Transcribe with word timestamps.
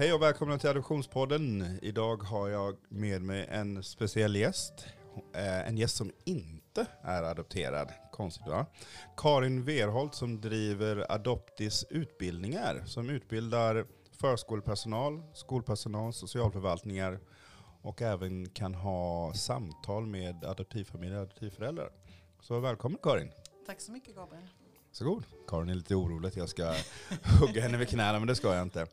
Hej 0.00 0.12
och 0.12 0.22
välkomna 0.22 0.58
till 0.58 0.68
Adoptionspodden. 0.70 1.78
Idag 1.82 2.22
har 2.22 2.48
jag 2.48 2.76
med 2.88 3.22
mig 3.22 3.46
en 3.50 3.82
speciell 3.82 4.36
gäst. 4.36 4.86
Eh, 5.34 5.68
En 5.68 5.78
gäst 5.78 5.96
som 5.96 6.12
inte 6.24 6.86
är 7.02 7.22
adopterad. 7.22 7.92
Konstigt 8.12 8.46
va? 8.46 8.66
Karin 9.16 9.64
Verholt 9.64 10.14
som 10.14 10.40
driver 10.40 11.12
Adoptis 11.12 11.84
utbildningar. 11.90 12.82
Som 12.86 13.10
utbildar 13.10 13.86
förskolepersonal, 14.12 15.22
skolpersonal, 15.34 16.12
socialförvaltningar 16.12 17.20
och 17.82 18.02
även 18.02 18.48
kan 18.48 18.74
ha 18.74 19.34
samtal 19.34 20.06
med 20.06 20.44
adoptivfamiljer 20.44 21.16
och 21.16 21.22
adoptivföräldrar. 21.22 21.90
Så 22.40 22.60
välkommen 22.60 22.98
Karin. 23.02 23.32
Tack 23.66 23.80
så 23.80 23.92
mycket 23.92 24.14
Gabriel. 24.16 24.48
Så 24.92 25.04
god. 25.04 25.24
Karin 25.48 25.68
är 25.68 25.74
lite 25.74 25.94
orolig 25.94 26.28
att 26.28 26.36
jag 26.36 26.48
ska 26.48 26.74
hugga 27.40 27.62
henne 27.62 27.78
vid 27.78 27.88
knäna, 27.88 28.18
men 28.18 28.28
det 28.28 28.34
ska 28.34 28.54
jag 28.54 28.62
inte. 28.62 28.86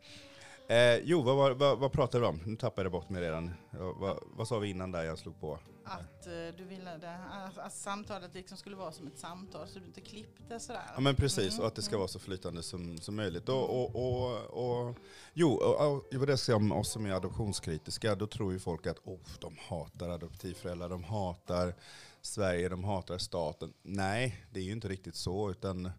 Eh, 0.70 0.98
jo, 1.04 1.22
vad, 1.22 1.36
vad, 1.36 1.58
vad, 1.58 1.80
vad 1.80 1.92
pratade 1.92 2.22
vi 2.22 2.28
om? 2.28 2.42
Nu 2.46 2.56
tappade 2.56 2.86
jag 2.86 2.92
bort 2.92 3.10
mig 3.10 3.22
redan. 3.22 3.54
Vad, 3.72 4.20
vad 4.26 4.48
sa 4.48 4.60
vi 4.60 4.70
innan 4.70 4.92
där 4.92 5.04
jag 5.04 5.18
slog 5.18 5.40
på? 5.40 5.60
Att 5.84 6.28
eh, 6.28 6.34
du 6.58 6.64
ville 6.64 6.98
det, 6.98 7.18
att, 7.32 7.58
att 7.58 7.74
samtalet 7.74 8.34
liksom 8.34 8.58
skulle 8.58 8.76
vara 8.76 8.92
som 8.92 9.08
ett 9.08 9.18
samtal 9.18 9.68
så 9.68 9.80
du 9.80 9.86
inte 9.86 10.02
klippte 10.02 10.60
sådär. 10.60 10.82
Ja 10.96 11.00
men 11.00 11.16
precis, 11.16 11.54
Mm, 11.54 11.62
och 11.62 11.68
att 11.68 11.76
det 11.76 11.82
ska 11.82 11.92
mm. 11.92 12.00
vara 12.00 12.08
så 12.08 12.20
flytande 12.20 12.64
som, 12.64 12.98
som 12.98 13.16
möjligt. 13.16 13.50
Och, 13.50 13.82
och, 13.82 13.96
och, 13.96 14.42
och, 14.44 14.96
jo, 15.34 15.54
och, 15.54 15.94
och, 15.94 16.04
det 16.12 16.18
var 16.18 16.26
det 16.26 16.38
säga 16.38 16.56
om 16.56 16.72
oss 16.72 16.92
som 16.92 17.06
är 17.06 17.12
adoptionskritiska. 17.12 18.16
Då 18.16 18.28
tror 18.28 18.54
ju 18.54 18.60
folk 18.60 18.88
att 18.88 19.00
oh, 19.04 19.20
de 19.40 19.56
hatar 19.58 20.10
adoptivföräldrar, 20.10 20.90
de 20.90 21.04
hatar 21.04 21.74
Sverige, 22.22 22.70
de 22.70 22.84
hatar 22.84 23.18
staten. 23.18 23.74
Nej, 23.82 24.46
det 24.52 24.60
är 24.60 24.64
ju 24.64 24.72
inte 24.72 24.88
riktigt 24.88 25.16
så. 25.16 25.52
Utan 25.52 25.92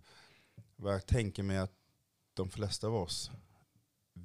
vad 0.77 0.95
jag 0.95 1.07
tänker 1.07 1.43
mig 1.43 1.59
att 1.59 1.73
de 2.35 2.51
flesta 2.51 2.87
av 2.87 2.95
oss 2.95 3.31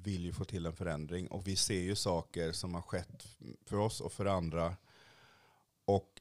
vill 0.02 0.24
ju 0.24 0.32
få 0.32 0.44
till 0.44 0.66
en 0.66 0.76
förändring. 0.76 1.28
Och 1.28 1.46
vi 1.46 1.56
ser 1.56 1.80
ju 1.80 1.96
saker 1.96 2.52
som 2.52 2.74
har 2.74 2.82
skett 2.82 3.26
för 3.66 3.76
oss 3.76 4.00
och 4.00 4.12
för 4.12 4.26
andra. 4.26 4.76
Och 5.84 6.20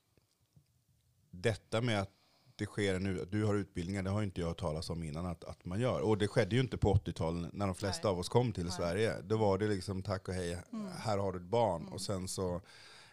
detta 1.31 1.81
med 1.81 2.01
att 2.01 2.11
det 2.55 2.65
sker 2.65 2.99
nu, 2.99 3.21
att 3.21 3.31
du 3.31 3.43
har 3.43 3.55
utbildningar, 3.55 4.03
det 4.03 4.09
har 4.09 4.23
inte 4.23 4.41
jag 4.41 4.47
hört 4.47 4.59
talas 4.59 4.89
om 4.89 5.03
innan 5.03 5.25
att, 5.25 5.43
att 5.43 5.65
man 5.65 5.79
gör. 5.79 6.01
Och 6.01 6.17
det 6.17 6.27
skedde 6.27 6.55
ju 6.55 6.61
inte 6.61 6.77
på 6.77 6.93
80-talet 6.93 7.53
när 7.53 7.65
de 7.65 7.75
flesta 7.75 8.07
Nej. 8.07 8.11
av 8.11 8.19
oss 8.19 8.29
kom 8.29 8.53
till 8.53 8.63
Nej. 8.63 8.73
Sverige. 8.73 9.21
Då 9.21 9.37
var 9.37 9.57
det 9.57 9.67
liksom 9.67 10.03
tack 10.03 10.27
och 10.27 10.33
hej, 10.33 10.57
Mm. 10.71 10.87
här 10.97 11.17
har 11.17 11.31
du 11.31 11.39
ett 11.39 11.45
barn. 11.45 11.81
Mm. 11.81 11.93
Och 11.93 12.01
sen 12.01 12.27
så 12.27 12.61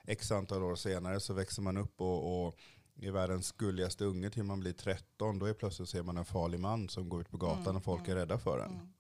x 0.05 0.33
antal 0.33 0.63
år 0.63 0.77
senare 0.77 1.21
så 1.21 1.35
växer 1.35 1.63
man 1.63 1.77
upp 1.77 2.01
och, 2.01 2.47
och 2.47 2.57
är 3.01 3.11
världens 3.11 3.53
gulligaste 3.53 4.05
unge 4.05 4.31
till 4.31 4.43
man 4.45 4.61
blir 4.61 4.73
13. 4.73 5.39
Då 5.39 5.47
är 5.47 5.53
plötsligt 5.55 5.89
ser 5.89 6.03
man 6.03 6.17
en 6.17 6.25
farlig 6.25 6.61
man 6.61 6.89
som 6.89 7.09
går 7.09 7.21
ut 7.21 7.31
på 7.31 7.37
gatan 7.37 7.63
Mm, 7.63 7.77
och 7.77 7.85
folk 7.85 8.01
mm, 8.01 8.11
är 8.11 8.21
rädda 8.21 8.39
för 8.39 8.59
en. 8.59 8.93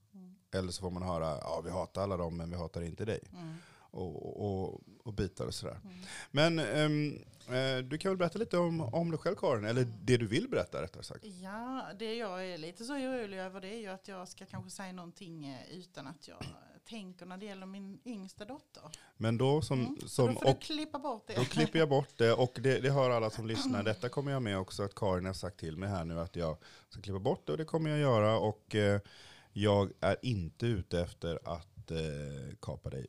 Mm, 0.53 0.59
mm, 0.59 0.65
Eller 0.65 0.73
så 0.73 0.81
får 0.81 0.91
man 0.91 1.03
höra, 1.03 1.39
ja 1.41 1.61
vi 1.65 1.71
hatar 1.71 2.03
alla 2.03 2.17
dem 2.17 2.37
men 2.37 2.51
vi 2.51 2.57
hatar 2.57 2.83
inte 2.83 3.05
dig. 3.05 3.21
mm, 3.33 3.55
Och, 3.93 4.45
och, 4.47 4.81
och 5.05 5.13
bitar 5.15 5.47
och 5.47 5.55
sådär. 5.55 5.81
mm. 5.85 5.97
Men 6.31 6.59
eh, 6.59 7.79
du 7.85 7.99
kan 7.99 8.11
väl 8.11 8.19
berätta 8.19 8.39
lite 8.39 8.59
om, 8.59 8.81
om 8.81 9.11
dig 9.11 9.19
själv 9.19 9.35
Karin, 9.37 9.65
eller 9.65 9.85
det 10.05 10.17
du 10.17 10.27
vill 10.27 10.49
berätta 10.49 10.83
rättare 10.83 11.03
sagt. 11.03 11.25
Ja, 11.43 11.87
det 11.99 12.15
jag 12.15 12.47
är 12.47 12.59
lite 12.59 12.85
så 12.85 12.93
orolig 12.95 13.39
över 13.39 13.61
det 13.61 13.69
är 13.69 13.79
ju 13.79 13.87
att 13.89 14.09
jag 14.09 14.29
ska 14.29 14.47
kanske 14.47 14.71
säga 14.71 14.93
någonting 14.93 15.47
eh, 15.47 15.79
utan 15.79 16.07
att 16.07 16.29
jag 16.29 16.47
tänker 16.89 17.27
när 17.27 17.37
det 17.37 17.47
gäller 17.47 17.67
min 17.67 18.01
yngsta 18.05 18.45
dotter. 18.45 18.83
Men 19.17 19.39
då 19.39 19.63
som, 19.63 19.81
Mm, 19.81 19.97
som 20.07 20.27
då 20.27 20.33
får 20.41 20.45
du 20.47 20.51
och 20.53 20.61
klippa 20.61 20.99
bort 20.99 21.27
det. 21.27 21.35
då 21.35 21.45
klipper 21.45 21.79
jag 21.79 21.89
bort 21.89 22.19
det 22.19 22.33
och 22.33 22.53
det, 22.63 22.81
det 22.81 22.91
hör 22.91 23.11
alla 23.11 23.31
som 23.31 23.47
lyssnar. 23.47 23.83
Detta 23.93 24.09
kommer 24.09 24.33
jag 24.33 24.43
med 24.43 24.59
också 24.59 24.83
att 24.83 24.95
Karin 24.95 25.27
har 25.27 25.33
sagt 25.33 25.57
till 25.61 25.77
mig 25.77 25.89
här 25.89 26.05
nu 26.05 26.21
att 26.21 26.37
jag 26.37 26.57
ska 26.89 27.01
klippa 27.03 27.19
bort 27.19 27.47
det 27.47 27.53
och 27.53 27.59
det 27.59 27.65
kommer 27.65 27.91
jag 27.91 27.99
göra 27.99 28.39
och 28.39 28.75
eh, 28.75 29.01
jag 29.53 29.93
är 30.01 30.17
inte 30.23 30.67
ute 30.67 31.01
efter 31.01 31.39
att 31.45 31.91
eh, 31.91 32.57
kapa 32.61 32.91
dig 32.91 33.07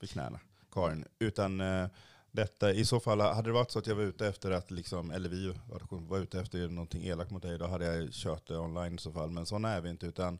vid 0.00 0.10
knäna, 0.10 0.40
Karin, 0.72 1.04
utan 1.18 1.60
eh, 1.60 1.86
detta, 2.30 2.72
i 2.72 2.84
så 2.84 3.00
fall, 3.00 3.20
hade 3.20 3.48
det 3.48 3.52
varit 3.52 3.70
så 3.70 3.78
att 3.78 3.86
jag 3.86 3.94
var 3.94 4.02
ute 4.02 4.26
efter 4.26 4.50
att, 4.50 4.70
liksom, 4.70 5.10
eller 5.10 5.28
vi 5.28 5.54
var 5.88 6.18
ute 6.18 6.40
efter 6.40 6.68
någonting 6.68 7.04
elakt 7.04 7.30
mot 7.30 7.42
dig, 7.42 7.58
då 7.58 7.66
hade 7.66 7.84
jag 7.84 8.12
kört 8.12 8.46
det 8.46 8.58
online 8.58 8.94
i 8.94 8.98
så 8.98 9.12
fall. 9.12 9.30
Men 9.30 9.46
sådana 9.46 9.70
är 9.70 9.80
vi 9.80 9.90
inte, 9.90 10.06
utan 10.06 10.38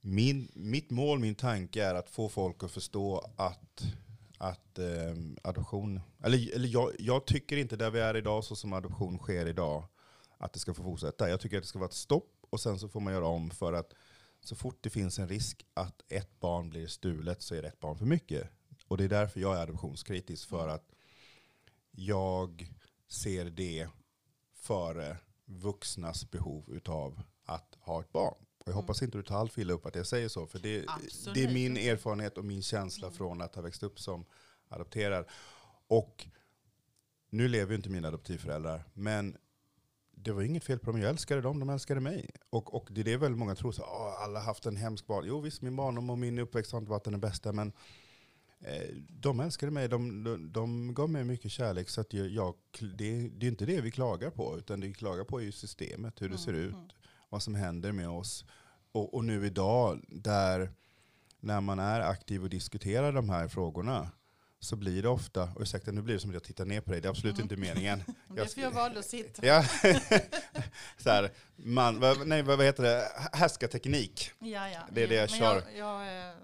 min, 0.00 0.48
mitt 0.54 0.90
mål, 0.90 1.18
min 1.18 1.34
tanke 1.34 1.84
är 1.84 1.94
att 1.94 2.10
få 2.10 2.28
folk 2.28 2.62
att 2.62 2.70
förstå 2.70 3.32
att, 3.36 3.84
att 4.38 4.78
eh, 4.78 5.16
adoption, 5.42 6.00
eller, 6.22 6.54
eller 6.54 6.68
jag, 6.68 6.90
jag 6.98 7.26
tycker 7.26 7.56
inte 7.56 7.76
där 7.76 7.90
vi 7.90 8.00
är 8.00 8.16
idag, 8.16 8.44
så 8.44 8.56
som 8.56 8.72
adoption 8.72 9.18
sker 9.18 9.46
idag, 9.46 9.84
att 10.38 10.52
det 10.52 10.58
ska 10.58 10.74
få 10.74 10.82
fortsätta. 10.82 11.28
Jag 11.28 11.40
tycker 11.40 11.56
att 11.56 11.62
det 11.62 11.68
ska 11.68 11.78
vara 11.78 11.88
ett 11.88 11.94
stopp 11.94 12.41
och 12.52 12.60
sen 12.60 12.78
så 12.78 12.88
får 12.88 13.00
man 13.00 13.12
göra 13.12 13.26
om 13.26 13.50
för 13.50 13.72
att 13.72 13.94
så 14.40 14.56
fort 14.56 14.78
det 14.80 14.90
finns 14.90 15.18
en 15.18 15.28
risk 15.28 15.66
att 15.74 16.02
ett 16.08 16.40
barn 16.40 16.70
blir 16.70 16.86
stulet 16.86 17.42
så 17.42 17.54
är 17.54 17.62
det 17.62 17.68
ett 17.68 17.80
barn 17.80 17.98
för 17.98 18.06
mycket. 18.06 18.50
Och 18.88 18.96
det 18.96 19.04
är 19.04 19.08
därför 19.08 19.40
jag 19.40 19.56
är 19.56 19.62
adoptionskritisk, 19.62 20.48
för 20.48 20.68
att 20.68 20.92
jag 21.90 22.70
ser 23.08 23.44
det 23.44 23.88
före 24.54 25.16
vuxnas 25.44 26.30
behov 26.30 26.64
utav 26.72 27.22
att 27.44 27.76
ha 27.80 28.00
ett 28.00 28.12
barn. 28.12 28.34
Och 28.58 28.68
jag 28.68 28.74
hoppas 28.74 29.02
inte 29.02 29.18
du 29.18 29.22
tar 29.22 29.36
allt 29.36 29.58
illa 29.58 29.72
upp 29.72 29.86
att 29.86 29.94
jag 29.94 30.06
säger 30.06 30.28
så, 30.28 30.46
för 30.46 30.58
det, 30.58 30.86
det 31.34 31.44
är 31.44 31.52
min 31.52 31.76
erfarenhet 31.76 32.38
och 32.38 32.44
min 32.44 32.62
känsla 32.62 33.10
från 33.10 33.40
att 33.40 33.54
ha 33.54 33.62
växt 33.62 33.82
upp 33.82 34.00
som 34.00 34.24
adopterad. 34.68 35.24
Och 35.86 36.26
nu 37.30 37.48
lever 37.48 37.70
ju 37.70 37.76
inte 37.76 37.90
mina 37.90 38.08
adoptivföräldrar, 38.08 38.84
men 38.94 39.36
det 40.24 40.32
var 40.32 40.42
inget 40.42 40.64
fel 40.64 40.78
på 40.78 40.90
dem. 40.90 41.00
Jag 41.00 41.10
älskade 41.10 41.40
dem, 41.40 41.60
de 41.60 41.70
älskade 41.70 42.00
mig. 42.00 42.30
Och, 42.50 42.74
och 42.74 42.88
det 42.90 43.00
är 43.00 43.04
det 43.04 43.16
väldigt 43.16 43.38
många 43.38 43.54
tror, 43.54 43.72
så, 43.72 43.82
"Åh, 43.82 44.22
alla 44.24 44.38
har 44.38 44.46
haft 44.46 44.66
en 44.66 44.76
hemsk 44.76 45.06
barn. 45.06 45.24
Jo 45.26 45.40
visst, 45.40 45.62
min 45.62 45.76
barndom 45.76 46.10
och 46.10 46.18
min 46.18 46.38
uppväxt 46.38 46.72
har 46.72 46.78
inte 46.78 46.90
varit 46.90 47.04
den 47.04 47.20
bästa, 47.20 47.52
men 47.52 47.72
eh, 48.60 48.88
de 49.08 49.40
älskade 49.40 49.72
mig, 49.72 49.88
de, 49.88 50.24
de, 50.24 50.52
de 50.52 50.94
gav 50.94 51.10
mig 51.10 51.24
mycket 51.24 51.50
kärlek. 51.50 51.88
Så 51.88 52.00
att 52.00 52.12
jag, 52.12 52.28
jag, 52.28 52.54
det, 52.80 53.28
det 53.28 53.46
är 53.46 53.50
inte 53.50 53.66
det 53.66 53.80
vi 53.80 53.90
klagar 53.90 54.30
på, 54.30 54.58
utan 54.58 54.80
det 54.80 54.86
vi 54.86 54.94
klagar 54.94 55.24
på 55.24 55.40
är 55.40 55.44
ju 55.44 55.52
systemet, 55.52 56.22
hur 56.22 56.28
det 56.28 56.38
ser 56.38 56.52
Mm, 56.54 56.64
ut, 56.68 56.74
mm. 56.74 56.86
vad 57.28 57.42
som 57.42 57.54
händer 57.54 57.92
med 57.92 58.08
oss. 58.08 58.44
Och, 58.92 59.14
och 59.14 59.24
nu 59.24 59.46
idag, 59.46 60.04
där 60.08 60.72
när 61.40 61.60
man 61.60 61.78
är 61.78 62.00
aktiv 62.00 62.42
och 62.42 62.50
diskuterar 62.50 63.12
de 63.12 63.28
här 63.28 63.48
frågorna, 63.48 64.10
så 64.62 64.76
blir 64.76 65.02
det 65.02 65.08
ofta, 65.08 65.42
och 65.42 65.60
ursäkta 65.60 65.90
nu 65.92 66.02
blir 66.02 66.14
det 66.14 66.20
som 66.20 66.30
att 66.30 66.34
jag 66.34 66.42
tittar 66.42 66.64
ner 66.64 66.80
på 66.80 66.90
dig, 66.90 67.00
det 67.00 67.08
är 67.08 67.10
absolut 67.10 67.34
Mm. 67.38 67.42
inte 67.44 67.56
meningen. 67.56 68.02
Det 68.28 68.40
är 68.40 68.46
för 68.46 68.60
jag 68.60 68.70
valde 68.70 68.98
att 68.98 69.04
sitta. 69.06 69.46
Ja, 69.46 69.64
så 70.98 71.10
här, 71.10 71.30
man, 71.56 72.00
vad, 72.00 72.26
nej, 72.26 72.42
vad 72.42 72.62
heter 72.64 72.82
det? 72.82 73.08
Härskarteknik. 73.32 74.30
Ja, 74.38 74.68
ja. 74.68 74.80
Det 74.92 75.02
är 75.02 75.08
det 75.08 75.14
jag 75.14 75.30
Men 75.30 75.38
kör. 75.38 75.62
Jag, 75.76 75.76
jag, 75.76 76.28
eh, 76.28 76.34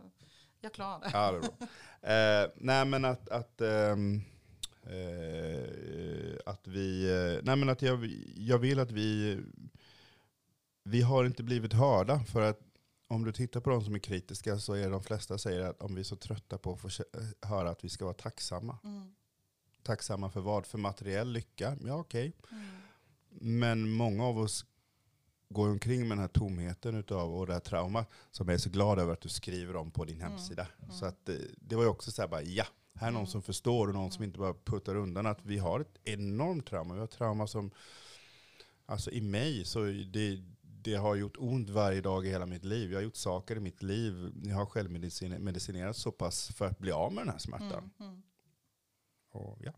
jag 0.61 0.73
klarar 0.73 1.01
det. 1.01 1.11
Ja, 1.13 1.33
det 1.33 2.09
är. 2.09 2.43
Eh, 2.45 2.51
nej 2.57 2.85
men 2.85 3.05
att, 3.05 3.29
att, 3.29 3.61
ehm, 3.61 4.23
eh, 4.83 6.39
att 6.47 6.67
vi, 6.67 7.11
eh, 7.11 7.43
nej 7.45 7.57
men 7.57 7.69
att 7.69 7.83
jag, 7.83 8.05
jag 8.37 8.59
vill 8.59 8.79
att 8.81 8.91
vi, 8.91 9.39
vi 10.85 11.03
har 11.03 11.25
inte 11.25 11.43
blivit 11.43 11.73
hörda 11.73 12.21
för 12.33 12.43
att 12.43 12.61
om 13.09 13.25
du 13.25 13.33
tittar 13.33 13.61
på 13.61 13.71
de 13.71 13.85
som 13.85 13.95
är 13.95 13.99
kritiska 13.99 14.59
så 14.59 14.73
är 14.73 14.91
de 14.91 15.03
flesta 15.03 15.39
säger 15.39 15.61
att 15.65 15.83
om 15.83 15.95
vi 15.95 16.01
är 16.01 16.05
så 16.05 16.17
trötta 16.17 16.59
på 16.59 16.73
att 16.73 16.81
få 16.81 16.89
höra 17.43 17.71
att 17.71 17.85
vi 17.85 17.89
ska 17.89 18.05
vara 18.05 18.15
tacksamma. 18.15 18.79
Mm, 18.85 19.15
Tacksamma 19.83 20.31
för 20.31 20.41
vad? 20.41 20.67
För 20.67 20.79
materiell 20.79 21.33
lycka? 21.33 21.77
Ja 21.85 21.95
okej. 21.95 22.33
mm, 22.53 22.67
Men 23.31 23.91
många 23.91 24.25
av 24.25 24.39
oss 24.39 24.65
går 25.49 25.69
omkring 25.69 26.01
med 26.01 26.11
den 26.11 26.19
här 26.19 26.29
tomheten 26.29 26.95
utav, 26.95 27.35
och 27.35 27.47
det 27.47 27.53
här 27.53 27.61
traumat 27.61 28.11
som 28.31 28.49
jag 28.49 28.55
är 28.55 28.59
så 28.59 28.71
glad 28.71 28.99
över 28.99 29.13
att 29.13 29.21
du 29.21 29.29
skriver 29.29 29.77
om 29.77 29.91
på 29.91 30.05
din 30.05 30.17
Mm, 30.17 30.31
hemsida. 30.33 30.67
mm. 30.83 30.93
Så 30.93 31.07
att, 31.07 31.29
eh, 31.29 31.35
det 31.57 31.77
var 31.77 31.83
ju 31.83 31.89
också 31.89 32.11
så 32.11 32.23
här 32.23 32.29
bara, 32.29 32.43
ja, 32.43 32.65
här 32.95 33.07
är 33.07 33.13
någon 33.13 33.21
Mm. 33.21 33.31
som 33.31 33.43
förstår 33.43 33.89
och 33.89 33.95
någon 33.95 34.11
som 34.13 34.23
Mm. 34.23 34.29
inte 34.29 34.39
bara 34.39 34.55
puttar 34.65 34.95
undan 34.97 35.27
att 35.27 35.45
vi 35.45 35.59
har 35.59 35.81
ett 35.81 35.99
enormt 36.05 36.67
trauma. 36.67 36.95
Vi 36.95 37.01
har 37.01 37.07
trauma 37.07 37.47
som, 37.47 37.71
alltså 38.87 39.11
i 39.11 39.21
mig, 39.21 39.65
så 39.65 39.85
det, 39.85 40.43
det 40.91 40.97
har 40.97 41.15
gjort 41.15 41.37
ont 41.39 41.71
varje 41.71 42.01
dag 42.01 42.27
i 42.27 42.31
hela 42.31 42.47
mitt 42.47 42.65
liv. 42.65 42.91
Jag 42.91 42.99
har 42.99 43.03
gjort 43.03 43.17
saker 43.17 43.57
i 43.57 43.61
mitt 43.61 43.83
liv, 43.83 44.33
jag 44.45 44.57
har 44.57 44.67
självmedicinerat 44.67 45.97
så 45.97 46.13
pass 46.13 46.49
för 46.49 46.67
att 46.67 46.79
bli 46.79 46.93
av 46.93 47.13
med 47.13 47.25
den 47.25 47.33
här 47.33 47.39
smärtan. 47.39 47.91
mm, 47.99 48.11
mm. 48.13 48.23
Och, 49.31 49.59
ja. 49.61 49.73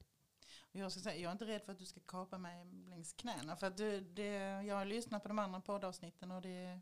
Jag, 0.73 0.93
ska 0.93 1.01
säga, 1.01 1.17
jag 1.17 1.29
är 1.29 1.33
inte 1.33 1.47
rädd 1.47 1.62
för 1.62 1.73
att 1.73 1.79
du 1.79 1.87
ska 1.87 2.01
kapa 2.01 2.39
mig 2.39 2.65
längs 2.65 3.12
knäna. 3.12 3.57
För 3.57 3.71
du, 3.71 4.01
det, 4.01 4.62
jag 4.62 4.75
har 4.75 4.85
lyssnat 4.85 5.23
på 5.23 5.29
de 5.29 5.39
andra 5.39 5.61
poddavsnitten 5.61 6.31
och 6.31 6.43
det 6.43 6.65
är 6.65 6.81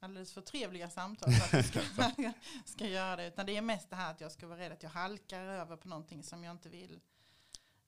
alldeles 0.00 0.32
för 0.32 0.40
trevliga 0.40 0.90
samtal 0.90 1.32
för 1.32 1.58
att 1.58 1.74
jag 1.74 1.84
ska, 1.86 2.32
ska 2.64 2.86
göra 2.86 3.16
det. 3.16 3.26
Utan 3.26 3.46
det 3.46 3.56
är 3.56 3.62
mest 3.62 3.90
det 3.90 3.96
här 3.96 4.10
att 4.10 4.20
jag 4.20 4.32
ska 4.32 4.46
vara 4.46 4.58
rädd 4.58 4.72
att 4.72 4.82
jag 4.82 4.90
halkar 4.90 5.40
över 5.40 5.76
på 5.76 5.88
någonting 5.88 6.22
som 6.22 6.44
jag 6.44 6.50
inte 6.50 6.68
vill 6.68 7.00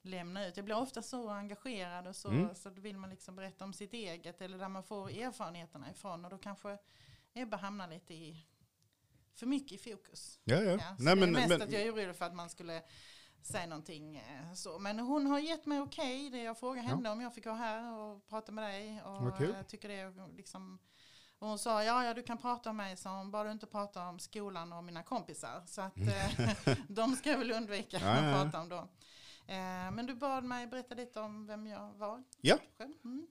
lämna 0.01 0.47
ut. 0.47 0.57
Jag 0.57 0.65
blir 0.65 0.77
ofta 0.77 1.01
så 1.01 1.29
engagerad 1.29 2.07
och 2.07 2.15
så, 2.15 2.29
Mm. 2.29 2.55
så 2.55 2.69
då 2.69 2.81
vill 2.81 2.97
man 2.97 3.09
liksom 3.09 3.35
berätta 3.35 3.65
om 3.65 3.73
sitt 3.73 3.93
eget 3.93 4.41
eller 4.41 4.57
där 4.57 4.69
man 4.69 4.83
får 4.83 5.09
erfarenheterna 5.09 5.91
ifrån. 5.91 6.25
Och 6.25 6.31
då 6.31 6.37
kanske 6.37 6.77
Ebba 7.33 7.57
hamnar 7.57 7.87
lite 7.87 8.13
i 8.13 8.45
för 9.35 9.45
mycket 9.45 9.71
i 9.87 9.91
fokus. 9.91 10.39
Ja, 10.43 10.55
ja. 10.55 10.71
Ja, 10.71 10.95
Nej, 10.99 11.05
det 11.05 11.11
är 11.11 11.15
men, 11.15 11.31
mest 11.31 11.49
men, 11.49 11.61
att 11.61 11.71
jag 11.71 11.81
är 11.81 11.93
orolig 11.93 12.15
för 12.15 12.25
att 12.25 12.35
man 12.35 12.49
skulle 12.49 12.81
säga 13.41 13.65
någonting 13.67 14.17
eh, 14.17 14.53
så. 14.53 14.79
Men 14.79 14.99
hon 14.99 15.25
har 15.27 15.39
gett 15.39 15.65
mig 15.65 15.81
okej. 15.81 16.29
Det 16.29 16.43
Jag 16.43 16.57
frågade 16.59 16.87
henne 16.87 17.09
om 17.09 17.21
jag 17.21 17.35
fick 17.35 17.45
vara 17.45 17.55
här 17.55 17.93
och 17.99 18.27
prata 18.27 18.51
med 18.51 18.63
dig. 18.63 19.01
Och 19.01 19.37
kul. 19.37 19.53
jag 19.57 19.67
tycker 19.67 19.87
det 19.87 19.95
är 19.99 20.35
liksom 20.37 20.79
Och 21.39 21.47
hon 21.47 21.59
sa, 21.59 21.83
ja, 21.83 22.05
ja 22.05 22.13
du 22.13 22.23
kan 22.23 22.37
prata 22.37 22.69
om 22.69 22.77
mig 22.77 22.97
som 22.97 23.31
bara 23.31 23.43
du 23.43 23.51
inte 23.51 23.67
pratar 23.67 24.09
om 24.09 24.19
skolan 24.19 24.73
och 24.73 24.83
mina 24.83 25.03
kompisar. 25.03 25.63
Så 25.67 25.81
att 25.81 25.97
eh, 25.97 26.75
de 26.87 27.15
ska 27.15 27.29
jag 27.29 27.37
väl 27.37 27.51
undvika 27.51 27.97
Ja, 28.01 28.09
att 28.09 28.23
ja, 28.23 28.29
ja. 28.29 28.43
prata 28.43 28.59
om 28.61 28.69
då. 28.69 28.87
Eh, 29.47 29.91
men 29.91 30.05
du 30.05 30.15
bad 30.15 30.43
mig 30.43 30.67
berätta 30.67 30.95
lite 30.95 31.19
om 31.19 31.47
vem 31.47 31.67
jag 31.67 31.93
var. 31.97 32.23
Ja. 32.41 32.57
Mm. 33.03 33.27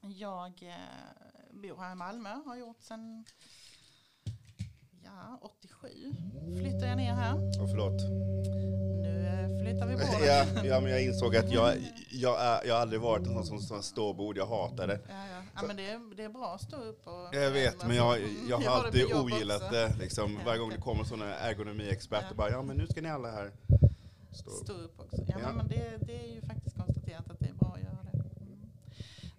Jag 0.00 0.62
eh, 0.62 1.52
bor 1.62 1.76
här 1.82 1.92
i 1.92 1.94
Malmö, 1.94 2.28
har 2.46 2.56
gjort 2.56 2.82
sedan 2.82 3.24
ja, 5.04 5.38
87. 5.42 5.88
Flyttade 6.58 6.86
jag 6.86 6.96
ner 6.96 7.12
här. 7.14 7.34
Oh, 7.34 7.68
förlåt. 7.70 8.02
Nu 9.02 9.26
eh, 9.26 9.62
flyttar 9.64 9.86
vi 9.86 9.92
bordet. 9.92 10.26
ja, 10.26 10.64
ja, 10.64 10.80
men 10.80 10.90
jag 10.90 11.02
insåg 11.04 11.36
att 11.36 11.52
jag, 11.52 11.74
jag, 12.10 12.60
jag 12.66 12.74
har 12.74 12.80
aldrig 12.80 13.00
varit 13.00 13.26
sån 13.26 13.44
som, 13.44 13.58
som 13.60 13.82
ståbord, 13.82 14.36
jag 14.36 14.46
hatar 14.46 14.86
det. 14.86 15.00
Ja, 15.08 15.14
ja. 15.14 15.42
ja 15.54 15.62
men 15.66 15.76
det 15.76 15.90
är, 15.90 16.16
det 16.16 16.24
är 16.24 16.28
bra 16.28 16.54
att 16.54 16.62
stå 16.62 16.76
upp 16.76 17.06
och... 17.06 17.34
Jag 17.34 17.50
vet, 17.50 17.86
men 17.86 17.96
jag, 17.96 18.16
Mm, 18.18 18.48
jag 18.48 18.58
har 18.58 18.84
alltid 18.84 19.14
ogillat 19.14 19.62
också. 19.62 19.74
det. 19.74 19.96
Liksom, 19.98 20.40
varje 20.46 20.58
gång 20.58 20.70
det 20.70 20.80
kommer 20.80 21.04
sådana 21.04 21.34
ergonomiexperter, 21.34 22.28
Ja. 22.30 22.36
bara 22.36 22.50
ja 22.50 22.62
men 22.62 22.76
nu 22.76 22.86
ska 22.86 23.00
ni 23.00 23.08
alla 23.10 23.30
här 23.30 23.52
stå 24.36 24.50
upp. 24.50 24.64
Stå 24.64 24.72
upp 24.72 25.00
också. 25.00 25.24
Ja, 25.28 25.38
Ja. 25.40 25.52
men 25.52 25.68
det, 25.68 25.98
det 26.06 26.28
är 26.28 26.34
ju 26.34 26.40
faktiskt 26.40 26.76
konstaterat 26.76 27.30
att 27.30 27.38
det 27.38 27.48
är 27.48 27.54
bra 27.54 27.72
att 27.74 27.82
göra 27.82 28.02
det. 28.02 28.40
Mm. 28.42 28.70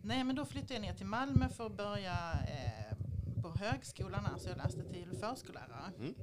Nej, 0.01 0.23
men 0.23 0.35
då 0.35 0.45
flyttade 0.45 0.73
jag 0.73 0.81
ner 0.81 0.93
till 0.93 1.05
Malmö 1.05 1.49
för 1.49 1.65
att 1.65 1.77
börja 1.77 2.33
eh, 2.33 2.97
på 3.41 3.49
högskolan 3.49 4.25
här, 4.25 4.37
så 4.37 4.49
jag 4.49 4.57
läste 4.57 4.83
till 4.83 5.17
förskollärare. 5.17 5.91
Mm. 5.99 6.13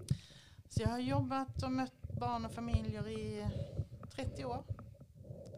Så 0.69 0.83
jag 0.83 0.89
har 0.89 0.99
jobbat 0.99 1.63
och 1.63 1.73
mött 1.73 2.13
barn 2.13 2.45
och 2.45 2.53
familjer 2.53 3.09
i 3.09 3.49
30 4.11 4.45
år 4.45 4.65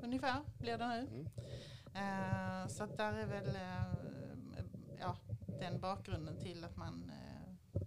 ungefär 0.03 0.41
blir 0.59 0.79
det 0.79 0.89
nu. 0.89 0.99
Mm. 0.99 1.27
Eh, 1.95 2.69
så 2.69 2.85
att 2.85 2.97
där 2.97 3.13
är 3.13 3.27
väl 3.27 3.57
eh, 3.57 4.65
ja, 5.01 5.17
den 5.61 5.81
bakgrunden 5.81 6.37
till 6.41 6.65
att 6.65 6.77
man 6.77 7.11
eh, 7.11 7.81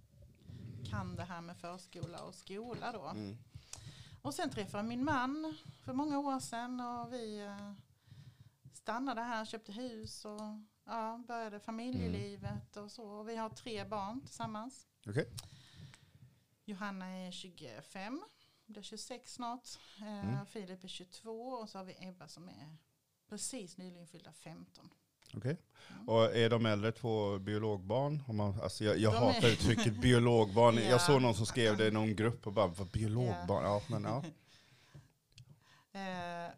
kan 0.90 1.16
det 1.16 1.24
här 1.24 1.40
med 1.40 1.56
förskola 1.56 2.22
och 2.22 2.34
skola 2.34 2.92
då. 2.92 3.06
Mm. 3.08 3.38
Och 4.22 4.34
sen 4.34 4.50
träffade 4.50 4.78
jag 4.78 4.88
min 4.88 5.04
man 5.04 5.56
för 5.84 5.92
många 5.92 6.18
år 6.18 6.40
sedan 6.40 6.80
och 6.80 7.12
vi 7.12 7.40
eh, 7.40 7.72
stannade 8.72 9.20
här, 9.20 9.44
köpte 9.44 9.72
hus 9.72 10.24
och 10.24 10.40
ja, 10.84 11.22
började 11.28 11.60
familjelivet 11.60 12.76
och 12.76 12.90
så. 12.92 13.04
Och 13.04 13.28
vi 13.28 13.36
har 13.36 13.50
tre 13.50 13.84
barn 13.84 14.20
tillsammans. 14.20 14.86
Okej. 15.06 15.28
Johanna 16.64 17.06
är 17.06 17.30
25, 17.32 18.22
blir 18.66 18.82
26 18.82 19.32
snart. 19.34 19.68
Eh, 20.00 20.30
Mm. 20.30 20.46
Filip 20.46 20.84
är 20.84 20.88
22 20.88 21.30
och 21.50 21.68
så 21.68 21.78
har 21.78 21.84
vi 21.84 21.96
Ebba 22.08 22.28
som 22.28 22.48
är 22.48 22.76
precis 23.28 23.76
nyligen 23.76 24.06
fyllda 24.06 24.32
15. 24.32 24.90
Okej. 25.34 25.56
Och 26.06 26.36
är 26.36 26.50
de 26.50 26.66
äldre 26.66 26.92
två 26.92 27.38
biologbarn? 27.38 28.22
Om 28.26 28.36
man, 28.36 28.60
alltså 28.60 28.84
jag 28.84 28.98
jag 28.98 29.12
De 29.12 29.16
hatar 29.18 29.48
är- 29.48 29.52
uttrycket 29.52 30.00
biologbarn. 30.00 30.74
Ja. 30.78 30.82
Jag 30.82 31.00
såg 31.00 31.22
någon 31.22 31.34
som 31.34 31.46
skrev 31.46 31.76
det 31.76 31.86
i 31.86 31.90
någon 31.90 32.16
grupp 32.16 32.46
och 32.46 32.52
bara, 32.52 32.66
vad 32.66 32.86
biologbarn? 32.90 33.64
Ja, 33.64 33.82
men 33.88 34.02
ja. 34.04 34.22
Eh, 35.92 36.50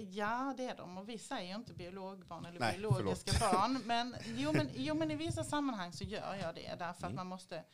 ja, 0.00 0.54
det 0.56 0.64
är 0.64 0.76
de. 0.76 0.98
Och 0.98 1.08
vi 1.08 1.18
säger 1.18 1.54
inte 1.54 1.74
biologbarn 1.74 2.44
eller 2.46 2.60
Nej, 2.60 2.78
biologiska 2.78 3.32
barn. 3.52 3.82
Men 3.84 4.16
jo, 4.36 4.52
men 4.52 4.68
jo, 4.74 4.94
men 4.94 5.10
i 5.10 5.14
vissa 5.16 5.44
sammanhang 5.44 5.92
så 5.92 6.04
gör 6.04 6.34
jag 6.34 6.54
det. 6.54 6.74
Därför 6.78 6.90
att 6.92 7.12
Mm. 7.12 7.14
man 7.16 7.26
måste, 7.26 7.64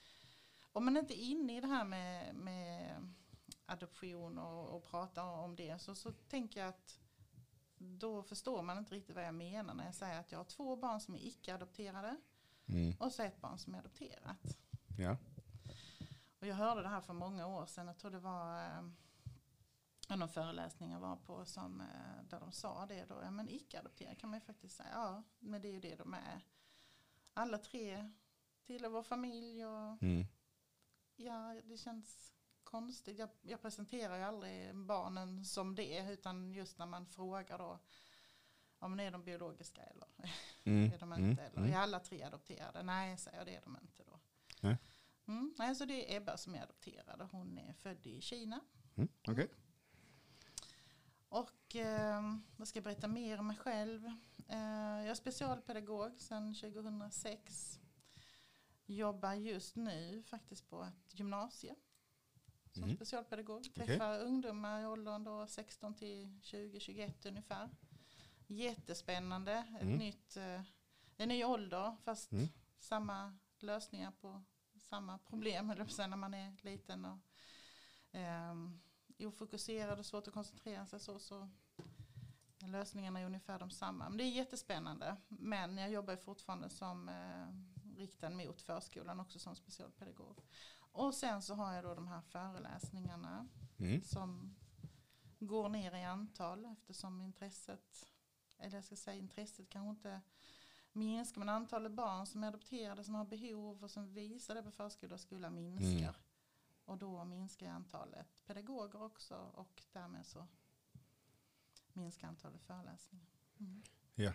om 0.72 0.84
man 0.84 0.96
inte 0.96 1.14
är 1.22 1.24
inne 1.30 1.56
i 1.56 1.60
det 1.60 1.66
här 1.66 1.84
med, 1.84 2.34
med 2.34 2.96
adoption 3.66 4.38
och, 4.38 4.76
och 4.76 4.90
pratar 4.90 5.22
om 5.22 5.56
det, 5.56 5.80
så, 5.80 5.94
så 5.94 6.12
tänker 6.30 6.60
jag 6.60 6.68
att 6.68 6.98
då 7.82 8.22
förstår 8.22 8.62
man 8.62 8.78
inte 8.78 8.94
riktigt 8.94 9.14
vad 9.16 9.24
jag 9.24 9.34
menar 9.34 9.74
när 9.74 9.84
jag 9.84 9.94
säger 9.94 10.20
att 10.20 10.32
jag 10.32 10.38
har 10.38 10.44
två 10.44 10.76
barn 10.76 11.00
som 11.00 11.14
är 11.14 11.18
icke-adopterade 11.26 12.16
Mm. 12.68 12.94
och 13.00 13.12
så 13.12 13.22
ett 13.22 13.40
barn 13.40 13.58
som 13.58 13.74
är 13.74 13.78
adopterat. 13.78 14.56
ja. 14.98 15.16
Och 16.40 16.46
jag 16.46 16.54
hörde 16.54 16.82
det 16.82 16.88
här 16.88 17.00
för 17.00 17.12
många 17.12 17.46
år 17.46 17.66
sedan. 17.66 17.86
Jag 17.86 17.98
tror 17.98 18.10
det 18.10 18.18
var 18.18 18.64
eh, 18.66 20.16
någon 20.16 20.28
föreläsning 20.28 20.90
jag 20.92 21.00
var 21.00 21.16
på 21.16 21.44
som, 21.44 21.80
eh, 21.80 22.24
där 22.28 22.40
de 22.40 22.52
sa 22.52 22.86
det. 22.86 23.04
Då. 23.04 23.20
Ja, 23.22 23.30
men 23.30 23.48
icke-adopterade 23.48 24.16
kan 24.16 24.30
man 24.30 24.36
ju 24.38 24.44
faktiskt 24.44 24.76
säga. 24.76 24.88
Ja, 24.92 25.22
men 25.38 25.62
det 25.62 25.68
är 25.68 25.72
ju 25.72 25.80
det 25.80 25.96
de 25.96 26.14
är. 26.14 26.40
Alla 27.34 27.58
tre 27.58 28.10
tillhör 28.64 28.90
vår 28.90 29.02
familj 29.02 29.66
och 29.66 30.02
Mm. 30.02 30.26
ja, 31.16 31.60
det 31.64 31.76
känns 31.76 32.31
konstigt. 32.76 33.18
Jag, 33.18 33.28
jag 33.42 33.62
presenterar 33.62 34.16
ju 34.16 34.22
aldrig 34.22 34.74
barnen 34.76 35.44
som 35.44 35.74
det 35.74 36.10
utan 36.12 36.52
just 36.52 36.78
när 36.78 36.86
man 36.86 37.06
frågar 37.06 37.58
då 37.58 37.78
om 38.78 39.00
är 39.00 39.10
de 39.10 39.24
biologiska 39.24 39.82
eller 39.82 40.08
Mm. 40.64 40.92
är 40.92 40.98
de 40.98 41.12
Mm. 41.12 41.30
inte? 41.30 41.42
Eller 41.42 41.58
Mm. 41.58 41.72
är 41.72 41.76
alla 41.78 42.00
tre 42.00 42.22
adopterade? 42.22 42.82
Nej, 42.82 43.18
säger 43.18 43.38
jag, 43.38 43.46
det 43.46 43.56
är 43.56 43.60
de 43.62 43.78
inte 43.82 44.04
då. 44.04 44.20
Nej. 44.60 44.76
Mm, 45.26 45.54
nej, 45.58 45.74
så 45.74 45.84
det 45.84 46.12
är 46.12 46.16
Ebba 46.16 46.36
som 46.36 46.54
är 46.54 46.62
adopterad 46.62 47.20
och 47.20 47.28
hon 47.30 47.58
är 47.58 47.72
född 47.72 48.06
i 48.06 48.20
Kina. 48.20 48.60
Mm. 48.96 49.08
Okej. 49.28 49.48
Och 51.28 51.76
eh, 51.76 52.22
vad 52.56 52.68
ska 52.68 52.76
jag 52.76 52.84
berätta 52.84 53.08
mer 53.08 53.38
om 53.38 53.46
mig 53.46 53.56
själv? 53.56 54.06
Eh, 54.48 54.58
jag 55.02 55.06
är 55.08 55.14
specialpedagog 55.14 56.20
sedan 56.20 56.54
2006. 56.54 57.78
Jobbar 58.86 59.34
just 59.34 59.76
nu 59.76 60.22
faktiskt 60.22 60.68
på 60.68 60.82
ett 60.82 61.18
gymnasie 61.18 61.74
som 62.72 62.82
Mm. 62.84 62.96
specialpedagog. 62.96 63.74
Träffar 63.74 64.20
ungdomar 64.20 64.80
i 64.82 64.86
åldern 64.86 65.24
då 65.24 65.46
16 65.46 65.94
till 65.94 66.40
20-21 66.42 67.26
ungefär. 67.26 67.70
Jättespännande. 68.46 69.52
Ett 69.76 69.82
Mm. 69.82 69.96
nytt, 69.98 70.36
eh, 70.36 70.62
en 71.16 71.28
ny 71.28 71.44
ålder 71.44 71.96
fast 72.04 72.32
Mm. 72.32 72.48
samma 72.78 73.38
lösningar 73.58 74.10
på 74.20 74.42
samma 74.76 75.18
problem 75.18 75.86
säga, 75.88 76.06
när 76.08 76.16
man 76.16 76.34
är 76.34 76.56
liten 76.62 77.04
och 77.04 77.18
ehm, 78.12 78.80
ofokuserad 79.18 79.98
och 79.98 80.06
svårt 80.06 80.28
att 80.28 80.34
koncentrera 80.34 80.86
sig 80.86 81.00
så, 81.00 81.18
så 81.18 81.48
lösningarna 82.58 83.20
är 83.20 83.26
ungefär 83.26 83.58
de 83.58 83.70
samma. 83.70 84.08
Men 84.08 84.18
det 84.18 84.24
är 84.24 84.30
jättespännande. 84.30 85.16
Men 85.28 85.78
jag 85.78 85.90
jobbar 85.90 86.16
fortfarande 86.16 86.68
som 86.70 87.08
eh, 87.08 87.46
riktad 87.96 88.30
mot 88.30 88.62
förskolan 88.62 89.20
också 89.20 89.38
som 89.38 89.56
specialpedagog. 89.56 90.40
Och 90.92 91.14
sen 91.14 91.42
så 91.42 91.54
har 91.54 91.72
jag 91.74 91.84
då 91.84 91.94
de 91.94 92.08
här 92.08 92.20
föreläsningarna 92.20 93.48
Mm. 93.78 94.02
som 94.02 94.54
går 95.38 95.68
ner 95.68 95.94
i 95.94 96.04
antal 96.04 96.64
eftersom 96.64 97.20
intresset, 97.20 98.06
eller 98.58 98.76
jag 98.76 98.84
ska 98.84 98.96
säga 98.96 99.16
intresset 99.18 99.68
kanske 99.68 99.90
inte 99.90 100.20
minskar, 100.92 101.38
men 101.38 101.48
antalet 101.48 101.92
barn 101.92 102.26
som 102.26 102.44
är 102.44 102.48
adopterade 102.48 103.04
som 103.04 103.14
har 103.14 103.24
behov 103.24 103.84
och 103.84 103.90
som 103.90 104.14
visar 104.14 104.54
det 104.54 104.62
på 104.62 104.70
förskola 104.70 105.14
och 105.14 105.20
skola 105.20 105.50
minskar. 105.50 106.08
Mm. 106.08 106.14
Och 106.84 106.98
då 106.98 107.24
minskar 107.24 107.66
antalet 107.70 108.42
pedagoger 108.46 109.02
också 109.02 109.36
och 109.36 109.82
därmed 109.92 110.26
så 110.26 110.46
minskar 111.92 112.28
antalet 112.28 112.62
föreläsningar. 112.62 113.26
Mm. 113.60 113.82
Eh, 114.16 114.32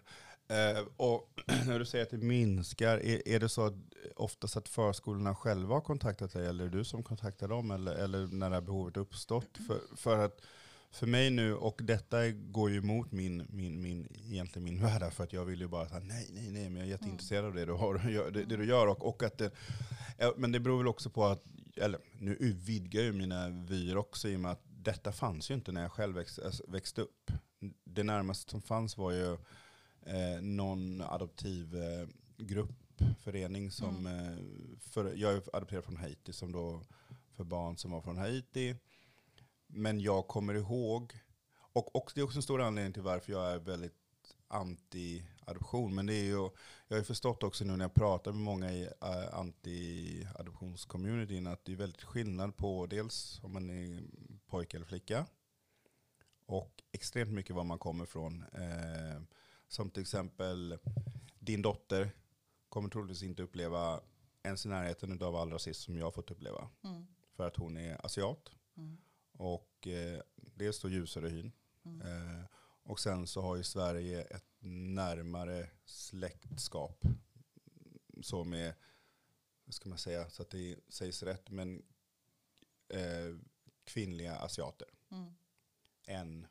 Eh, 0.48 0.86
och 0.98 1.30
när 1.68 1.80
du 1.80 1.86
säger 1.86 2.06
att 2.06 2.12
det 2.12 2.18
minskar, 2.18 2.98
är, 2.98 3.28
är 3.28 3.40
det 3.40 3.50
så 3.50 3.66
att 3.66 3.74
oftast 4.16 4.58
att 4.58 4.70
förskolorna 4.70 5.36
själva 5.36 5.76
har 5.76 5.82
kontaktat 5.82 6.34
dig 6.34 6.48
eller 6.48 6.66
är 6.66 6.70
det 6.70 6.78
du 6.78 6.84
som 6.84 7.04
kontaktar 7.04 7.48
dem 7.48 7.72
eller, 7.72 7.96
eller 7.96 8.28
när 8.28 8.50
det 8.50 8.56
här 8.56 8.62
behovet 8.62 8.98
uppstått? 8.98 9.58
För, 9.68 9.82
för 9.96 10.26
att 10.26 10.42
för 10.92 11.08
mig 11.08 11.30
nu, 11.30 11.56
och 11.56 11.80
detta 11.84 12.30
går 12.30 12.70
ju 12.70 12.78
emot 12.78 13.12
min, 13.12 13.48
min, 13.50 13.82
min, 13.82 14.08
egentligen 14.26 14.64
min 14.64 14.82
värld, 14.82 15.14
för 15.14 15.24
att 15.24 15.34
jag 15.34 15.46
vill 15.46 15.62
ju 15.62 15.68
bara 15.68 15.90
säga 15.90 16.00
nej, 16.00 16.30
nej, 16.34 16.52
nej, 16.52 16.70
men 16.70 16.78
jag 16.78 16.88
är 16.88 16.92
jätteintresserad 16.92 17.46
av 17.46 17.54
det 17.54 17.66
du, 17.66 17.72
har, 17.72 17.98
det, 18.32 18.44
det 18.44 18.58
du 18.58 18.66
gör. 18.66 18.88
Och, 18.88 19.08
och 19.08 19.24
att 19.24 19.38
det, 19.38 19.52
men 20.38 20.52
det 20.52 20.60
beror 20.60 20.78
väl 20.78 20.88
också 20.88 21.10
på 21.10 21.26
att, 21.26 21.44
eller 21.76 22.00
nu 22.20 22.38
vidgar 22.66 23.02
ju 23.02 23.14
mina 23.14 23.50
vyer 23.50 23.98
också 23.98 24.28
i 24.28 24.36
och 24.36 24.40
med 24.40 24.52
att 24.52 24.64
detta 24.66 25.12
fanns 25.12 25.52
ju 25.52 25.56
inte 25.56 25.72
när 25.72 25.82
jag 25.82 25.92
själv 25.92 26.16
växt, 26.16 26.40
alltså, 26.40 26.64
växte 26.68 27.02
upp. 27.02 27.32
Det 27.84 28.04
närmaste 28.04 28.52
som 28.52 28.62
fanns 28.62 28.98
var 28.98 29.12
ju 29.12 29.38
eh, 30.08 30.42
någon 30.42 31.02
adoptiv 31.02 31.76
eh, 31.76 32.08
grupp, 32.38 33.02
förening 33.20 33.72
som, 33.72 34.06
eh, 34.06 34.38
för, 34.80 35.14
jag 35.16 35.34
är 35.34 35.42
adopterad 35.54 35.84
från 35.84 35.98
Haiti 35.98 36.34
som 36.34 36.52
då 36.52 36.82
för 37.32 37.44
barn 37.44 37.78
som 37.78 37.92
var 37.92 38.02
från 38.02 38.18
Haiti. 38.18 38.76
Men 39.68 40.00
jag 40.00 40.28
kommer 40.28 40.54
ihåg, 40.54 41.20
och, 41.58 41.96
och 41.96 42.12
det 42.16 42.22
är 42.22 42.26
också 42.26 42.38
en 42.38 42.44
stor 42.44 42.62
anledning 42.62 42.94
till 42.94 43.02
varför 43.02 43.32
jag 43.32 43.52
är 43.52 43.60
väldigt 43.60 43.94
anti-adoption. 44.48 45.96
Men 45.96 46.06
det 46.06 46.14
är 46.14 46.24
ju, 46.24 46.50
jag 46.88 46.96
har 46.96 46.98
ju 46.98 47.04
förstått 47.04 47.44
också 47.44 47.66
nu 47.66 47.78
när 47.78 47.86
jag 47.86 47.94
pratar 47.94 48.32
med 48.32 48.42
många 48.42 48.74
i 48.74 48.86
uh, 48.86 49.34
anti-adoptionscommunityn 49.34 51.48
att 51.48 51.66
det 51.66 51.72
är 51.72 51.76
väldigt 51.76 52.04
skillnad 52.04 52.58
på 52.58 52.86
dels 52.86 53.40
om 53.44 53.54
man 53.54 53.70
är 53.70 54.04
pojke 54.48 54.78
eller 54.78 54.86
flicka. 54.86 55.26
Och 56.46 56.84
extremt 56.92 57.32
mycket 57.32 57.56
var 57.56 57.64
man 57.64 57.80
kommer 57.80 58.04
ifrån. 58.04 58.44
Eh, 58.54 59.22
som 59.68 59.90
till 59.90 60.02
exempel 60.02 60.78
din 61.40 61.62
dotter 61.62 62.12
kommer 62.70 62.90
troligtvis 62.90 63.24
inte 63.24 63.44
uppleva 63.44 64.02
ens 64.44 64.66
i 64.66 64.70
närheten 64.70 65.22
av 65.22 65.36
allra 65.36 65.60
sist 65.60 65.82
som 65.82 65.98
jag 65.98 66.06
har 66.06 66.12
fått 66.12 66.32
uppleva. 66.32 66.70
Mm. 66.84 67.08
För 67.36 67.48
att 67.48 67.56
hon 67.56 67.78
är 67.78 68.06
asiat. 68.06 68.52
Mm. 68.78 68.98
Och 69.32 69.88
eh, 69.88 70.22
dels 70.36 70.80
då 70.82 70.90
ljusare 70.90 71.30
hyn. 71.30 71.52
Mm. 71.86 72.02
Eh, 72.02 72.46
och 72.84 73.00
sen 73.00 73.28
så 73.28 73.42
har 73.42 73.56
ju 73.56 73.64
Sverige 73.64 74.22
ett 74.22 74.46
närmare 74.60 75.70
släktskap. 75.86 77.06
Så 78.22 78.44
med 78.44 78.74
vad 79.66 79.74
ska 79.74 79.90
man 79.90 79.98
säga 79.98 80.30
så 80.30 80.42
att 80.42 80.50
det 80.50 80.80
sägs 80.90 81.24
rätt, 81.24 81.50
men 81.50 81.86
eh, 82.90 83.36
kvinnliga 83.84 84.36
asiater 84.36 84.88
Mm. 85.12 85.34
än 86.04 86.48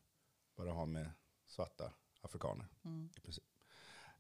vad 0.55 0.67
det 0.67 0.73
har 0.73 0.87
med 0.87 1.11
svarta 1.47 1.93
afrikaner 2.27 2.67
Mm. 2.85 3.09
i 3.17 3.21
princip. 3.21 3.45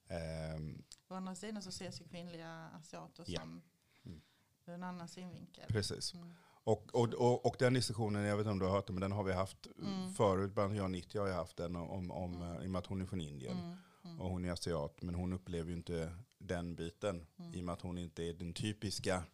Ehm, 0.09 0.85
Å 1.09 1.15
andra 1.15 1.35
sidan 1.35 1.63
så 1.63 1.69
ses 1.69 2.01
ju 2.01 2.05
kvinnliga 2.09 2.51
asiater 2.75 3.25
Ja. 3.27 3.41
som 3.41 3.63
Mm. 4.05 4.21
en 4.67 4.83
annan 4.83 5.09
synvinkel. 5.09 5.65
precis. 5.69 6.15
Mm. 6.15 6.33
Och, 6.65 6.95
och, 6.95 7.15
och, 7.15 7.47
och 7.47 7.57
den 7.59 7.75
diskussionen, 7.75 8.23
jag 8.23 8.37
vet 8.37 8.43
inte 8.45 8.51
om 8.51 8.59
du 8.59 8.65
har 8.65 8.73
hört 8.73 8.87
den, 8.87 8.95
men 8.95 9.01
den 9.01 9.13
har 9.13 9.25
vi 9.25 9.33
haft 9.33 9.67
Mm. 9.79 10.15
förut. 10.15 10.53
Bland 10.55 10.77
jag 10.77 10.85
och 10.85 10.91
Nittya 10.91 11.21
har 11.21 11.29
ju 11.29 11.35
haft 11.35 11.57
den 11.57 11.77
om, 11.77 12.11
om 12.11 12.35
Mm. 12.43 12.63
i 12.63 12.67
och 12.67 12.71
med 12.71 12.79
att 12.79 12.87
hon 12.87 13.01
är 13.03 13.07
från 13.07 13.21
Indien. 13.21 13.59
Mm. 13.59 13.77
Mm. 14.05 14.21
Och 14.21 14.31
hon 14.31 14.45
är 14.45 14.53
asiat, 14.53 15.03
men 15.03 15.15
hon 15.15 15.33
upplever 15.33 15.71
ju 15.71 15.77
inte 15.77 16.17
den 16.39 16.75
biten. 16.75 17.27
Mm. 17.39 17.55
I 17.55 17.61
och 17.61 17.65
med 17.65 17.73
att 17.73 17.81
hon 17.81 17.99
inte 17.99 18.23
är 18.23 18.33
den 18.33 18.55
typiska 18.55 19.25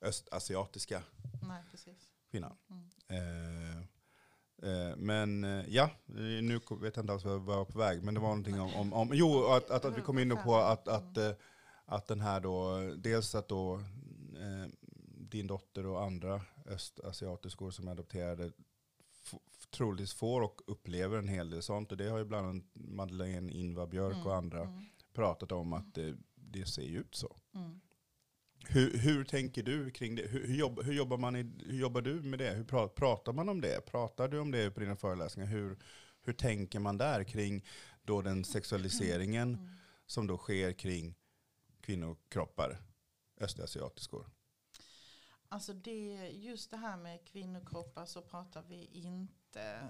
östasiatiska 0.00 1.02
Nej, 1.48 1.62
precis. 1.70 2.12
kvinnan. 2.30 2.56
Eh, 3.08 3.84
men 4.96 5.44
eh, 5.44 5.64
ja, 5.68 5.84
eh, 6.08 6.14
nu 6.42 6.60
vet 6.80 6.96
jag 6.96 7.02
inte 7.02 7.12
alls 7.12 7.24
vad 7.24 7.34
jag 7.34 7.40
var 7.40 7.64
på 7.64 7.78
väg. 7.78 8.02
Men 8.02 8.14
det 8.14 8.20
var 8.20 8.28
någonting 8.28 8.60
om, 8.60 8.74
om, 8.74 8.92
om 8.92 9.10
jo, 9.12 9.44
att, 9.46 9.70
att, 9.70 9.84
att 9.84 9.98
vi 9.98 10.02
kom 10.02 10.18
in 10.18 10.36
på 10.44 10.56
att, 10.56 10.88
att, 10.88 11.16
Mm. 11.16 11.30
eh, 11.30 11.36
att 11.84 12.06
den 12.06 12.20
här 12.20 12.40
då, 12.40 12.78
dels 12.96 13.34
att 13.34 13.48
då 13.48 13.74
eh, 13.74 14.70
din 15.18 15.46
dotter 15.46 15.86
och 15.86 16.02
andra 16.02 16.40
östasiatiskor 16.66 17.70
som 17.70 17.88
är 17.88 17.92
adopterade 17.92 18.52
troligtvis 19.70 20.14
får 20.14 20.40
och 20.40 20.60
upplever 20.66 21.18
en 21.18 21.28
hel 21.28 21.50
del 21.50 21.62
sånt. 21.62 21.90
Och 21.92 21.98
det 21.98 22.08
har 22.08 22.18
ju 22.18 22.24
bland 22.24 22.46
annat 22.46 22.64
Madeleine 22.74 23.52
Inva 23.52 23.86
Björk 23.86 24.14
Mm. 24.14 24.26
och 24.26 24.34
andra 24.36 24.62
Mm. 24.62 24.84
pratat 25.12 25.52
om 25.52 25.72
att 25.72 25.94
det, 25.94 26.16
det 26.34 26.66
ser 26.66 26.82
ut 26.82 27.14
så. 27.14 27.36
Mm. 27.54 27.80
Hur, 28.70 28.98
hur 28.98 29.24
tänker 29.24 29.62
du 29.62 29.90
kring 29.90 30.14
det? 30.14 30.22
Hur, 30.26 30.46
hur, 30.46 30.54
jobb, 30.54 30.82
hur, 30.82 30.92
jobbar 30.92 31.16
man 31.16 31.36
i, 31.36 31.42
hur 31.66 31.78
jobbar 31.78 32.00
du 32.02 32.22
med 32.22 32.38
det? 32.38 32.50
Hur 32.50 32.64
pra, 32.64 32.88
pratar 32.88 33.32
man 33.32 33.48
om 33.48 33.60
det? 33.60 33.80
Pratar 33.86 34.28
du 34.28 34.38
om 34.38 34.50
det 34.50 34.70
på 34.70 34.80
dina 34.80 34.96
föreläsningar? 34.96 35.48
Hur, 35.50 35.78
hur 36.22 36.32
tänker 36.32 36.78
man 36.80 36.98
där 36.98 37.24
kring 37.24 37.64
då 38.02 38.22
den 38.22 38.44
sexualiseringen 38.44 39.54
Mm. 39.54 39.68
som 40.06 40.26
då 40.26 40.36
sker 40.38 40.72
kring 40.72 41.14
kvinnokroppar, 41.80 42.78
östasiatiskor? 43.40 44.30
Alltså 45.48 45.72
det, 45.72 46.28
just 46.28 46.70
det 46.70 46.76
här 46.76 46.96
med 46.96 47.24
kvinnokroppar 47.24 48.06
så 48.06 48.22
pratar 48.22 48.62
vi 48.68 48.84
inte, 48.92 49.88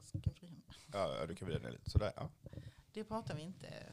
ska 0.00 0.18
mig? 0.18 0.62
Ja, 0.92 1.26
du 1.26 1.34
kan 1.34 1.48
vrida 1.48 1.62
dig 1.62 1.72
lite 1.72 1.90
sådär. 1.90 2.12
Ja. 2.16 2.30
det 2.92 3.04
pratar 3.04 3.34
vi 3.34 3.42
inte 3.42 3.92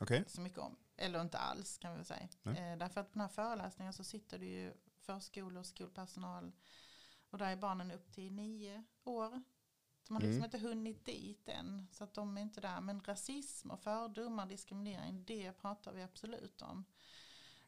Okej. 0.00 0.24
så 0.26 0.40
mycket 0.40 0.58
om. 0.58 0.76
Eller 0.98 1.20
inte 1.20 1.38
alls 1.38 1.78
kan 1.78 1.98
vi 1.98 2.04
säga. 2.04 2.28
Eh, 2.44 2.78
därför 2.78 3.00
att 3.00 3.06
på 3.12 3.18
den 3.18 3.20
här 3.20 3.28
föreläsningen 3.28 3.92
så 3.92 4.04
sitter 4.04 4.38
det 4.38 4.46
ju 4.46 4.74
förskolor 5.00 5.60
och 5.60 5.66
skolpersonal 5.66 6.52
och 7.30 7.38
där 7.38 7.46
är 7.52 7.56
barnen 7.56 7.90
upp 7.90 8.12
till 8.12 8.32
nio 8.32 8.84
år. 9.04 9.42
De 10.08 10.14
har 10.14 10.20
liksom 10.20 10.36
Mm. 10.36 10.44
inte 10.44 10.58
hunnit 10.58 11.04
dit 11.04 11.48
än 11.48 11.86
så 11.92 12.04
att 12.04 12.14
de 12.14 12.36
är 12.36 12.40
inte 12.42 12.60
där. 12.60 12.80
Men 12.80 13.00
rasism 13.00 13.70
och 13.70 13.80
fördomar, 13.80 14.46
diskriminering, 14.46 15.24
det 15.24 15.52
pratar 15.52 15.92
vi 15.92 16.02
absolut 16.02 16.62
om. 16.62 16.84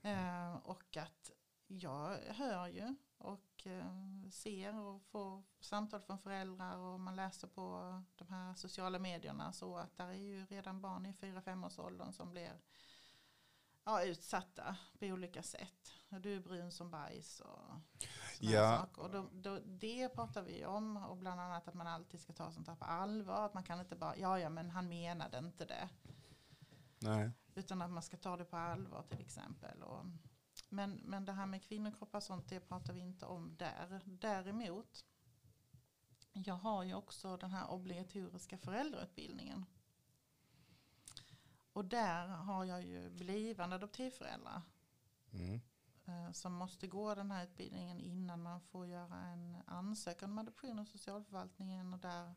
Eh, 0.03 0.55
och 0.55 0.97
att 0.97 1.31
jag 1.67 2.17
hör 2.29 2.67
ju 2.67 2.95
och 3.19 3.67
eh, 3.67 4.29
ser 4.31 4.79
och 4.79 5.03
får 5.03 5.43
samtal 5.61 6.01
från 6.01 6.19
föräldrar 6.19 6.77
och 6.77 7.01
man 7.01 7.17
läser 7.17 7.49
på 7.49 8.03
de 8.17 8.29
här 8.29 8.55
sociala 8.55 8.99
medierna 8.99 9.53
så 9.53 9.77
att 9.77 9.97
där 9.97 10.09
är 10.09 10.13
ju 10.13 10.47
redan 10.47 10.81
barn 10.81 11.07
i 11.07 11.13
4-5 11.13 11.67
års 11.67 11.79
åldern 11.79 12.13
som 12.13 12.31
blir 12.31 12.61
ja, 13.85 14.05
utsatta 14.05 14.77
på 14.99 15.07
olika 15.07 15.43
sätt. 15.43 15.93
Du 16.09 16.35
är 16.37 16.41
brun 16.41 16.73
som 16.73 16.91
bajs 16.91 17.41
och 17.41 17.75
Ja. 18.41 18.79
saker. 18.79 19.03
Och 19.03 19.11
då, 19.11 19.29
då, 19.33 19.59
det 19.65 20.09
pratar 20.09 20.43
vi 20.43 20.65
om 20.67 20.97
och 20.97 21.17
bland 21.17 21.41
annat 21.41 21.69
att 21.69 21.75
man 21.75 21.87
alltid 21.87 22.21
ska 22.21 22.33
ta 22.33 22.53
sånt 22.53 22.69
här 22.69 22.77
på 22.77 22.85
allvar. 22.85 23.47
Att 23.47 23.55
man 23.55 23.65
kan 23.65 23.81
inte 23.81 23.97
bara, 23.97 24.17
ja 24.17 24.39
ja 24.39 24.49
men 24.49 24.71
han 24.71 24.89
menade 24.89 25.39
inte 25.39 25.65
det. 25.65 25.89
Nej. 26.99 27.31
Utan 27.55 27.83
att 27.83 27.91
man 27.91 28.03
ska 28.03 28.17
ta 28.17 28.37
det 28.37 28.45
på 28.45 28.57
allvar 28.57 29.03
till 29.03 29.21
exempel. 29.21 29.83
Och, 29.83 30.07
men, 30.69 30.91
men 30.93 31.25
det 31.25 31.33
här 31.33 31.47
med 31.47 31.63
kvinnokroppar 31.63 32.19
och 32.19 32.23
sånt, 32.23 32.49
det 32.49 32.61
pratar 32.61 32.93
vi 32.93 33.01
inte 33.01 33.27
om 33.27 33.57
där. 33.57 34.01
Däremot, 34.05 35.05
jag 36.33 36.55
har 36.55 36.83
ju 36.83 36.95
också 36.95 37.37
den 37.37 37.51
här 37.51 37.71
obligatoriska 37.71 38.59
föräldrautbildningen. 38.59 39.65
Och 41.73 41.85
där 41.85 42.27
har 42.27 42.65
jag 42.65 42.83
ju 42.83 43.11
blivande 43.11 43.77
adoptivföräldrar 43.77 44.62
Mm. 45.33 45.61
eh, 46.07 46.33
som 46.33 46.53
måste 46.53 46.87
gå 46.87 47.15
den 47.15 47.31
här 47.31 47.45
utbildningen 47.45 48.00
innan 48.00 48.43
man 48.43 48.61
får 48.61 48.87
göra 48.87 49.17
en 49.17 49.57
ansökan 49.67 50.31
om 50.31 50.39
adoption 50.39 50.79
hos 50.79 50.91
socialförvaltningen 50.91 51.95
och 51.95 52.00
där 52.00 52.35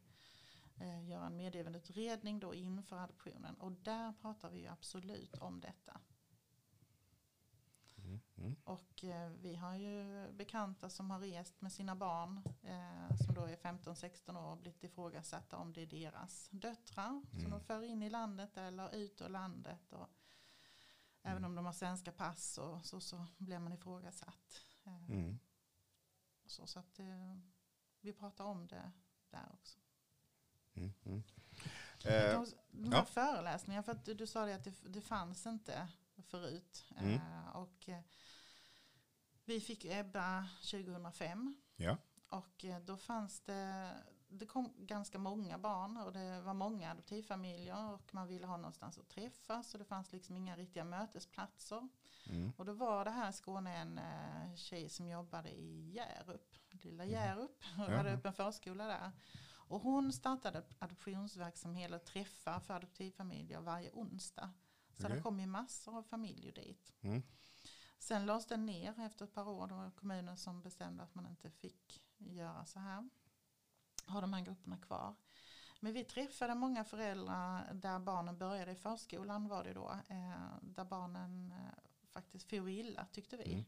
eh, 0.79 1.09
göra 1.09 1.25
en 1.25 1.37
medgivandeutredning 1.37 2.39
då 2.39 2.53
inför 2.53 2.97
adoptionen. 2.97 3.55
Och 3.55 3.71
där 3.71 4.13
pratar 4.21 4.49
vi 4.49 4.59
ju 4.59 4.67
absolut 4.67 5.35
om 5.37 5.59
detta. 5.59 5.99
Mm. 8.43 8.51
Mm. 8.51 8.55
Och 8.63 9.03
eh, 9.03 9.29
vi 9.29 9.55
har 9.55 9.75
ju 9.75 10.31
bekanta 10.31 10.89
som 10.89 11.11
har 11.11 11.19
rest 11.19 11.61
med 11.61 11.71
sina 11.71 11.95
barn 11.95 12.41
eh, 12.63 13.17
som 13.25 13.35
då 13.35 13.45
är 13.45 13.55
15-16 13.57 14.37
år 14.37 14.51
och 14.51 14.57
blivit 14.57 14.83
ifrågasatta 14.83 15.57
om 15.57 15.73
det 15.73 15.81
är 15.81 15.85
deras 15.87 16.49
döttrar 16.51 17.21
som 17.31 17.39
Mm. 17.39 17.51
de 17.51 17.59
för 17.61 17.83
in 17.83 18.03
i 18.03 18.09
landet 18.09 18.57
eller 18.57 18.95
ut 18.95 19.21
ur 19.21 19.29
landet. 19.29 19.93
Och 19.93 20.09
Även 21.25 21.45
om 21.45 21.55
de 21.55 21.65
har 21.65 21.73
svenska 21.73 22.11
pass 22.11 22.57
och 22.57 22.85
så, 22.85 22.99
så 22.99 23.25
blir 23.37 23.59
man 23.59 23.73
ifrågasatt. 23.73 24.65
Eh, 24.83 25.09
Mm. 25.09 25.39
så, 26.45 26.67
så 26.67 26.79
att 26.79 26.99
eh, 26.99 27.37
vi 28.01 28.13
pratar 28.13 28.43
om 28.45 28.67
det 28.67 28.91
där 29.29 29.49
också. 29.53 29.79
Mm. 30.73 30.93
Mm. 31.05 31.23
De, 32.03 32.45
de 32.71 32.91
här 32.91 32.99
ja. 32.99 33.05
föreläsningarna, 33.05 33.83
för 33.83 33.91
att 33.91 34.05
du, 34.05 34.13
du 34.13 34.27
sa 34.27 34.45
det 34.45 34.53
att 34.55 34.63
det, 34.63 34.73
det 34.89 35.01
fanns 35.01 35.45
inte 35.45 35.87
förut. 36.21 36.85
Mm. 36.97 37.13
Eh, 37.13 37.47
och 37.55 37.89
eh, 37.89 37.99
vi 39.45 39.59
fick 39.59 39.85
Ebba 39.85 40.47
2005 40.71 41.55
ja. 41.75 41.97
och 42.27 42.65
eh, 42.65 42.79
då 42.79 42.97
fanns 42.97 43.41
det, 43.41 43.89
det 44.27 44.45
kom 44.45 44.73
ganska 44.77 45.17
många 45.17 45.57
barn 45.57 45.97
och 45.97 46.13
det 46.13 46.41
var 46.41 46.53
många 46.53 46.91
adoptivfamiljer 46.91 47.91
och 47.93 48.13
man 48.13 48.27
ville 48.27 48.47
ha 48.47 48.57
någonstans 48.57 48.97
att 48.97 49.09
träffas 49.09 49.73
och 49.73 49.79
det 49.79 49.85
fanns 49.85 50.11
liksom 50.11 50.37
inga 50.37 50.55
riktiga 50.57 50.83
mötesplatser. 50.83 51.89
Mm. 52.29 52.53
Och 52.57 52.65
då 52.65 52.73
var 52.73 53.05
det 53.05 53.11
här 53.11 53.29
i 53.29 53.33
Skåne 53.33 53.77
en 53.77 53.99
tjej 54.57 54.89
som 54.89 55.07
jobbade 55.07 55.49
i 55.49 55.91
Hjärup, 55.91 56.55
lilla 56.71 57.03
Mhm. 57.03 57.11
Hjärup, 57.11 57.63
och 57.77 57.91
Ja. 57.91 57.97
hade 57.97 58.11
öppen 58.13 58.33
förskola 58.33 58.87
där. 58.87 59.11
Och 59.67 59.81
hon 59.81 60.13
startade 60.13 60.63
adoptionsverksamhet 60.79 61.91
och 61.91 62.03
träffar 62.05 62.59
för 62.59 62.73
adoptivfamiljer 62.73 63.59
varje 63.61 63.91
onsdag. 63.91 64.49
Så 64.93 65.03
Okej. 65.05 65.15
det 65.15 65.21
kom 65.21 65.39
ju 65.39 65.45
massor 65.45 65.97
av 65.97 66.03
familjer 66.03 66.51
dit. 66.51 66.93
Mm. 67.01 67.23
Sen 67.99 68.25
lades 68.25 68.45
den 68.45 68.65
ner 68.65 68.99
efter 68.99 69.25
ett 69.25 69.33
par 69.33 69.47
år. 69.47 69.67
Det 69.67 69.73
var 69.73 69.91
kommunen 69.91 70.37
som 70.37 70.61
bestämde 70.61 71.03
att 71.03 71.15
man 71.15 71.27
inte 71.27 71.49
fick 71.49 72.01
göra 72.17 72.65
så 72.65 72.79
här. 72.79 73.09
Ha 74.07 74.21
de 74.21 74.33
här 74.33 74.41
grupperna 74.41 74.77
kvar. 74.77 75.15
Men 75.79 75.93
vi 75.93 76.03
träffade 76.03 76.55
många 76.55 76.83
föräldrar 76.83 77.73
där 77.73 77.99
barnen 77.99 78.37
började 78.37 78.71
i 78.71 78.75
förskolan 78.75 79.47
var 79.47 79.63
det 79.63 79.73
då. 79.73 79.91
Eh, 80.07 80.55
där 80.61 80.85
barnen 80.85 81.51
eh, 81.51 81.57
faktiskt 82.09 82.49
for 82.49 82.69
illa 82.69 83.05
tyckte 83.11 83.37
vi. 83.37 83.53
Mm. 83.53 83.65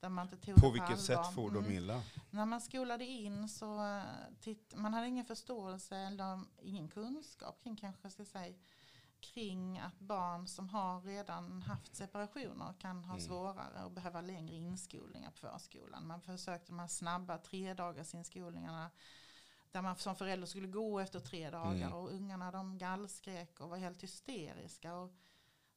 Där 0.00 0.08
man 0.08 0.26
inte 0.26 0.36
tog 0.36 0.54
På 0.54 0.66
det 0.66 0.72
vilket 0.72 0.90
allvar. 1.10 1.24
sätt 1.24 1.34
for 1.34 1.50
de 1.50 1.58
Mm. 1.58 1.72
illa? 1.72 2.02
När 2.30 2.46
man 2.46 2.60
skolade 2.60 3.04
in 3.04 3.48
så 3.48 3.84
eh, 3.96 4.02
titt, 4.40 4.74
man 4.76 4.94
hade 4.94 5.06
ingen 5.06 5.24
förståelse 5.24 5.96
eller 5.96 6.40
ingen 6.62 6.88
kunskap 6.88 7.62
kring 7.62 7.76
kanske 7.76 8.10
ska 8.10 8.24
säga 8.24 8.54
kring 9.20 9.78
att 9.78 9.98
barn 9.98 10.46
som 10.46 10.68
har 10.68 11.00
redan 11.00 11.62
haft 11.62 11.94
separationer 11.96 12.74
kan 12.78 13.04
ha 13.04 13.14
Mm. 13.14 13.26
svårare 13.26 13.84
och 13.84 13.90
behöva 13.90 14.20
längre 14.20 14.56
inskolningar 14.56 15.30
på 15.30 15.36
förskolan. 15.36 16.06
Man 16.06 16.20
försökte 16.20 16.72
de 16.72 16.78
här 16.78 16.86
snabba 16.86 17.38
tre 17.38 17.74
dagars 17.74 18.14
inskolningarna 18.14 18.90
där 19.70 19.82
man 19.82 19.96
som 19.96 20.16
förälder 20.16 20.46
skulle 20.46 20.68
gå 20.68 21.00
efter 21.00 21.20
tre 21.20 21.50
dagar 21.50 21.86
Mm. 21.86 21.92
och 21.92 22.12
ungarna 22.12 22.50
de 22.50 22.78
gallskrek 22.78 23.60
och 23.60 23.68
var 23.68 23.76
helt 23.76 24.02
hysteriska. 24.02 24.94
Och 24.94 25.12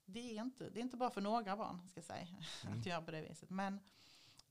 det, 0.05 0.37
är 0.37 0.41
inte, 0.41 0.69
det 0.69 0.79
är 0.79 0.83
inte 0.83 0.97
bara 0.97 1.09
för 1.09 1.21
några 1.21 1.57
barn 1.57 1.87
ska 1.89 2.01
säga 2.01 2.27
Mm. 2.65 2.79
att 2.79 2.85
göra 2.85 3.01
på 3.01 3.11
det 3.11 3.21
viset. 3.21 3.49
Men, 3.49 3.79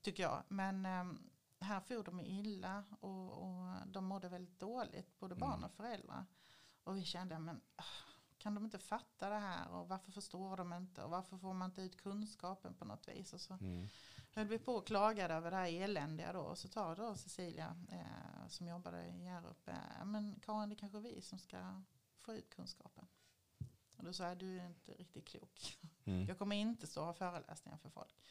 tycker 0.00 0.23
jag. 0.23 0.42
Men 0.49 0.87
ehm, 0.87 1.30
här 1.61 1.80
får 1.80 2.02
de 2.04 2.20
illa 2.20 2.85
och, 3.00 3.30
och 3.32 3.75
de 3.87 4.04
mådde 4.04 4.28
väldigt 4.28 4.61
dåligt, 4.61 5.18
både 5.18 5.35
barn 5.35 5.52
Mm. 5.52 5.64
och 5.64 5.73
föräldrar. 5.73 6.25
Och 6.85 6.97
vi 6.97 7.04
kände, 7.04 7.38
men 7.38 7.61
ah, 7.76 7.85
kan 8.40 8.54
de 8.54 8.64
inte 8.64 8.78
fatta 8.78 9.28
det 9.28 9.38
här 9.38 9.68
och 9.70 9.88
varför 9.88 10.12
förstår 10.12 10.56
de 10.56 10.73
inte 10.73 11.02
och 11.02 11.11
varför 11.11 11.37
får 11.38 11.54
man 11.54 11.70
inte 11.70 11.82
ut 11.82 11.97
kunskapen 11.97 12.75
på 12.75 12.85
något 12.85 13.09
vis. 13.09 13.32
Och 13.32 13.40
så 13.40 13.54
Mm. 13.54 13.88
höll 14.35 14.47
vi 14.47 14.59
på 14.59 14.75
och 14.75 14.87
klagade 14.87 15.35
över 15.35 15.50
det 15.50 15.56
här 15.56 15.68
eländiga 15.82 16.32
då. 16.32 16.40
Och 16.40 16.59
så 16.59 16.68
tar 16.68 16.97
då 16.97 17.14
Cecilia 17.14 17.76
eh, 17.90 18.49
som 18.49 18.66
jobbade 18.66 19.06
i 19.06 19.25
Hjärup, 19.25 19.68
eh, 19.68 20.04
men 20.04 20.40
Karin 20.40 20.68
det 20.68 20.75
är 20.75 20.76
kanske 20.76 21.00
vi 21.00 21.20
som 21.23 21.38
ska 21.38 21.82
få 22.18 22.35
ut 22.35 22.50
kunskapen. 22.50 23.06
Och 23.97 24.04
då 24.04 24.12
sa 24.12 24.25
jag, 24.25 24.38
du 24.38 24.59
är 24.61 24.66
inte 24.66 24.92
riktigt 24.92 25.28
klok. 25.28 25.78
Mm. 26.04 26.26
Jag 26.28 26.38
kommer 26.38 26.56
inte 26.56 26.87
stå 26.87 27.00
och 27.00 27.06
ha 27.06 27.14
föreläsningar 27.14 27.78
för 27.78 27.90
folk. 27.90 28.23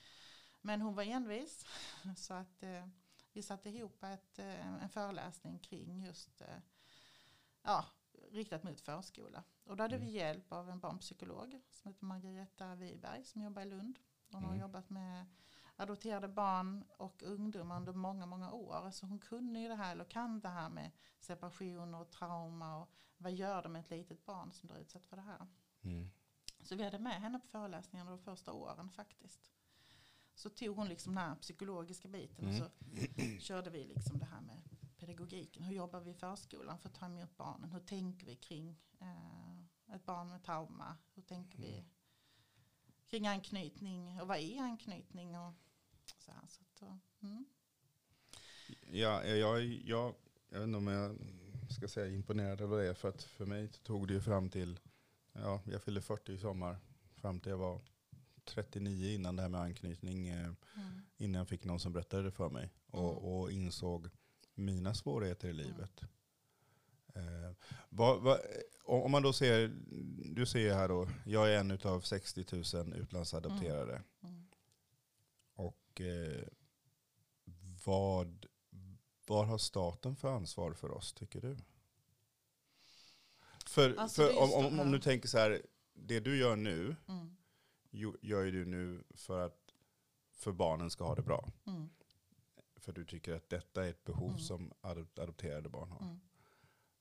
Men 0.62 0.82
hon 0.82 0.96
var 0.96 1.04
envis. 1.04 1.66
Så 2.18 2.34
att 2.34 2.64
eh, 2.64 2.88
vi 3.34 3.44
satte 3.44 3.70
ihop 3.70 4.04
ett, 4.04 4.40
eh, 4.40 4.68
en 4.84 4.90
föreläsning 4.90 5.60
kring 5.60 6.04
just 6.06 6.42
eh, 6.42 6.58
ja, 7.64 7.86
riktat 8.32 8.64
mot 8.64 8.82
förskola. 8.82 9.44
Och 9.64 9.78
då 9.78 9.84
hade 9.84 9.96
Mm. 9.96 10.08
vi 10.08 10.14
hjälp 10.14 10.52
av 10.52 10.70
en 10.70 10.80
barnpsykolog 10.80 11.62
som 11.70 11.92
heter 11.92 12.06
Margareta 12.06 12.76
Wiberg 12.76 13.24
som 13.24 13.42
jobbar 13.42 13.62
i 13.62 13.66
Lund. 13.66 14.00
Hon 14.32 14.44
har 14.44 14.50
Mm. 14.52 14.62
jobbat 14.62 14.90
med 14.90 15.26
adopterade 15.76 16.28
barn 16.28 16.84
och 16.98 17.24
ungdomar 17.24 17.78
under 17.78 17.94
många, 17.94 18.26
många 18.26 18.52
år. 18.52 18.92
Så 18.92 19.06
hon 19.06 19.20
kunde 19.20 19.60
ju 19.60 19.68
det 19.68 19.76
här, 19.76 19.92
eller 19.92 20.04
kan 20.06 20.40
det 20.40 20.50
här 20.50 20.70
med 20.70 20.92
separation 21.20 21.96
och 21.96 22.10
trauma 22.12 22.78
och 22.82 22.90
vad 23.18 23.32
gör 23.32 23.64
det 23.64 23.70
med 23.70 23.80
ett 23.80 23.90
litet 23.90 24.26
barn 24.26 24.52
som 24.52 24.68
blir 24.68 24.78
utsatt 24.80 25.06
för 25.06 25.16
det 25.16 25.22
här. 25.22 25.48
Mm. 25.82 26.10
Så 26.64 26.76
vi 26.76 26.84
hade 26.84 27.00
med 27.00 27.22
henne 27.22 27.40
på 27.40 27.48
föreläsningarna 27.48 28.12
de 28.12 28.20
första 28.20 28.54
åren 28.54 28.90
faktiskt. 28.90 29.52
Så 30.36 30.50
tog 30.50 30.76
hon 30.76 30.88
liksom 30.88 31.16
den 31.16 31.24
här 31.24 31.36
psykologiska 31.36 32.08
biten 32.08 32.46
och 32.48 32.54
Mm. 32.54 32.60
så 32.60 32.70
körde 33.40 33.70
vi 33.70 33.84
liksom 33.86 34.18
det 34.20 34.26
här 34.26 34.42
med 34.42 34.62
pedagogiken. 35.10 35.64
Hur 35.64 35.76
jobbar 35.76 36.00
vi 36.00 36.12
i 36.12 36.14
förskolan 36.14 36.80
för 36.80 36.90
att 36.90 36.96
ta 36.96 37.06
emot 37.06 37.38
barnen? 37.38 37.72
Hur 37.72 37.80
tänker 37.80 38.26
vi 38.26 38.36
kring 38.36 38.78
eh, 39.00 39.96
ett 39.96 40.06
barn 40.06 40.30
med 40.30 40.44
trauma? 40.44 40.98
Hur 41.16 41.22
tänker 41.24 41.58
vi 41.58 41.74
Mm. 41.74 41.86
kring 43.08 43.28
anknytning? 43.28 44.22
Och 44.22 44.28
vad 44.28 44.38
är 44.38 44.60
anknytning? 44.62 45.38
Och 45.38 45.54
så 46.18 46.32
här, 46.32 46.48
så 46.48 46.62
att, 46.62 46.82
och, 46.82 47.24
mm. 47.24 47.46
Ja, 48.92 49.24
jag, 49.26 49.38
jag, 49.66 50.16
jag 50.50 50.60
vet 50.60 50.64
inte 50.68 50.78
om 50.78 50.88
jag 50.88 51.18
ska 51.72 51.88
säga 51.88 52.08
imponerad 52.14 52.62
vad 52.62 52.80
det. 52.80 52.96
För 52.96 53.10
att 53.10 53.24
för 53.24 53.46
mig 53.46 53.68
tog 53.68 54.08
det 54.08 54.14
ju 54.14 54.22
fram 54.22 54.50
till, 54.50 54.80
ja, 55.34 55.62
jag 55.66 55.84
fyllde 55.84 56.02
40 56.02 56.32
i 56.34 56.38
sommar. 56.38 56.78
Fram 57.16 57.40
till 57.40 57.50
jag 57.50 57.58
var 57.58 57.82
39 58.46 59.14
innan 59.16 59.36
det 59.36 59.42
här 59.42 59.50
med 59.50 59.62
anknytning. 59.62 60.28
Eh, 60.28 60.54
Mm. 60.76 61.02
innan 61.18 61.40
jag 61.40 61.48
fick 61.48 61.64
någon 61.66 61.80
som 61.80 61.94
berättade 61.94 62.24
det 62.24 62.32
för 62.32 62.50
mig. 62.50 62.70
Och, 62.92 63.12
Mm. 63.12 63.24
och 63.24 63.52
insåg 63.52 64.10
mina 64.60 64.94
svårigheter 64.94 65.48
i 65.48 65.54
livet. 65.54 66.02
Eh, 67.16 67.52
vad, 67.90 68.22
vad, 68.22 68.40
om 68.86 69.12
man 69.12 69.24
då 69.24 69.34
ser, 69.34 69.68
du 70.36 70.46
ser 70.46 70.74
här 70.74 70.88
då, 70.88 71.08
jag 71.26 71.54
är 71.54 71.60
en 71.60 71.80
av 71.84 72.02
60 72.02 72.46
000 72.76 72.94
utlandsadopterade. 72.94 74.04
Mm. 74.24 74.48
Och 75.54 76.02
eh, 76.02 76.44
vad, 77.86 78.46
vad 79.28 79.48
har 79.48 79.58
staten 79.58 80.16
för 80.16 80.32
ansvar 80.36 80.74
för 80.74 80.92
oss 80.92 81.14
tycker 81.14 81.42
du? 81.42 81.58
För, 83.66 83.96
Alltså, 83.98 84.22
för 84.22 84.40
om, 84.40 84.66
om, 84.66 84.80
om 84.80 84.92
du 84.92 85.00
tänker 85.00 85.28
så 85.28 85.38
här, 85.38 85.62
det 85.94 86.20
du 86.20 86.38
gör 86.38 86.56
nu 86.56 86.96
Mm. 87.08 87.36
gör 88.22 88.44
ju 88.44 88.52
du 88.52 88.66
nu 88.66 89.04
för 89.16 89.46
att 89.46 89.74
för 90.32 90.52
barnen 90.52 90.90
ska 90.90 91.04
ha 91.04 91.16
det 91.16 91.22
bra. 91.22 91.50
Mm. 91.68 91.90
För 92.90 92.94
du 92.94 93.06
tycker 93.06 93.36
att 93.36 93.50
detta 93.50 93.86
är 93.86 93.90
ett 93.90 94.04
behov 94.06 94.28
Mm. 94.30 94.40
som 94.40 94.74
adop- 94.82 95.22
adopterade 95.22 95.70
barn 95.70 95.90
har. 95.92 96.02
Mm. 96.02 96.20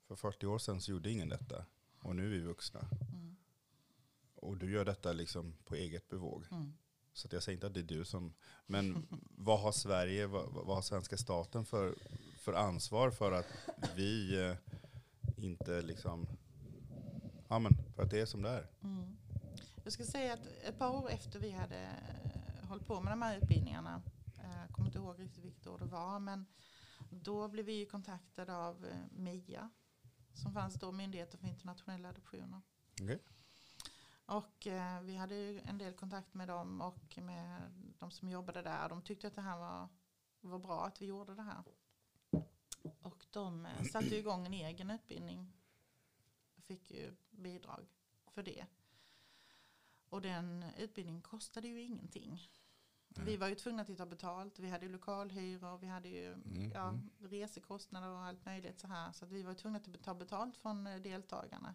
För 0.09 0.17
40 0.17 0.47
år 0.47 0.59
sedan 0.59 0.81
så 0.81 0.91
gjorde 0.91 1.11
ingen 1.11 1.29
detta. 1.29 1.65
Och 2.01 2.17
nu 2.17 2.25
är 2.25 2.29
vi 2.29 2.41
vuxna. 2.41 2.81
Mm. 3.13 3.37
Och 4.35 4.57
du 4.57 4.71
gör 4.71 4.85
detta 4.85 5.13
liksom 5.13 5.55
på 5.65 5.75
eget 5.75 6.09
bevåg. 6.09 6.45
Mm. 6.51 6.73
Så 7.13 7.29
jag 7.31 7.43
säger 7.43 7.57
inte 7.57 7.67
att 7.67 7.75
det 7.75 7.81
är 7.81 7.85
du 7.99 8.05
som... 8.05 8.35
Men 8.67 9.07
vad 9.31 9.61
har 9.61 9.73
Sverige, 9.73 10.27
vad, 10.27 10.53
vad 10.53 10.75
har 10.77 10.83
svenska 10.83 11.17
staten 11.17 11.65
för, 11.65 11.95
för 12.39 12.53
ansvar 12.53 13.11
för 13.11 13.33
att 13.33 13.47
vi 13.97 14.43
eh, 14.47 14.57
inte 15.37 15.83
liksom... 15.83 16.27
Ja 17.49 17.59
men, 17.59 17.73
för 17.95 18.03
att 18.03 18.11
det 18.11 18.21
är 18.21 18.27
som 18.27 18.43
det 18.43 18.49
är. 18.51 18.67
Mm. 18.83 19.17
Jag 19.85 19.93
ska 19.93 20.05
säga 20.05 20.33
att 20.35 20.47
ett 20.65 20.79
par 20.79 20.91
år 20.91 21.11
efter 21.11 21.39
vi 21.41 21.51
hade 21.51 21.83
eh, 21.83 22.69
hållit 22.69 22.87
på 22.87 23.01
med 23.01 23.13
de 23.13 23.23
här 23.23 23.37
utbildningarna, 23.39 24.03
jag 24.57 24.71
kommer 24.71 24.89
inte 24.89 24.99
ihåg 24.99 25.21
riktigt 25.21 25.45
vilket 25.45 25.67
år 25.67 25.79
det 25.79 25.85
var, 25.85 26.21
men 26.21 26.47
då 27.11 27.49
blev 27.49 27.65
vi 27.65 27.87
kontaktade 27.87 28.57
av 28.57 28.87
eh, 28.87 28.99
MIA, 29.11 29.71
som 30.33 30.53
fanns 30.53 30.75
då, 30.75 30.93
Myndigheten 30.93 31.41
för 31.41 31.47
internationella 31.47 32.09
adoptioner. 32.09 32.61
Okej. 33.03 33.23
Och 34.29 34.67
eh, 34.67 35.01
vi 35.01 35.17
hade 35.17 35.35
ju 35.35 35.61
en 35.61 35.79
del 35.79 35.95
kontakt 35.95 36.35
med 36.35 36.49
dem 36.49 36.81
och 36.81 37.19
med 37.19 37.73
de 37.99 38.11
som 38.11 38.29
jobbade 38.29 38.63
där. 38.63 38.89
De 38.89 39.03
tyckte 39.03 39.27
att 39.27 39.35
det 39.35 39.41
här 39.41 39.59
var, 39.59 39.89
var 40.41 40.59
bra 40.59 40.87
att 40.87 41.03
vi 41.03 41.07
gjorde 41.07 41.35
det 41.35 41.43
här. 41.43 41.65
Och 43.03 43.27
de 43.31 43.67
eh, 43.67 43.83
satte 43.83 44.17
igång 44.17 44.47
en 44.47 44.55
egen 44.55 44.91
utbildning. 44.91 45.53
Fick 46.67 46.91
ju 46.91 47.17
bidrag 47.31 47.87
för 48.27 48.43
det. 48.43 48.67
Och 50.09 50.23
den 50.23 50.65
utbildningen 50.79 51.23
kostade 51.23 51.69
ju 51.69 51.83
ingenting. 51.83 52.51
Vi 53.27 53.37
var 53.37 53.49
ju 53.49 53.55
tvungna 53.55 53.83
att 53.83 53.97
ta 53.97 54.07
betalt. 54.07 54.59
Vi 54.59 54.69
hade 54.71 54.87
ju 54.87 54.93
lokalhyror, 54.93 55.79
vi 55.79 55.87
hade 55.87 56.09
ju 56.09 56.33
Mm, 56.33 56.71
ja, 56.75 56.89
mm. 56.89 57.11
resekostnader 57.21 58.09
och 58.09 58.19
allt 58.19 58.45
möjligt 58.45 58.81
så 58.81 58.87
här. 58.87 59.13
Så 59.13 59.27
vi 59.27 59.43
var 59.43 59.55
tvungna 59.55 59.79
att 59.79 60.03
ta 60.03 60.15
betalt 60.15 60.57
från 60.57 60.87
eh, 60.87 60.97
deltagarna. 61.01 61.75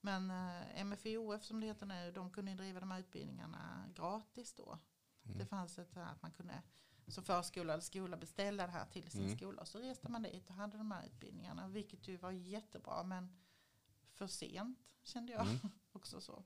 Men 0.00 0.30
eh, 0.30 0.84
MFIOF 0.84 1.44
som 1.44 1.60
det 1.60 1.66
heter 1.66 1.86
nu, 1.86 2.12
de 2.12 2.30
kunde 2.30 2.50
ju 2.50 2.56
driva 2.56 2.80
de 2.80 2.90
här 2.90 3.00
utbildningarna 3.00 3.84
gratis 3.94 4.54
då. 4.54 4.78
Mm. 5.24 5.38
Det 5.38 5.46
fanns 5.46 5.78
ett 5.78 5.96
att 5.96 6.22
man 6.22 6.30
kunde 6.32 6.62
som 7.06 7.24
förskola 7.24 7.72
eller 7.72 7.82
skola 7.82 8.16
beställa 8.16 8.66
det 8.66 8.72
här 8.72 8.86
till 8.86 9.10
sin 9.10 9.24
Mm. 9.24 9.36
skola. 9.36 9.60
Och 9.62 9.68
så 9.68 9.78
reste 9.78 10.08
man 10.08 10.22
dit 10.22 10.48
och 10.48 10.54
hade 10.54 10.78
de 10.78 10.90
här 10.90 11.06
utbildningarna. 11.06 11.68
Vilket 11.68 12.08
ju 12.08 12.16
var 12.16 12.30
jättebra 12.30 13.02
men 13.02 13.36
för 14.14 14.26
sent 14.26 14.78
kände 15.02 15.32
jag 15.32 15.46
Mm. 15.46 15.58
också 15.92 16.20
så. 16.20 16.44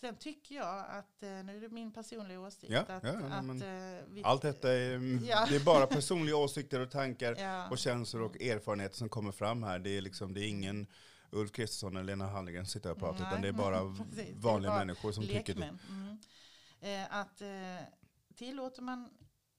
Sen 0.00 0.16
tycker 0.16 0.54
jag 0.54 0.78
att, 0.90 1.22
eh, 1.22 1.28
nu 1.28 1.56
är 1.56 1.60
det 1.60 1.68
min 1.68 1.92
personliga 1.92 2.40
åsikt, 2.40 2.72
Ja, 2.72 2.80
att, 2.80 2.88
ja, 3.04 3.10
att 3.10 3.62
eh, 3.62 4.08
vi, 4.08 4.22
Allt 4.24 4.42
detta 4.42 4.72
är, 4.72 5.24
Ja. 5.28 5.46
det 5.48 5.56
är 5.56 5.64
bara 5.64 5.86
personliga 5.86 6.36
åsikter 6.36 6.80
och 6.80 6.90
tankar 6.90 7.36
och 7.70 7.78
känslor 7.78 8.22
och 8.22 8.42
erfarenheter 8.42 8.96
som 8.96 9.08
kommer 9.08 9.32
fram 9.32 9.62
här. 9.62 9.78
Det 9.78 9.90
är, 9.90 10.00
liksom, 10.00 10.34
det 10.34 10.40
är 10.40 10.48
ingen 10.48 10.86
Ulf 11.30 11.52
Kristersson 11.52 11.96
eller 11.96 12.04
Lena 12.06 12.26
Hallengren 12.26 12.66
som 12.66 12.70
sitter 12.80 12.90
och 12.90 12.98
pratar, 12.98 13.20
Nej, 13.20 13.28
utan 13.28 13.42
det 13.42 13.48
är 13.48 13.52
bara 13.70 13.94
precis. 14.04 14.36
Vanliga 14.36 14.70
bara 14.70 14.78
människor 14.78 15.12
som 15.12 15.24
tycker 15.26 15.54
det. 15.54 15.60
lekmän. 15.60 15.78
Mm. 15.88 16.18
Eh, 16.80 17.16
att 17.16 17.40
eh, 17.40 17.86
tillåter 18.34 18.82
man 18.82 19.10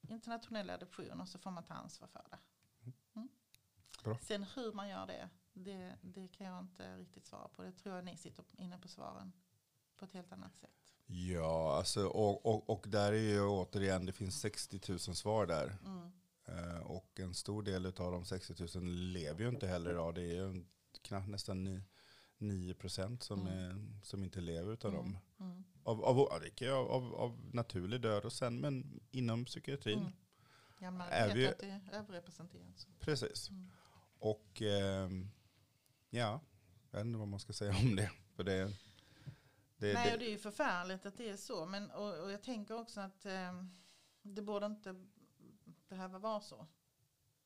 internationella 0.09 0.73
adoptioner 0.73 1.25
så 1.25 1.39
får 1.39 1.51
man 1.51 1.63
ta 1.63 1.73
ansvar 1.73 2.07
för 2.07 2.25
det. 2.31 2.37
Mm. 3.15 3.29
Bra. 4.03 4.17
Sen 4.21 4.43
hur 4.55 4.71
man 4.73 4.89
gör 4.89 5.05
det, 5.07 5.29
det, 5.53 5.95
det 6.01 6.27
kan 6.27 6.47
jag 6.47 6.59
inte 6.59 6.97
riktigt 6.97 7.25
svara 7.25 7.47
på. 7.47 7.63
Det 7.63 7.71
tror 7.71 7.95
jag 7.95 8.05
ni 8.05 8.17
sitter 8.17 8.45
inne 8.57 8.77
på 8.77 8.87
svaren 8.87 9.31
på 9.97 10.05
ett 10.05 10.13
helt 10.13 10.31
annat 10.31 10.57
sätt. 10.57 10.69
Ja, 11.07 11.77
alltså, 11.77 12.07
och, 12.07 12.45
och, 12.45 12.69
och 12.69 12.85
där 12.89 13.11
är 13.13 13.17
ju 13.33 13.41
återigen, 13.47 14.05
det 14.05 14.13
finns 14.13 14.39
60 14.39 14.79
000 14.89 14.99
svar 14.99 15.45
där. 15.45 15.77
Mm. 15.85 16.11
Eh, 16.47 16.81
och 16.81 17.19
en 17.19 17.33
stor 17.33 17.63
del 17.63 17.85
av 17.85 18.11
de 18.11 18.25
60 18.25 18.79
000 18.79 18.85
lever 18.95 19.41
ju 19.41 19.49
inte 19.49 19.67
heller 19.67 19.91
idag. 19.91 20.15
Det 20.15 20.21
är 20.21 20.33
ju 20.33 20.49
en- 20.49 20.67
knappt 21.01 21.27
nästan 21.29 21.63
ni- 21.63 21.83
9 22.37 22.73
procent 22.73 23.23
som, 23.23 23.47
Mm. 23.47 23.53
är, 23.59 24.01
som 24.03 24.23
inte 24.23 24.41
lever 24.41 24.73
utav 24.73 24.91
dem. 24.91 25.17
Mm. 25.39 25.51
Mm. 25.51 25.63
Av, 25.83 26.03
av, 26.03 26.17
ju- 26.17 26.71
av, 26.71 27.15
av 27.15 27.39
naturlig 27.53 28.01
död 28.01 28.25
och 28.25 28.33
sen, 28.33 28.59
men 28.59 28.99
inom 29.11 29.45
psykiatrin. 29.45 29.99
Mm. 29.99 30.11
Ja, 30.79 30.91
man 30.91 31.07
Är 31.11 31.27
vet 31.27 31.35
vi- 31.37 31.47
att 31.47 31.59
det 31.59 31.69
är 31.69 31.89
överrepresenterat. 31.99 32.87
Precis. 32.99 33.49
Mm. 33.49 33.69
Och 34.19 34.61
ehm, 34.61 35.29
ja, 36.09 36.39
jag 36.91 36.99
vet 36.99 37.05
inte 37.05 37.19
vad 37.19 37.27
man 37.27 37.39
ska 37.39 37.53
säga 37.53 37.75
om 37.77 37.95
det. 37.95 38.11
För 38.35 38.43
det, 38.43 38.73
det, 39.77 39.93
Nej, 39.93 40.13
och 40.13 40.19
det, 40.19 40.25
det 40.25 40.29
är 40.29 40.31
ju 40.31 40.37
förfärligt 40.37 41.05
att 41.05 41.17
det 41.17 41.29
är 41.29 41.37
så. 41.37 41.65
Men, 41.65 41.91
och, 41.91 42.23
och 42.23 42.31
jag 42.31 42.43
tänker 42.43 42.79
också 42.79 43.01
att 43.01 43.25
eh, 43.25 43.63
det 44.21 44.41
borde 44.41 44.65
inte 44.65 45.05
behöva 45.87 46.19
vara 46.19 46.41
så. 46.41 46.67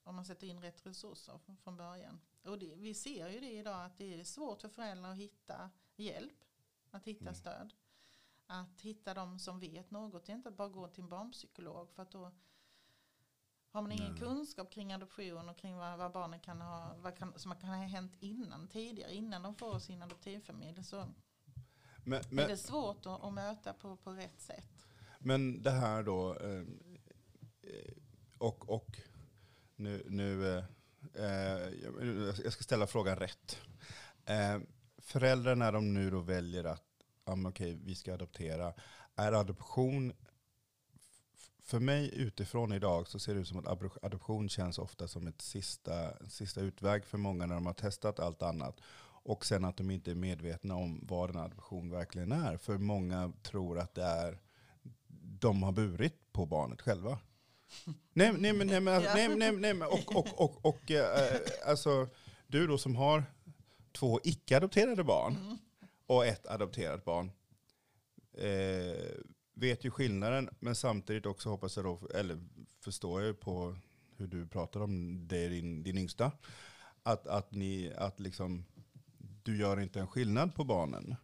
Om 0.04 0.16
man 0.16 0.26
sätter 0.26 0.48
in 0.48 0.62
rätt 0.62 0.86
resurser 0.86 1.38
från, 1.38 1.58
från 1.58 1.78
början. 1.78 2.22
Och 2.44 2.60
det, 2.60 2.76
vi 2.76 2.94
ser 2.94 3.30
ju 3.30 3.40
det 3.40 3.52
idag 3.52 3.86
att 3.86 3.98
det 3.98 4.20
är 4.20 4.24
svårt 4.24 4.62
för 4.62 4.70
föräldrar 4.70 5.12
att 5.12 5.18
hitta 5.18 5.70
hjälp. 5.96 6.46
Att 6.92 7.06
hitta 7.06 7.22
Mm. 7.22 7.36
stöd. 7.36 7.74
Att 8.46 8.82
hitta 8.82 9.14
de 9.14 9.40
som 9.40 9.60
vet 9.60 9.92
något. 9.92 10.26
Det 10.26 10.32
är 10.32 10.36
inte 10.36 10.50
att 10.50 10.58
bara 10.58 10.70
gå 10.70 10.88
till 10.88 11.04
en 11.04 11.10
barnpsykolog. 11.10 11.92
För 11.92 12.04
att 12.04 12.12
då 12.12 12.32
har 13.72 13.82
man 13.82 13.92
ingen 13.92 14.12
Nej. 14.12 14.20
kunskap 14.20 14.72
kring 14.72 14.94
adoption 14.94 15.50
och 15.50 15.58
kring 15.58 15.78
vad, 15.78 15.98
vad 15.98 16.12
barnen 16.12 16.40
kan 16.40 16.62
ha, 16.62 16.96
vad 16.98 17.18
kan, 17.18 17.40
som 17.40 17.56
kan 17.56 17.70
ha 17.70 17.76
hänt 17.76 18.16
innan, 18.20 18.68
tidigare, 18.68 19.14
innan 19.14 19.44
de 19.44 19.56
får 19.56 19.80
sin 19.80 20.02
adoptivfamilj. 20.02 20.84
Så 20.84 21.14
men, 22.10 22.20
är 22.20 22.26
men, 22.30 22.48
det 22.50 22.58
svårt 22.58 23.06
att, 23.06 23.24
att 23.24 23.34
möta 23.34 23.74
på, 23.74 23.96
på 23.96 24.12
rätt 24.12 24.42
sätt. 24.42 24.88
men 25.20 25.62
det 25.62 25.72
här 25.72 26.04
då, 26.04 26.36
eh, 26.36 26.64
och, 28.38 28.70
och 28.70 29.00
nu, 29.76 30.06
nu 30.10 30.58
eh, 30.58 30.64
eh, 31.14 31.74
jag 32.44 32.54
ska 32.54 32.64
ställa 32.64 32.88
frågan 32.88 33.16
rätt. 33.16 33.58
Eh, 34.26 34.60
föräldrar 34.98 35.56
när 35.56 35.72
de 35.72 35.94
nu 35.94 36.10
då 36.10 36.20
väljer 36.20 36.64
att, 36.64 36.84
okej, 37.48 37.80
vi 37.84 37.96
ska 37.96 38.14
adoptera, 38.14 38.74
är 39.16 39.32
adoption 39.32 40.14
för 41.70 41.80
mig 41.80 42.12
utifrån 42.16 42.74
idag 42.74 43.08
så 43.08 43.20
ser 43.20 43.34
det 43.34 43.40
ut 43.40 43.48
som 43.48 43.60
att 43.60 43.66
ado- 43.66 44.00
adoption 44.02 44.50
känns 44.50 44.80
ofta 44.80 45.08
som 45.08 45.28
ett 45.28 45.42
sista, 45.42 46.28
sista 46.28 46.62
utväg 46.62 47.06
för 47.06 47.18
många 47.18 47.46
när 47.46 47.56
de 47.56 47.66
har 47.66 47.74
testat 47.74 48.20
allt 48.20 48.42
annat. 48.42 48.82
Och 49.30 49.46
sen 49.46 49.66
att 49.66 49.78
de 49.78 49.92
inte 49.92 50.12
är 50.12 50.16
medvetna 50.16 50.76
om 50.76 51.00
vad 51.08 51.30
en 51.30 51.38
adoption 51.38 51.90
verkligen 51.92 52.32
är. 52.32 52.58
För 52.58 52.78
många 52.78 53.34
tror 53.44 53.80
att 53.80 53.96
det 53.96 54.04
är 54.04 54.40
de 55.40 55.64
har 55.64 55.72
burit 55.72 56.32
på 56.32 56.46
barnet 56.46 56.82
själva. 56.82 57.20
Nej, 58.14 58.34
nej, 58.38 58.54
men, 58.54 58.68
nej, 58.68 58.80
men, 58.80 59.02
nej, 59.04 59.36
nej, 59.36 59.74
nej, 59.74 59.88
och, 59.88 60.16
och, 60.16 60.42
och, 60.42 60.66
och 60.66 60.92
äh, 60.92 61.40
alltså, 61.66 62.08
du 62.48 62.68
då 62.68 62.78
som 62.78 62.96
har 62.96 63.24
två 63.92 64.20
icke-adopterade 64.24 65.04
barn 65.04 65.36
Mm. 65.36 65.58
och 66.06 66.26
ett 66.26 66.48
adopterat 66.48 67.06
barn. 67.06 67.32
Eh, 68.34 69.22
vet 69.54 69.84
ju 69.84 69.92
skillnaden, 69.92 70.50
men 70.60 70.76
samtidigt 70.76 71.26
också 71.26 71.50
hoppas 71.50 71.76
jag 71.76 71.86
då, 71.86 72.08
eller 72.16 72.40
förstår 72.84 73.22
jag 73.22 73.40
på 73.40 73.78
hur 74.18 74.28
du 74.28 74.48
pratar 74.48 74.80
om 74.80 75.28
det, 75.28 75.50
din, 75.50 75.84
din 75.84 75.98
yngsta, 75.98 76.32
att, 77.04 77.28
att, 77.28 77.52
ni, 77.52 77.94
att 77.98 78.20
liksom, 78.20 78.66
du 79.44 79.58
gör 79.58 79.80
inte 79.80 80.00
en 80.00 80.08
skillnad 80.08 80.56
på 80.56 80.64
barnen. 80.64 81.16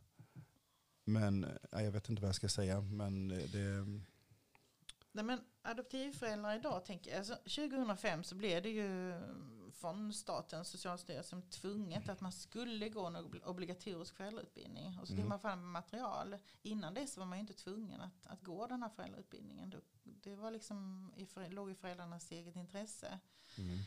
Men 1.03 1.57
jag 1.71 1.91
vet 1.91 2.09
inte 2.09 2.21
vad 2.21 2.29
jag 2.29 2.35
ska 2.35 2.49
säga, 2.49 2.81
men 2.81 3.27
det... 3.27 3.85
Nej, 5.11 5.25
men 5.25 5.39
adoptivföräldrar 5.61 6.55
idag, 6.55 6.85
tänker 6.85 7.11
jag, 7.11 7.17
alltså, 7.17 7.35
2005 7.35 8.23
så 8.23 8.35
blev 8.35 8.63
det 8.63 8.69
ju 8.69 9.13
från 9.71 10.13
staten, 10.13 10.65
Socialstyrelsen, 10.65 11.41
tvunget 11.41 12.09
att 12.09 12.21
man 12.21 12.31
skulle 12.31 12.89
gå 12.89 13.05
en 13.05 13.15
ob- 13.17 13.43
obligatorisk 13.45 14.15
föräldrautbildning. 14.15 14.99
Och 15.01 15.07
så 15.07 15.13
Mm. 15.13 15.23
tog 15.23 15.29
man 15.29 15.39
fram 15.39 15.71
material. 15.71 16.37
Innan 16.61 16.93
dess 16.93 17.17
var 17.17 17.25
man 17.25 17.37
ju 17.37 17.41
inte 17.41 17.53
tvungen 17.53 18.01
att, 18.01 18.27
att 18.27 18.41
gå 18.41 18.67
den 18.67 18.81
här 18.83 18.89
föräldrautbildningen. 18.89 19.69
Det, 19.69 19.79
det 20.03 20.35
var 20.35 20.51
liksom 20.51 21.11
i, 21.15 21.49
låg 21.49 21.71
i 21.71 21.75
föräldrarnas 21.75 22.31
eget 22.31 22.55
intresse. 22.55 23.19
Mm. 23.57 23.79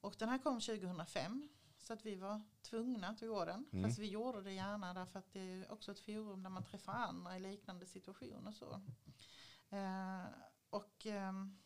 Och 0.00 0.14
den 0.18 0.28
här 0.28 0.38
kom 0.38 0.60
2005. 0.60 1.48
Så 1.82 1.92
att 1.92 2.06
vi 2.06 2.14
var 2.14 2.40
tvungna 2.62 3.08
att 3.08 3.20
gå 3.20 3.44
den. 3.44 3.66
Mm. 3.72 3.84
Fast 3.84 3.98
vi 3.98 4.08
gjorde 4.08 4.42
det 4.42 4.52
gärna 4.52 4.94
därför 4.94 5.18
att 5.18 5.32
det 5.32 5.40
är 5.40 5.72
också 5.72 5.92
ett 5.92 6.00
forum 6.00 6.42
där 6.42 6.50
man 6.50 6.64
träffar 6.64 6.92
andra 6.92 7.36
i 7.36 7.40
liknande 7.40 7.86
situationer. 7.86 8.52
Så. 8.52 8.80
Eh, 9.76 10.24
och 10.70 11.06
ehm, 11.06 11.58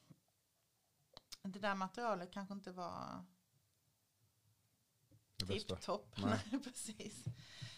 det 1.42 1.59
där 1.59 1.74
materialet 1.74 2.33
kanske 2.33 2.55
inte 2.55 2.72
var 2.72 3.24
tipptopp. 5.37 6.16
Precis. 6.64 7.24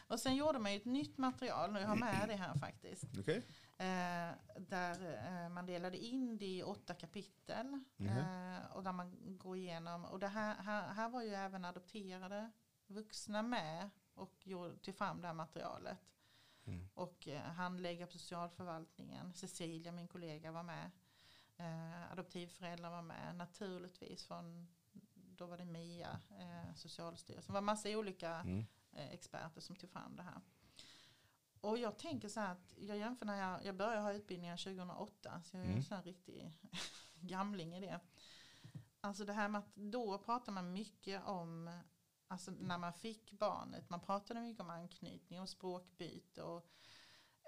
Och 0.06 0.20
sen 0.20 0.36
gjorde 0.36 0.58
man 0.58 0.72
ju 0.72 0.78
ett 0.78 0.84
nytt 0.84 1.18
material, 1.18 1.76
och 1.76 1.82
jag 1.82 1.88
har 1.88 1.96
med 1.96 2.24
det 2.28 2.36
här 2.36 2.54
faktiskt. 2.58 3.04
Okej. 3.18 3.46
Eh, 3.80 4.30
där 4.56 5.24
eh, 5.26 5.48
man 5.48 5.66
delade 5.66 5.98
in 5.98 6.38
det 6.38 6.46
i 6.46 6.62
åtta 6.62 6.94
kapitel. 6.94 7.80
Eh, 7.98 8.76
och 8.76 8.82
där 8.82 8.92
man 8.92 9.36
går 9.38 9.56
igenom. 9.56 10.04
Och 10.04 10.18
det 10.18 10.28
här, 10.28 10.54
här, 10.62 10.88
här 10.88 11.08
var 11.08 11.22
ju 11.22 11.34
även 11.34 11.64
adopterade 11.64 12.50
vuxna 12.86 13.42
med 13.42 13.90
och 14.14 14.46
gjorde, 14.46 14.76
tog 14.76 14.94
fram 14.94 15.20
det 15.20 15.26
här 15.26 15.34
materialet. 15.34 15.98
Mm. 16.64 16.88
Och 16.94 17.28
handläggare 17.44 18.06
på 18.06 18.12
socialförvaltningen, 18.12 19.32
Cecilia 19.34 19.92
min 19.92 20.08
kollega 20.08 20.52
var 20.52 20.62
med. 20.62 20.90
Eh, 21.56 22.12
adoptivföräldrar 22.12 22.90
var 22.90 23.02
med, 23.02 23.36
naturligtvis 23.36 24.24
från, 24.24 24.68
då 25.14 25.46
var 25.46 25.58
det 25.58 25.64
Mia, 25.64 26.20
eh, 26.30 26.74
Socialstyrelsen. 26.74 27.52
Det 27.52 27.54
var 27.54 27.60
massa 27.60 27.88
olika 27.88 28.30
Mm. 28.34 28.66
eh, 28.92 29.10
experter 29.12 29.60
som 29.60 29.76
tog 29.76 29.90
fram 29.90 30.16
det 30.16 30.22
här. 30.22 30.40
Och 31.60 31.78
jag 31.78 31.98
tänker 31.98 32.28
så 32.28 32.40
här 32.40 32.52
att 32.52 32.74
jag 32.76 32.96
jämför 32.98 33.26
när 33.26 33.36
jag, 33.50 33.64
jag 33.64 33.76
började 33.76 34.00
ha 34.00 34.12
utbildningen 34.12 34.58
2008, 34.58 35.42
så 35.44 35.56
jag 35.56 35.60
är 35.60 35.66
Mm. 35.66 35.76
en 35.78 35.84
sån 35.84 35.96
här 35.96 36.04
riktig 36.04 36.52
gamling 37.20 37.74
i 37.76 37.80
det. 37.80 38.00
Alltså 39.00 39.24
det 39.24 39.32
här 39.32 39.48
med 39.48 39.58
att 39.58 39.74
då 39.74 40.18
pratar 40.18 40.52
man 40.52 40.72
mycket 40.72 41.24
om, 41.24 41.80
alltså 42.26 42.50
när 42.50 42.78
man 42.78 42.92
fick 42.92 43.32
barnet, 43.32 43.90
man 43.90 44.00
pratade 44.00 44.40
mycket 44.40 44.60
om 44.60 44.70
anknytning 44.70 45.40
och 45.40 45.48
språkbyte 45.48 46.42
och 46.42 46.70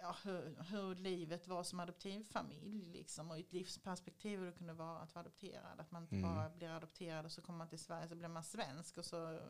ja, 0.03 0.17
hur, 0.25 0.63
hur 0.63 0.95
livet 0.95 1.47
var 1.49 1.63
som 1.63 1.81
adoptivfamilj 1.81 2.85
liksom, 2.85 3.31
och 3.31 3.39
i 3.39 3.41
ett 3.41 3.53
livsperspektiv 3.53 4.39
hur 4.39 4.47
det 4.47 4.53
kunde 4.53 4.73
vara 4.73 4.99
att 4.99 5.15
vara 5.15 5.21
adopterad. 5.25 5.81
Att 5.81 5.91
man 5.91 6.03
inte 6.03 6.17
Mm. 6.17 6.35
bara 6.35 6.51
blir 6.51 6.69
adopterad 6.69 7.25
och 7.25 7.33
så 7.33 7.43
kommer 7.43 7.59
man 7.59 7.69
till 7.69 7.79
Sverige 7.79 8.09
så 8.09 8.15
blir 8.15 8.29
man 8.29 8.45
svensk 8.45 8.99
och 8.99 9.05
så 9.05 9.41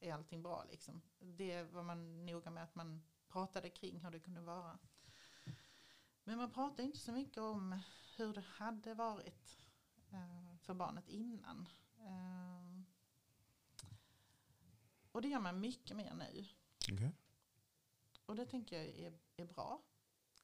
är 0.00 0.12
allting 0.14 0.42
bra. 0.42 0.64
Liksom. 0.70 1.02
Det 1.18 1.62
var 1.62 1.82
man 1.82 2.26
noga 2.26 2.50
med 2.50 2.62
att 2.64 2.74
man 2.74 3.02
pratade 3.32 3.70
kring 3.70 4.00
hur 4.00 4.10
det 4.10 4.20
kunde 4.20 4.40
vara. 4.40 4.78
Men 6.24 6.38
man 6.38 6.50
pratade 6.50 6.82
inte 6.82 6.98
så 6.98 7.12
mycket 7.12 7.38
om 7.38 7.80
hur 8.16 8.32
det 8.32 8.40
hade 8.40 8.94
varit 8.94 9.58
eh, 10.10 10.56
för 10.58 10.74
barnet 10.74 11.08
innan. 11.08 11.68
Eh, 11.98 12.82
och 15.12 15.22
det 15.22 15.28
gör 15.28 15.40
man 15.40 15.60
mycket 15.60 15.96
mer 15.96 16.14
nu. 16.14 16.46
Okej. 16.92 17.12
Och 18.26 18.36
det 18.36 18.46
tänker 18.46 18.76
jag 18.76 18.86
är, 18.86 19.18
är 19.36 19.44
bra. 19.44 19.82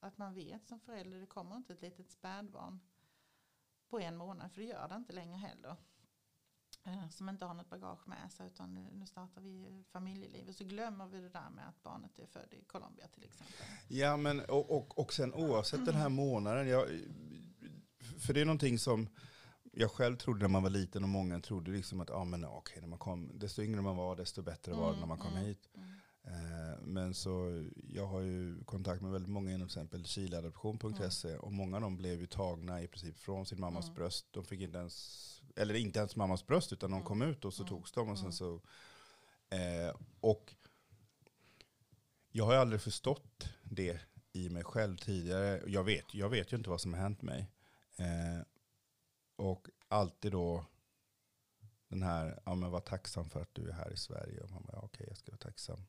Att 0.00 0.18
man 0.18 0.34
vet 0.34 0.66
som 0.66 0.80
förälder, 0.80 1.20
det 1.20 1.26
kommer 1.26 1.56
inte 1.56 1.72
ett 1.72 1.82
litet 1.82 2.10
spädbarn 2.10 2.80
på 3.88 4.00
en 4.00 4.16
månad, 4.16 4.52
för 4.52 4.60
det 4.60 4.66
gör 4.66 4.88
det 4.88 4.94
inte 4.94 5.12
längre 5.12 5.36
heller. 5.36 5.76
Eh, 6.88 7.08
Som 7.10 7.28
inte 7.28 7.44
har 7.44 7.54
något 7.54 7.70
bagage 7.70 8.08
med 8.08 8.32
sig, 8.32 8.46
utan 8.46 8.74
nu, 8.74 8.86
nu 8.92 9.06
startar 9.06 9.40
vi 9.40 9.84
familjeliv. 9.92 10.48
Och 10.48 10.54
så 10.54 10.64
glömmer 10.64 11.06
vi 11.06 11.20
det 11.20 11.28
där 11.28 11.50
med 11.50 11.68
att 11.68 11.82
barnet 11.82 12.18
är 12.18 12.26
född 12.26 12.52
i 12.54 12.64
Colombia 12.64 13.08
till 13.08 13.24
exempel. 13.24 13.66
Ja, 13.88 14.16
men 14.16 14.40
och, 14.40 14.70
och, 14.76 14.98
och 14.98 15.12
sen 15.12 15.34
oavsett 15.34 15.84
den 15.86 15.94
här 15.94 16.08
månaden, 16.08 16.68
jag, 16.68 16.86
för 18.18 18.34
det 18.34 18.40
är 18.40 18.44
någonting 18.44 18.78
som 18.78 19.08
jag 19.72 19.90
själv 19.90 20.16
trodde 20.16 20.40
när 20.40 20.48
man 20.48 20.62
var 20.62 20.70
liten 20.70 21.02
och 21.02 21.08
många 21.08 21.40
trodde 21.40 21.70
liksom 21.70 22.00
att 22.00 22.10
ah, 22.10 22.24
men, 22.24 22.44
okej, 22.44 22.80
när 22.80 22.88
man 22.88 22.98
kom, 22.98 23.38
desto 23.38 23.62
yngre 23.62 23.80
man 23.82 23.96
var 23.96 24.16
desto 24.16 24.42
bättre 24.42 24.72
var 24.72 24.92
det 24.94 25.00
när 25.00 25.06
man 25.06 25.18
kom 25.18 25.32
Mm, 25.32 25.44
hit. 25.44 25.68
mm, 25.74 25.88
Eh, 26.22 26.80
men 26.82 27.14
så 27.14 27.64
jag 27.74 28.06
har 28.06 28.20
ju 28.20 28.64
kontakt 28.64 29.02
med 29.02 29.12
väldigt 29.12 29.30
många 29.30 29.50
inom 29.50 29.68
till 29.68 29.78
exempel 29.78 30.04
chileadoption.se 30.04 31.36
och 31.36 31.52
många 31.52 31.76
av 31.76 31.82
dem 31.82 31.96
blev 31.96 32.20
ju 32.20 32.26
tagna 32.26 32.82
i 32.82 32.88
princip 32.88 33.18
från 33.18 33.46
sin 33.46 33.60
mammas 33.60 33.84
Mm. 33.84 33.94
bröst. 33.94 34.26
De 34.30 34.44
fick 34.44 34.60
inte 34.60 34.78
ens, 34.78 35.37
eller 35.58 35.74
inte 35.74 35.98
ens 35.98 36.16
mammas 36.16 36.46
bröst 36.46 36.72
utan 36.72 36.90
de 36.90 36.96
Mm. 36.96 37.06
kom 37.06 37.22
ut 37.22 37.44
och 37.44 37.54
så 37.54 37.62
Mm. 37.62 37.68
togs 37.68 37.92
de 37.92 38.08
och 38.08 38.18
sen 38.18 38.24
Mm. 38.24 38.32
så 38.32 38.60
eh, 39.50 39.96
och 40.20 40.54
jag 42.30 42.44
har 42.44 42.52
ju 42.52 42.58
aldrig 42.58 42.80
förstått 42.80 43.48
det 43.62 44.00
i 44.32 44.48
mig 44.48 44.64
själv 44.64 44.96
tidigare. 44.96 45.62
Jag 45.66 45.84
vet, 45.84 46.14
jag 46.14 46.28
vet 46.28 46.52
ju 46.52 46.56
inte 46.56 46.70
vad 46.70 46.80
som 46.80 46.94
har 46.94 47.00
hänt 47.00 47.22
mig. 47.22 47.50
Eh, 47.96 48.42
och 49.36 49.68
alltid 49.88 50.32
då 50.32 50.64
den 51.88 52.02
här, 52.02 52.40
ja 52.46 52.54
men 52.54 52.70
var 52.70 52.80
tacksam 52.80 53.30
för 53.30 53.42
att 53.42 53.54
du 53.54 53.68
är 53.68 53.72
här 53.72 53.92
i 53.92 53.96
Sverige. 53.96 54.40
Och 54.40 54.50
man 54.50 54.62
bara, 54.64 54.72
ja, 54.76 54.82
okej 54.84 55.06
jag 55.08 55.16
ska 55.16 55.30
vara 55.32 55.38
tacksam. 55.38 55.84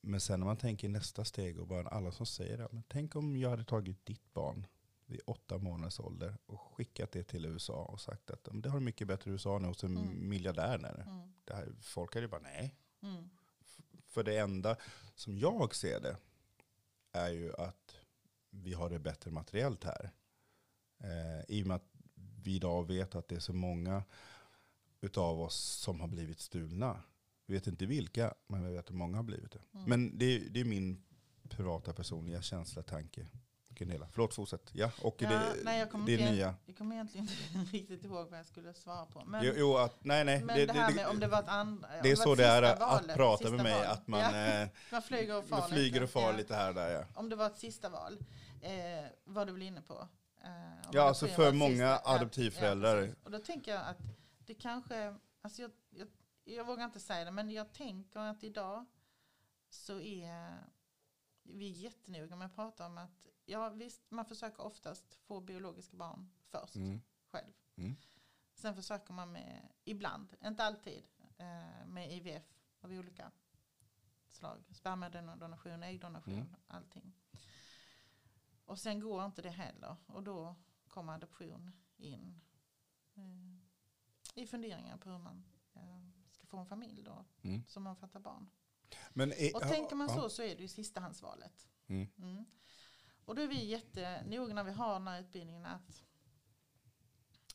Men 0.00 0.20
sen 0.20 0.40
när 0.40 0.46
man 0.46 0.56
tänker 0.56 0.88
nästa 0.88 1.24
steg 1.24 1.60
och 1.60 1.66
bara 1.66 1.88
alla 1.88 2.12
som 2.12 2.26
säger 2.26 2.58
det, 2.58 2.68
men 2.72 2.82
tänk 2.88 3.16
om 3.16 3.36
jag 3.36 3.50
hade 3.50 3.64
tagit 3.64 4.06
ditt 4.06 4.32
barn 4.32 4.66
vid 5.06 5.20
åtta 5.26 5.58
månaders 5.58 6.00
ålder 6.00 6.36
och 6.46 6.60
skickat 6.60 7.12
det 7.12 7.22
till 7.24 7.44
USA 7.46 7.84
och 7.84 8.00
sagt 8.00 8.30
att 8.30 8.46
"Men 8.52 8.62
det 8.62 8.68
har 8.70 8.80
mycket 8.80 9.08
bättre 9.08 9.30
i 9.30 9.32
USA 9.32 9.58
nu 9.58 9.68
hos 9.68 9.84
en 9.84 9.96
Mm. 9.96 10.28
miljardär. 10.28 10.78
Där. 10.78 11.00
mm, 11.06 11.32
Det 11.44 11.54
här, 11.54 11.72
folk 11.80 12.14
hade 12.14 12.24
ju 12.26 12.30
bara 12.30 12.40
nej. 12.40 12.74
mm, 13.02 13.28
För 14.06 14.24
det 14.24 14.38
enda 14.38 14.76
som 15.14 15.38
jag 15.38 15.74
ser 15.74 16.00
det 16.00 16.16
är 17.12 17.30
ju 17.30 17.54
att 17.54 17.96
vi 18.50 18.72
har 18.72 18.90
det 18.90 18.98
bättre 18.98 19.30
materiellt 19.30 19.84
här. 19.84 20.10
Eh, 20.98 21.44
I 21.48 21.62
och 21.62 21.66
med 21.66 21.76
att 21.76 21.88
vi 22.42 22.54
idag 22.56 22.86
vet 22.86 23.14
att 23.14 23.28
det 23.28 23.34
är 23.36 23.40
så 23.40 23.52
många 23.52 24.02
utav 25.00 25.40
oss 25.40 25.56
som 25.56 26.00
har 26.00 26.08
blivit 26.08 26.40
stulna. 26.40 27.02
Vi 27.46 27.54
vet 27.54 27.66
inte 27.66 27.86
vilka, 27.86 28.34
men 28.46 28.66
vi 28.66 28.72
vet 28.72 28.88
att 28.88 28.94
många 28.94 29.16
har 29.16 29.22
blivit 29.24 29.52
det. 29.52 29.62
Mm. 29.74 29.84
Men 29.88 30.18
det, 30.18 30.38
det 30.38 30.60
är 30.60 30.64
min 30.64 31.04
privata 31.48 31.92
personliga 31.92 32.42
känsla, 32.42 32.82
tanke. 32.82 33.26
Gunilla. 33.74 34.08
Förlåt, 34.12 34.34
fortsätt. 34.34 34.70
Ja, 34.72 34.90
och 35.02 35.16
Ja, 35.18 35.28
det, 35.28 35.54
nej, 35.64 35.78
jag 35.78 35.90
kommer 35.90 36.06
det 36.06 36.12
inte- 36.12 36.30
nya. 36.30 36.54
Jag 36.66 36.76
kommer 36.78 36.94
egentligen 36.94 37.28
inte 37.54 37.72
riktigt 37.76 38.04
ihåg 38.04 38.30
vad 38.30 38.38
jag 38.38 38.46
skulle 38.46 38.74
svara 38.74 39.06
på. 39.06 39.24
Men, 39.24 39.44
Jo, 39.44 39.52
jo, 39.56 39.76
att, 39.76 40.04
nej, 40.04 40.24
nej. 40.24 40.44
men 40.44 40.56
det, 40.56 40.66
det, 40.66 40.72
här 40.72 40.94
med 40.94 41.06
om 41.06 41.20
det 41.20 41.26
var 41.26 41.40
ett 41.42 41.48
andra... 41.48 41.88
det 42.02 42.10
är 42.10 42.16
så 42.16 42.34
det 42.34 42.44
är 42.44 42.60
sista 42.62 42.84
att 42.86 43.00
valet, 43.02 43.16
prata 43.16 43.50
med 43.50 43.62
mig, 43.62 43.72
val. 43.78 43.86
att 43.86 44.06
man, 44.06 44.20
Ja, 44.20 44.60
eh, 44.62 44.68
man 44.92 45.02
flyger 45.02 45.38
och 45.38 45.44
far 45.44 45.58
man 45.58 45.68
flyger 45.68 46.02
och 46.02 46.10
far 46.10 46.32
lite 46.32 46.54
här 46.54 46.68
och 46.68 46.74
där. 46.74 46.90
Ja. 46.90 47.04
Om 47.14 47.28
det 47.28 47.36
var 47.36 47.46
ett 47.46 47.58
sista 47.58 47.88
val, 47.88 48.18
eh, 48.60 48.70
var 49.24 49.46
du 49.46 49.52
väl 49.52 49.62
inne 49.62 49.82
på? 49.82 50.08
Eh, 50.44 50.50
Ja, 50.92 51.02
alltså 51.02 51.26
för 51.26 51.52
många 51.52 51.96
sista- 51.96 52.10
adoptivföräldrar. 52.10 53.14
och 53.24 53.30
då 53.30 53.38
tänker 53.38 53.72
jag 53.72 53.80
att 53.86 53.98
det 54.46 54.54
kanske, 54.54 55.14
alltså 55.42 55.62
jag, 55.62 55.70
jag, 55.90 56.08
jag 56.44 56.64
vågar 56.64 56.84
inte 56.84 57.00
säga 57.00 57.24
det, 57.24 57.30
men 57.30 57.50
jag 57.50 57.72
tänker 57.72 58.20
att 58.20 58.44
idag 58.44 58.84
så 59.70 60.00
är 60.00 60.58
vi 61.42 61.68
jättenoga 61.68 62.36
med 62.36 62.46
att 62.46 62.54
prata 62.54 62.86
om 62.86 62.98
att, 62.98 63.26
ja 63.44 63.68
visst, 63.68 64.10
man 64.10 64.24
försöker 64.24 64.62
oftast 64.62 65.14
få 65.14 65.40
biologiska 65.40 65.96
barn 65.96 66.30
först 66.48 66.76
Mm. 66.76 67.00
själv. 67.26 67.52
Mm. 67.76 67.96
Sen 68.54 68.74
försöker 68.74 69.12
man 69.14 69.32
med, 69.32 69.68
ibland, 69.84 70.36
inte 70.44 70.64
alltid, 70.64 71.06
eh, 71.38 71.86
med 71.86 72.12
IVF 72.12 72.58
av 72.80 72.90
olika 72.92 73.30
slag. 74.28 74.64
Spermadonation, 74.70 75.82
äggdonation, 75.82 76.34
Mm. 76.34 76.54
allting. 76.66 77.12
Och 78.64 78.78
sen 78.78 79.00
går 79.00 79.24
inte 79.24 79.42
det 79.42 79.50
heller. 79.50 79.96
Och 80.06 80.22
då 80.22 80.54
kommer 80.88 81.12
adoption 81.14 81.70
in 81.96 82.40
eh, 83.14 84.42
i 84.42 84.46
funderingar 84.46 84.96
på 84.96 85.10
hur 85.10 85.18
man 85.18 85.44
eh, 85.74 86.08
ska 86.30 86.46
få 86.46 86.56
en 86.58 86.66
familj 86.66 87.02
då, 87.02 87.24
Mm. 87.42 87.64
som 87.66 87.86
omfattar 87.86 88.20
barn. 88.20 88.50
Men 89.10 89.32
Och 89.54 89.62
tänker 89.62 89.96
man 89.96 90.08
så 90.08 90.28
så 90.30 90.42
är 90.42 90.56
det 90.56 90.62
ju 90.62 90.68
sistahandsvalet. 90.68 91.68
Mm. 91.86 92.08
Mm. 92.18 92.44
Och 93.24 93.34
då 93.34 93.42
är 93.42 93.46
vi 93.46 93.64
jättenoga 93.64 94.54
när 94.54 94.64
vi 94.64 94.72
har 94.72 94.92
den 94.92 95.08
här 95.08 95.20
utbildningen 95.20 95.66
att 95.66 96.02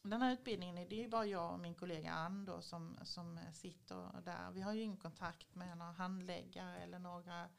den 0.03 0.21
här 0.21 0.33
utbildningen 0.33 0.75
det 0.75 0.95
är 0.95 1.03
ju 1.03 1.09
bara 1.09 1.25
jag 1.25 1.53
och 1.53 1.59
min 1.59 1.75
kollega 1.75 2.11
Ann 2.11 2.45
då 2.45 2.61
som, 2.61 2.97
som 3.03 3.39
sitter 3.53 4.21
där. 4.25 4.51
Vi 4.51 4.61
har 4.61 4.73
ju 4.73 4.81
ingen 4.81 4.97
kontakt 4.97 5.55
med 5.55 5.77
några 5.77 5.91
handläggare 5.91 6.77
eller 6.77 6.99
några 6.99 7.49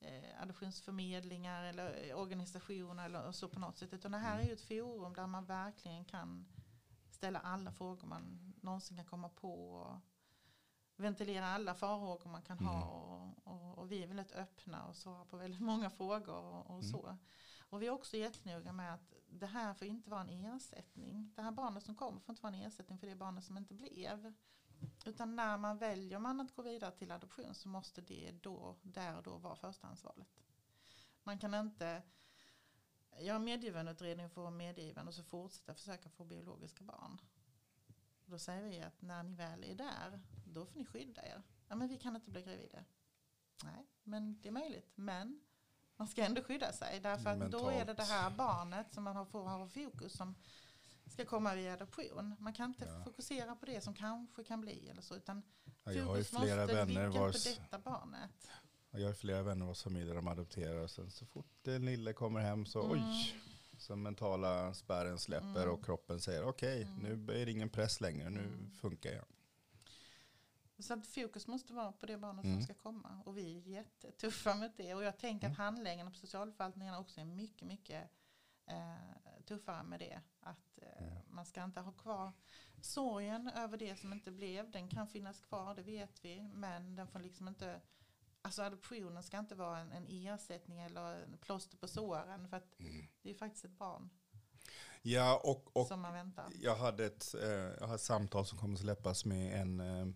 eh, 0.00 0.42
adoptionsförmedlingar 0.42 1.64
eller 1.64 2.14
organisationer 2.14 3.04
eller 3.04 3.32
så 3.32 3.48
på 3.48 3.58
något 3.58 3.78
sätt. 3.78 3.92
Utan 3.92 4.12
det 4.12 4.18
här 4.18 4.38
är 4.38 4.44
ju 4.44 4.52
ett 4.52 4.68
forum 4.68 5.14
där 5.14 5.26
man 5.26 5.44
verkligen 5.44 6.04
kan 6.04 6.46
ställa 7.10 7.38
alla 7.38 7.72
frågor 7.72 8.06
man 8.06 8.54
någonsin 8.60 8.96
kan 8.96 9.06
komma 9.06 9.28
på. 9.28 9.72
Och 9.74 9.96
ventilera 10.96 11.46
alla 11.46 11.74
farhågor 11.74 12.30
man 12.30 12.42
kan 12.42 12.58
ha. 12.58 12.76
Mm. 12.76 12.88
Och, 12.88 13.52
och, 13.52 13.78
och 13.78 13.92
vi 13.92 14.02
är 14.02 14.06
väldigt 14.06 14.32
öppna 14.32 14.84
och 14.86 14.96
svarar 14.96 15.24
på 15.24 15.36
väldigt 15.36 15.60
många 15.70 15.90
frågor 15.90 16.36
och, 16.36 16.66
och 16.66 16.78
Mm. 16.78 16.82
så. 16.82 17.16
Och 17.68 17.82
vi 17.82 17.86
är 17.86 17.90
också 17.90 18.16
jättenoga 18.16 18.72
med 18.72 18.94
att 18.94 19.12
det 19.28 19.46
här 19.46 19.74
får 19.74 19.86
inte 19.86 20.10
vara 20.10 20.20
en 20.20 20.28
ersättning. 20.30 21.32
Det 21.36 21.42
här 21.42 21.50
barnet 21.52 21.84
som 21.84 21.94
kommer 21.94 22.20
får 22.20 22.32
inte 22.32 22.42
vara 22.42 22.54
en 22.54 22.66
ersättning 22.66 22.98
för 22.98 23.06
det 23.06 23.14
barnet 23.14 23.44
som 23.44 23.56
inte 23.56 23.74
blev. 23.74 24.34
Utan 25.06 25.36
när 25.36 25.58
man 25.58 25.78
väljer 25.78 26.18
man 26.18 26.40
att 26.40 26.54
gå 26.54 26.62
vidare 26.62 26.90
till 26.90 27.10
adoption 27.10 27.54
så 27.54 27.68
måste 27.68 28.00
det 28.00 28.32
då, 28.42 28.76
där 28.82 29.16
och 29.16 29.22
då 29.22 29.38
vara 29.38 29.56
förstahandsvalet. 29.56 30.28
Man 31.22 31.38
kan 31.38 31.54
inte 31.54 32.02
göra 33.18 33.38
medgivandeutredning 33.38 34.30
för 34.30 34.50
medgivande 34.50 35.08
och 35.08 35.14
så 35.14 35.22
fortsätta 35.22 35.74
försöka 35.74 36.08
få 36.10 36.24
biologiska 36.24 36.84
barn. 36.84 37.20
Då 38.26 38.38
säger 38.38 38.62
vi 38.62 38.80
att 38.82 39.02
när 39.02 39.22
ni 39.22 39.34
väl 39.34 39.64
är 39.64 39.74
där, 39.74 40.20
då 40.44 40.66
får 40.66 40.78
ni 40.78 40.84
skydda 40.84 41.22
er. 41.26 41.42
Ja, 41.68 41.74
men 41.76 41.88
vi 41.88 41.96
kan 41.98 42.16
inte 42.16 42.30
bli 42.30 42.42
gravida. 42.42 42.84
Nej, 43.64 43.86
men 44.02 44.40
det 44.40 44.48
är 44.48 44.52
möjligt. 44.52 44.92
Men 44.94 45.40
man 45.96 46.08
ska 46.08 46.24
ändå 46.24 46.42
skydda 46.42 46.72
sig. 46.72 47.00
Därför 47.00 47.30
att 47.30 47.50
då 47.52 47.68
är 47.68 47.84
det 47.84 47.94
det 47.94 48.02
här 48.02 48.30
barnet 48.30 48.92
som 48.92 49.04
man 49.04 49.16
har- 49.16 49.24
får 49.24 49.42
ha 49.48 49.68
fokus 49.68 50.12
som 50.12 50.34
ska 51.06 51.24
komma 51.24 51.54
via 51.54 51.72
adoption. 51.72 52.36
Man 52.38 52.52
kan 52.52 52.68
inte 52.70 52.84
Ja. 52.84 53.04
fokusera 53.04 53.56
på 53.56 53.66
det 53.66 53.80
som 53.80 53.94
kanske 53.94 54.44
kan 54.44 54.60
bli 54.60 54.88
eller 54.88 55.02
så. 55.02 55.16
Utan 55.16 55.42
Ja, 55.84 55.92
jag 55.92 56.04
har 56.04 56.16
ju 56.16 56.24
flera 56.24 56.66
vänner 56.66 57.08
vars, 57.08 57.44
på 57.44 57.50
detta 57.60 57.78
barnet. 57.78 58.50
jag 58.90 59.06
har 59.06 59.14
flera 59.14 59.42
vänner 59.42 59.66
vars 59.66 59.82
familjer 59.82 60.14
de 60.14 60.28
adopterar 60.28 60.76
och 60.82 60.90
sen 60.90 61.10
så 61.10 61.26
fort 61.26 61.46
den 61.62 61.84
lille 61.84 62.12
kommer 62.12 62.40
hem 62.40 62.66
så 62.66 62.82
Mm. 62.84 62.92
oj, 63.08 63.34
så 63.78 63.96
mentala 63.96 64.74
spärren 64.74 65.18
släpper 65.18 65.62
Mm. 65.62 65.70
och 65.70 65.84
kroppen 65.84 66.20
säger 66.20 66.44
okej, 66.44 66.82
Mm. 66.82 66.98
nu 66.98 67.40
är 67.40 67.46
det 67.46 67.52
ingen 67.52 67.68
press 67.68 68.00
längre, 68.00 68.30
nu 68.30 68.40
Mm. 68.40 68.70
funkar 68.70 69.10
jag. 69.12 69.24
Så 70.78 70.94
att 70.94 71.06
fokus 71.06 71.46
måste 71.46 71.72
vara 71.72 71.92
på 71.92 72.06
det 72.06 72.18
barnet 72.18 72.44
Mm. 72.44 72.56
som 72.56 72.64
ska 72.64 72.74
komma. 72.74 73.22
Och 73.26 73.36
vi 73.38 73.56
är 73.56 73.60
jättetuffa 73.60 74.54
med 74.54 74.72
det. 74.76 74.94
Och 74.94 75.02
jag 75.02 75.18
tänker 75.18 75.46
att 75.46 75.50
Mm. 75.58 75.64
handläggarna 75.64 76.10
på 76.10 76.16
socialförvaltningarna 76.16 76.98
också 76.98 77.20
är 77.20 77.24
mycket, 77.24 77.68
mycket 77.68 78.10
eh, 78.68 79.42
tuffare 79.44 79.82
med 79.82 80.00
det. 80.00 80.20
Att 80.40 80.78
eh, 80.82 81.06
Mm. 81.06 81.18
man 81.30 81.46
ska 81.46 81.64
inte 81.64 81.80
ha 81.80 81.92
kvar 81.92 82.32
sorgen 82.80 83.48
över 83.48 83.76
det 83.78 83.96
som 83.96 84.12
inte 84.12 84.30
blev. 84.30 84.70
Den 84.70 84.88
kan 84.88 85.08
finnas 85.08 85.40
kvar, 85.40 85.74
det 85.74 85.82
vet 85.82 86.24
vi. 86.24 86.42
Men 86.42 86.96
den 86.96 87.06
får 87.08 87.18
liksom 87.18 87.48
inte 87.48 87.80
Alltså 88.46 88.62
adoptionen 88.62 89.22
ska 89.22 89.38
inte 89.38 89.54
vara 89.54 89.78
en, 89.78 89.92
en 89.92 90.06
ersättning 90.08 90.80
eller 90.80 91.22
en 91.22 91.38
plåster 91.38 91.76
på 91.76 91.88
såren. 91.88 92.48
För 92.48 92.56
att 92.56 92.80
Mm. 92.80 93.06
det 93.22 93.30
är 93.30 93.34
faktiskt 93.34 93.64
ett 93.64 93.78
barn 93.78 94.10
Ja, 95.02 95.40
och, 95.44 95.76
och 95.76 95.86
som 95.86 96.00
man 96.00 96.12
väntar. 96.12 96.44
jag 96.60 96.76
hade 96.76 97.04
ett, 97.06 97.34
eh, 97.42 97.48
jag 97.50 97.86
har 97.86 97.94
ett 97.94 98.00
samtal 98.00 98.46
som 98.46 98.58
kommer 98.58 98.74
att 98.74 98.80
släppas 98.80 99.24
med 99.24 99.60
en, 99.60 99.80
eh, 99.80 100.06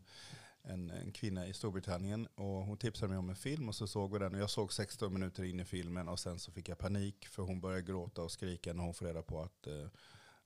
en, 0.62 0.90
en 0.90 1.12
kvinna 1.12 1.47
i 1.47 1.53
Storbritannien. 1.55 2.27
Och 2.35 2.47
hon 2.64 2.77
tipsade 2.79 3.09
mig 3.09 3.19
om 3.19 3.29
en 3.31 3.37
film 3.37 3.69
och 3.69 3.75
så 3.75 3.87
såg 3.87 4.12
vi 4.12 4.19
den. 4.19 4.35
Och 4.35 4.40
jag 4.40 4.51
såg 4.51 4.73
16 4.73 5.12
minuter 5.12 5.43
in 5.45 5.61
i 5.61 5.64
filmen 5.64 6.09
och 6.09 6.19
sen 6.21 6.38
så 6.38 6.53
fick 6.53 6.69
jag 6.69 6.79
panik 6.79 7.27
för 7.29 7.43
hon 7.43 7.61
började 7.61 7.83
gråta 7.83 8.23
och 8.23 8.33
skrika 8.33 8.73
när 8.73 8.85
hon 8.85 8.95
får 8.95 9.07
reda 9.07 9.23
på 9.23 9.43
att, 9.43 9.66
eh, 9.66 9.87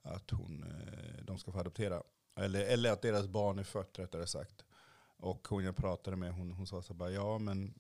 att 0.03 0.31
hon, 0.31 0.63
eh, 0.65 1.25
de 1.25 1.39
ska 1.39 1.53
få 1.53 1.59
adoptera. 1.59 2.03
Eller, 2.37 2.61
eller 2.61 2.93
att 2.93 3.03
deras 3.03 3.27
barn 3.27 3.59
är 3.59 3.65
fött 3.65 3.99
rättare 3.99 4.27
sagt. 4.27 4.65
Och 5.17 5.49
hon 5.49 5.65
jag 5.65 5.77
pratade 5.77 6.17
med, 6.17 6.33
hon, 6.33 6.51
hon 6.51 6.67
sa 6.67 6.83
så 6.83 6.95
bara, 6.95 7.11
ja 7.11 7.39
men 7.39 7.75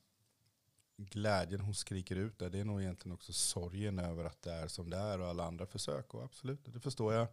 glädjen 0.96 1.60
hon 1.60 1.74
skriker 1.74 2.16
ut 2.16 2.38
där, 2.38 2.50
det 2.50 2.58
är 2.58 2.64
nog 2.64 2.82
egentligen 2.82 3.14
också 3.14 3.32
sorgen 3.32 3.98
över 3.98 4.24
att 4.24 4.42
det 4.42 4.52
är 4.52 4.68
som 4.68 4.90
det 4.90 4.96
är 4.96 5.20
och 5.20 5.26
alla 5.26 5.44
andra 5.44 5.66
försök. 5.66 6.14
Och 6.14 6.24
absolut, 6.24 6.64
det 6.64 6.80
förstår 6.80 7.14
jag. 7.14 7.28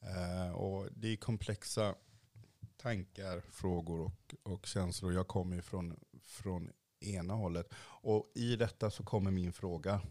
Eh, 0.00 0.52
och 0.52 0.88
det 0.92 1.08
är 1.08 1.16
komplexa 1.16 1.94
tankar, 2.76 3.40
frågor 3.40 4.00
och, 4.00 4.34
och 4.42 4.66
känslor. 4.66 5.12
Jag 5.12 5.28
kommer 5.28 5.56
ju 5.56 5.62
från, 5.62 6.00
från 6.22 6.72
ena 7.00 7.34
hållet. 7.34 7.74
Och 7.80 8.32
i 8.34 8.56
detta 8.56 8.90
så 8.90 9.04
kommer 9.04 9.30
min 9.30 9.52
fråga. 9.52 10.02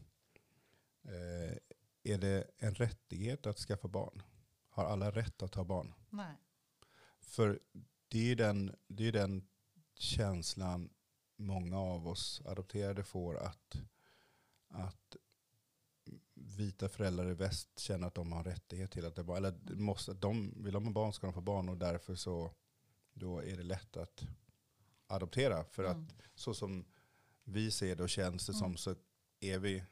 Eh, 1.04 1.58
är 2.04 2.18
det 2.18 2.52
en 2.58 2.76
rättighet 2.76 3.46
att 3.46 3.58
skaffa 3.58 3.88
barn? 3.88 4.22
Har 4.70 4.86
alla 4.86 5.12
rätt 5.12 5.42
att 5.42 5.56
ha 5.56 5.64
barn? 5.64 5.94
Nej. 6.10 6.36
För 7.20 7.60
det 8.10 8.32
är 8.32 8.36
den, 8.36 8.76
det 8.88 9.08
är 9.08 9.12
den 9.12 9.48
känslan 9.94 10.90
många 11.36 11.80
av 11.80 12.08
oss 12.08 12.42
adopterade 12.46 13.04
får 13.04 13.38
att, 13.38 13.82
att 14.68 15.16
vita 16.34 16.90
föräldrar 16.90 17.32
i 17.32 17.34
väst 17.34 17.80
känner 17.80 18.08
att 18.08 18.16
de 18.16 18.32
har 18.32 18.44
rättighet 18.44 18.92
till 18.92 19.06
att 19.06 19.16
det 19.16 19.24
barn, 19.24 19.38
eller 19.38 19.76
måste, 19.76 20.14
de 20.14 20.64
vill 20.64 20.74
de 20.74 20.86
ha 20.86 20.94
barn 20.94 21.14
ska 21.14 21.28
de 21.28 21.34
få 21.34 21.42
barn 21.42 21.70
och 21.70 21.78
därför 21.78 22.16
så 22.16 22.54
då 23.14 23.40
är 23.44 23.58
det 23.58 23.64
lätt 23.64 23.98
att 23.98 24.24
adoptera. 25.08 25.64
För 25.64 25.84
att 25.84 25.96
Mm. 25.96 26.08
så 26.36 26.54
som 26.54 26.86
vi 27.44 27.72
ser 27.72 27.96
det 27.96 28.04
och 28.04 28.10
känns 28.10 28.46
det 28.46 28.54
som 28.54 28.66
Mm. 28.66 28.78
så 28.78 28.96
är 29.40 29.60
vi 29.60 29.84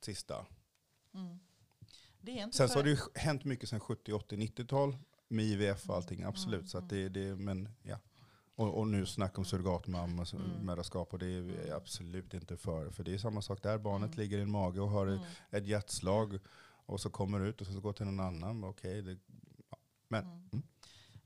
sista. 0.00 0.46
Mm. 1.14 1.38
Sen 2.52 2.68
så 2.68 2.78
har 2.78 2.82
det 2.84 2.90
ju 2.90 2.96
hänt 3.14 3.44
mycket 3.44 3.68
sen 3.68 3.80
70, 3.80 4.12
80, 4.12 4.36
90-tal 4.36 4.96
med 5.32 5.44
IVF 5.44 5.88
och 5.90 5.96
allting, 5.96 6.18
Mm, 6.18 6.28
absolut. 6.28 6.68
Så 6.70 6.78
att 6.78 6.88
det, 6.88 7.00
mm. 7.00 7.12
det, 7.12 7.36
men, 7.36 7.68
ja. 7.82 7.98
och, 8.54 8.78
och 8.78 8.86
nu 8.88 9.06
snack 9.06 9.38
om 9.38 9.44
surrogatmödraskap 9.44 11.12
Mm. 11.12 11.12
och 11.12 11.18
det 11.18 11.26
är 11.26 11.40
vi 11.40 11.64
Mm. 11.66 11.76
absolut 11.76 12.34
inte 12.34 12.56
för. 12.56 12.90
För 12.90 13.04
det 13.04 13.14
är 13.14 13.18
samma 13.18 13.42
sak 13.42 13.62
där, 13.62 13.78
barnet 13.78 14.06
Mm. 14.14 14.18
ligger 14.18 14.38
i 14.38 14.42
en 14.42 14.50
mage 14.50 14.80
och 14.80 14.88
har 14.90 15.06
Mm. 15.06 15.24
ett 15.50 15.66
hjärtslag 15.66 16.38
och 16.86 17.00
så 17.00 17.10
kommer 17.10 17.40
ut 17.40 17.60
och 17.60 17.66
så 17.66 17.80
går 17.80 17.92
till 17.92 18.06
någon 18.06 18.20
annan. 18.20 18.64
Okej, 18.64 19.02
det, 19.02 19.18
Men- 20.08 20.24
Mm. 20.24 20.48
mm. 20.52 20.62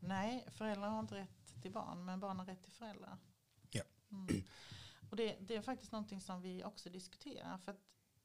Nej, 0.00 0.46
föräldrar 0.50 0.88
har 0.88 1.00
inte 1.00 1.14
rätt 1.14 1.62
till 1.62 1.72
barn, 1.72 2.04
men 2.04 2.20
barn 2.20 2.38
har 2.38 2.46
rätt 2.46 2.62
till 2.62 2.72
föräldrar. 2.72 3.18
Ja. 3.70 3.82
Mm. 4.10 4.42
Och 5.10 5.16
det, 5.16 5.36
det 5.40 5.56
är 5.56 5.62
faktiskt 5.62 5.92
någonting 5.92 6.20
som 6.20 6.40
vi 6.42 6.64
också 6.64 6.90
diskuterar. 6.90 7.58
För 7.58 7.72
att 7.72 7.80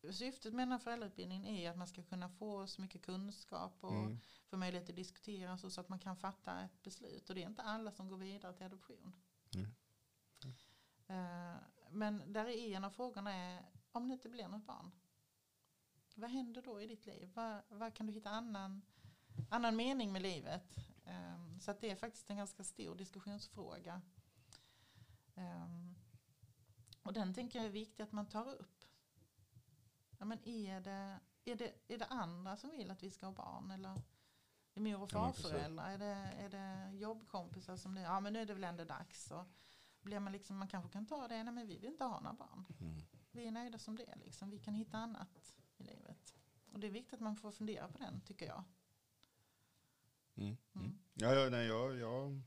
syftet 0.10 0.54
med 0.54 0.62
den 0.62 0.72
här 0.72 0.80
föräldrautbildningen 0.80 1.46
är 1.46 1.70
att 1.70 1.78
man 1.78 1.88
ska 1.88 2.04
kunna 2.04 2.30
få 2.30 2.68
så 2.68 2.82
mycket 2.82 3.02
kunskap 3.02 3.84
och 3.84 3.92
mm, 3.92 4.20
få 4.50 4.58
möjlighet 4.58 4.90
att 4.90 4.96
diskutera 4.96 5.58
så, 5.58 5.70
så 5.70 5.82
att 5.82 5.90
man 5.90 6.00
kan 6.00 6.16
fatta 6.16 6.62
ett 6.62 6.84
beslut. 6.84 7.30
Och 7.30 7.36
det 7.36 7.44
är 7.44 7.48
inte 7.48 7.62
alla 7.62 7.92
som 7.92 8.08
går 8.08 8.18
vidare 8.18 8.54
till 8.54 8.66
adoption. 8.66 9.14
Mm. 9.56 9.72
Eh, 11.08 11.60
men 11.92 12.34
där 12.34 12.46
är 12.46 12.76
en 12.76 12.84
av 12.84 12.90
frågorna 12.90 13.34
är, 13.34 13.66
om 13.92 14.08
det 14.08 14.14
inte 14.14 14.30
blir 14.30 14.48
något 14.48 14.66
barn, 14.66 14.92
vad 16.16 16.30
händer 16.30 16.62
då 16.62 16.82
i 16.82 16.88
ditt 16.88 17.06
liv? 17.06 17.32
Vad, 17.70 17.94
kan 17.94 18.06
du 18.06 18.14
hitta 18.14 18.30
annan, 18.30 18.82
annan 19.50 19.76
mening 19.76 20.12
med 20.12 20.22
livet? 20.22 20.78
Eh, 21.06 21.60
så 21.62 21.72
att 21.72 21.82
det 21.82 21.92
är 21.92 21.96
faktiskt 21.96 22.30
en 22.30 22.38
ganska 22.38 22.64
stor 22.64 22.96
diskussionsfråga. 22.96 24.02
Eh, 25.36 25.68
och 27.04 27.14
den 27.14 27.34
tänker 27.34 27.60
jag 27.60 27.66
är 27.66 27.72
viktig 27.72 28.04
att 28.04 28.12
man 28.12 28.26
tar 28.26 28.54
upp. 28.56 28.86
Ja, 30.22 30.26
men 30.26 30.48
är, 30.48 30.82
det, 30.82 31.20
är, 31.46 31.56
det, 31.56 31.74
är 31.88 31.98
det 31.98 32.06
andra 32.06 32.58
som 32.58 32.72
vill 32.72 32.92
att 32.92 33.04
vi 33.04 33.12
ska 33.12 33.26
ha 33.26 33.34
barn? 33.34 33.72
Eller 33.72 34.02
är 34.74 34.82
mor 34.82 35.02
och 35.02 35.10
Ja, 35.14 35.34
farföräldrar? 35.34 35.92
Är 35.92 35.98
det, 35.98 36.34
är 36.40 36.50
det 36.50 36.98
jobbkompisar 36.98 37.78
som 37.78 37.94
nu, 37.94 38.02
ja 38.02 38.20
men 38.20 38.34
nu 38.34 38.42
är 38.42 38.46
det 38.46 38.54
väl 38.54 38.64
ändå 38.64 38.84
dags. 38.84 39.32
Och 39.32 39.46
blir 40.02 40.20
man, 40.20 40.34
liksom, 40.34 40.58
man 40.58 40.68
kanske 40.68 40.92
kan 40.92 41.06
ta 41.06 41.28
det, 41.28 41.44
nej 41.44 41.54
men 41.54 41.68
vi 41.68 41.78
vill 41.78 41.92
inte 41.92 42.04
ha 42.04 42.20
några 42.20 42.34
barn. 42.34 42.66
mm. 42.80 43.02
Vi 43.32 43.48
är 43.48 43.52
nöjda 43.52 43.80
som 43.80 43.96
det, 43.96 44.16
liksom. 44.16 44.50
vi 44.50 44.60
kan 44.60 44.74
hitta 44.74 44.98
annat 44.98 45.56
i 45.78 45.84
livet. 45.84 46.34
Och 46.72 46.80
det 46.80 46.88
är 46.88 46.92
viktigt 46.92 47.14
att 47.14 47.20
man 47.20 47.36
får 47.36 47.52
fundera 47.52 47.88
på 47.88 47.98
den 47.98 48.22
tycker 48.22 48.46
jag. 48.46 48.64
Mm. 50.36 50.48
Mm. 50.48 50.86
Mm. 50.86 51.00
Ja, 51.14 51.34
ja, 51.34 51.50
nej, 51.50 51.68
jag, 51.68 52.00
jag, 52.00 52.42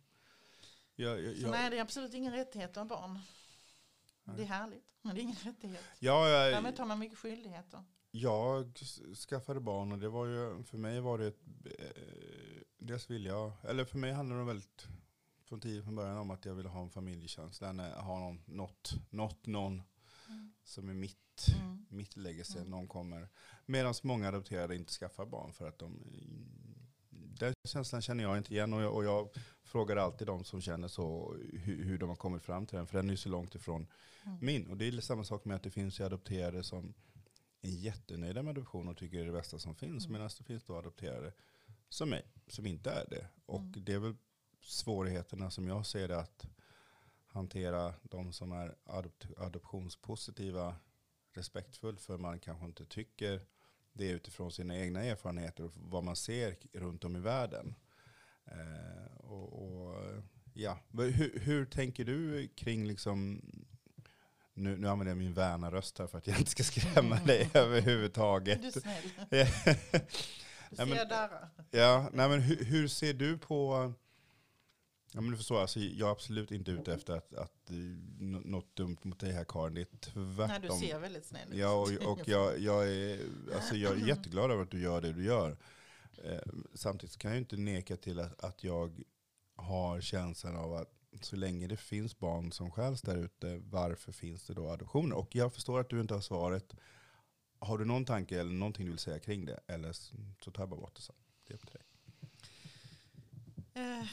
jag, 0.94 1.22
jag, 1.22 1.36
Så 1.36 1.50
nej, 1.50 1.70
det 1.70 1.78
är 1.78 1.82
absolut 1.82 2.14
ingen 2.14 2.32
rättighet 2.32 2.70
att 2.70 2.76
ha 2.76 2.84
barn. 2.84 3.20
Det 4.24 4.42
är 4.42 4.46
härligt, 4.46 4.84
men 5.02 5.14
det 5.14 5.20
är 5.20 5.22
ingen 5.22 5.36
rättighet. 5.44 5.84
ja, 5.98 6.28
jag, 6.28 6.52
Därmed 6.52 6.76
tar 6.76 6.86
man 6.86 6.98
mycket 6.98 7.18
skyldigheter. 7.18 7.84
Jag 8.10 8.76
skaffade 9.28 9.60
barn 9.60 9.92
och 9.92 9.98
det 9.98 10.08
var 10.08 10.26
ju, 10.26 10.62
för 10.64 10.78
mig 10.78 11.00
var 11.00 11.18
det 11.18 11.26
ett, 11.26 11.40
eh, 11.78 12.62
dels 12.78 13.10
vill 13.10 13.24
jag, 13.24 13.52
eller 13.62 13.84
för 13.84 13.98
mig 13.98 14.12
handlade 14.12 14.40
det 14.40 14.46
väldigt 14.46 14.86
från 15.44 15.60
tidigt 15.60 15.84
från 15.84 15.94
början 15.96 16.18
om 16.18 16.30
att 16.30 16.44
jag 16.44 16.54
ville 16.54 16.68
ha 16.68 16.82
en 16.82 16.90
familjekänsla, 16.90 17.72
när- 17.72 17.94
ha 18.00 18.18
någon, 18.20 18.42
något, 18.46 18.92
något, 19.10 19.46
någon 19.46 19.82
Mm. 20.28 20.52
som 20.64 20.88
är 20.88 20.94
mitt, 20.94 21.46
Mm. 21.60 21.86
mitt 21.88 22.16
legacy, 22.16 22.58
Mm. 22.58 22.70
någon 22.70 22.88
kommer. 22.88 23.28
Medan 23.66 23.94
många 24.02 24.28
adopterade 24.28 24.76
inte 24.76 24.92
skaffar 24.92 25.26
barn 25.26 25.52
för 25.52 25.68
att 25.68 25.78
de, 25.78 26.02
den 27.38 27.54
känslan 27.64 28.02
känner 28.02 28.24
jag 28.24 28.36
inte 28.38 28.54
igen 28.54 28.72
och 28.72 28.82
jag, 28.82 28.94
och 28.94 29.04
jag 29.04 29.28
frågar 29.62 29.96
alltid 29.96 30.26
de 30.26 30.44
som 30.44 30.60
känner 30.60 30.88
så 30.88 31.36
hur, 31.52 31.84
hur 31.84 31.98
de 31.98 32.08
har 32.08 32.16
kommit 32.16 32.42
fram 32.42 32.66
till 32.66 32.76
den, 32.76 32.86
för 32.86 32.96
den 32.98 33.06
är 33.06 33.10
ju 33.10 33.16
så 33.16 33.28
långt 33.28 33.54
ifrån 33.54 33.86
Mm. 34.26 34.38
min. 34.40 34.70
Och 34.70 34.76
det 34.76 34.88
är 34.88 35.00
samma 35.00 35.24
sak 35.24 35.44
med 35.44 35.56
att 35.56 35.62
det 35.62 35.70
finns 35.70 36.00
ju 36.00 36.04
adopterade 36.04 36.62
som 36.62 36.94
är 37.62 37.68
jättenöjda 37.70 38.42
med 38.42 38.50
adoption 38.50 38.88
och 38.88 38.96
tycker 38.96 39.16
det 39.16 39.22
är 39.22 39.26
det 39.26 39.32
bästa 39.32 39.58
som 39.58 39.74
finns. 39.74 40.04
Mm. 40.06 40.12
Medan 40.12 40.30
det 40.38 40.44
finns 40.44 40.64
då 40.64 40.76
adopterade 40.76 41.32
som 41.88 42.10
mig, 42.10 42.22
som 42.46 42.66
inte 42.66 42.90
är 42.90 43.06
det. 43.10 43.26
Och 43.46 43.60
Mm. 43.60 43.84
det 43.84 43.92
är 43.92 43.98
väl 43.98 44.14
svårigheterna 44.60 45.50
som 45.50 45.68
jag 45.68 45.86
ser 45.86 46.08
det 46.08 46.18
att 46.20 46.46
hantera 47.26 47.94
de 48.02 48.32
som 48.32 48.52
är 48.52 48.74
adopt- 48.84 49.38
adoptionspositiva 49.38 50.76
respektfullt 51.32 52.00
för 52.00 52.18
man 52.18 52.38
kanske 52.40 52.64
inte 52.66 52.84
tycker 52.84 53.40
det 53.94 54.10
utifrån 54.10 54.52
sina 54.52 54.78
egna 54.78 55.04
erfarenheter 55.04 55.64
och 55.64 55.72
vad 55.74 56.04
man 56.04 56.16
ser 56.16 56.56
runt 56.72 57.04
om 57.04 57.16
i 57.16 57.20
världen. 57.20 57.74
Eh, 58.46 59.16
och, 59.16 59.62
och, 59.62 59.96
ja. 60.54 60.78
Hur, 60.92 61.38
hur 61.40 61.66
tänker 61.66 62.04
du 62.04 62.48
kring 62.48 62.86
liksom 62.86 63.42
nu, 64.54 64.76
nu 64.76 64.88
använder 64.88 65.10
jag 65.10 65.18
min 65.18 65.34
värna 65.34 65.70
röst 65.70 65.98
här 65.98 66.06
för 66.06 66.18
att 66.18 66.26
jag 66.26 66.38
inte 66.38 66.50
ska 66.50 66.62
skrämma 66.62 67.16
dig 67.16 67.50
överhuvudtaget. 67.54 68.62
Du 68.62 68.68
är 68.68 69.46
snäll. 69.46 70.00
Ja. 70.76 70.86
Men-. 70.86 70.98
Ja, 71.70 72.10
nej 72.12 72.28
men 72.28 72.40
hur, 72.40 72.64
hur 72.64 72.88
ser 72.88 73.14
du 73.14 73.38
på... 73.38 73.92
Ja, 75.16 75.20
men 75.20 75.30
du 75.30 75.36
förstår, 75.36 75.60
alltså, 75.60 75.80
jag 75.80 76.08
är 76.08 76.12
absolut 76.12 76.50
inte 76.52 76.70
ute 76.70 76.94
efter 76.94 77.12
att, 77.16 77.34
att 77.34 77.70
eh, 77.70 77.76
nå- 78.18 78.40
något 78.44 78.76
dumt 78.76 78.96
mot 79.02 79.18
dig 79.20 79.32
här 79.32 79.44
Karin. 79.48 79.74
Det 79.74 79.80
är 79.80 79.96
tvärtom. 80.00 80.36
Nej, 80.48 80.60
du 80.60 80.86
ser 80.86 80.98
väldigt 80.98 81.26
snäll 81.26 81.52
ut. 81.52 81.58
Ja, 81.58 81.72
och, 81.74 81.88
och 82.12 82.28
jag, 82.28 82.58
jag, 82.58 82.88
är, 82.92 83.20
alltså, 83.54 83.74
jag 83.76 83.92
är 83.92 84.06
jätteglad 84.08 84.50
över 84.50 84.62
att 84.62 84.70
du 84.70 84.80
gör 84.80 85.00
det 85.00 85.12
du 85.12 85.24
gör. 85.24 85.56
Eh, 86.24 86.38
samtidigt 86.74 87.16
kan 87.18 87.30
jag 87.30 87.38
inte 87.40 87.56
neka 87.56 87.96
till 87.96 88.20
att, 88.20 88.44
att 88.44 88.64
jag 88.64 89.04
har 89.56 90.00
känslan 90.00 90.56
av 90.56 90.74
att 90.74 90.90
så 91.20 91.36
länge 91.36 91.66
det 91.66 91.76
finns 91.76 92.18
barn 92.18 92.52
som 92.52 92.70
skäls 92.70 93.02
där 93.02 93.16
ute, 93.16 93.60
varför 93.64 94.12
finns 94.12 94.46
det 94.46 94.54
då 94.54 94.68
adoptioner? 94.70 95.16
Och 95.16 95.34
jag 95.34 95.54
förstår 95.54 95.80
att 95.80 95.90
du 95.90 96.00
inte 96.00 96.14
har 96.14 96.20
svaret. 96.20 96.74
Har 97.58 97.78
du 97.78 97.84
någon 97.84 98.04
tanke 98.04 98.40
eller 98.40 98.52
någonting 98.52 98.84
du 98.84 98.90
vill 98.90 98.98
säga 98.98 99.18
kring 99.18 99.44
det? 99.44 99.60
Eller 99.66 99.92
så 99.92 100.16
så 100.44 100.50
tar 100.50 100.62
jag 100.62 100.70
bara 100.70 100.80
bort 100.80 100.94
det 100.96 101.02
sen. 101.02 101.16
Det 101.46 101.52
är 101.52 101.56
upp 101.56 101.66
till 101.66 101.78
dig. 101.78 101.82
Eh, 103.74 104.06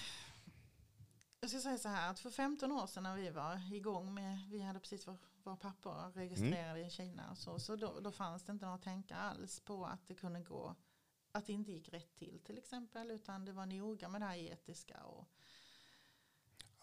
jag 1.42 1.50
ska 1.50 1.60
säga 1.60 1.78
så 1.78 1.90
här 1.90 2.10
att 2.12 2.20
för 2.20 2.30
15 2.30 2.72
år 2.72 2.88
sedan 2.88 3.04
när 3.04 3.16
vi 3.16 3.30
var 3.30 3.74
igång 3.74 4.14
med, 4.14 4.38
vi 4.50 4.62
hade 4.62 4.80
precis 4.80 5.08
vår, 5.08 5.18
vår 5.44 5.56
pappa 5.56 6.12
registrerad 6.16 6.78
i 6.80 6.90
Kina 6.90 7.32
och 7.32 7.38
så, 7.38 7.60
så 7.60 7.76
då, 7.76 8.00
då 8.00 8.12
fanns 8.12 8.44
det 8.44 8.52
inte 8.52 8.66
några 8.66 8.78
tankar 8.78 9.16
alls 9.18 9.60
på 9.60 9.86
att 9.86 10.08
det 10.08 10.16
kunde 10.16 10.40
gå, 10.40 10.76
att 11.32 11.46
det 11.46 11.54
inte 11.54 11.72
gick 11.72 11.90
rätt 11.90 12.16
till 12.16 12.40
till 12.46 12.58
exempel, 12.58 13.12
utan 13.12 13.46
det 13.46 13.52
var 13.52 13.66
noga 13.66 14.10
med 14.10 14.22
det 14.22 14.26
här 14.26 14.38
etiska 14.38 15.04
och 15.04 15.28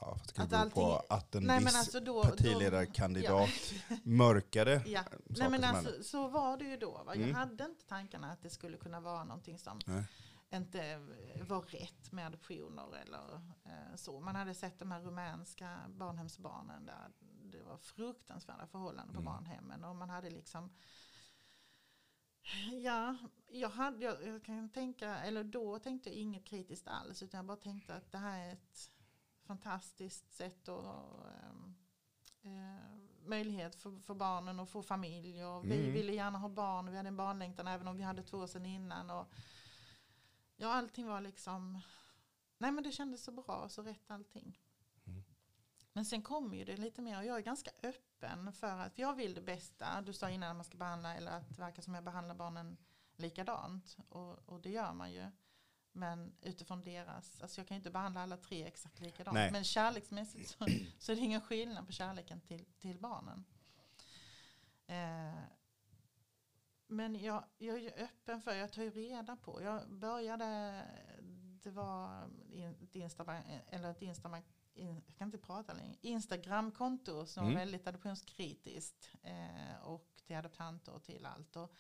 Ja, 0.01 0.15
fast 0.19 0.27
det 0.29 0.35
kan 0.35 0.45
Att 0.45 0.51
bero 0.51 0.71
på 0.71 0.93
allting- 0.97 1.17
att 1.17 1.35
en 1.35 1.43
Nej, 1.45 1.59
viss 1.65 1.75
alltså 1.77 2.01
då, 2.01 2.23
partiledarkandidat 2.23 3.49
mörkade 4.03 4.83
Ja, 4.87 5.03
saker 5.03 5.21
Nej, 5.27 5.51
men 5.51 5.65
alltså, 5.65 6.03
så 6.03 6.29
var 6.29 6.57
det 6.57 6.65
ju 6.65 6.77
då. 6.77 6.91
Va? 6.91 7.15
Jag 7.15 7.17
Mm. 7.23 7.35
hade 7.35 7.65
inte 7.65 7.85
tankarna 7.87 8.33
att 8.33 8.43
det 8.43 8.51
skulle 8.51 8.77
kunna 8.77 9.01
vara 9.01 9.25
någonting 9.25 9.59
som 9.59 9.81
Nej. 9.87 10.05
Inte 10.51 10.99
var 11.49 11.63
rätt 11.63 12.13
med 12.13 12.27
adoptioner 12.27 12.97
eller 12.97 13.41
eh, 13.65 13.95
så. 13.97 14.21
Man 14.21 14.37
hade 14.37 14.55
sett 14.55 14.79
de 14.79 14.91
här 14.91 15.01
rumänska 15.01 15.81
barnhemsbarnen 15.89 16.87
där 16.87 17.11
det 17.45 17.63
var 17.63 17.77
fruktansvärda 17.77 18.67
förhållanden 18.67 19.15
på 19.15 19.21
Mm. 19.21 19.33
barnhemmen 19.33 19.85
och 19.85 19.97
man 19.97 20.11
hade 20.11 20.31
liksom 20.31 20.71
Ja, 22.83 23.17
jag, 23.49 23.69
hade, 23.69 24.05
jag, 24.05 24.27
jag 24.27 24.45
kan 24.45 24.69
tänka, 24.71 25.19
eller 25.19 25.45
då 25.45 25.79
tänkte 25.79 26.09
jag 26.11 26.17
inget 26.17 26.45
kritiskt 26.45 26.89
alls 26.89 27.23
utan 27.23 27.39
jag 27.39 27.45
bara 27.47 27.57
tänkte 27.57 27.95
att 27.95 28.13
det 28.13 28.19
här 28.19 28.49
är 28.49 28.53
ett 28.53 28.91
fantastiskt 29.47 30.33
sätt 30.33 30.69
att 30.69 30.87
ehm, 31.27 31.75
eh, 32.43 32.99
möjlighet 33.29 33.75
för, 33.75 33.99
för 34.01 34.15
barnen 34.15 34.61
att 34.61 34.71
få 34.71 34.83
familj 34.83 35.45
och 35.45 35.65
vi 35.65 35.81
Mm. 35.81 35.93
ville 35.93 36.13
gärna 36.13 36.39
ha 36.39 36.49
barn 36.49 36.89
och 36.89 36.93
vi 36.93 36.97
hade 36.97 37.09
en 37.09 37.17
barnlängtan 37.17 37.67
även 37.67 37.89
om 37.89 37.97
vi 37.97 38.03
hade 38.03 38.23
två 38.23 38.47
sedan 38.47 38.67
innan 38.67 39.11
och 39.11 39.33
ja 40.59 40.73
allting 40.73 41.07
var 41.07 41.21
liksom 41.21 41.81
nej 42.59 42.73
men 42.73 42.85
det 42.85 42.93
kändes 42.93 43.25
så 43.25 43.33
bra 43.33 43.69
så 43.69 43.83
rätt 43.83 44.11
allting. 44.11 44.61
Mm. 45.07 45.25
Men 45.93 46.05
sen 46.05 46.23
kommer 46.23 46.57
ju 46.57 46.65
det 46.65 46.77
lite 46.77 47.03
mer 47.03 47.19
och 47.19 47.25
jag 47.25 47.37
är 47.37 47.43
ganska 47.43 47.71
öppen 47.83 48.53
för 48.53 48.79
att 48.79 48.99
jag 48.99 49.15
vill 49.15 49.35
det 49.35 49.41
bästa. 49.41 50.01
Du 50.01 50.13
sa 50.13 50.31
innan 50.31 50.51
att 50.51 50.57
man 50.57 50.65
ska 50.65 50.77
behandla 50.77 51.15
eller 51.15 51.31
att 51.31 51.49
det 51.49 51.61
verkar 51.61 51.83
som 51.83 51.95
jag 51.95 52.05
behandlar 52.05 52.35
barnen 52.35 52.77
likadant 53.17 53.97
och, 54.09 54.49
och 54.49 54.61
det 54.61 54.71
gör 54.71 54.93
man 54.93 55.13
ju. 55.13 55.31
Men 55.93 56.33
utifrån 56.43 56.83
deras, 56.85 57.43
alltså 57.43 57.61
jag 57.61 57.69
kan 57.69 57.75
ju 57.75 57.79
inte 57.79 57.91
behandla 57.91 58.23
alla 58.23 58.37
tre 58.37 58.67
exakt 58.67 59.01
likadant. 59.01 59.35
Nej. 59.35 59.53
Men 59.53 59.65
kärleksmässigt 59.65 60.49
så, 60.51 60.67
så 60.99 61.13
är 61.13 61.17
det 61.17 61.23
ingen 61.23 61.41
skillnad 61.41 61.87
på 61.87 61.93
kärleken 61.93 62.41
till, 62.41 62.65
till 62.79 62.99
barnen. 62.99 63.45
Eh, 64.87 65.58
men 66.89 67.15
jag, 67.21 67.45
jag 67.59 67.77
är 67.77 67.81
ju 67.81 67.91
öppen 67.91 68.43
för, 68.43 68.55
jag 68.55 68.73
tar 68.73 68.83
ju 68.83 68.91
reda 68.91 69.37
på. 69.37 69.63
Jag 69.63 69.91
började, 69.91 70.83
det 71.63 71.71
var 71.71 72.31
ett 72.83 72.95
Instagram, 72.95 73.43
eller 73.69 73.91
ett 73.91 74.03
Instagram, 74.03 74.43
in, 74.75 75.03
jag 75.07 75.17
kan 75.17 75.29
inte 75.29 75.39
prata 75.39 75.73
längre, 75.73 75.97
Instagramkonto 76.01 77.27
som 77.27 77.43
Mm. 77.43 77.55
var 77.55 77.61
väldigt 77.61 77.87
adoptionskritiskt. 77.87 79.11
Eh, 79.23 79.83
och 79.83 80.07
till 80.27 80.37
adoptanter 80.37 80.93
och 80.93 81.03
till 81.05 81.27
allt. 81.27 81.57
Och 81.57 81.75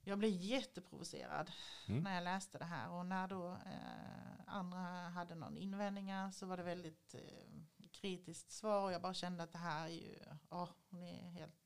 jag 0.00 0.18
blev 0.18 0.30
jätteprovocerad 0.30 1.50
Mm. 1.88 2.02
när 2.02 2.14
jag 2.14 2.24
läste 2.24 2.58
det 2.58 2.64
här. 2.64 2.90
Och 2.90 3.06
när 3.06 3.28
då 3.28 3.52
eh, 3.52 4.40
andra 4.46 4.78
hade 5.08 5.34
någon 5.34 5.56
invändningar 5.56 6.30
så 6.30 6.46
var 6.46 6.56
det 6.56 6.62
väldigt 6.62 7.14
eh, 7.14 7.88
kritiskt 7.92 8.52
svar. 8.52 8.82
Och 8.84 8.92
jag 8.92 9.02
bara 9.02 9.14
kände 9.14 9.42
att 9.42 9.52
det 9.52 9.58
här 9.58 9.84
är 9.84 9.88
ju, 9.92 10.18
ja 10.50 10.68
hon 10.90 11.02
är 11.02 11.30
helt 11.30 11.63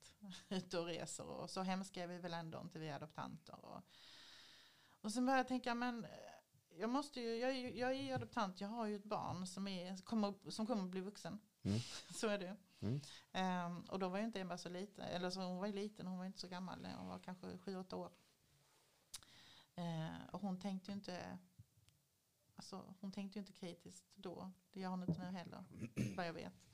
ute 0.49 0.79
och 0.79 0.85
reser. 0.85 1.25
Och 1.25 1.49
så 1.49 1.61
hemska 1.61 2.03
är 2.03 2.07
vi 2.07 2.17
väl 2.17 2.33
ändå 2.33 2.61
inte 2.61 2.79
vi 2.79 2.89
adoptanter. 2.89 3.65
Och, 3.65 3.81
och 5.01 5.11
sen 5.11 5.25
började 5.25 5.39
jag 5.39 5.47
tänka, 5.47 5.75
men 5.75 6.05
eh, 6.05 6.09
jag, 6.77 6.89
måste 6.89 7.21
ju, 7.21 7.35
jag, 7.35 7.51
är 7.51 7.77
jag 7.77 7.89
är 7.89 8.03
ju 8.03 8.11
adoptant, 8.11 8.61
jag 8.61 8.67
har 8.67 8.85
ju 8.85 8.95
ett 8.95 9.03
barn 9.03 9.47
som, 9.47 9.67
är, 9.67 9.97
kommer, 9.97 10.51
som 10.51 10.67
kommer 10.67 10.83
att 10.83 10.89
bli 10.89 11.01
vuxen. 11.01 11.39
Mm. 11.63 11.79
så 12.09 12.27
är 12.27 12.39
det. 12.39 12.55
Mm. 12.81 13.01
Ehm, 13.31 13.81
och 13.81 13.99
då 13.99 14.09
var 14.09 14.17
ju 14.17 14.25
inte 14.25 14.41
Ebba 14.41 14.57
så 14.57 14.69
liten, 14.69 15.05
eller 15.05 15.29
så 15.29 15.41
hon 15.41 15.57
var 15.57 15.67
ju 15.67 15.73
liten, 15.73 16.07
hon 16.07 16.17
var 16.17 16.25
inte 16.25 16.39
så 16.39 16.47
gammal, 16.47 16.87
hon 16.97 17.07
var 17.07 17.19
kanske 17.19 17.47
7-8 17.47 17.93
år. 17.93 18.11
Ehm, 19.75 20.29
och 20.31 20.41
hon 20.41 20.59
tänkte 20.59 20.91
ju 20.91 20.95
inte, 20.95 21.37
alltså, 22.55 22.95
hon 22.99 23.11
tänkte 23.11 23.39
inte 23.39 23.53
kritiskt 23.53 24.05
då, 24.15 24.51
det 24.71 24.79
gör 24.79 24.89
hon 24.89 25.01
inte 25.01 25.21
nu 25.21 25.37
heller, 25.37 25.63
vad 26.15 26.27
jag 26.27 26.33
vet. 26.33 26.68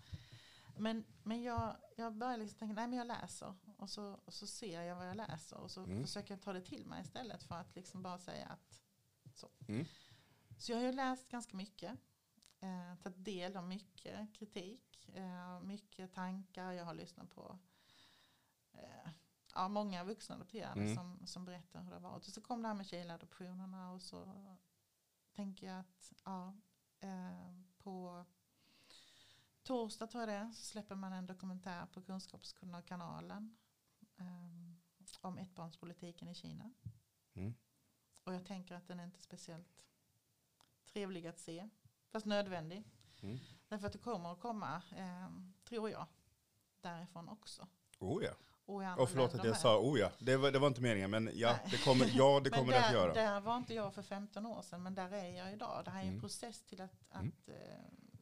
Men, 0.77 1.05
men 1.23 1.43
jag, 1.43 1.75
jag 1.97 2.13
började 2.15 2.38
liksom 2.43 2.59
tänka, 2.59 2.73
nej 2.73 2.88
men 2.88 2.97
jag 2.97 3.07
läser 3.07 3.55
och 3.77 3.89
så, 3.89 4.19
och 4.25 4.33
så 4.33 4.47
ser 4.47 4.81
jag 4.81 4.95
vad 4.95 5.07
jag 5.09 5.17
läser 5.17 5.57
och 5.57 5.71
så 5.71 5.83
Mm. 5.83 6.03
försöker 6.03 6.33
jag 6.33 6.41
ta 6.41 6.53
det 6.53 6.61
till 6.61 6.85
mig 6.85 7.01
istället 7.01 7.43
för 7.43 7.55
att 7.55 7.75
liksom 7.75 8.01
bara 8.03 8.19
säga 8.19 8.47
att 8.47 8.81
så. 9.33 9.49
Mm. 9.67 9.85
Så 10.57 10.71
jag 10.71 10.77
har 10.79 10.85
ju 10.85 10.91
läst 10.91 11.27
ganska 11.29 11.57
mycket, 11.57 11.91
eh, 12.59 12.95
tagit 13.03 13.25
del 13.25 13.57
av 13.57 13.63
mycket 13.67 14.33
kritik, 14.35 15.09
eh, 15.13 15.59
mycket 15.61 16.13
tankar, 16.13 16.71
jag 16.71 16.85
har 16.85 16.93
lyssnat 16.93 17.29
på 17.29 17.59
eh, 18.73 19.09
ja, 19.53 19.67
många 19.67 20.03
vuxna 20.03 20.35
adopterade 20.35 20.81
Mm. 20.81 20.95
som, 20.95 21.27
som 21.27 21.45
berättar 21.45 21.81
hur 21.81 21.89
det 21.89 21.95
har 21.95 22.01
varit. 22.01 22.27
Och 22.27 22.33
så 22.33 22.41
kom 22.41 22.61
det 22.61 22.67
här 22.67 22.75
med 22.75 22.85
Chile-adoptionerna 22.88 23.91
och 23.91 24.01
så 24.01 24.33
tänker 25.35 25.67
jag 25.67 25.79
att 25.79 26.13
ja, 26.25 26.53
eh, 26.99 27.61
på 27.78 28.26
torsdag 29.66 30.07
tror 30.07 30.24
jag 30.24 30.30
det 30.30 30.53
så 30.53 30.63
släpper 30.66 30.95
man 30.95 31.13
en 31.13 31.26
dokumentär 31.26 31.86
på 31.93 32.01
Kunskapskanalen 32.01 33.57
eh, 34.18 34.76
om 35.22 35.38
ettbarnspolitiken 35.38 36.28
i 36.28 36.36
Kina. 36.36 36.72
Mm. 37.34 37.53
Och 38.24 38.34
jag 38.34 38.45
tänker 38.45 38.76
att 38.76 38.88
den 38.88 38.99
är 38.99 39.03
inte 39.03 39.22
speciellt 39.22 39.86
trevlig 40.93 41.28
att 41.28 41.39
se. 41.39 41.70
Fast 42.11 42.26
nödvändig. 42.26 42.84
Mm. 43.22 43.38
Därför 43.68 43.88
att 43.88 43.93
det 43.93 43.99
kommer 43.99 44.32
att 44.32 44.39
komma, 44.39 44.82
eh, 44.97 45.30
tror 45.63 45.89
jag, 45.89 46.05
därifrån 46.82 47.30
också. 47.30 47.68
Oh 47.99 48.24
ja. 48.24 48.32
Och 48.66 49.01
Och 49.01 49.09
förlåt 49.09 49.34
att 49.36 49.43
jag 49.45 49.57
sa 49.57 49.80
oh 49.80 49.99
ja. 49.99 50.11
Det 50.20 50.38
var, 50.38 50.51
det 50.51 50.59
var 50.59 50.68
inte 50.68 50.82
meningen, 50.82 51.11
men 51.11 51.32
ja, 51.34 51.51
Nej. 51.51 51.68
det 51.72 51.84
kommer, 51.84 52.11
ja, 52.13 52.41
det 52.43 52.49
kommer 52.57 52.74
där, 52.74 52.80
det 52.80 52.88
att 52.88 52.93
göra. 52.93 53.13
Där 53.13 53.39
var 53.39 53.57
inte 53.57 53.74
jag 53.74 53.93
för 53.93 54.01
15 54.01 54.45
år 54.45 54.61
sedan, 54.61 54.84
men 54.84 54.95
där 54.95 55.11
är 55.13 55.30
jag 55.38 55.53
idag. 55.53 55.86
Det 55.86 55.91
här 55.91 55.99
är 55.99 56.03
en 56.03 56.09
Mm. 56.09 56.22
process 56.22 56.61
till 56.63 56.82
att, 56.82 57.13
Mm. 57.16 57.28
att 57.28 57.49
eh, 57.49 57.55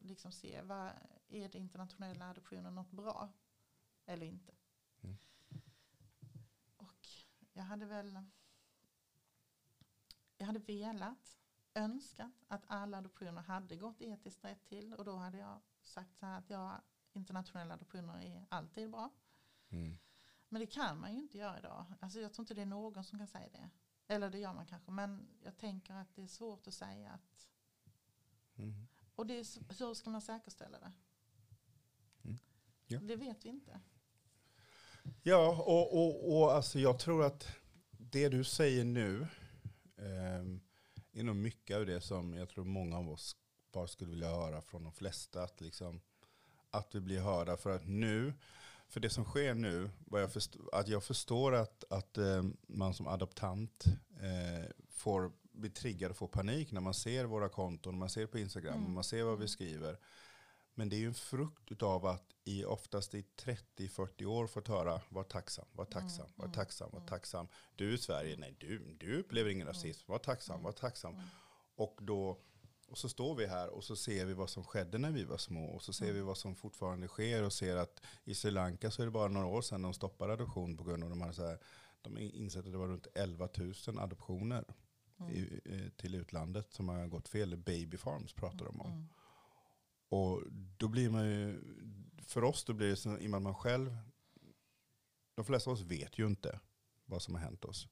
liksom 0.01 0.31
se, 0.31 0.61
vad, 0.61 0.89
är 1.33 1.49
det 1.49 1.57
internationella 1.57 2.29
adoptionen 2.29 2.75
något 2.75 2.91
bra 2.91 3.29
eller 4.05 4.25
inte? 4.25 4.53
Mm. 5.01 5.17
Och 6.77 7.07
jag 7.53 7.63
hade 7.63 7.85
väl, 7.85 8.19
jag 10.37 10.45
hade 10.45 10.59
velat, 10.59 11.37
önskat 11.73 12.45
att 12.47 12.63
alla 12.67 12.97
adoptioner 12.97 13.41
hade 13.41 13.75
gått 13.75 14.01
etiskt 14.01 14.45
rätt 14.45 14.65
till 14.65 14.93
och 14.93 15.05
då 15.05 15.15
hade 15.15 15.37
jag 15.37 15.61
sagt 15.81 16.17
så 16.17 16.25
här 16.25 16.37
att 16.39 16.49
ja, 16.49 16.81
internationella 17.13 17.73
adoptioner 17.73 18.21
är 18.21 18.45
alltid 18.49 18.91
bra. 18.91 19.09
Mm. 19.69 19.97
Men 20.49 20.59
det 20.59 20.67
kan 20.67 20.99
man 20.99 21.13
ju 21.13 21.19
inte 21.19 21.37
göra 21.37 21.59
idag. 21.59 21.85
Alltså 21.99 22.19
jag 22.19 22.33
tror 22.33 22.43
inte 22.43 22.53
det 22.53 22.61
är 22.61 22.65
någon 22.65 23.03
som 23.03 23.19
kan 23.19 23.27
säga 23.27 23.49
det. 23.49 23.69
Eller 24.07 24.29
det 24.29 24.39
gör 24.39 24.53
man 24.53 24.65
kanske. 24.65 24.91
Men 24.91 25.27
jag 25.43 25.57
tänker 25.57 25.93
att 25.93 26.15
det 26.15 26.23
är 26.23 26.27
svårt 26.27 26.67
att 26.67 26.73
säga 26.73 27.11
att... 27.11 27.49
Mm. 28.55 28.87
Och 29.15 29.27
det 29.27 29.39
är, 29.39 29.43
så- 29.43 29.85
hur 29.85 29.93
ska 29.93 30.09
man 30.09 30.21
säkerställa 30.21 30.79
det? 30.79 30.91
Mm. 32.89 33.01
Ja. 33.07 33.07
Det 33.07 33.15
vet 33.15 33.45
vi 33.45 33.49
inte. 33.49 33.79
Ja, 35.23 35.63
och, 35.65 35.93
och, 35.97 36.37
och 36.41 36.53
alltså 36.53 36.79
jag 36.79 36.99
tror 36.99 37.25
att 37.25 37.47
det 37.97 38.29
du 38.29 38.43
säger 38.43 38.83
nu 38.83 39.27
eh, 39.97 41.19
är 41.19 41.23
nog 41.23 41.35
mycket 41.35 41.77
av 41.77 41.85
det 41.85 42.01
som 42.01 42.33
jag 42.33 42.49
tror 42.49 42.65
många 42.65 42.97
av 42.97 43.09
oss 43.09 43.35
bara 43.71 43.87
skulle 43.87 44.09
vilja 44.09 44.29
höra 44.29 44.61
från 44.61 44.83
de 44.83 44.93
flesta. 44.93 45.43
Att, 45.43 45.61
liksom, 45.61 46.01
att 46.69 46.95
vi 46.95 46.99
blir 46.99 47.19
hörda. 47.21 47.57
För 47.57 47.75
att 47.75 47.87
nu, 47.87 48.33
för 48.87 48.99
det 48.99 49.09
som 49.09 49.23
sker 49.25 49.53
nu, 49.53 49.89
jag 50.11 50.31
att 50.73 50.87
jag 50.87 51.03
förstår 51.03 51.55
att, 51.55 51.83
att 51.89 52.17
eh, 52.17 52.43
man 52.67 52.93
som 52.93 53.07
adoptant 53.07 53.85
eh, 54.21 54.69
får 54.89 55.31
bli 55.51 55.69
triggad 55.69 56.11
och 56.11 56.17
få 56.17 56.27
panik 56.27 56.71
när 56.71 56.81
man 56.81 56.93
ser 56.93 57.25
våra 57.25 57.49
konton, 57.49 57.97
man 57.97 58.09
ser 58.09 58.27
på 58.27 58.39
Instagram, 58.39 58.77
Mm. 58.79 58.93
man 58.93 59.03
ser 59.03 59.23
vad 59.23 59.39
vi 59.39 59.47
skriver. 59.47 59.97
Men 60.75 60.89
det 60.89 60.95
är 60.95 60.99
ju 60.99 61.07
en 61.07 61.13
frukt 61.13 61.83
av 61.83 62.05
att 62.05 62.33
i 62.43 62.65
oftast 62.65 63.15
i 63.15 63.25
30-40 63.41 64.25
år 64.25 64.47
fått 64.47 64.67
höra 64.67 65.01
var 65.09 65.23
tacksam, 65.23 65.65
var 65.71 65.85
tacksam, 65.85 66.27
var 66.35 66.45
Mm, 66.45 66.53
tacksam, 66.55 66.89
var 66.91 66.99
mm. 66.99 67.09
tacksam. 67.09 67.47
Du 67.75 67.93
i 67.93 67.97
Sverige, 67.97 68.37
nej 68.37 68.55
du, 68.59 68.95
du 68.99 69.19
upplever 69.19 69.49
ingen 69.49 69.67
rasism, 69.67 70.11
var 70.11 70.19
tacksam, 70.19 70.63
var 70.63 70.71
tacksam. 70.71 71.13
Mm. 71.13 71.25
Och, 71.75 71.99
då, 72.01 72.37
och 72.87 72.97
så 72.97 73.09
står 73.09 73.35
vi 73.35 73.47
här 73.47 73.69
och 73.69 73.83
så 73.83 73.95
ser 73.95 74.25
vi 74.25 74.33
vad 74.33 74.49
som 74.49 74.63
skedde 74.63 74.97
när 74.97 75.11
vi 75.11 75.23
var 75.23 75.37
små. 75.37 75.65
Och 75.65 75.83
så 75.83 75.93
ser 75.93 76.05
Mm. 76.05 76.15
vi 76.15 76.21
vad 76.21 76.37
som 76.37 76.55
fortfarande 76.55 77.07
sker 77.07 77.43
och 77.43 77.53
ser 77.53 77.75
att 77.75 78.01
i 78.23 78.35
Sri 78.35 78.51
Lanka 78.51 78.91
så 78.91 79.01
är 79.01 79.05
det 79.05 79.11
bara 79.11 79.27
några 79.27 79.47
år 79.47 79.61
sedan 79.61 79.81
de 79.81 79.93
stoppade 79.93 80.33
adoption 80.33 80.77
på 80.77 80.83
grund 80.83 81.03
av 81.03 81.09
de 81.09 81.21
hade 81.21 81.33
så 81.33 81.45
här, 81.47 81.59
de 82.01 82.17
insett 82.17 82.65
att 82.65 82.71
det 82.71 82.77
var 82.77 82.87
runt 82.87 83.07
11 83.15 83.49
000 83.87 83.99
adoptioner 83.99 84.65
Mm. 85.19 85.31
i, 85.33 85.61
eh, 85.65 85.89
till 86.01 86.15
utlandet 86.15 86.73
som 86.73 86.89
har 86.89 87.07
gått 87.07 87.27
fel. 87.27 87.57
Baby 87.57 87.97
farms 87.97 88.33
pratar 88.33 88.65
de 88.65 88.81
om. 88.81 89.09
Mm. 90.13 90.23
Och 90.23 90.43
då 90.77 90.87
blir 90.87 91.09
man 91.09 91.25
ju, 91.25 91.61
för 92.25 92.43
oss 92.43 92.63
då 92.63 92.73
blir 92.73 92.89
det 92.89 92.95
så, 92.95 93.17
i 93.17 93.25
och 93.27 93.29
med 93.29 93.37
att 93.37 93.43
man 93.43 93.55
själv, 93.55 93.97
de 95.35 95.45
flesta 95.45 95.69
av 95.69 95.73
oss 95.73 95.81
vet 95.81 96.19
ju 96.19 96.27
inte 96.27 96.59
vad 97.05 97.21
som 97.21 97.35
har 97.35 97.41
hänt 97.41 97.65
oss. 97.65 97.87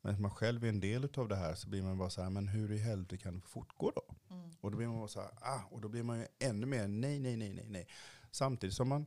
Men 0.00 0.14
att 0.14 0.20
man 0.20 0.30
själv 0.30 0.64
är 0.64 0.68
en 0.68 0.80
del 0.80 1.08
av 1.16 1.28
det 1.28 1.36
här 1.36 1.54
så 1.54 1.68
blir 1.68 1.82
man 1.82 1.98
bara 1.98 2.10
så 2.10 2.22
här, 2.22 2.30
men 2.30 2.48
hur 2.48 2.72
i 2.72 2.78
helvete 2.78 3.16
kan 3.18 3.34
det 3.34 3.46
fortgå 3.46 3.90
då? 3.90 4.14
Mm. 4.30 4.50
Och 4.60 4.70
då 4.70 4.76
blir 4.76 4.86
man 4.86 4.98
bara 4.98 5.08
så 5.08 5.20
här, 5.20 5.30
ah, 5.40 5.60
och 5.70 5.80
då 5.80 5.88
blir 5.88 6.02
man 6.02 6.18
ju 6.18 6.26
ännu 6.38 6.66
mer 6.66 6.88
nej, 6.88 7.18
nej, 7.18 7.36
nej, 7.36 7.52
nej, 7.52 7.66
nej. 7.68 7.88
Samtidigt 8.30 8.76
som 8.76 8.88
man 8.88 9.06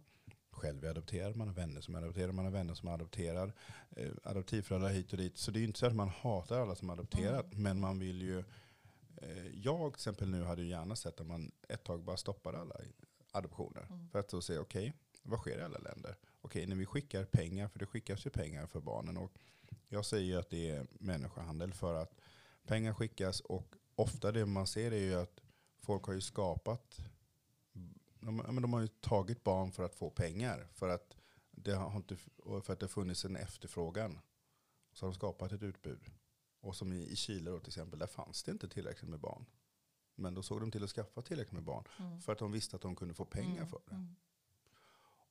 själv 0.51 0.85
är 0.85 0.89
adopterad, 0.89 1.35
man 1.35 1.47
har 1.47 1.55
vänner 1.55 1.81
som 1.81 1.95
är 1.95 2.01
adopterade, 2.01 2.33
man 2.33 2.45
har 2.45 2.51
vänner 2.51 2.73
som 2.73 2.87
är 2.89 2.93
adopterad, 2.93 3.51
eh, 3.95 4.11
adoptivföräldrar 4.23 4.89
hit 4.89 5.11
och 5.11 5.17
dit. 5.17 5.37
Så 5.37 5.51
det 5.51 5.57
är 5.57 5.61
ju 5.61 5.67
inte 5.67 5.79
så 5.79 5.85
att 5.85 5.95
man 5.95 6.09
hatar 6.09 6.61
alla 6.61 6.75
som 6.75 6.89
är 6.89 6.93
adopterat, 6.93 7.53
men 7.53 7.79
man 7.79 7.99
vill 7.99 8.21
ju, 8.21 8.43
jag 9.53 9.93
till 9.93 9.99
exempel 9.99 10.29
nu 10.29 10.43
hade 10.43 10.61
ju 10.61 10.69
gärna 10.69 10.95
sett 10.95 11.19
att 11.19 11.27
man 11.27 11.51
ett 11.69 11.83
tag 11.83 12.03
bara 12.03 12.17
stoppade 12.17 12.57
alla 12.57 12.75
adoptioner. 13.31 13.87
Mm. 13.89 14.09
För 14.09 14.19
att 14.19 14.29
då 14.29 14.41
se, 14.41 14.57
okej, 14.57 14.93
vad 15.23 15.39
sker 15.39 15.59
i 15.59 15.63
alla 15.63 15.77
länder? 15.77 16.15
Okej, 16.41 16.67
när 16.67 16.75
vi 16.75 16.85
skickar 16.85 17.25
pengar, 17.25 17.67
för 17.67 17.79
det 17.79 17.85
skickas 17.85 18.25
ju 18.25 18.29
pengar 18.29 18.67
för 18.67 18.79
barnen. 18.79 19.17
Och 19.17 19.31
jag 19.87 20.05
säger 20.05 20.25
ju 20.25 20.35
att 20.35 20.49
det 20.49 20.69
är 20.69 20.87
människohandel 20.91 21.73
för 21.73 21.93
att 21.93 22.19
pengar 22.65 22.93
skickas 22.93 23.39
och 23.39 23.75
ofta 23.95 24.31
det 24.31 24.45
man 24.45 24.67
ser 24.67 24.91
är 24.91 24.99
ju 24.99 25.15
att 25.15 25.39
folk 25.79 26.03
har 26.03 26.13
ju 26.13 26.21
skapat, 26.21 26.97
de, 28.19 28.61
de 28.61 28.73
har 28.73 28.81
ju 28.81 28.87
tagit 28.87 29.43
barn 29.43 29.71
för 29.71 29.83
att 29.83 29.95
få 29.95 30.09
pengar. 30.09 30.67
För 30.73 30.89
att 30.89 31.17
det 31.51 31.73
har, 31.73 31.95
inte, 31.95 32.17
för 32.63 32.73
att 32.73 32.79
det 32.79 32.87
funnits 32.87 33.25
en 33.25 33.35
efterfrågan. 33.35 34.19
Så 34.93 35.05
har 35.05 35.11
de 35.11 35.15
skapat 35.15 35.51
ett 35.51 35.63
utbud. 35.63 35.99
Och 36.59 36.75
som 36.75 36.93
i, 36.93 37.15
Chile 37.15 37.51
då 37.51 37.59
till 37.59 37.69
exempel, 37.69 37.99
där 37.99 38.07
fanns 38.07 38.43
det 38.43 38.51
inte 38.51 38.67
tillräckligt 38.67 39.09
med 39.09 39.19
barn. 39.19 39.45
Men 40.15 40.33
då 40.33 40.43
såg 40.43 40.59
de 40.59 40.71
till 40.71 40.83
att 40.83 40.89
skaffa 40.89 41.21
tillräckligt 41.21 41.53
med 41.53 41.63
barn. 41.63 41.83
Mm. 41.99 42.21
För 42.21 42.31
att 42.33 42.39
de 42.39 42.51
visste 42.51 42.75
att 42.75 42.81
de 42.81 42.95
kunde 42.95 43.13
få 43.13 43.25
pengar 43.25 43.57
Mm. 43.57 43.67
för 43.67 43.81
det. 43.85 43.95
Mm. 43.95 44.15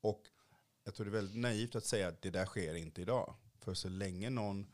Och 0.00 0.22
jag 0.84 0.94
tror 0.94 1.06
det 1.06 1.10
är 1.10 1.12
väldigt 1.12 1.36
naivt 1.36 1.76
att 1.76 1.84
säga 1.84 2.08
att 2.08 2.22
det 2.22 2.30
där 2.30 2.46
sker 2.46 2.74
inte 2.74 3.02
idag. 3.02 3.34
För 3.58 3.74
så 3.74 3.88
länge 3.88 4.30
någon, 4.30 4.66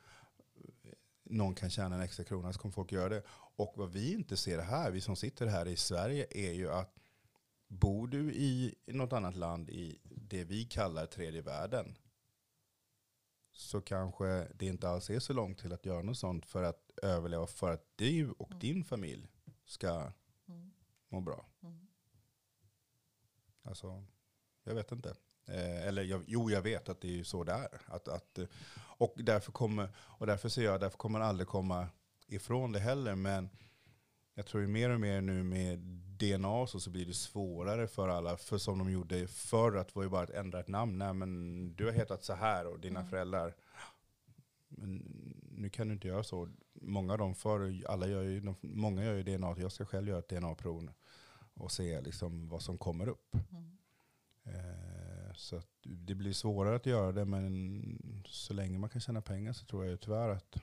någon 1.22 1.55
kan 1.55 1.70
tjäna 1.70 1.94
en 1.96 2.03
extra 2.03 2.24
krona 2.24 2.53
så 2.53 2.59
kommer 2.59 2.72
folk 2.72 2.92
göra 2.92 3.09
det. 3.09 3.22
Och 3.57 3.72
vad 3.76 3.92
vi 3.92 4.12
inte 4.12 4.36
ser 4.36 4.59
här, 4.59 4.90
vi 4.90 5.00
som 5.00 5.16
sitter 5.16 5.46
här 5.46 5.68
i 5.68 5.76
Sverige, 5.76 6.26
är 6.30 6.53
ju 6.53 6.70
att 6.70 6.98
bor 7.68 8.07
du 8.09 8.32
i 8.32 8.74
något 8.86 9.12
annat 9.12 9.36
land 9.36 9.70
i 9.70 9.98
det 10.05 10.44
vi 10.44 10.64
kallar 10.64 11.07
tredje 11.07 11.42
världen 11.42 11.96
så 13.53 13.80
kanske 13.80 14.48
det 14.55 14.66
inte 14.66 14.88
alls 14.88 15.11
är 15.11 15.18
så 15.20 15.32
långt 15.32 15.59
till 15.59 15.72
att 15.72 15.86
göra 15.86 16.03
något 16.03 16.18
sånt 16.18 16.46
för 16.46 16.62
att 16.62 16.90
överleva 17.03 17.46
för 17.46 17.70
att 17.72 17.84
du 17.96 18.30
och 18.30 18.50
Mm. 18.50 18.61
din 18.61 18.84
familj 18.84 19.28
ska 19.64 20.12
Mm. 20.48 20.70
må 21.09 21.20
bra. 21.20 21.46
Mm. 21.62 21.86
Alltså, 23.62 24.05
jag 24.64 24.74
vet 24.74 24.92
inte. 24.92 25.14
Eh, 25.46 25.86
eller 25.86 26.03
jag, 26.03 26.24
jo, 26.26 26.50
jag 26.50 26.62
vet 26.62 26.88
att 26.88 27.00
det 27.00 27.09
är 27.09 27.12
ju 27.12 27.24
så 27.24 27.44
det 27.44 27.53
är. 27.53 27.80
Att, 27.86 28.09
att, 28.09 28.38
och, 28.76 29.14
därför 29.16 29.53
kommer, 29.53 29.88
och 29.98 30.26
därför 30.26 30.48
ser 30.48 30.62
jag, 30.64 30.80
därför 30.80 30.98
kommer 30.98 31.18
man 31.18 31.28
aldrig 31.28 31.48
komma 31.48 31.88
ifrån 32.26 32.72
det 32.72 32.78
heller. 32.80 33.14
Men 33.14 33.48
jag 34.35 34.47
tror 34.47 34.62
ju 34.62 34.68
mer 34.68 34.91
och 34.91 35.01
mer 35.01 35.20
nu 35.20 35.43
med 35.43 35.78
DNA 36.18 36.66
så, 36.66 36.80
så 36.80 36.91
blir 36.91 37.07
det 37.07 37.14
svårare 37.14 37.87
för 37.87 38.09
alla. 38.09 38.37
För 38.37 38.59
som 38.59 38.78
de 38.78 38.91
gjorde 38.91 39.26
förr, 39.26 39.76
att 39.76 39.89
det 39.89 39.97
var 39.97 40.03
ju 40.03 40.09
bara 40.09 40.22
att 40.22 40.30
ändra 40.30 40.61
ett 40.61 40.68
namn. 40.68 40.99
Nej 40.99 41.12
men 41.14 41.74
du 41.76 41.85
har 41.85 41.93
hetat 41.93 42.24
så 42.24 42.33
här 42.33 42.66
och 42.66 42.80
dina 42.80 43.01
Mm. 43.01 43.11
föräldrar. 43.11 43.55
Men 44.68 44.97
nu 45.51 45.70
kan 45.70 45.89
du 45.89 45.95
inte 45.95 46.09
göra 46.09 46.22
så. 46.22 46.49
Många 46.72 47.12
av 47.12 47.18
dem 47.18 47.35
förr, 47.35 47.85
alla 47.89 48.07
gör 48.07 48.22
ju, 48.22 48.41
de, 48.41 48.55
många 48.61 49.05
gör 49.05 49.14
ju 49.14 49.22
DNA. 49.22 49.55
Jag 49.59 49.72
ska 49.72 49.85
själv 49.85 50.09
göra 50.09 50.18
ett 50.18 50.28
DNA-prov 50.28 50.89
och 51.55 51.72
se 51.72 52.01
liksom 52.01 52.49
vad 52.49 52.62
som 52.62 52.78
kommer 52.78 53.09
upp. 53.09 53.35
Mm. 53.51 53.78
Eh, 54.45 55.33
så 55.35 55.62
det 55.83 56.14
blir 56.14 56.33
svårare 56.33 56.76
att 56.76 56.87
göra 56.87 57.12
det, 57.12 57.24
men 57.24 58.22
så 58.26 58.55
länge 58.55 58.78
man 58.78 58.91
kan 58.91 59.01
tjäna 59.01 59.22
pengar 59.22 59.53
så 59.53 59.66
tror 59.66 59.85
jag 59.85 59.91
ju 59.91 59.97
tyvärr 59.97 60.28
att... 60.28 60.57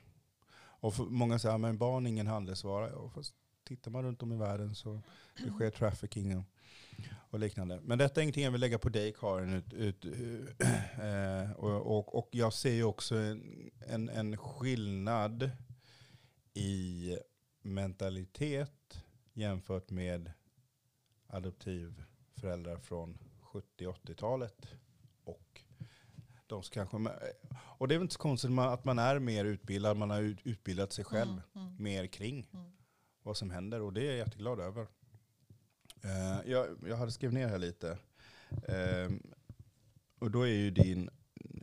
Och 0.82 0.94
många 1.10 1.38
säger 1.38 1.68
att 1.70 1.78
barn 1.78 2.06
är 2.06 2.10
ingen 2.10 2.26
handelsvara. 2.26 2.90
Ja, 2.90 3.10
fast 3.14 3.34
tittar 3.76 3.90
man 3.90 4.02
runt 4.04 4.22
om 4.22 4.32
i 4.32 4.36
världen 4.36 4.74
så 4.74 5.02
det 5.36 5.50
sker 5.50 5.70
trafficking 5.70 6.44
och, 7.30 7.38
liknande. 7.38 7.80
Men 7.82 7.98
detta 7.98 8.20
är 8.20 8.22
ingenting 8.22 8.44
jag 8.44 8.50
vill 8.50 8.60
lägga 8.60 8.78
på 8.78 8.88
dig 8.88 9.14
Karin. 9.18 9.52
Ut, 9.54 9.74
ut, 9.74 10.04
eh, 11.00 11.50
och, 11.52 11.98
och, 11.98 12.14
och 12.18 12.28
jag 12.32 12.52
ser 12.52 12.72
ju 12.72 12.84
också 12.84 13.16
en, 13.16 13.70
en, 13.86 14.08
en 14.08 14.36
skillnad 14.36 15.50
i 16.54 17.16
mentalitet 17.62 19.02
jämfört 19.32 19.90
med 19.90 20.32
adoptivföräldrar 21.26 22.76
från 22.76 23.18
70-80-talet. 23.42 24.66
Och, 25.24 25.62
de 26.46 26.62
kanske, 26.62 26.96
och 27.78 27.88
det 27.88 27.94
är 27.94 27.98
väl 27.98 28.04
inte 28.04 28.14
så 28.14 28.20
konstigt 28.20 28.58
att 28.58 28.84
man 28.84 28.98
är 28.98 29.18
mer 29.18 29.44
utbildad, 29.44 29.96
man 29.96 30.10
har 30.10 30.20
ut- 30.22 30.40
utbildat 30.44 30.92
sig 30.92 31.04
själv 31.04 31.30
Mm. 31.54 31.66
Mm. 31.66 31.82
mer 31.82 32.06
kring 32.06 32.48
Mm. 32.52 32.70
Vad 33.22 33.36
som 33.36 33.50
händer 33.50 33.80
och 33.80 33.92
det 33.92 34.02
är 34.02 34.06
jag 34.06 34.16
jätteglad 34.16 34.60
över. 34.60 34.86
Eh, 36.04 36.50
jag, 36.50 36.66
jag 36.86 36.96
hade 36.96 37.12
skrivit 37.12 37.34
ner 37.34 37.48
här 37.48 37.58
lite. 37.58 37.98
Eh, 38.68 39.10
och 40.18 40.30
då 40.30 40.42
är 40.42 40.52
ju 40.52 40.70
din, 40.70 41.10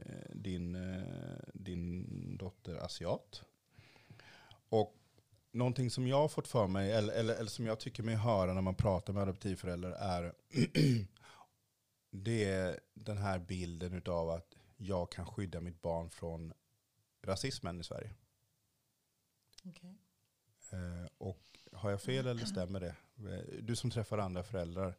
eh, 0.05 0.35
din, 0.35 0.75
eh, 0.75 1.37
din 1.53 2.37
dotter 2.37 2.75
asiat. 2.75 3.43
Och 4.69 4.95
någonting 5.51 5.91
som 5.91 6.07
jag 6.07 6.17
har 6.17 6.27
fått 6.27 6.47
för 6.47 6.67
mig, 6.67 6.91
eller, 6.91 7.13
eller, 7.13 7.35
eller 7.35 7.49
som 7.49 7.65
jag 7.65 7.79
tycker 7.79 8.03
mig 8.03 8.15
höra 8.15 8.53
när 8.53 8.61
man 8.61 8.75
pratar 8.75 9.13
med 9.13 9.23
adoptivföräldrar 9.23 9.91
är 9.91 10.33
det 12.11 12.43
är 12.43 12.79
den 12.93 13.17
här 13.17 13.39
bilden 13.39 14.01
av 14.05 14.29
att 14.29 14.55
jag 14.77 15.11
kan 15.11 15.25
skydda 15.25 15.61
mitt 15.61 15.81
barn 15.81 16.09
från 16.09 16.53
rasismen 17.21 17.79
i 17.79 17.83
Sverige. 17.83 18.13
Okej. 19.65 19.97
Eh, 20.71 21.09
och 21.17 21.46
har 21.77 21.89
jag 21.91 22.01
fel 22.01 22.27
eller 22.27 22.45
stämmer 22.45 22.79
det? 22.79 22.95
Du 23.61 23.75
som 23.75 23.91
träffar 23.91 24.17
andra 24.17 24.43
föräldrar. 24.43 24.95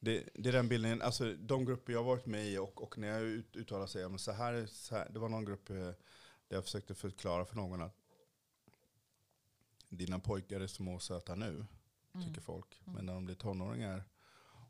Det, 0.00 0.28
det 0.34 0.48
är 0.48 0.52
den 0.52 0.68
bilden, 0.68 1.02
alltså 1.02 1.34
de 1.34 1.64
grupper 1.64 1.92
jag 1.92 2.00
har 2.00 2.04
varit 2.06 2.26
med 2.26 2.46
i 2.46 2.58
och, 2.58 2.82
och 2.82 2.98
när 2.98 3.08
jag 3.08 3.22
ut, 3.22 3.56
uttalar 3.56 3.86
sig, 3.86 4.18
så 4.18 4.32
här, 4.32 4.66
så 4.66 4.94
här, 4.94 5.08
det 5.10 5.18
var 5.18 5.28
någon 5.28 5.44
grupp 5.44 5.70
eh, 5.70 5.76
där 5.76 5.94
jag 6.48 6.64
försökte 6.64 6.94
förklara 6.94 7.44
för 7.44 7.56
någon 7.56 7.82
att 7.82 7.96
dina 9.88 10.18
pojkar 10.18 10.60
är 10.60 10.66
små 10.66 10.94
och 10.94 11.02
söta 11.02 11.34
nu, 11.34 11.66
Mm. 12.14 12.26
tycker 12.26 12.40
folk. 12.40 12.80
Mm. 12.84 12.94
Men 12.96 13.06
när 13.06 13.12
de 13.14 13.24
blir 13.24 13.34
tonåringar 13.34 14.04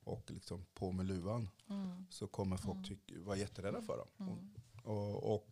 och 0.04 0.30
liksom 0.30 0.66
på 0.74 0.92
med 0.92 1.06
luvan 1.06 1.48
Mm. 1.70 2.06
så 2.10 2.26
kommer 2.26 2.56
folk 2.56 2.90
Mm. 2.90 3.24
vara 3.24 3.36
jätterädda 3.36 3.82
för 3.82 3.96
dem. 3.98 4.08
Mm. 4.28 4.50
Och, 4.84 5.34
och, 5.34 5.48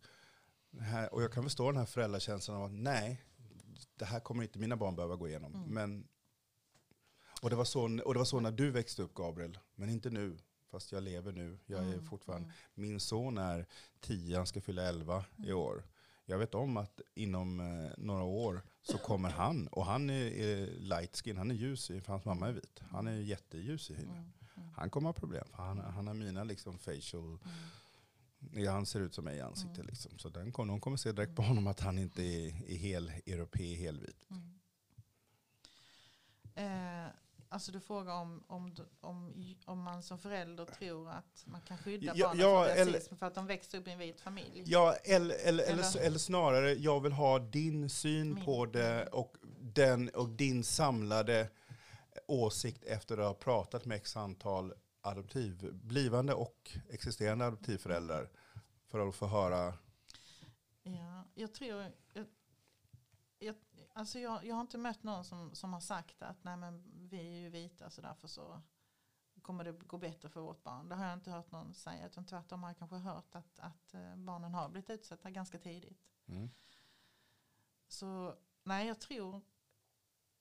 här, 0.79 1.13
och 1.13 1.23
jag 1.23 1.31
kan 1.33 1.43
förstå 1.43 1.65
den 1.71 1.77
här 1.77 1.85
föräldrakänslan 1.85 2.57
av 2.57 2.63
att 2.63 2.71
nej, 2.71 3.21
det 3.95 4.05
här 4.05 4.19
kommer 4.19 4.43
inte 4.43 4.59
mina 4.59 4.75
barn 4.77 4.95
behöva 4.95 5.15
gå 5.15 5.27
igenom. 5.27 5.55
Mm. 5.55 5.67
Men, 5.69 6.07
och, 7.41 7.49
det 7.49 7.55
var 7.55 7.65
så, 7.65 7.81
och 8.05 8.13
det 8.13 8.17
var 8.17 8.25
så 8.25 8.39
när 8.39 8.51
du 8.51 8.71
växte 8.71 9.01
upp 9.03 9.13
Gabriel, 9.13 9.59
men 9.75 9.89
inte 9.89 10.09
nu. 10.09 10.37
Fast 10.71 10.91
jag 10.91 11.03
lever 11.03 11.31
nu. 11.31 11.59
Jag 11.65 11.79
är 11.83 11.93
Mm. 11.93 12.05
fortfarande, 12.05 12.45
Mm. 12.47 12.55
Min 12.73 12.99
son 12.99 13.37
är 13.37 13.65
10, 14.01 14.37
han 14.37 14.47
ska 14.47 14.61
fylla 14.61 14.81
11 14.83 15.25
i 15.37 15.41
Mm. 15.43 15.57
år. 15.57 15.83
Jag 16.25 16.37
vet 16.37 16.55
om 16.55 16.77
att 16.77 17.01
inom 17.15 17.59
eh, 17.59 17.91
några 17.97 18.23
år 18.23 18.61
så 18.81 18.97
kommer 18.97 19.29
han, 19.29 19.67
och 19.67 19.85
han 19.85 20.09
är, 20.09 20.25
är 20.25 20.67
light 20.79 21.15
skin, 21.17 21.37
han 21.37 21.51
är 21.51 21.55
ljus, 21.55 21.91
i- 21.91 22.01
för 22.01 22.11
hans 22.13 22.25
mamma 22.25 22.47
är 22.47 22.51
vit. 22.53 22.79
Han 22.91 23.07
är 23.07 23.11
jätteljus 23.17 23.91
i 23.91 23.95
hyn. 23.95 24.09
Mm. 24.09 24.31
Mm. 24.57 24.69
Han 24.75 24.89
kommer 24.89 25.09
ha 25.09 25.13
problem, 25.13 25.45
för 25.55 25.63
han, 25.63 25.79
han 25.79 26.07
har 26.07 26.13
mina 26.13 26.43
liksom 26.43 26.77
facial 26.79 27.23
Mm. 27.23 27.39
Ja, 28.53 28.71
han 28.71 28.85
ser 28.85 28.99
ut 28.99 29.13
som 29.13 29.23
mig 29.25 29.37
i 29.37 29.41
ansiktet. 29.41 29.77
Mm. 29.77 29.87
Liksom. 29.87 30.19
Så 30.19 30.29
den 30.29 30.51
kommer, 30.51 30.73
de 30.73 30.81
kommer 30.81 30.97
se 30.97 31.11
direkt 31.11 31.35
på 31.35 31.41
honom 31.41 31.67
att 31.67 31.79
han 31.79 31.97
inte 31.97 32.23
är, 32.23 32.47
är 32.71 32.75
hel 32.75 33.09
europé, 33.25 33.75
helvit. 33.75 34.25
Mm. 34.29 34.59
Eh, 36.55 37.11
alltså 37.49 37.71
du 37.71 37.79
frågar 37.79 38.13
om, 38.13 38.43
om, 38.47 38.75
om, 39.01 39.33
om 39.65 39.81
man 39.81 40.03
som 40.03 40.19
förälder 40.19 40.65
tror 40.65 41.09
att 41.09 41.43
man 41.45 41.61
kan 41.61 41.77
skydda 41.77 42.13
Ja, 42.15 42.27
barnen 42.27 42.41
ja, 42.41 42.65
från 42.75 42.93
rasism 42.93 43.15
för 43.15 43.25
att 43.25 43.35
de 43.35 43.47
växer 43.47 43.77
upp 43.77 43.87
i 43.87 43.91
en 43.91 43.99
vit 43.99 44.21
familj. 44.21 44.63
Ja, 44.65 44.93
eller, 45.03 45.35
eller, 45.35 45.63
eller, 45.63 45.73
Eller- 45.73 45.99
eller 46.01 46.17
snarare, 46.19 46.73
jag 46.73 46.99
vill 46.99 47.11
ha 47.11 47.39
din 47.39 47.89
syn 47.89 48.33
Min. 48.33 48.45
på 48.45 48.65
det 48.65 49.07
och, 49.07 49.35
den, 49.59 50.09
och 50.09 50.29
din 50.29 50.63
samlade 50.63 51.49
åsikt 52.27 52.83
efter 52.83 53.17
att 53.17 53.25
ha 53.25 53.33
pratat 53.33 53.85
med 53.85 53.95
x 53.97 54.17
antal 54.17 54.73
adoptiv, 55.09 55.73
blivande 55.73 56.33
och 56.33 56.71
existerande 56.89 57.45
adoptivföräldrar. 57.45 58.29
För 58.87 59.09
att 59.09 59.15
få 59.15 59.27
höra, 59.27 59.73
Ja, 60.83 61.23
jag 61.33 61.53
tror... 61.53 61.91
Jag, 62.13 62.25
jag, 63.39 63.55
alltså 63.93 64.19
jag, 64.19 64.45
jag 64.45 64.55
har 64.55 64.61
inte 64.61 64.77
mött 64.77 65.03
någon 65.03 65.25
som, 65.25 65.55
som 65.55 65.73
har 65.73 65.79
sagt 65.81 66.21
att 66.21 66.43
nej 66.43 66.57
men 66.57 66.83
vi 67.09 67.17
är 67.17 67.39
ju 67.39 67.49
vita 67.49 67.89
så 67.89 68.01
därför 68.01 68.27
så 68.27 68.61
kommer 69.41 69.63
det 69.63 69.71
gå 69.71 69.97
bättre 69.97 70.29
för 70.29 70.41
vårt 70.41 70.63
barn. 70.63 70.89
Det 70.89 70.95
har 70.95 71.05
jag 71.05 71.13
inte 71.13 71.31
hört 71.31 71.51
någon 71.51 71.73
säga. 71.73 72.05
Utan 72.07 72.25
tvärtom 72.25 72.63
har 72.63 72.69
jag 72.69 72.77
kanske 72.77 72.95
hört 72.97 73.35
att, 73.35 73.59
att 73.59 73.93
eh, 73.93 74.15
barnen 74.15 74.53
har 74.53 74.69
blivit 74.69 74.89
utsatta 74.89 75.29
ganska 75.29 75.59
tidigt. 75.59 76.07
mm, 76.25 76.49
Så 77.87 78.35
nej, 78.63 78.87
jag 78.87 78.99
tror 78.99 79.41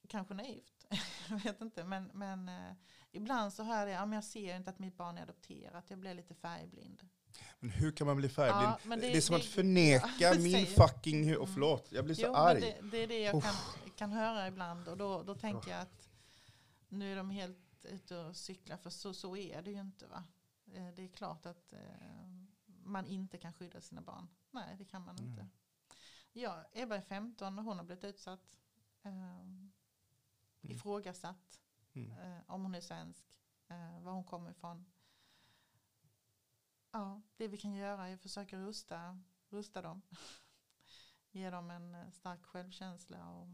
kanske 0.08 0.34
naivt. 0.34 0.86
jag 1.28 1.36
vet 1.38 1.60
inte. 1.60 1.84
Men, 1.84 2.10
men 2.14 2.48
eh, 2.48 2.72
ibland 3.10 3.52
så 3.52 3.62
hör 3.62 3.86
jag, 3.86 4.00
ja, 4.02 4.06
men 4.06 4.12
jag 4.16 4.24
ser 4.24 4.56
inte 4.56 4.70
att 4.70 4.78
mitt 4.78 4.96
barn 4.96 5.18
är 5.18 5.22
adopterat. 5.22 5.84
Jag 5.90 5.98
blir 5.98 6.14
lite 6.14 6.34
färgblind. 6.34 7.08
men 7.60 7.70
hur 7.70 7.92
kan 7.92 8.06
man 8.06 8.16
bli 8.16 8.28
färgblind? 8.28 8.72
Ja, 8.84 8.96
det, 8.96 9.00
det- 9.12 9.16
är 9.16 9.20
som 9.20 9.34
det- 9.34 9.40
att 9.40 9.46
förneka 9.48 10.08
ja, 10.20 10.34
min 10.38 10.66
fucking, 10.66 11.30
och 11.36 11.42
Mm. 11.42 11.46
förlåt, 11.54 11.92
jag 11.92 12.04
blir 12.04 12.14
så 12.14 12.22
Jo, 12.26 12.34
arg. 12.34 12.60
det, 12.60 12.90
det 12.90 12.96
är 12.98 13.06
det 13.08 13.20
jag 13.20 13.42
kan, 13.42 13.54
kan 13.96 14.12
höra 14.12 14.48
ibland. 14.48 14.88
Och 14.88 14.96
då, 14.96 15.22
då 15.22 15.34
tänker 15.34 15.70
jag 15.70 15.80
att 15.80 16.08
nu 16.88 17.12
är 17.12 17.16
de 17.16 17.30
helt 17.30 17.84
ute 17.84 18.16
och 18.18 18.36
cyklar. 18.36 18.76
För 18.76 18.90
så, 18.90 19.14
så 19.14 19.36
är 19.36 19.62
det 19.62 19.70
ju 19.70 19.80
inte 19.80 20.06
va. 20.06 20.24
Eh, 20.74 20.88
Det 20.96 21.02
är 21.04 21.08
klart 21.08 21.46
att 21.46 21.72
eh, 21.72 21.78
man 22.66 23.06
inte 23.06 23.38
kan 23.38 23.52
skydda 23.52 23.80
sina 23.80 24.00
barn. 24.00 24.28
Nej, 24.50 24.76
det 24.78 24.84
kan 24.84 25.04
man 25.04 25.16
Mm. 25.18 25.30
inte. 25.30 25.46
Ja, 26.32 26.64
Ebba 26.72 26.96
är 26.96 27.00
15 27.00 27.58
och 27.58 27.64
hon 27.64 27.76
har 27.78 27.84
blivit 27.84 28.04
utsatt. 28.04 28.58
Eh, 30.68 30.74
ifrågasatt. 30.74 31.60
Mm. 31.92 32.18
Eh, 32.18 32.42
om 32.46 32.62
hon 32.62 32.74
är 32.74 32.80
svensk. 32.80 33.40
Eh, 33.68 34.00
var 34.00 34.12
hon 34.12 34.24
kommer 34.24 34.50
ifrån. 34.50 34.86
Ja, 36.90 37.22
det 37.36 37.48
vi 37.48 37.56
kan 37.56 37.74
göra 37.74 38.08
är 38.08 38.14
att 38.14 38.20
försöka 38.20 38.58
rusta, 38.58 39.22
rusta 39.48 39.82
dem. 39.82 40.02
Ge 41.30 41.50
dem 41.50 41.70
en 41.70 41.94
eh, 41.94 42.10
stark 42.10 42.44
självkänsla. 42.44 43.30
Och 43.30 43.48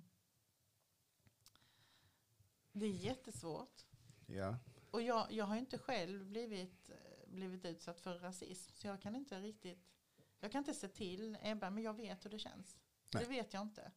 det 2.72 2.86
är 2.86 2.90
jättesvårt. 2.90 3.84
Ja. 4.26 4.58
Och 4.90 5.02
jag, 5.02 5.32
jag 5.32 5.44
har 5.44 5.56
inte 5.56 5.78
själv 5.78 6.26
blivit, 6.26 6.90
blivit 7.26 7.64
utsatt 7.64 8.00
för 8.00 8.18
rasism. 8.18 8.74
Så 8.74 8.86
jag 8.86 9.02
kan 9.02 9.16
inte 9.16 9.40
riktigt, 9.40 9.88
jag 10.40 10.52
kan 10.52 10.58
inte 10.58 10.74
se 10.74 10.88
till 10.88 11.38
Ebba, 11.42 11.70
men 11.70 11.82
jag 11.82 11.94
vet 11.94 12.24
hur 12.24 12.30
det 12.30 12.38
känns. 12.38 12.78
Nej. 13.14 13.24
Det 13.24 13.28
vet 13.28 13.52
jag 13.52 13.62
inte. 13.62 13.92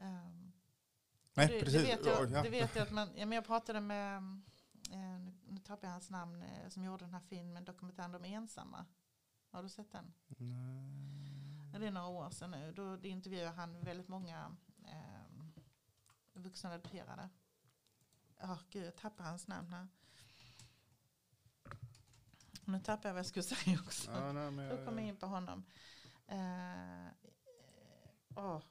Ehm, 0.00 0.49
Nej, 1.34 1.46
det, 1.48 1.60
precis. 1.60 1.82
Det 1.82 1.96
vet, 1.96 2.06
jag, 2.06 2.30
Ja. 2.30 2.42
det 2.42 2.50
vet 2.50 2.74
jag 2.76 2.82
att 2.82 2.90
man, 2.92 3.08
ja, 3.16 3.26
men 3.26 3.32
jag 3.36 3.44
pratade 3.46 3.80
med, 3.80 4.16
eh, 4.90 5.18
nu, 5.20 5.32
nu 5.48 5.58
tappar 5.60 5.86
jag 5.88 5.92
hans 5.92 6.10
namn, 6.10 6.42
eh, 6.42 6.68
som 6.68 6.84
gjorde 6.84 7.04
den 7.04 7.14
här 7.14 7.20
filmen, 7.20 7.64
dokumentären 7.64 8.12
De 8.12 8.24
ensamma. 8.24 8.86
Har 9.50 9.62
du 9.62 9.68
sett 9.68 9.92
den? 9.92 10.12
Ja, 11.72 11.78
Det 11.78 11.86
är 11.86 11.90
några 11.90 12.06
år 12.08 12.30
sedan 12.30 12.50
nu. 12.50 12.72
Då 12.72 12.96
det 12.96 13.08
intervjuade 13.08 13.50
han 13.50 13.80
väldigt 13.80 14.08
många 14.08 14.56
eh, 14.86 15.22
vuxna 16.32 16.70
adopterade. 16.74 17.28
Ja, 18.40 18.58
gud, 18.70 18.86
jag 18.86 18.96
tappar 18.96 19.24
hans 19.24 19.46
namn 19.48 19.72
här. 19.72 19.88
Nu 22.64 22.80
tappar 22.80 23.08
jag 23.08 23.14
vad 23.14 23.18
jag 23.18 23.26
skulle 23.26 23.42
säga 23.42 23.78
också. 23.86 24.10
Ja, 24.10 24.32
nej, 24.32 24.50
men 24.50 24.68
Då 24.68 24.76
jag- 24.76 24.86
kom 24.86 24.98
jag 24.98 25.06
in 25.08 25.16
på 25.16 25.26
honom. 25.26 25.64
Eh, 26.26 27.06
åh. 28.36 28.62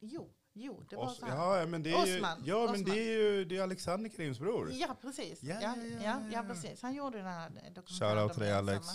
Jo, 0.00 0.30
jo, 0.52 0.84
det 0.90 0.96
var 0.96 1.06
Os- 1.06 1.16
så 1.18 1.26
här. 1.26 1.58
ja, 1.60 1.66
men 1.66 1.82
det 1.82 1.92
är 1.92 2.06
ju, 2.06 2.16
Osman, 2.16 2.42
ja, 2.44 2.68
men 2.72 2.84
det 2.84 2.90
är 2.98 3.18
ju 3.18 3.44
det 3.44 3.56
är 3.56 3.62
Alexander 3.62 4.10
Krims 4.10 4.38
bror. 4.38 4.70
Ja, 4.72 4.96
precis. 5.00 5.42
Ja, 5.42 5.54
Ja, 5.60 5.74
ja, 5.76 6.00
ja, 6.04 6.20
ja, 6.32 6.42
precis. 6.42 6.82
Han 6.82 6.94
gjorde 6.94 7.18
den 7.18 7.26
här 7.26 7.50
dokumentären. 7.50 7.86
Shoutout 8.16 8.32
till 8.32 8.42
dig, 8.42 8.52
Alex. 8.52 8.86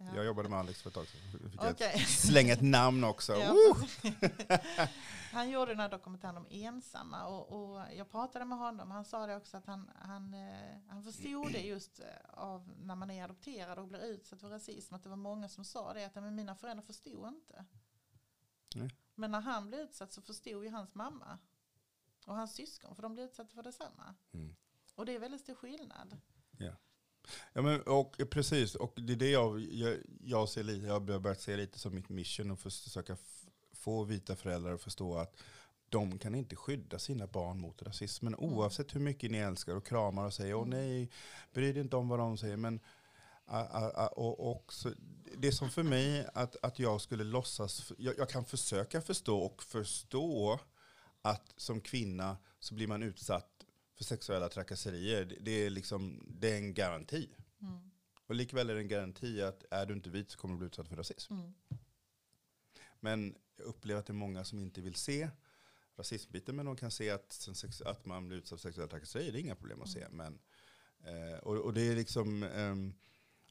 Ja. 0.00 0.06
Jag 0.16 0.24
jobbade 0.24 0.48
med 0.48 0.58
Alex 0.58 0.82
för 0.82 0.90
ett 0.90 0.94
tag 0.94 1.06
sedan. 1.06 1.50
Fick 1.50 1.60
Okej. 1.62 1.98
slänga 1.98 2.52
ett 2.52 2.62
namn 2.62 3.04
också. 3.04 3.32
Han 5.32 5.50
gjorde 5.50 5.70
den 5.72 5.80
här 5.80 5.88
dokumentären 5.88 6.36
om 6.36 6.46
ensamma 6.50 7.26
och, 7.26 7.52
och 7.72 7.80
jag 7.96 8.10
pratade 8.10 8.44
med 8.44 8.58
honom. 8.58 8.90
Han 8.90 9.04
sa 9.04 9.26
det 9.26 9.36
också 9.36 9.56
att 9.56 9.66
han, 9.66 9.90
han, 9.94 10.34
eh, 10.34 10.78
han 10.88 11.02
förstod 11.02 11.52
det 11.52 11.60
just 11.60 12.00
eh, 12.00 12.06
av 12.30 12.70
när 12.80 12.94
man 12.94 13.10
är 13.10 13.24
adopterad 13.24 13.78
och 13.78 13.88
blir 13.88 14.04
utsatt 14.04 14.40
för 14.40 14.48
rasism. 14.48 14.94
Att 14.94 15.02
det 15.02 15.08
var 15.08 15.16
många 15.16 15.48
som 15.48 15.64
sa 15.64 15.94
det 15.94 16.04
att 16.04 16.14
"Men 16.14 16.34
mina 16.34 16.54
föräldrar 16.54 16.84
förstod 16.84 17.28
inte. 17.28 17.64
Nej. 18.74 18.90
Men 19.18 19.30
när 19.30 19.40
han 19.40 19.68
blev 19.68 19.80
utsatt 19.80 20.12
så 20.12 20.22
förstod 20.22 20.64
ju 20.64 20.70
hans 20.70 20.94
mamma 20.94 21.38
och 22.26 22.34
hans 22.34 22.54
syskon 22.54 22.94
för 22.94 23.02
de 23.02 23.14
blev 23.14 23.26
utsatta 23.26 23.54
för 23.54 23.62
detsamma. 23.62 24.14
Mm. 24.32 24.56
Och 24.94 25.06
det 25.06 25.14
är 25.14 25.18
väldigt 25.18 25.40
stor 25.40 25.54
skillnad. 25.54 26.20
Ja, 27.52 27.62
men, 27.62 27.82
och, 27.82 28.16
precis, 28.30 28.74
och 28.74 28.92
det 28.96 29.12
är 29.12 29.16
det 29.16 29.30
jag, 29.30 29.60
jag, 29.60 29.96
jag 30.20 30.48
ser 30.48 30.64
lite, 30.64 30.86
jag 30.86 30.92
har 30.92 31.18
börjat 31.20 31.40
se 31.40 31.56
lite 31.56 31.78
som 31.78 31.94
mitt 31.94 32.08
mission 32.08 32.50
och 32.50 32.60
försöka 32.60 33.16
få 33.72 34.04
vita 34.04 34.36
föräldrar 34.36 34.74
att 34.74 34.82
förstå 34.82 35.14
att 35.14 35.36
de 35.88 36.18
kan 36.18 36.34
inte 36.34 36.56
skydda 36.56 36.98
sina 36.98 37.26
barn 37.26 37.60
mot 37.60 37.82
rasismen 37.82 38.34
oavsett 38.34 38.94
hur 38.94 39.00
mycket 39.00 39.30
ni 39.30 39.38
älskar 39.38 39.74
och 39.74 39.86
kramar 39.86 40.26
och 40.26 40.34
säger 40.34 40.54
åh 40.54 40.62
Mm. 40.62 40.78
nej, 40.78 41.10
bry 41.52 41.72
dig 41.72 41.82
inte 41.82 41.96
om 41.96 42.08
vad 42.08 42.18
de 42.18 42.38
säger. 42.38 42.56
Men, 42.56 42.80
och, 44.16 44.50
och 44.50 44.72
så, 44.72 44.92
det 45.36 45.52
som 45.52 45.70
för 45.70 45.82
mig 45.82 46.28
att, 46.34 46.56
att 46.62 46.78
jag 46.78 47.00
skulle 47.00 47.24
låtsas, 47.24 47.92
jag, 47.98 48.18
jag 48.18 48.28
kan 48.28 48.44
försöka 48.44 49.00
förstå 49.00 49.38
och 49.38 49.62
förstå 49.62 50.60
att 51.22 51.54
som 51.56 51.80
kvinna 51.80 52.36
så 52.58 52.74
blir 52.74 52.86
man 52.86 53.02
utsatt 53.02 53.64
för 53.96 54.04
sexuella 54.04 54.48
trakasserier. 54.48 55.24
Det, 55.24 55.36
det, 55.40 55.50
är, 55.50 55.70
liksom, 55.70 56.24
det 56.28 56.52
är 56.52 56.56
en 56.56 56.74
garanti. 56.74 57.28
Mm. 57.62 57.90
Och 58.26 58.34
likväl 58.34 58.70
är 58.70 58.74
det 58.74 58.80
en 58.80 58.88
garanti 58.88 59.42
att 59.42 59.64
är 59.70 59.86
du 59.86 59.94
inte 59.94 60.10
vit 60.10 60.30
så 60.30 60.38
kommer 60.38 60.54
du 60.54 60.58
bli 60.58 60.66
utsatt 60.66 60.88
för 60.88 60.96
rasism. 60.96 61.32
Mm. 61.32 61.54
Men 63.00 63.34
jag 63.56 63.66
upplever 63.66 64.00
att 64.00 64.06
det 64.06 64.12
är 64.12 64.14
många 64.14 64.44
som 64.44 64.58
inte 64.58 64.80
vill 64.80 64.94
se 64.94 65.30
rasismbiten, 65.96 66.56
men 66.56 66.66
de 66.66 66.76
kan 66.76 66.90
se 66.90 67.10
att, 67.10 67.48
att 67.84 68.06
man 68.06 68.28
blir 68.28 68.38
utsatt 68.38 68.60
för 68.60 68.68
sexuella 68.68 68.90
trakasserier, 68.90 69.32
det 69.32 69.38
är 69.38 69.40
inga 69.40 69.54
problem 69.54 69.82
att 69.82 69.90
se. 69.90 70.06
Men, 70.10 70.38
eh, 71.04 71.38
och, 71.38 71.56
och 71.56 71.74
det 71.74 71.80
är 71.80 71.96
liksom, 71.96 72.42
ehm, 72.42 72.94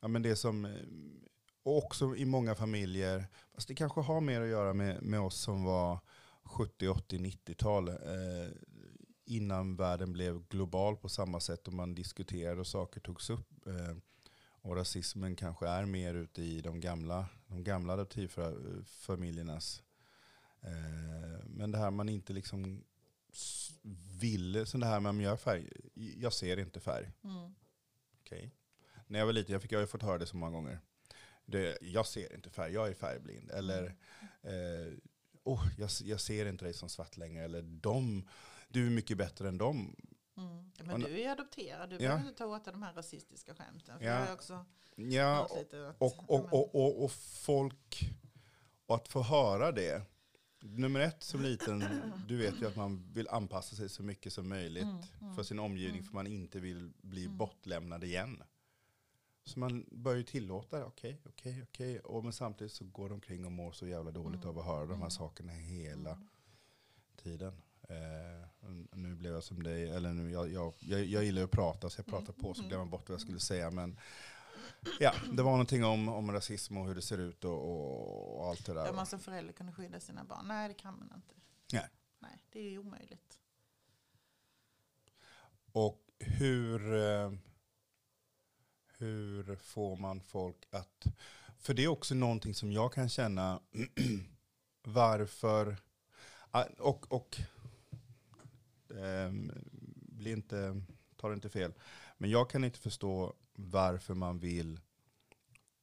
ja 0.01 0.07
men 0.07 0.21
det 0.21 0.35
som, 0.35 0.65
ehm, 0.65 1.23
och 1.63 1.77
också 1.77 2.15
i 2.15 2.25
många 2.25 2.55
familjer, 2.55 3.27
fast 3.53 3.67
det 3.67 3.75
kanske 3.75 4.01
har 4.01 4.21
mer 4.21 4.41
att 4.41 4.47
göra 4.47 4.73
med, 4.73 5.03
med 5.03 5.19
oss 5.19 5.35
som 5.39 5.63
var 5.63 5.99
70, 6.43 6.87
80, 6.87 7.17
90-tal, 7.17 7.87
eh, 7.89 7.95
innan 9.25 9.75
världen 9.75 10.13
blev 10.13 10.47
global 10.47 10.97
på 10.97 11.09
samma 11.09 11.39
sätt 11.39 11.67
och 11.67 11.73
man 11.73 11.95
diskuterade 11.95 12.59
och 12.59 12.67
saker 12.67 12.99
togs 12.99 13.29
upp. 13.29 13.67
Eh, 13.67 13.97
och 14.61 14.75
rasismen 14.75 15.35
kanske 15.35 15.67
är 15.67 15.85
mer 15.85 16.13
ute 16.13 16.41
i 16.41 16.61
de 16.61 16.79
gamla, 16.79 17.25
de 17.47 17.63
gamla 17.63 17.93
adoptivfamiljernas. 17.93 19.83
Eh, 20.61 21.45
men 21.45 21.71
det 21.71 21.77
här 21.77 21.91
man 21.91 22.09
inte 22.09 22.33
liksom 22.33 22.83
s- 23.31 23.71
vill, 24.19 24.65
så 24.65 24.77
det 24.77 24.85
här 24.85 24.99
med 24.99 25.09
om 25.09 25.21
jag 25.21 25.33
är 25.33 25.37
färg, 25.37 25.69
jag 25.93 26.33
ser 26.33 26.59
inte 26.59 26.79
färg. 26.79 27.11
Mm. 27.23 27.55
Okej. 28.21 28.51
När 29.07 29.19
jag 29.19 29.25
var 29.25 29.33
liten, 29.33 29.53
jag, 29.53 29.61
fick, 29.61 29.71
jag 29.71 29.77
har 29.77 29.83
ju 29.83 29.87
fått 29.87 30.01
höra 30.03 30.17
det 30.17 30.25
så 30.25 30.37
många 30.37 30.51
gånger. 30.51 30.79
Det, 31.45 31.77
jag 31.81 32.05
ser 32.07 32.33
inte 32.33 32.49
färg, 32.49 32.73
jag 32.73 32.87
är 32.87 32.93
färgblind. 32.93 33.51
Eller, 33.51 33.83
eh, 34.43 34.93
oh, 35.43 35.63
jag, 35.77 35.89
jag 36.03 36.21
ser 36.21 36.45
inte 36.45 36.65
dig 36.65 36.73
som 36.73 36.89
svart 36.89 37.17
längre. 37.17 37.43
Eller 37.43 37.61
de, 37.61 38.27
du 38.69 38.85
är 38.87 38.89
mycket 38.91 39.17
bättre 39.17 39.47
än 39.47 39.57
dem. 39.57 39.95
Mm. 40.37 40.71
Men 40.83 40.99
du 41.01 41.21
är 41.21 41.29
adopterad, 41.31 41.89
du 41.89 41.95
Ja. 41.95 41.99
behöver 42.01 42.21
inte 42.21 42.37
ta 42.37 42.45
åt 42.45 42.63
dig 42.65 42.73
de 42.73 42.83
här 42.83 42.93
rasistiska 42.93 43.55
skämten. 43.55 43.99
För 43.99 44.05
Ja. 44.05 44.25
jag 44.25 44.33
också 44.33 44.65
Ja, 44.95 45.49
lite 45.59 45.89
att- 45.89 45.95
och, 46.01 46.29
och, 46.29 46.53
och, 46.53 46.75
och, 46.75 47.03
och 47.03 47.11
folk, 47.11 48.09
och 48.85 48.95
att 48.95 49.07
få 49.07 49.21
höra 49.21 49.71
det. 49.71 50.01
Nummer 50.59 50.99
ett 50.99 51.23
som 51.23 51.41
liten, 51.41 51.83
du 52.27 52.37
vet 52.37 52.61
ju 52.61 52.67
att 52.67 52.75
man 52.75 53.11
vill 53.13 53.27
anpassa 53.27 53.75
sig 53.75 53.89
så 53.89 54.03
mycket 54.03 54.33
som 54.33 54.49
möjligt 54.49 54.83
Mm, 54.83 54.97
mm. 55.21 55.35
för 55.35 55.43
sin 55.43 55.59
omgivning 55.59 55.95
Mm. 55.99 56.05
för 56.05 56.13
man 56.13 56.27
inte 56.27 56.59
vill 56.59 56.91
bli 57.01 57.25
Mm. 57.25 57.37
bortlämnad 57.37 58.03
igen. 58.03 58.43
Så 59.47 59.59
man 59.59 59.85
börjar 59.91 60.17
ju 60.17 60.23
tillåta 60.23 60.77
det, 60.79 60.85
okej, 60.85 61.21
okej, 61.25 61.63
okej. 61.63 61.99
Och 61.99 62.23
Men 62.23 62.33
samtidigt 62.33 62.73
så 62.73 62.85
går 62.85 63.09
de 63.09 63.13
omkring 63.15 63.45
och 63.45 63.51
mår 63.51 63.71
så 63.71 63.87
jävla 63.87 64.11
dåligt 64.11 64.43
Mm. 64.43 64.49
av 64.49 64.59
att 64.59 64.65
höra 64.65 64.81
de 64.81 64.89
här 64.89 64.95
Mm. 64.95 65.11
sakerna 65.11 65.51
hela 65.53 66.11
Mm. 66.11 66.27
tiden. 67.15 67.61
Eh, 67.89 68.47
nu 68.91 69.15
blev 69.15 69.33
jag 69.33 69.43
som 69.43 69.63
dig, 69.63 69.89
eller 69.89 70.13
nu, 70.13 70.31
jag, 70.31 70.51
jag, 70.51 70.73
jag, 70.79 71.05
jag 71.05 71.23
gillar 71.23 71.43
att 71.43 71.51
prata 71.51 71.89
så 71.89 71.99
jag 71.99 72.05
pratar 72.05 72.33
på 72.33 72.53
så 72.53 72.59
Mm. 72.61 72.69
glömmer 72.69 72.83
jag 72.85 72.89
bort 72.91 73.09
vad 73.09 73.13
jag 73.13 73.21
skulle 73.21 73.39
säga. 73.39 73.71
Men 73.71 73.99
Ja, 74.99 75.13
det 75.33 75.43
var 75.43 75.51
någonting 75.51 75.85
om, 75.85 76.09
om 76.09 76.31
rasism 76.31 76.77
och 76.77 76.87
hur 76.87 76.95
det 76.95 77.01
ser 77.01 77.17
ut 77.17 77.43
och, 77.43 77.51
och, 77.69 78.37
och 78.39 78.47
allt 78.47 78.65
det 78.65 78.73
där. 78.73 78.85
Där 78.85 78.93
man 78.93 79.05
som 79.05 79.19
förälder 79.19 79.53
kunde 79.53 79.73
skydda 79.73 79.99
sina 79.99 80.23
barn. 80.23 80.45
Nej, 80.47 80.67
det 80.67 80.73
kan 80.73 80.93
man 80.99 81.11
inte. 81.15 81.33
Nej. 81.73 81.87
Nej, 82.19 82.37
det 82.49 82.59
är 82.59 82.69
ju 82.69 82.77
omöjligt. 82.77 83.39
Och 85.71 86.01
hur, 86.19 86.93
eh, 86.95 87.31
hur 88.97 89.55
får 89.55 89.95
man 89.95 90.21
folk 90.21 90.67
att... 90.69 91.07
För 91.57 91.73
det 91.73 91.83
är 91.83 91.87
också 91.87 92.15
någonting 92.15 92.53
som 92.53 92.71
jag 92.71 92.93
kan 92.93 93.09
känna, 93.09 93.59
varför... 94.83 95.77
Ah, 96.51 96.65
och, 96.77 97.11
och 97.11 97.37
eh, 98.89 99.31
bli 100.01 100.31
inte, 100.31 100.81
ta 101.15 101.27
det 101.27 101.33
inte 101.33 101.49
fel, 101.49 101.73
men 102.17 102.29
jag 102.29 102.49
kan 102.49 102.63
inte 102.63 102.79
förstå 102.79 103.33
varför 103.53 104.13
man 104.13 104.39
vill 104.39 104.79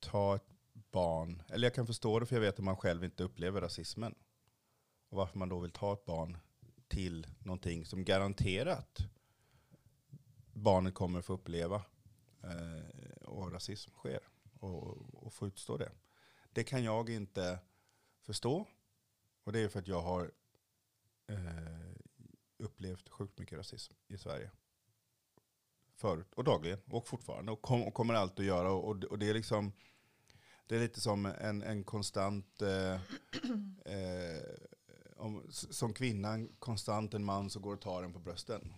ta 0.01 0.37
ett 0.37 0.49
barn, 0.73 1.43
eller 1.49 1.67
jag 1.67 1.75
kan 1.75 1.87
förstå 1.87 2.21
det 2.21 2.27
för 2.27 2.37
jag 2.37 2.41
vet 2.41 2.59
att 2.59 2.65
man 2.65 2.77
själv 2.77 3.05
inte 3.05 3.25
upplever 3.25 3.61
rasismen. 3.61 4.15
Och 5.09 5.17
varför 5.17 5.39
man 5.39 5.49
då 5.49 5.61
vill 5.61 5.71
ta 5.71 5.93
ett 5.93 6.05
barn 6.05 6.37
till 6.89 7.27
någonting 7.39 7.85
som 7.85 8.05
garanterat 8.05 9.09
barnet 10.55 10.95
kommer 10.95 11.21
få 11.21 11.33
uppleva 11.33 11.83
eh, 12.43 12.94
och 13.35 13.53
rasism 13.53 13.91
sker 13.91 14.21
och, 14.61 15.25
och 15.25 15.33
få 15.33 15.47
utstå 15.47 15.77
det. 15.77 15.93
Det 16.53 16.65
kan 16.65 16.85
jag 16.85 17.11
inte 17.11 17.59
förstå. 18.21 18.67
Och 19.45 19.53
det 19.53 19.61
är 19.61 19.69
för 19.69 19.79
att 19.79 19.89
jag 19.89 20.03
har 20.03 20.33
eh, 21.27 21.95
upplevt 22.57 23.09
sjukt 23.09 23.39
mycket 23.39 23.59
rasism 23.59 23.95
i 24.09 24.19
Sverige. 24.19 24.51
Förut 25.95 26.35
och 26.35 26.45
dagligen 26.45 26.79
och 26.91 27.09
fortfarande 27.09 27.53
och, 27.53 27.63
kom, 27.63 27.83
och 27.83 27.95
kommer 27.95 28.15
allt 28.15 28.39
att 28.39 28.45
göra. 28.45 28.73
Och, 28.73 29.05
och 29.05 29.19
det 29.19 29.29
är 29.29 29.35
liksom 29.35 29.73
det 30.67 30.77
är 30.77 30.81
lite 30.81 31.01
som 31.01 31.27
en, 31.27 31.63
en 31.63 31.85
konstant 31.85 32.63
eh, 32.63 32.95
eh, 33.95 34.43
om, 35.17 35.43
som 35.51 35.95
kvinnan, 35.95 36.49
konstant 36.59 37.15
en 37.15 37.25
man 37.25 37.51
som 37.51 37.63
går 37.63 37.75
och 37.75 37.81
tar 37.81 38.03
en 38.03 38.13
på 38.13 38.19
brösten. 38.19 38.73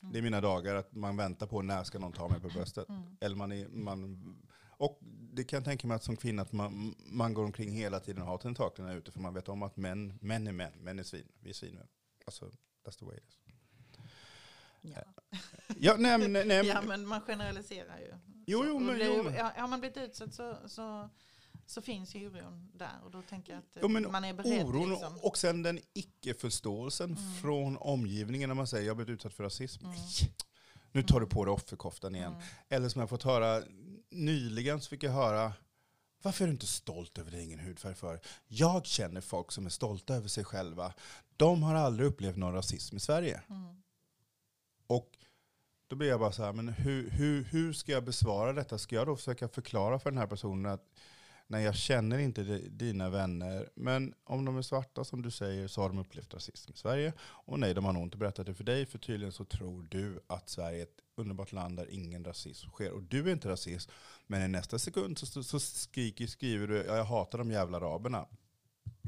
Det 0.00 0.18
är 0.18 0.22
mina 0.22 0.40
dagar 0.40 0.74
att 0.74 0.94
man 0.94 1.16
väntar 1.16 1.46
på 1.46 1.62
när 1.62 1.84
ska 1.84 1.98
någon 1.98 2.12
ta 2.12 2.28
mig 2.28 2.40
på 2.40 2.48
bröstet. 2.48 2.88
Mm. 2.88 3.02
Eller 3.20 3.36
man 3.36 3.52
är, 3.52 3.68
man, 3.68 4.36
och 4.70 4.98
det 5.32 5.44
kan 5.44 5.56
jag 5.56 5.64
tänka 5.64 5.86
mig 5.86 5.94
att 5.94 6.02
som 6.04 6.16
kvinna 6.16 6.42
att 6.42 6.52
man, 6.52 6.94
man 7.06 7.34
går 7.34 7.44
omkring 7.44 7.72
hela 7.72 8.00
tiden 8.00 8.22
och 8.22 8.28
har 8.28 8.38
tentaklerna 8.38 8.92
ute 8.92 9.12
för 9.12 9.20
man 9.20 9.34
vet 9.34 9.48
om 9.48 9.62
att 9.62 9.76
män, 9.76 10.18
män 10.20 10.46
är 10.46 10.52
män, 10.52 10.72
män 10.80 10.98
är 10.98 11.02
svin, 11.02 11.28
vi 11.40 11.50
är 11.50 11.54
svin. 11.54 11.78
Alltså, 12.26 12.50
that's 12.86 12.98
the 12.98 13.04
way 13.04 13.16
it 13.16 13.24
is. 13.28 13.38
Ja. 14.80 15.02
Ja, 15.78 15.96
nej, 15.98 16.28
nej, 16.28 16.44
men, 16.46 16.66
ja, 16.66 16.82
men 16.82 17.06
man 17.06 17.20
generaliserar 17.20 17.98
ju. 17.98 18.14
Jo, 18.46 18.64
jo, 18.66 18.78
men- 18.78 18.94
blir- 18.96 19.06
jo, 19.16 19.30
Har 19.56 19.68
man 19.68 19.80
blivit 19.80 19.96
utsatt 19.96 20.34
så, 20.34 20.56
så, 20.66 21.08
så 21.68 21.82
finns 21.82 22.14
ju 22.14 22.26
oron 22.28 22.70
där. 22.74 23.00
Och 23.04 23.10
då 23.10 23.22
tänker 23.22 23.52
jag 23.52 23.58
att 23.58 23.76
eh, 23.76 23.82
Jo, 23.82 23.88
men 23.88 24.12
man 24.12 24.24
är 24.24 24.32
beredd. 24.34 24.66
oron 24.66 24.90
liksom. 24.90 25.16
och, 25.16 25.24
och 25.26 25.38
sen 25.38 25.62
den 25.62 25.80
icke-förståelsen 25.94 27.10
Mm. 27.16 27.34
från 27.34 27.76
omgivningen 27.76 28.48
när 28.48 28.54
man 28.54 28.66
säger 28.66 28.86
jag 28.86 28.90
har 28.90 28.96
blivit 28.96 29.14
utsatt 29.14 29.34
för 29.34 29.44
rasism. 29.44 29.84
Mm. 29.84 29.96
Nu 30.92 31.02
tar 31.02 31.20
du 31.20 31.26
på 31.26 31.44
dig 31.44 31.54
offerkoftan 31.54 32.14
igen. 32.14 32.32
Mm. 32.32 32.44
Eller 32.68 32.88
som 32.88 33.00
jag 33.00 33.08
fått 33.08 33.22
höra 33.22 33.62
nyligen 34.10 34.80
så 34.80 34.88
fick 34.88 35.02
jag 35.02 35.12
höra 35.12 35.52
varför 36.22 36.44
är 36.44 36.46
du 36.46 36.52
inte 36.52 36.66
stolt 36.66 37.18
över 37.18 37.30
din 37.30 37.40
egen 37.40 37.58
hudfärg 37.60 37.94
för? 37.94 38.20
Jag 38.46 38.86
känner 38.86 39.20
folk 39.20 39.52
som 39.52 39.66
är 39.66 39.70
stolta 39.70 40.14
över 40.14 40.28
sig 40.28 40.44
själva. 40.44 40.94
De 41.36 41.62
har 41.62 41.74
aldrig 41.74 42.08
upplevt 42.08 42.36
någon 42.36 42.54
rasism 42.54 42.96
i 42.96 43.00
Sverige. 43.00 43.42
Mm. 43.50 43.82
Och 44.86 45.10
då 45.86 45.96
blir 45.96 46.08
jag 46.08 46.20
bara 46.20 46.32
så 46.32 46.44
här, 46.44 46.52
men 46.52 46.68
hur, 46.68 47.10
hur, 47.10 47.44
hur 47.44 47.72
ska 47.72 47.92
jag 47.92 48.04
besvara 48.04 48.52
detta? 48.52 48.78
Ska 48.78 48.96
jag 48.96 49.06
då 49.06 49.16
försöka 49.16 49.48
förklara 49.48 49.98
för 49.98 50.10
den 50.10 50.18
här 50.18 50.26
personen 50.26 50.72
att 50.72 50.86
nej, 51.50 51.64
jag 51.64 51.74
känner 51.74 52.18
inte 52.18 52.42
di- 52.42 52.68
dina 52.68 53.10
vänner, 53.10 53.70
men 53.74 54.14
om 54.24 54.44
de 54.44 54.58
är 54.58 54.62
svarta 54.62 55.04
som 55.04 55.22
du 55.22 55.30
säger 55.30 55.68
så 55.68 55.80
har 55.82 55.88
de 55.88 55.98
upplevt 55.98 56.34
rasism 56.34 56.72
i 56.72 56.76
Sverige. 56.76 57.12
Och 57.20 57.58
nej, 57.60 57.74
de 57.74 57.84
har 57.84 57.92
nog 57.92 58.02
inte 58.02 58.16
berättat 58.16 58.46
det 58.46 58.54
för 58.54 58.64
dig, 58.64 58.86
för 58.86 58.98
tydligen 58.98 59.32
så 59.32 59.44
tror 59.44 59.82
du 59.90 60.20
att 60.26 60.48
Sverige 60.48 60.78
är 60.78 60.82
ett 60.82 61.00
underbart 61.16 61.52
land 61.52 61.76
där 61.76 61.90
ingen 61.90 62.24
rasism 62.24 62.70
sker. 62.70 62.90
Och 62.92 63.02
du 63.02 63.28
är 63.28 63.32
inte 63.32 63.48
rasist, 63.48 63.90
men 64.26 64.42
i 64.42 64.48
nästa 64.48 64.78
sekund 64.78 65.18
så, 65.18 65.26
så, 65.26 65.42
så 65.42 65.60
skriker, 65.60 66.26
skriver 66.26 66.66
du 66.66 66.76
ja, 66.86 66.96
jag 66.96 67.04
hatar 67.04 67.38
de 67.38 67.50
jävla 67.50 67.76
araberna. 67.76 68.26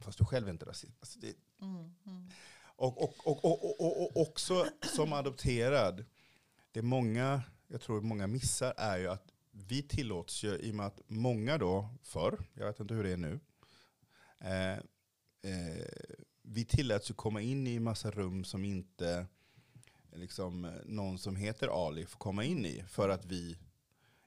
Fast 0.02 0.18
du 0.18 0.24
själv 0.24 0.46
är 0.48 0.50
inte 0.52 0.66
rasist. 0.66 0.96
Alltså 1.00 1.18
det, 1.18 1.34
Mm. 1.62 1.94
Mm. 2.06 2.28
och, 2.76 3.02
och, 3.04 3.14
och, 3.26 3.44
och, 3.44 3.80
och, 3.80 4.02
och, 4.02 4.28
också 4.28 4.66
som 4.96 5.12
adopterad, 5.12 6.04
det 6.72 6.82
många, 6.82 7.42
jag 7.68 7.80
tror 7.80 8.00
många 8.00 8.26
missar 8.26 8.74
är 8.76 8.98
ju 8.98 9.08
att 9.08 9.24
vi 9.68 9.82
tillåts 9.82 10.42
ju, 10.42 10.58
i 10.58 10.70
och 10.70 10.74
med 10.74 10.86
att 10.86 11.00
många 11.06 11.58
då, 11.58 11.88
förr, 12.02 12.38
jag 12.54 12.66
vet 12.66 12.80
inte 12.80 12.94
hur 12.94 13.04
det 13.04 13.12
är 13.12 13.16
nu, 13.16 13.40
eh, 14.38 14.72
eh, 15.52 15.86
vi 16.42 16.64
tilläts 16.64 17.10
ju 17.10 17.14
komma 17.14 17.40
in 17.40 17.66
i 17.66 17.80
massa 17.80 18.10
rum 18.10 18.44
som 18.44 18.64
inte 18.64 19.26
liksom, 20.12 20.72
någon 20.84 21.18
som 21.18 21.36
heter 21.36 21.86
Ali 21.86 22.06
får 22.06 22.18
komma 22.18 22.44
in 22.44 22.66
i. 22.66 22.84
För 22.88 23.08
att 23.08 23.24
vi 23.24 23.58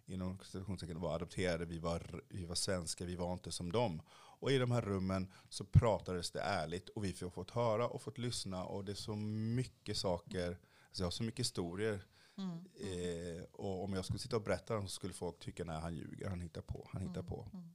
inom 0.06 0.40
citationstecken 0.44 1.00
var 1.00 1.16
adopterade, 1.16 1.66
vi 1.66 1.80
var, 1.80 2.24
vi 2.30 2.46
var 2.46 2.56
svenska, 2.56 3.06
vi 3.06 3.16
var 3.16 3.34
inte 3.34 3.52
som 3.52 3.72
dem. 3.72 4.02
Och 4.40 4.52
i 4.52 4.58
de 4.58 4.72
här 4.72 4.82
rummen 4.82 5.32
så 5.50 5.66
pratades 5.66 6.32
det 6.32 6.42
ärligt 6.42 6.90
och 6.90 7.04
vi 7.04 7.16
har 7.22 7.30
fått 7.30 7.52
höra 7.52 7.88
och 7.88 8.02
fått 8.02 8.18
lyssna 8.18 8.66
och 8.66 8.86
det 8.86 8.92
är 8.92 8.96
så 8.96 9.16
mycket 9.16 9.98
saker, 9.98 10.48
alltså 10.48 11.04
jag 11.04 11.06
har 11.06 11.12
så 11.12 11.24
mycket 11.24 11.40
historier 11.40 12.06
Mm. 12.38 12.58
eh, 12.76 13.44
och 13.52 13.84
om 13.84 13.94
jag 13.94 14.06
skulle 14.06 14.20
sitta 14.20 14.36
och 14.36 14.42
berätta 14.44 14.76
dem 14.76 14.88
så 14.88 14.94
skulle 14.94 15.14
folk 15.14 15.40
tycka 15.40 15.64
nej 15.64 15.80
han 15.82 15.96
ljuger, 15.96 16.30
han 16.30 16.42
hittar 16.42 16.62
på, 16.62 16.90
han 16.94 17.02
hittar 17.08 17.24
på. 17.24 17.48
Mm. 17.54 17.66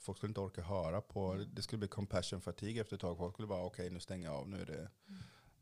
Folk 0.00 0.18
skulle 0.18 0.30
inte 0.30 0.40
orka 0.40 0.62
höra 0.62 1.00
på, 1.00 1.44
det 1.54 1.62
skulle 1.62 1.78
bli 1.78 1.88
compassion 1.88 2.40
fatigue 2.40 2.80
efter 2.80 2.96
ett 2.96 3.00
tag. 3.00 3.16
Folk 3.16 3.34
skulle 3.34 3.48
bara 3.48 3.64
okej 3.64 3.90
nu 3.90 4.00
stänger 4.00 4.26
jag 4.26 4.34
av, 4.36 4.48
nu 4.48 4.60
är 4.62 4.66
det, 4.66 4.90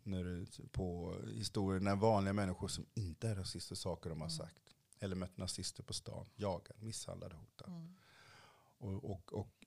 nu 0.02 0.20
är 0.20 0.24
det 0.24 0.68
på 0.72 1.14
historier 1.34 1.80
när 1.80 1.96
vanliga 1.96 2.32
människor 2.32 2.68
som 2.68 2.86
inte 2.94 3.28
är 3.28 3.34
rasister 3.34 3.74
saker 3.76 4.10
de 4.10 4.20
har 4.20 4.28
Mm. 4.28 4.38
sagt. 4.38 4.74
Eller 5.00 5.16
mött 5.16 5.36
nazister 5.36 5.82
på 5.82 5.92
stan, 5.94 6.26
jagad, 6.34 6.82
misshandlad, 6.82 7.32
hotad. 7.32 7.68
Mm. 7.68 7.94
Och, 8.78 9.04
och, 9.10 9.32
och, 9.32 9.66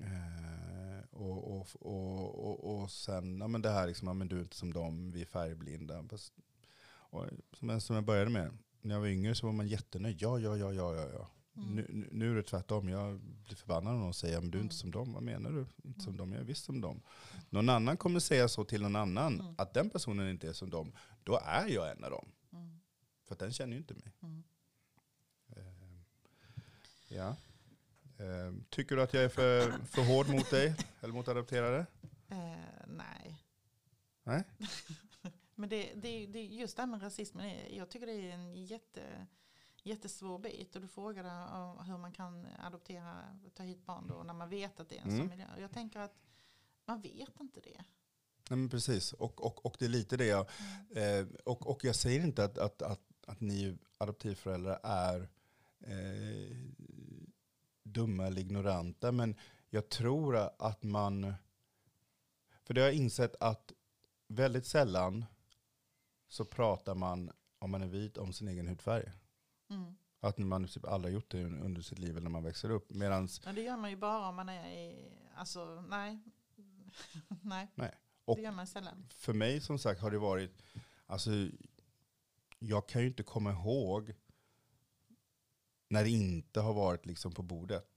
eh, 0.00 1.04
och, 1.10 1.56
och, 1.60 1.66
och, 1.80 2.44
och, 2.50 2.82
och 2.82 2.90
sen, 2.90 3.38
ja, 3.40 3.48
men 3.48 3.62
det 3.62 3.70
här 3.70 3.86
liksom, 3.86 4.08
ja, 4.08 4.14
men 4.14 4.28
du 4.28 4.36
är 4.36 4.42
inte 4.42 4.56
som 4.56 4.72
dem, 4.72 5.10
vi 5.12 5.22
är 5.22 5.26
färgblinda. 5.26 6.04
Fast, 6.08 6.32
och, 7.10 7.26
som, 7.52 7.68
jag- 7.68 7.82
som 7.82 7.94
jag 7.96 8.04
började 8.04 8.30
med, 8.30 8.58
när 8.82 8.94
jag 8.94 9.00
var 9.00 9.08
yngre 9.08 9.34
så 9.34 9.46
var 9.46 9.52
man 9.52 9.68
jättenöjd. 9.68 10.16
Ja, 10.22 10.38
ja, 10.38 10.56
ja, 10.56 10.72
ja, 10.72 10.94
ja. 10.94 11.08
ja. 11.12 11.30
Mm. 11.56 11.74
Nu, 11.74 12.08
nu- 12.12 12.30
är 12.30 12.34
det 12.34 12.42
tvärtom. 12.42 12.88
Jag 12.88 13.20
blir 13.20 13.56
förbannad 13.56 13.94
när 13.94 14.00
någon 14.00 14.14
säger, 14.14 14.40
men 14.40 14.50
du 14.50 14.58
är 14.58 14.62
inte 14.62 14.72
Mm. 14.74 14.80
som 14.80 14.90
dem. 14.90 15.12
Vad 15.12 15.22
menar 15.22 15.50
du? 15.50 15.66
Inte 15.88 16.00
som 16.00 16.08
Mm. 16.08 16.16
dem? 16.18 16.32
Jag 16.32 16.40
är 16.40 16.44
visst 16.44 16.64
som 16.64 16.80
dem. 16.80 17.02
Någon 17.50 17.68
annan 17.68 17.96
kommer 17.96 18.20
säga 18.20 18.48
så 18.48 18.64
till 18.64 18.82
någon 18.82 18.96
annan, 18.96 19.40
Mm. 19.40 19.54
att 19.58 19.74
den 19.74 19.90
personen 19.90 20.30
inte 20.30 20.48
är 20.48 20.52
som 20.52 20.70
dem. 20.70 20.92
Då 21.24 21.40
är 21.44 21.66
jag 21.68 21.90
en 21.90 22.04
av 22.04 22.10
dem. 22.10 22.28
Mm. 22.52 22.80
För 23.28 23.36
den 23.36 23.52
känner 23.52 23.72
ju 23.72 23.78
inte 23.78 23.94
mig. 23.94 24.12
Eh, 25.56 25.62
Ja. 27.08 27.36
Eh, 28.18 28.52
Tycker 28.70 28.96
du 28.96 29.02
att 29.02 29.14
jag 29.14 29.24
är 29.24 29.28
för, 29.28 29.70
för 29.86 30.02
hård 30.04 30.28
mot 30.28 30.50
dig? 30.50 30.74
Eller 31.00 31.12
mot 31.14 31.28
adopterade? 31.28 31.86
Eh, 32.28 32.36
nej. 32.86 33.42
Nej? 34.24 34.44
Men 35.60 35.68
det, 35.68 35.92
det, 35.94 36.26
det, 36.26 36.44
just 36.46 36.76
det 36.76 36.82
här 36.82 36.86
med 36.86 37.02
rasismen, 37.02 37.46
är- 37.46 37.76
jag 37.76 37.88
tycker 37.90 38.06
det 38.06 38.12
är 38.12 38.32
en 38.34 38.64
jätte, 38.64 39.26
jättesvår 39.82 40.38
bit. 40.38 40.74
Och 40.76 40.82
du 40.82 40.88
frågade 40.88 41.28
hur 41.84 41.98
man 41.98 42.12
kan 42.12 42.46
adoptera, 42.58 43.38
ta 43.54 43.62
hit 43.62 43.86
barn 43.86 44.06
då 44.08 44.22
när 44.22 44.34
man 44.34 44.48
vet 44.48 44.80
att 44.80 44.88
det 44.88 44.96
är 44.98 45.02
en 45.02 45.08
Mm. 45.08 45.18
sån 45.20 45.28
miljö. 45.28 45.46
Jag 45.58 45.72
tänker 45.72 46.00
att 46.00 46.14
man 46.84 47.00
vet 47.00 47.40
inte 47.40 47.60
det. 47.60 47.84
Nej 48.50 48.58
men 48.58 48.68
precis. 48.68 49.12
Och, 49.12 49.44
och, 49.46 49.66
och 49.66 49.76
det 49.78 49.84
är 49.84 49.88
lite 49.88 50.16
det 50.16 50.26
jag... 50.26 50.46
Eh, 50.90 51.26
och, 51.44 51.66
och 51.70 51.84
jag 51.84 51.94
säger 51.96 52.20
inte 52.24 52.44
att, 52.44 52.58
att, 52.58 52.82
att, 52.82 53.00
att 53.26 53.40
ni 53.40 53.78
adoptivföräldrar 53.98 54.80
är 54.82 55.28
eh, 55.80 56.56
dumma 57.82 58.26
eller 58.26 58.40
ignoranta. 58.42 59.12
Men 59.12 59.34
jag 59.70 59.88
tror 59.88 60.36
att 60.58 60.82
man... 60.82 61.34
För 62.62 62.74
det 62.74 62.80
har 62.80 62.88
jag 62.88 62.96
insett 62.96 63.36
att 63.40 63.72
väldigt 64.28 64.66
sällan 64.66 65.24
så 66.30 66.44
pratar 66.44 66.94
man, 66.94 67.32
om 67.58 67.70
man 67.70 67.82
är 67.82 67.86
vit, 67.86 68.16
om 68.16 68.32
sin 68.32 68.48
egen 68.48 68.68
hudfärg. 68.68 69.12
Mm. 69.70 69.96
Att 70.20 70.38
man 70.38 70.68
typ 70.68 70.84
aldrig 70.84 71.14
gjort 71.14 71.30
det 71.30 71.44
under 71.44 71.82
sitt 71.82 71.98
liv 71.98 72.10
eller 72.10 72.20
när 72.20 72.30
man 72.30 72.42
växer 72.44 72.70
upp. 72.70 72.90
Medans, 72.94 73.44
Men 73.44 73.54
det 73.54 73.62
gör 73.62 73.76
man 73.76 73.90
ju 73.90 73.96
bara 73.96 74.28
om 74.28 74.36
man 74.36 74.48
är 74.48 74.68
i, 74.70 75.12
alltså 75.34 75.84
nej. 75.88 76.20
nej, 77.42 77.68
Nej. 77.74 77.94
Och- 78.24 78.36
det 78.36 78.42
gör 78.42 78.52
man 78.52 78.66
sällan. 78.66 79.06
för 79.10 79.32
mig 79.32 79.60
som 79.60 79.78
sagt 79.78 80.00
har 80.00 80.10
det 80.10 80.18
varit, 80.18 80.62
alltså 81.06 81.30
jag 82.58 82.88
kan 82.88 83.00
ju 83.02 83.08
inte 83.08 83.22
komma 83.22 83.50
ihåg 83.52 84.14
när 85.88 86.04
det 86.04 86.10
inte 86.10 86.60
har 86.60 86.72
varit 86.74 87.06
liksom 87.06 87.32
på 87.32 87.42
bordet. 87.42 87.89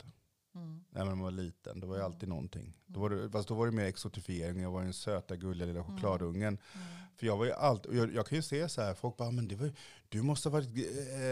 Mm. 0.56 0.84
När 0.90 1.06
man 1.06 1.20
var 1.20 1.32
liten. 1.32 1.80
Det 1.80 1.88
var 1.88 1.96
ju 1.96 2.02
Mm. 2.02 2.12
alltid 2.14 2.30
någonting. 2.30 2.78
Då 2.86 3.00
var 3.00 3.10
det, 3.10 3.30
fast 3.30 3.48
då 3.48 3.54
var 3.56 3.66
det 3.66 3.72
mer 3.72 3.86
exotifiering. 3.86 4.62
Jag 4.62 4.72
var 4.72 4.84
den 4.84 4.94
söta, 4.94 5.36
gulliga 5.36 5.66
lilla 5.68 5.80
Mm. 5.80 5.92
chokladungen. 5.92 6.48
Mm. 6.74 6.88
För 7.16 7.26
jag 7.26 7.38
var 7.38 7.46
ju 7.46 7.52
alltid, 7.52 7.94
jag, 7.96 8.14
jag 8.14 8.28
kan 8.28 8.36
ju 8.36 8.42
se 8.42 8.70
så 8.70 8.82
här, 8.82 8.94
folk 8.94 9.18
bara, 9.18 9.32
men 9.32 9.48
det 9.48 9.56
var, 9.56 9.72
du 10.10 10.22
måste 10.22 10.50
ha 10.50 10.54
varit, 10.54 10.70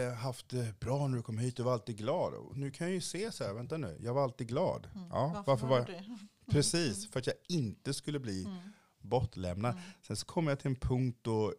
eh, 0.08 0.14
haft 0.14 0.48
det 0.48 0.80
bra 0.80 1.06
när 1.08 1.16
du 1.16 1.22
kom 1.22 1.38
hit, 1.38 1.56
du 1.56 1.62
var 1.62 1.72
alltid 1.72 1.96
glad. 1.98 2.34
Och 2.34 2.56
nu 2.56 2.70
kan 2.70 2.86
jag 2.86 2.94
ju 2.94 3.00
se 3.00 3.32
så 3.32 3.44
här, 3.44 3.52
vänta 3.52 3.76
nu, 3.76 3.98
jag 4.00 4.14
var 4.14 4.22
alltid 4.22 4.48
glad. 4.48 4.88
Mm. 4.94 5.08
Ja, 5.10 5.44
varför, 5.46 5.66
var 5.66 5.78
jag? 5.78 5.86
det? 5.86 6.04
Precis, 6.52 7.10
för 7.10 7.20
att 7.20 7.26
jag 7.26 7.36
inte 7.48 7.94
skulle 7.94 8.18
bli 8.20 8.44
Mm. 8.44 8.56
bortlämnad. 9.00 9.72
Mm. 9.72 9.84
Sen 10.02 10.16
så 10.16 10.26
kom 10.26 10.46
jag 10.46 10.58
till 10.58 10.68
en 10.70 10.76
punkt 10.76 11.18
då, 11.22 11.54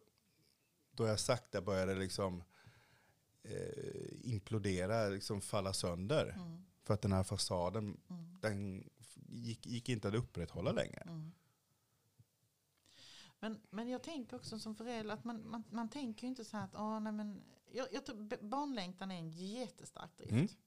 då 0.92 1.08
jag 1.08 1.20
sakta 1.20 1.62
började 1.62 1.96
liksom 1.96 2.44
eh, 3.44 4.32
implodera, 4.32 5.08
liksom 5.08 5.42
falla 5.42 5.74
sönder. 5.74 6.30
Mm. 6.36 6.64
För 6.84 6.94
att 6.94 7.02
den 7.02 7.12
här 7.14 7.24
fasaden, 7.24 7.98
Mm. 8.10 8.38
den 8.42 8.90
gick, 9.30 9.66
gick 9.66 9.90
inte 9.90 10.08
att 10.08 10.14
upprätthålla 10.14 10.72
längre. 10.72 11.02
Mm. 11.02 11.32
Men, 13.40 13.60
men 13.70 13.90
jag 13.90 14.04
tänker 14.04 14.36
också 14.36 14.60
som 14.60 14.76
förälder 14.76 15.14
att 15.14 15.24
man, 15.24 15.50
man, 15.50 15.64
man 15.70 15.90
tänker 15.90 16.24
ju 16.24 16.28
inte 16.28 16.46
så 16.46 16.58
här 16.58 16.64
att 16.64 16.76
åh, 16.76 17.00
nej, 17.00 17.14
men, 17.14 17.42
jag, 17.72 17.88
jag 17.92 18.06
tror 18.06 18.44
barnlängtan 18.50 19.12
är 19.12 19.16
en 19.16 19.30
jättestark 19.30 20.18
drift. 20.18 20.58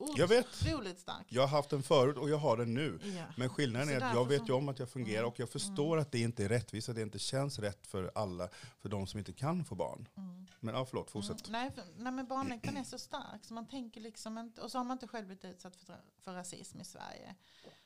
Mm. 0.00 0.14
Jag 0.16 0.28
vet. 0.28 0.46
Otroligt 0.46 0.98
stark. 0.98 1.26
Jag 1.28 1.42
har 1.42 1.48
haft 1.48 1.70
den 1.70 1.82
förut 1.82 2.16
och 2.16 2.30
jag 2.30 2.38
har 2.38 2.56
den 2.56 2.74
nu. 2.74 2.98
Ja. 3.16 3.24
Men 3.36 3.48
skillnaden 3.48 3.88
Så 3.88 3.94
är 3.94 4.00
att 4.00 4.14
jag 4.14 4.28
vet 4.28 4.48
ju 4.48 4.52
om 4.52 4.68
att 4.68 4.78
jag 4.78 4.88
fungerar 4.90 5.18
Mm. 5.18 5.28
och 5.28 5.40
jag 5.40 5.50
förstår 5.50 5.98
att 5.98 6.12
det 6.12 6.18
inte 6.18 6.44
är 6.44 6.48
rättvist, 6.48 6.88
att 6.88 6.94
det 6.94 7.02
inte 7.02 7.18
känns 7.18 7.58
rätt 7.58 7.86
för 7.86 8.10
alla, 8.14 8.48
för 8.78 8.88
de 8.88 9.06
som 9.06 9.18
inte 9.18 9.32
kan 9.32 9.64
få 9.64 9.74
barn. 9.74 10.08
Mm. 10.16 10.46
Men 10.60 10.74
ja, 10.74 10.84
förlåt, 10.84 11.10
fortsätt. 11.10 11.48
Mm. 11.48 11.60
Nej, 11.62 11.70
för, 11.70 11.84
nej, 11.96 12.12
men 12.12 12.26
barnlängtan 12.26 12.76
är 12.76 12.84
så 12.84 12.98
stark 12.98 13.44
så 13.44 13.54
man 13.54 13.66
tänker 13.68 14.00
liksom 14.00 14.38
inte, 14.38 14.60
och 14.60 14.70
så 14.70 14.78
har 14.78 14.84
man 14.84 14.94
inte 14.94 15.08
själv 15.08 15.26
blivit 15.26 15.44
utsatt 15.44 15.76
för, 15.76 15.96
för 16.18 16.32
rasism 16.34 16.80
i 16.80 16.84
Sverige. 16.84 17.34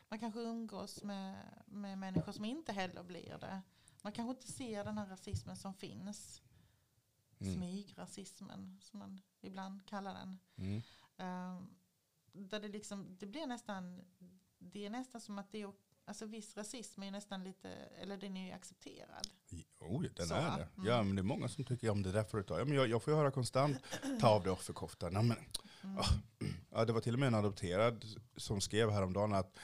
Man 0.09 0.19
kanske 0.19 0.41
umgås 0.41 1.03
med, 1.03 1.37
med 1.67 1.99
människor 1.99 2.33
som 2.33 2.45
inte 2.45 2.73
heller 2.73 3.03
blir 3.03 3.39
det. 3.41 3.61
Man 4.03 4.13
kanske 4.13 4.31
inte 4.31 4.53
ser 4.53 4.85
den 4.85 4.99
här 4.99 5.07
rasismen 5.07 5.57
som 5.57 5.75
finns. 5.75 6.43
Mm. 7.39 7.55
Smygrasismen 7.55 8.79
som 8.83 8.99
man 8.99 9.21
ibland 9.41 9.87
kallar 9.87 10.15
den. 10.15 10.39
Mm. 10.57 10.83
Där 12.37 12.61
det, 12.61 12.69
liksom, 12.69 13.17
det 13.21 13.27
blir 13.27 13.47
nästan, 13.47 14.01
det 14.59 14.87
är 14.87 14.91
nästan 14.91 15.21
som 15.21 15.39
att 15.39 15.53
det 15.53 15.63
är, 15.63 15.73
alltså 16.05 16.27
viss 16.27 16.57
rasism 16.57 17.03
är 17.03 17.11
nästan 17.11 17.45
lite, 17.45 17.69
eller 17.71 18.17
den 18.17 18.37
är 18.37 18.47
ju 18.47 18.53
accepterad. 18.53 19.27
Jo, 19.81 20.05
den 20.17 20.27
Så, 20.27 20.35
är 20.35 20.41
det. 20.59 20.69
mm. 20.77 20.87
Ja, 20.89 21.03
men 21.03 21.17
det 21.17 21.21
är 21.21 21.25
många 21.25 21.49
som 21.49 21.65
tycker 21.65 21.91
om 21.91 22.03
det 22.03 22.13
där 22.13 22.25
ta. 22.43 22.59
Ja, 22.59 22.65
men 22.65 22.75
jag, 22.77 22.89
jag 22.89 23.03
får 23.03 23.13
ju 23.13 23.17
höra 23.19 23.31
konstant, 23.31 23.77
ta 24.21 24.29
av 24.29 24.43
dig 24.43 24.53
offerkoftan. 24.53 25.13
Ja, 25.15 25.23
men, 25.23 25.37
Mm. 25.85 25.99
Ah. 25.99 26.05
ja, 26.71 26.85
det 26.85 26.93
var 26.93 27.01
till 27.01 27.13
och 27.15 27.19
med 27.21 27.27
en 27.27 27.35
adopterad 27.35 28.05
som 28.37 28.61
skrev 28.61 28.91
häromdagen 28.91 29.33
att 29.35 29.59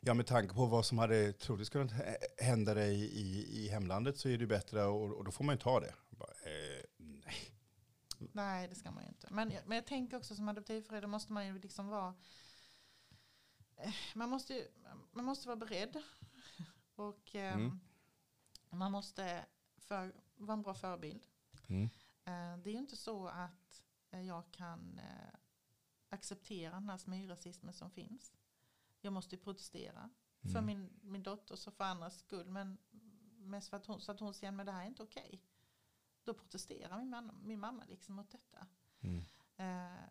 Ja, 0.00 0.14
med 0.14 0.26
tanke 0.26 0.54
på 0.54 0.66
vad 0.66 0.86
som 0.86 0.98
hade 0.98 1.32
troligtvis 1.32 1.68
kunnat 1.70 1.92
hä- 1.92 2.16
hända 2.44 2.74
dig 2.74 2.94
i, 2.94 3.46
i 3.64 3.68
hemlandet 3.68 4.18
så 4.18 4.28
är 4.28 4.38
det 4.38 4.46
bättre 4.46 4.84
och, 4.84 5.16
och 5.16 5.24
då 5.24 5.30
får 5.30 5.44
man 5.44 5.54
ju 5.54 5.58
ta 5.60 5.80
det. 5.80 5.94
Bara, 6.10 6.30
eh. 6.30 6.79
Nej, 8.32 8.68
det 8.68 8.74
ska 8.74 8.90
man 8.90 9.02
ju 9.02 9.08
inte. 9.08 9.28
Men, 9.30 9.50
jag- 9.50 9.66
men 9.66 9.76
jag 9.76 9.86
tänker 9.86 10.16
också 10.16 10.34
som 10.34 10.48
adoptivförälder 10.48 11.08
måste 11.08 11.32
man 11.32 11.46
ju 11.46 11.58
liksom 11.58 11.88
vara 11.88 12.14
eh, 13.76 13.92
man 14.14 14.28
måste, 14.30 14.54
ju, 14.54 14.68
man 15.12 15.24
måste 15.24 15.48
vara 15.48 15.56
beredd. 15.56 16.02
Och 16.94 17.34
ehm, 17.34 17.60
Mm. 17.60 17.80
man 18.70 18.92
måste 18.92 19.46
för, 19.78 20.14
vara 20.36 20.52
en 20.52 20.62
bra 20.62 20.74
förebild. 20.74 21.26
Mm. 21.68 21.84
Eh, 22.24 22.62
det 22.62 22.70
är 22.70 22.72
ju 22.72 22.78
inte 22.78 22.96
så 22.96 23.26
att 23.28 23.82
eh, 24.10 24.20
jag 24.22 24.50
kan 24.50 24.98
eh, 24.98 25.34
acceptera 26.08 26.74
den 26.74 26.88
här 26.90 26.98
smygrasismen 26.98 27.74
som 27.74 27.90
finns. 27.90 28.32
Jag 29.00 29.12
måste 29.12 29.34
ju 29.36 29.42
protestera 29.42 30.10
för 30.42 30.48
Mm. 30.58 30.66
min, 30.66 30.90
min 31.02 31.22
dotters 31.22 31.66
och 31.66 31.74
för 31.74 31.84
andras 31.84 32.18
skull. 32.18 32.48
Men 32.48 32.78
mest 33.38 33.68
för 33.68 33.76
att 33.76 33.86
hon, 33.86 34.00
så 34.00 34.12
att 34.12 34.20
hon 34.20 34.34
ser 34.34 34.60
att 34.60 34.66
det 34.66 34.72
här 34.72 34.82
är 34.82 34.86
inte 34.86 35.02
okej. 35.02 35.42
Då 36.24 36.34
protesterar 36.34 36.98
min, 36.98 37.10
man, 37.10 37.40
min 37.42 37.60
mamma 37.60 37.84
liksom 37.84 38.14
mot 38.14 38.30
detta. 38.30 38.66
Mm. 39.00 39.24
Eh, 39.56 40.04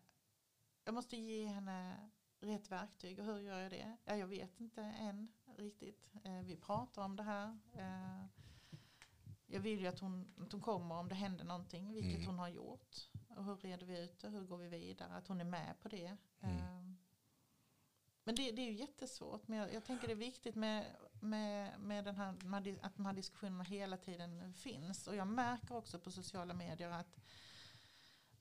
jag 0.84 0.93
måste 0.93 1.18
ge 1.18 1.45
henne 1.45 2.10
rätt 2.39 2.72
verktyg 2.72 3.20
och 3.20 3.26
hur 3.26 3.39
gör 3.39 3.60
jag 3.60 3.72
det? 3.72 3.97
Ja, 4.05 4.16
jag 4.16 4.28
vet 4.28 4.60
inte 4.60 4.82
än 4.82 5.32
riktigt. 5.57 6.10
Eh, 6.24 6.41
vi 6.41 6.55
pratar 6.57 7.03
om 7.03 7.16
det 7.16 7.24
här. 7.24 7.60
Eh, 7.74 8.26
jag 9.45 9.60
vill 9.60 9.80
ju 9.80 9.88
att 9.88 9.99
hon, 9.99 10.34
att 10.38 10.51
hon 10.51 10.62
kommer 10.62 10.95
om 10.95 11.10
det 11.10 11.16
händer 11.16 11.43
någonting, 11.45 11.93
vilket 11.93 12.16
Mm. 12.16 12.26
hon 12.28 12.39
har 12.39 12.47
gjort. 12.49 13.10
Och 13.30 13.45
hur 13.45 13.55
reder 13.55 13.86
vi 13.86 14.03
ut 14.03 14.20
det? 14.20 14.30
Hur 14.30 14.45
går 14.45 14.57
vi 14.57 14.68
vidare? 14.68 15.14
Att 15.14 15.28
hon 15.28 15.41
är 15.41 15.45
med 15.45 15.76
på 15.82 15.89
det. 15.89 16.18
Mm. 16.39 16.97
Men 18.24 18.36
det, 18.36 18.51
det 18.51 18.62
är 18.62 18.66
ju 18.66 18.74
jättesvårt. 18.74 19.47
Men 19.47 19.57
jag, 19.57 19.74
jag 19.74 19.84
tänker 19.86 20.07
det 20.07 20.14
är 20.14 20.16
viktigt 20.16 20.55
med, 20.55 20.95
med, 21.22 21.80
med 21.80 22.05
den 22.05 22.15
här, 22.15 22.36
att 22.82 22.95
de 22.95 23.05
här 23.05 23.13
diskussionerna 23.13 23.63
hela 23.63 23.97
tiden 23.97 24.53
finns. 24.53 25.07
Och 25.07 25.15
jag 25.15 25.28
märker 25.28 25.76
också 25.76 25.99
på 25.99 26.11
sociala 26.11 26.53
medier 26.53 26.89
att 26.89 27.20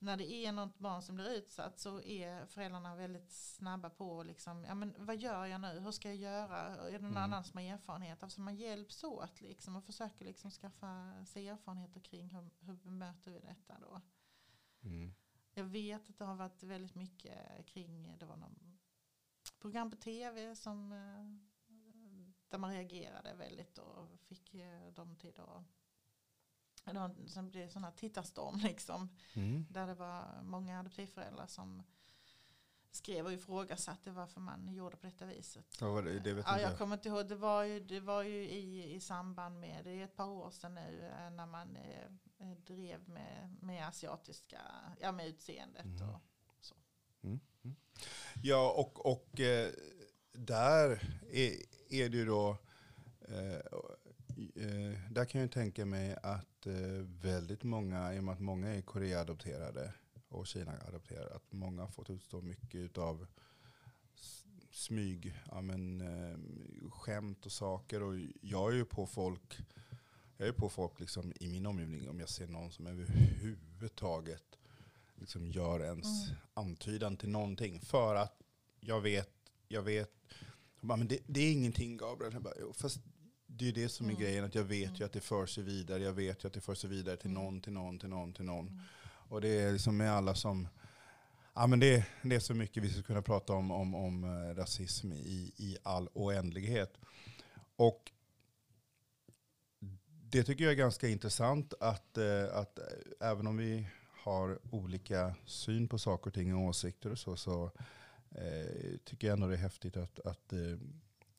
när 0.01 0.17
det 0.17 0.31
är 0.31 0.51
något 0.51 0.79
barn 0.79 1.01
som 1.01 1.15
blir 1.15 1.29
utsatt 1.29 1.79
så 1.79 2.01
är 2.01 2.45
föräldrarna 2.45 2.95
väldigt 2.95 3.31
snabba 3.31 3.89
på 3.89 4.23
liksom, 4.23 4.65
ja 4.65 4.75
men 4.75 4.95
vad 4.97 5.17
gör 5.17 5.45
jag 5.45 5.61
nu, 5.61 5.79
hur 5.79 5.91
ska 5.91 6.07
jag 6.07 6.17
göra, 6.17 6.57
är 6.57 6.91
det 6.91 6.99
någon 6.99 7.11
Mm. 7.11 7.23
annan 7.23 7.43
som 7.43 7.57
har 7.57 7.73
erfarenhet? 7.73 8.23
Alltså 8.23 8.41
man 8.41 8.55
hjälps 8.55 9.03
åt 9.03 9.41
liksom 9.41 9.75
och 9.75 9.83
försöker 9.83 10.25
liksom 10.25 10.51
skaffa 10.51 11.25
sig 11.25 11.47
erfarenheter 11.47 11.99
kring 11.99 12.29
hur, 12.29 12.49
hur 12.59 12.73
bemöter 12.73 13.31
vi 13.31 13.39
detta 13.39 13.79
då. 13.79 14.01
Mm. 14.83 15.13
Jag 15.53 15.63
vet 15.63 16.09
att 16.09 16.17
det 16.17 16.25
har 16.25 16.35
varit 16.35 16.63
väldigt 16.63 16.95
mycket 16.95 17.65
kring, 17.65 18.17
det 18.17 18.25
var 18.25 18.37
någon 18.37 18.77
program 19.59 19.91
på 19.91 19.97
tv 19.97 20.55
som 20.55 20.91
eh, 20.91 21.48
där 22.49 22.57
man 22.57 22.71
reagerade 22.71 23.33
väldigt 23.33 23.77
och 23.77 24.07
fick 24.19 24.55
eh, 24.55 24.93
dem 24.93 25.15
till 25.15 25.29
att 25.29 25.35
det 25.35 25.41
var, 26.93 27.27
sen 27.27 27.49
blev 27.49 27.73
det 27.73 27.79
här 27.79 27.91
tittarstorm 27.91 28.59
liksom. 28.63 29.09
Mm. 29.33 29.65
Där 29.69 29.87
det 29.87 29.93
var 29.93 30.41
många 30.43 30.79
adoptivföräldrar 30.79 31.47
som 31.47 31.83
skrev 32.91 33.25
och 33.25 33.33
ifrågasatte 33.33 34.11
varför 34.11 34.41
man 34.41 34.73
gjorde 34.73 34.97
på 34.97 35.05
detta 35.05 35.25
viset. 35.25 35.77
Ja, 35.81 35.91
vad 35.91 36.05
det, 36.05 36.33
vet 36.33 36.45
Ja, 36.47 36.59
jag 36.59 36.77
kommer 36.77 36.95
inte 36.95 37.09
ihåg, 37.09 37.27
det 37.27 37.35
var 37.35 37.63
ju, 37.63 37.79
det 37.79 37.99
var 37.99 38.23
ju 38.23 38.49
i, 38.49 38.93
i 38.93 38.99
samband 38.99 39.59
med, 39.59 39.83
det 39.83 39.91
är 39.91 40.03
ett 40.03 40.15
par 40.15 40.27
år 40.27 40.51
sedan 40.51 40.75
nu, 40.75 41.05
eh, 41.05 41.31
när 41.31 41.45
man 41.45 41.75
eh, 41.75 42.05
eh, 42.37 42.57
drev 42.57 43.09
med, 43.09 43.57
med 43.61 43.87
asiatiska, 43.87 44.61
ja 45.01 45.11
med 45.11 45.27
utseendet 45.27 45.85
Mm. 45.85 46.09
och 46.09 46.21
Mm. 47.23 47.39
Mm. 47.63 47.75
Ja, 48.43 48.71
och, 48.71 49.05
och 49.05 49.39
eh, 49.39 49.71
där 50.31 50.91
är, 51.31 51.53
är 51.89 52.09
det 52.09 52.17
ju 52.17 52.25
då, 52.25 52.57
eh, 53.27 53.55
eh, 54.55 54.99
där 55.11 55.25
kan 55.25 55.41
jag 55.41 55.51
tänka 55.51 55.85
mig 55.85 56.15
att 56.23 56.65
eh, 56.67 56.73
väldigt 57.21 57.63
många, 57.63 58.13
i 58.15 58.19
och 58.19 58.23
med 58.23 58.33
att 58.33 58.39
många 58.39 58.67
är 58.75 58.81
Korea-adopterade 58.81 59.93
och 60.29 60.47
Kina-adopterade, 60.47 61.35
att 61.35 61.51
många 61.53 61.81
har 61.81 61.89
fått 61.89 62.09
utstå 62.09 62.41
mycket 62.41 62.97
av 62.97 63.27
smyg, 64.71 65.35
ja, 65.51 65.61
men, 65.61 66.01
eh, 66.01 66.37
skämt 66.91 67.45
och 67.45 67.51
saker. 67.51 68.03
Och 68.03 68.15
jag 68.41 68.71
är 68.71 68.75
ju 68.75 68.85
på 68.85 69.05
folk, 69.07 69.57
jag 70.37 70.47
är 70.47 70.51
på 70.51 70.69
folk 70.69 70.99
liksom 70.99 71.33
i 71.39 71.47
min 71.47 71.65
omgivning 71.65 72.09
om 72.09 72.19
jag 72.19 72.29
ser 72.29 72.47
någon 72.47 72.71
som 72.71 72.87
överhuvudtaget 72.87 74.59
liksom 75.15 75.47
gör 75.47 75.83
ens 75.83 76.29
Mm. 76.29 76.39
antydan 76.53 77.17
till 77.17 77.29
någonting. 77.29 77.81
För 77.81 78.15
att 78.15 78.41
jag 78.79 79.01
vet, 79.01 79.31
jag 79.67 79.81
vet, 79.81 80.11
bara, 80.81 80.97
men 80.97 81.07
det, 81.07 81.19
det 81.27 81.39
är 81.39 81.51
ingenting 81.51 81.97
Gabriel. 81.97 82.33
Jag 82.33 82.41
bara, 82.41 82.53
fast 82.73 82.99
det 83.47 83.63
är 83.63 83.65
ju 83.65 83.71
det 83.83 83.89
som 83.89 84.05
är 84.05 84.09
Mm. 84.11 84.21
grejen, 84.21 84.45
att 84.45 84.55
jag 84.55 84.63
vet 84.63 84.87
Mm. 84.87 84.95
ju 84.99 85.05
att 85.05 85.13
det 85.13 85.19
för 85.21 85.45
sig 85.45 85.63
vidare. 85.63 86.03
Jag 86.03 86.13
vet 86.13 86.43
ju 86.43 86.47
att 86.47 86.53
det 86.53 86.61
för 86.61 86.75
sig 86.75 86.89
vidare 86.89 87.17
till 87.17 87.29
Mm. 87.31 87.43
någon, 87.43 87.61
till 87.61 87.73
någon, 87.73 87.99
till 87.99 88.09
någon, 88.09 88.33
till 88.33 88.45
någon. 88.45 88.67
Mm. 88.67 88.79
Och 89.03 89.41
det 89.41 89.47
är 89.61 89.71
liksom 89.71 89.97
med 89.97 90.11
alla 90.11 90.35
som, 90.35 90.67
ja 91.53 91.67
men 91.67 91.79
det, 91.79 92.05
det 92.23 92.35
är 92.35 92.39
så 92.39 92.53
mycket 92.53 92.83
vi 92.83 92.89
skulle 92.89 93.03
kunna 93.03 93.21
prata 93.21 93.53
om, 93.53 93.71
om, 93.71 93.95
om 93.95 94.23
eh, 94.23 94.55
rasism 94.55 95.11
i, 95.11 95.51
i 95.57 95.77
all 95.83 96.09
oändlighet. 96.13 96.97
Och 97.75 98.11
det 100.31 100.43
tycker 100.43 100.63
jag 100.63 100.71
är 100.73 100.77
ganska 100.77 101.07
intressant 101.07 101.73
att, 101.79 102.17
eh, 102.17 102.43
att 102.53 102.79
eh, 102.79 103.29
även 103.29 103.47
om 103.47 103.57
vi 103.57 103.87
har 104.23 104.59
olika 104.71 105.35
syn 105.45 105.87
på 105.87 105.97
saker 105.97 106.27
och 106.27 106.33
ting 106.33 106.55
och 106.55 106.61
åsikter 106.61 107.11
och 107.11 107.19
så, 107.19 107.35
så 107.37 107.71
eh, 108.31 108.97
tycker 109.05 109.27
jag 109.27 109.33
ändå 109.33 109.47
det 109.47 109.53
är 109.53 109.57
häftigt 109.57 109.97
att, 109.97 110.19
att 110.19 110.53
eh, 110.53 110.77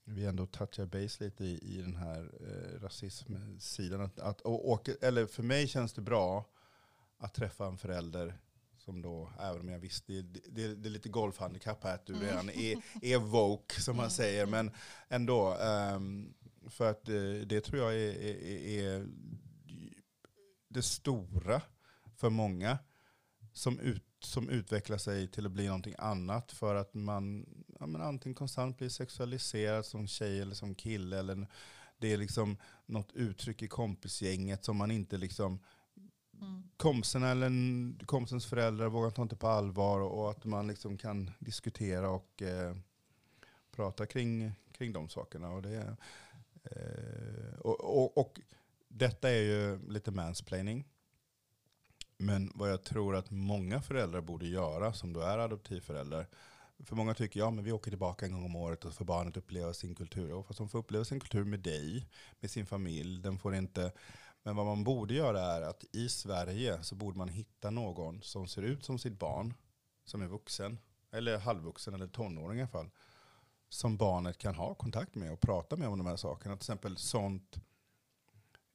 vi 0.05 0.25
ändå 0.25 0.47
touchar 0.47 0.87
base 0.87 1.25
lite 1.25 1.45
i, 1.45 1.59
i 1.79 1.83
den 1.83 1.97
här 1.97 2.31
eh, 2.41 2.81
rasismsidan. 2.81 4.01
Att, 4.01 4.19
att, 4.21 4.41
och, 4.41 4.71
åka, 4.71 4.93
eller 5.01 5.27
för 5.27 5.43
mig 5.43 5.67
känns 5.69 5.93
det 5.93 6.01
bra 6.03 6.45
att 7.19 7.35
träffa 7.35 7.67
en 7.67 7.79
förälder 7.79 8.39
som 8.79 9.03
då, 9.03 9.33
även 9.41 9.61
om 9.61 9.69
jag 9.69 9.79
visste, 9.79 10.13
det, 10.13 10.41
det, 10.49 10.75
det 10.75 10.89
är 10.89 10.91
lite 10.91 11.09
golfhandikapp 11.09 11.85
här, 11.85 11.95
att 11.95 12.07
du 12.07 12.13
Mm. 12.13 12.27
redan 12.27 12.51
är, 12.51 12.77
är 13.03 13.19
woke 13.19 13.81
som 13.81 13.97
man 13.97 14.05
Mm. 14.05 14.11
säger, 14.11 14.47
men 14.47 14.71
ändå. 15.09 15.57
ehm, 15.61 16.35
för 16.69 16.91
att 16.91 17.09
eh, 17.09 17.33
det 17.47 17.61
tror 17.61 17.79
jag 17.83 17.95
är, 17.95 18.15
är, 18.23 18.85
är 18.85 19.07
det 20.69 20.83
stora 20.83 21.63
för 22.17 22.31
många. 22.31 22.79
som, 23.53 23.79
ut, 23.81 24.05
som 24.25 24.49
utvecklar 24.49 24.99
sig 24.99 25.29
till 25.29 25.47
att 25.47 25.53
bli 25.53 25.67
någonting 25.67 25.95
annat 25.99 26.53
för 26.53 26.75
att 26.75 26.95
man 26.95 27.47
ja, 27.81 27.87
men 27.87 28.03
antingen 28.03 28.35
konstant 28.35 28.79
blir 28.79 28.89
sexualiserad 28.89 29.87
som 29.87 30.07
tjej 30.07 30.41
eller 30.41 30.55
som 30.55 30.75
kille. 30.75 31.19
Eller 31.19 31.47
det 31.99 32.13
är 32.13 32.17
liksom 32.17 32.57
något 32.87 33.13
uttryck 33.13 33.63
i 33.63 33.69
kompisgänget 33.69 34.65
som 34.65 34.77
man 34.77 34.91
inte 34.91 35.19
liksom 35.19 35.61
Mm. 36.41 37.23
eller 37.25 38.07
kompisens 38.07 38.47
föräldrar 38.47 38.89
vågar 38.89 39.11
ta 39.11 39.23
inte 39.23 39.37
på 39.37 39.49
allvar 39.49 40.01
och 40.01 40.31
att 40.31 40.45
man 40.45 40.67
liksom 40.67 40.99
kan 40.99 41.31
diskutera 41.39 42.11
och 42.11 42.43
eh, 42.43 42.77
prata 43.71 44.07
kring, 44.07 44.53
kring 44.73 44.93
de 44.93 45.09
sakerna. 45.09 45.51
Och, 45.51 45.63
det, 45.63 45.97
eh, 46.65 47.59
och, 47.59 47.81
och, 47.81 48.19
och 48.19 48.41
detta 48.89 49.31
är 49.31 49.43
ju 49.43 49.89
lite 49.89 50.11
mansplaining. 50.11 50.85
Men 52.21 52.53
vad 52.55 52.71
jag 52.71 52.83
tror 52.83 53.17
att 53.17 53.31
många 53.31 53.83
föräldrar 53.83 54.21
borde 54.21 54.47
göra 54.47 54.93
som 54.93 55.13
då 55.13 55.21
är 55.21 55.39
adoptivföräldrar. 55.39 56.27
För 56.85 56.97
många 56.97 57.15
tycker 57.15 57.41
ja 57.41 57.51
men 57.51 57.65
vi 57.65 57.73
åker 57.73 57.91
tillbaka 57.91 58.27
en 58.27 58.33
gång 58.33 58.45
om 58.45 58.57
året 58.57 58.85
och 58.85 58.95
får 58.95 59.05
barnet 59.05 59.37
uppleva 59.37 59.75
sin 59.75 59.95
kultur. 59.95 60.33
Och 60.33 60.47
fast 60.47 60.59
de 60.59 60.69
får 60.69 60.79
uppleva 60.79 61.05
sin 61.05 61.21
kultur 61.21 61.45
med 61.45 61.61
dig, 61.61 62.09
med 62.41 62.51
sin 62.51 62.67
familj. 62.67 63.23
Den 63.23 63.39
får 63.39 63.55
inte 63.55 63.93
men 64.43 64.57
vad 64.57 64.67
man 64.67 64.85
borde 64.85 65.15
göra 65.15 65.41
är 65.41 65.63
att 65.63 65.85
i 65.93 66.09
Sverige 66.09 66.83
så 66.83 66.95
borde 66.95 67.19
man 67.19 67.29
hitta 67.29 67.71
någon 67.71 68.23
som 68.23 68.49
ser 68.49 68.63
ut 68.63 68.85
som 68.85 68.99
sitt 68.99 69.19
barn, 69.19 69.55
som 70.05 70.23
är 70.23 70.27
vuxen, 70.27 70.79
eller 71.13 71.39
halvvuxen 71.39 71.95
eller 71.95 72.07
tonåring 72.07 72.59
i 72.59 72.63
alla 72.63 72.71
fall, 72.71 72.91
som 73.69 73.97
barnet 73.97 74.39
kan 74.39 74.55
ha 74.55 74.75
kontakt 74.75 75.15
med 75.15 75.33
och 75.33 75.41
prata 75.41 75.77
med 75.77 75.89
om 75.89 75.99
de 75.99 76.07
här 76.07 76.17
sakerna. 76.17 76.57
Till 76.57 76.63
exempel 76.63 76.97
sånt, 76.97 77.57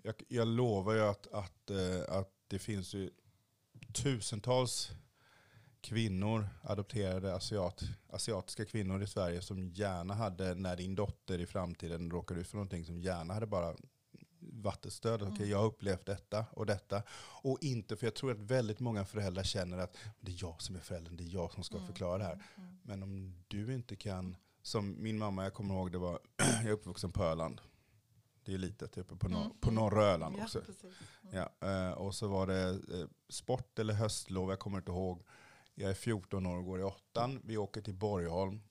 jag, 0.04 0.16
jag 0.28 0.48
lovar 0.48 0.94
ju 0.94 1.02
att, 1.02 1.28
att, 1.28 1.70
eh, 1.70 2.18
att 2.18 2.32
det 2.48 2.60
finns 2.60 2.94
ju 2.94 3.12
tusentals 3.96 4.92
kvinnor, 5.82 6.48
adopterade 6.62 7.36
asiat, 7.36 7.84
asiatiska 8.10 8.66
kvinnor 8.66 9.04
i 9.04 9.08
Sverige 9.08 9.42
som 9.42 9.70
gärna 9.70 10.14
hade, 10.14 10.56
när 10.56 10.76
din 10.76 10.96
dotter 10.96 11.40
i 11.40 11.46
framtiden 11.46 12.12
råkar 12.12 12.36
ut 12.36 12.48
för 12.48 12.56
någonting, 12.58 12.86
som 12.86 13.00
gärna 13.02 13.34
hade 13.34 13.48
bara 13.48 13.76
vattenstöd. 14.40 15.22
Okej, 15.22 15.34
okay, 15.34 15.48
jag 15.48 15.58
har 15.58 15.66
upplevt 15.66 16.06
detta 16.06 16.46
och 16.52 16.66
detta. 16.66 17.04
Och 17.44 17.58
inte, 17.62 17.96
för 17.96 18.08
jag 18.08 18.16
tror 18.16 18.32
att 18.32 18.40
väldigt 18.40 18.80
många 18.80 19.06
föräldrar 19.06 19.44
känner 19.44 19.78
att 19.78 19.98
det 20.20 20.32
är 20.32 20.38
jag 20.40 20.62
som 20.62 20.76
är 20.76 20.80
föräldern, 20.80 21.18
det 21.18 21.24
är 21.24 21.34
jag 21.34 21.52
som 21.52 21.64
ska 21.64 21.76
Mm. 21.76 21.88
förklara 21.88 22.18
det 22.18 22.24
här. 22.24 22.44
Mm. 22.58 22.78
Men 22.84 23.04
om 23.04 23.44
du 23.48 23.74
inte 23.74 23.96
kan, 23.96 24.36
som 24.62 25.04
min 25.04 25.18
mamma, 25.18 25.44
jag 25.44 25.54
kommer 25.54 25.76
ihåg, 25.76 25.92
det 25.92 25.98
var, 25.98 26.20
jag 26.38 26.66
är 26.66 26.72
uppvuxen 26.72 27.12
på 27.12 27.24
Öland. 27.24 27.62
Det 28.46 28.54
är 28.54 28.58
litet, 28.58 28.98
uppe 28.98 29.16
på, 29.16 29.28
norr, 29.30 29.46
Mm. 29.46 29.58
på 29.62 29.72
norra 29.72 30.04
Öland 30.06 30.36
Ja, 30.40 30.44
också. 30.44 30.62
Mm. 30.62 31.50
Ja, 31.60 31.68
eh, 31.70 31.92
och 31.92 32.16
så 32.16 32.28
var 32.28 32.48
det 32.48 32.70
eh, 32.70 33.08
sport 33.30 33.80
eller 33.80 33.94
höstlov, 33.94 34.50
jag 34.50 34.60
kommer 34.60 34.78
inte 34.78 34.92
ihåg. 34.92 35.24
Jag 35.76 35.90
är 35.90 35.94
14 35.94 36.46
år 36.46 36.58
och 36.58 36.66
går 36.66 36.80
i 36.80 36.84
åttan. 36.84 37.42
Vi 37.44 37.58
åker 37.58 37.82
till 37.82 37.94
Borgholm, 37.96 38.62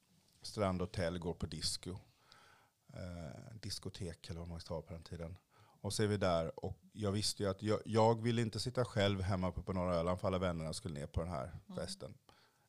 strandhotell, 0.42 1.18
går 1.18 1.34
på 1.34 1.46
disco. 1.46 1.96
Eh, 2.92 3.54
diskotek 3.62 4.30
eller 4.30 4.40
vad 4.40 4.48
man 4.48 4.60
ska 4.60 4.74
ha 4.74 4.82
på 4.82 4.92
den 4.92 5.02
tiden. 5.02 5.36
Och 5.80 5.92
så 5.92 6.02
är 6.02 6.06
vi 6.06 6.16
där 6.16 6.64
och 6.64 6.78
jag 6.92 7.12
visste 7.12 7.42
ju 7.42 7.48
att 7.48 7.62
jag, 7.62 7.80
jag 7.84 8.22
ville 8.22 8.42
inte 8.42 8.60
sitta 8.60 8.84
själv 8.84 9.20
hemma 9.20 9.48
uppe 9.48 9.62
på 9.62 9.72
norra 9.72 9.94
Öland 9.94 10.20
för 10.20 10.28
alla 10.28 10.38
vännerna 10.38 10.72
skulle 10.72 10.94
ner 11.00 11.06
på 11.06 11.20
den 11.20 11.30
här 11.30 11.44
Mm. 11.68 11.76
festen. 11.76 12.14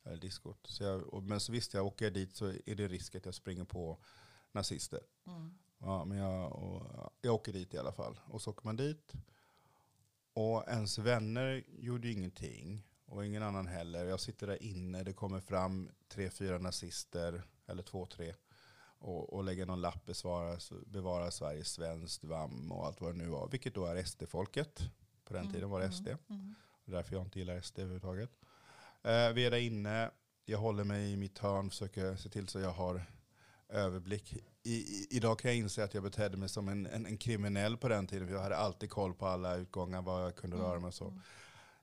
Eller 0.04 0.16
diskot. 0.16 0.58
Så 0.64 0.82
jag, 0.84 1.14
och, 1.14 1.22
men 1.22 1.40
så 1.40 1.52
visste 1.52 1.76
jag, 1.76 1.86
åker 1.86 2.04
jag 2.04 2.14
dit 2.14 2.36
så 2.36 2.46
är 2.46 2.74
det 2.74 2.88
risk 2.88 3.14
att 3.14 3.24
jag 3.24 3.34
springer 3.34 3.64
på 3.64 3.98
nazister. 4.52 5.00
Mm. 5.26 5.54
Ja, 5.78 6.04
men 6.04 6.18
jag, 6.18 6.52
och, 6.52 7.12
jag 7.20 7.34
åker 7.34 7.52
dit 7.52 7.74
i 7.74 7.78
alla 7.78 7.92
fall. 7.92 8.20
Och 8.26 8.42
så 8.42 8.50
åker 8.50 8.64
man 8.64 8.76
dit. 8.76 9.12
Och 10.32 10.68
ens 10.68 10.98
vänner 10.98 11.64
gjorde 11.78 12.08
ju 12.08 12.14
ingenting. 12.14 12.82
Och 13.06 13.26
ingen 13.26 13.42
annan 13.42 13.66
heller. 13.66 14.04
Jag 14.04 14.20
sitter 14.20 14.46
där 14.46 14.62
inne. 14.62 15.02
Det 15.02 15.12
kommer 15.12 15.40
fram 15.40 15.90
tre, 16.08 16.30
fyra 16.30 16.58
nazister. 16.58 17.42
Eller 17.66 17.82
två, 17.82 18.06
tre. 18.06 18.34
Och, 18.98 19.32
och 19.32 19.44
lägger 19.44 19.66
någon 19.66 19.80
lapp 19.80 20.06
besvara, 20.06 20.58
bevara 20.86 21.30
Sverige 21.30 21.64
svenskt, 21.64 22.24
VAM 22.24 22.72
och 22.72 22.86
allt 22.86 23.00
vad 23.00 23.14
det 23.14 23.18
nu 23.18 23.28
var. 23.28 23.48
Vilket 23.48 23.74
då 23.74 23.86
är 23.86 24.04
SD-folket. 24.04 24.80
På 25.24 25.32
den 25.34 25.42
Mm, 25.42 25.52
tiden 25.54 25.70
var 25.70 25.80
det 25.80 25.86
mm, 25.86 25.96
SD. 25.96 26.08
mm. 26.28 26.54
Är 26.86 26.92
därför 26.92 27.16
jag 27.16 27.22
inte 27.24 27.38
gillar 27.38 27.60
SD 27.60 27.78
överhuvudtaget. 27.78 28.30
Eh, 29.02 29.32
vi 29.32 29.44
är 29.44 29.50
där 29.50 29.58
inne. 29.58 30.10
Jag 30.44 30.58
håller 30.58 30.84
mig 30.84 31.12
i 31.12 31.16
mitt 31.16 31.38
hörn. 31.38 31.70
Försöker 31.70 32.16
se 32.16 32.28
till 32.28 32.48
så 32.48 32.60
jag 32.60 32.70
har 32.72 33.04
överblick. 33.68 34.44
I, 34.66 35.06
idag 35.10 35.38
kan 35.38 35.50
jag 35.50 35.58
inse 35.58 35.84
att 35.84 35.94
jag 35.94 36.02
betedde 36.02 36.36
mig 36.36 36.48
som 36.48 36.68
en, 36.68 36.86
en, 36.86 37.06
en 37.06 37.16
kriminell 37.16 37.76
på 37.76 37.88
den 37.88 38.06
tiden. 38.06 38.28
För 38.28 38.34
jag 38.34 38.42
hade 38.42 38.56
alltid 38.56 38.90
koll 38.90 39.14
på 39.14 39.26
alla 39.26 39.56
utgångar, 39.56 40.02
vad 40.02 40.24
jag 40.24 40.36
kunde 40.36 40.56
röra 40.56 40.80
mig 40.80 40.88
och 40.88 40.94
så. 40.94 41.08
Mm. 41.08 41.20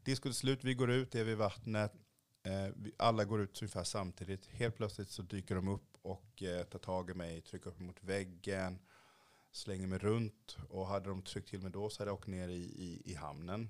Disco 0.03 0.34
slut, 0.34 0.63
vi 0.63 0.73
går 0.73 0.91
ut, 0.91 1.15
är 1.15 1.23
vid 1.23 1.38
vattnet. 1.38 1.93
Eh, 2.43 2.73
vi, 2.75 2.91
alla 2.97 3.25
går 3.25 3.41
ut 3.41 3.61
ungefär 3.61 3.84
samtidigt. 3.84 4.45
Helt 4.45 4.75
plötsligt 4.75 5.09
så 5.09 5.21
dyker 5.21 5.55
de 5.55 5.67
upp 5.67 5.97
och 6.01 6.43
eh, 6.43 6.63
tar 6.63 6.79
tag 6.79 7.09
i 7.09 7.13
mig, 7.13 7.41
trycker 7.41 7.69
upp 7.69 7.79
mot 7.79 8.03
väggen, 8.03 8.79
slänger 9.51 9.88
mig 9.88 9.99
runt. 9.99 10.57
Och 10.69 10.88
hade 10.88 11.09
de 11.09 11.21
tryckt 11.21 11.49
till 11.49 11.61
mig 11.61 11.71
då 11.71 11.89
så 11.89 12.01
hade 12.01 12.09
jag 12.09 12.17
åkt 12.17 12.27
ner 12.27 12.47
i, 12.47 12.63
i, 12.63 13.01
i 13.05 13.15
hamnen. 13.15 13.69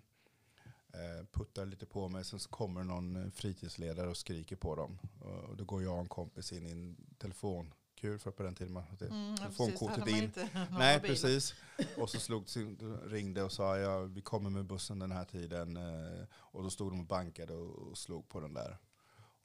Eh, 0.93 1.25
puttar 1.31 1.65
lite 1.65 1.85
på 1.85 2.09
mig, 2.09 2.25
sen 2.25 2.39
så 2.39 2.49
kommer 2.49 2.83
någon 2.83 3.15
eh, 3.15 3.31
fritidsledare 3.31 4.09
och 4.09 4.17
skriker 4.17 4.55
på 4.55 4.75
dem. 4.75 4.99
Och, 5.21 5.43
och 5.43 5.57
då 5.57 5.65
går 5.65 5.83
jag 5.83 5.93
och 5.93 5.99
en 5.99 6.07
kompis 6.07 6.51
in 6.51 6.67
i 6.67 6.71
en 6.71 6.97
telefonkul, 8.03 8.19
för 8.19 8.31
på 8.31 8.43
den 8.43 8.55
tiden 8.55 8.73
man 8.73 8.83
hade 8.83 9.07
Mm, 9.07 9.29
ja, 9.31 9.37
telefonkortet 9.37 10.07
in. 10.07 10.31
Nej, 10.71 10.99
precis. 10.99 11.53
Och 11.97 12.09
så 12.09 12.19
slog, 12.19 12.45
ringde 13.05 13.43
och 13.43 13.51
sa 13.51 13.77
ja, 13.77 13.99
vi 13.99 14.21
kommer 14.21 14.49
med 14.49 14.65
bussen 14.65 14.99
den 14.99 15.11
här 15.11 15.25
tiden. 15.25 15.77
eh, 15.77 16.25
Och 16.53 16.63
då 16.63 16.69
stod 16.69 16.91
de 16.91 16.99
och 16.99 17.05
bankade 17.05 17.53
och, 17.53 17.97
slog 17.97 18.29
på 18.29 18.39
den 18.39 18.53
där. 18.53 18.77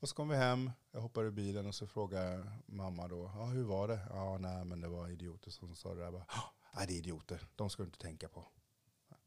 Och 0.00 0.08
så 0.08 0.14
kom 0.14 0.28
vi 0.28 0.36
hem, 0.36 0.70
jag 0.92 1.00
hoppade 1.00 1.28
i 1.28 1.30
bilen 1.30 1.66
och 1.66 1.74
så 1.74 1.86
frågade 1.86 2.52
mamma 2.66 3.08
då, 3.08 3.30
ja, 3.34 3.44
hur 3.44 3.64
var 3.64 3.88
det? 3.88 4.00
Ja, 4.10 4.38
nej 4.38 4.64
men 4.64 4.80
det 4.80 4.88
var 4.88 5.08
idioter 5.08 5.50
som 5.50 5.74
sa 5.76 5.94
det 5.94 6.00
där. 6.00 6.10
Bara, 6.12 6.24
"Ah, 6.28 6.52
Nej, 6.76 6.86
det 6.86 6.92
är 6.92 6.98
idioter, 6.98 7.48
de 7.56 7.70
ska 7.70 7.82
du 7.82 7.86
inte 7.86 7.98
tänka 7.98 8.28
på. 8.28 8.46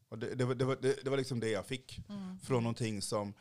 Och 0.08 0.18
det, 0.18 0.34
det, 0.34 0.44
var, 0.44 0.54
det, 0.54 0.64
var, 0.64 0.76
det, 0.82 1.04
det 1.04 1.10
var 1.10 1.16
liksom 1.16 1.40
det 1.40 1.48
jag 1.50 1.66
fick 1.66 2.00
Mm. 2.08 2.38
från 2.38 2.62
någonting 2.62 3.02
som, 3.02 3.34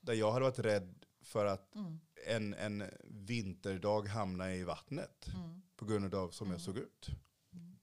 där 0.00 0.14
jag 0.14 0.32
hade 0.32 0.44
varit 0.44 0.58
rädd 0.58 1.04
för 1.22 1.46
att 1.46 1.74
Mm. 1.74 2.00
En, 2.26 2.54
en 2.54 2.84
vinterdag 3.04 4.08
hamna 4.08 4.54
i 4.54 4.64
vattnet 4.64 5.26
Mm. 5.34 5.62
på 5.76 5.84
grund 5.84 6.14
av 6.14 6.30
som 6.30 6.46
jag 6.46 6.54
Mm. 6.60 6.60
såg 6.64 6.78
ut. 6.78 7.08
Mm. 7.52 7.76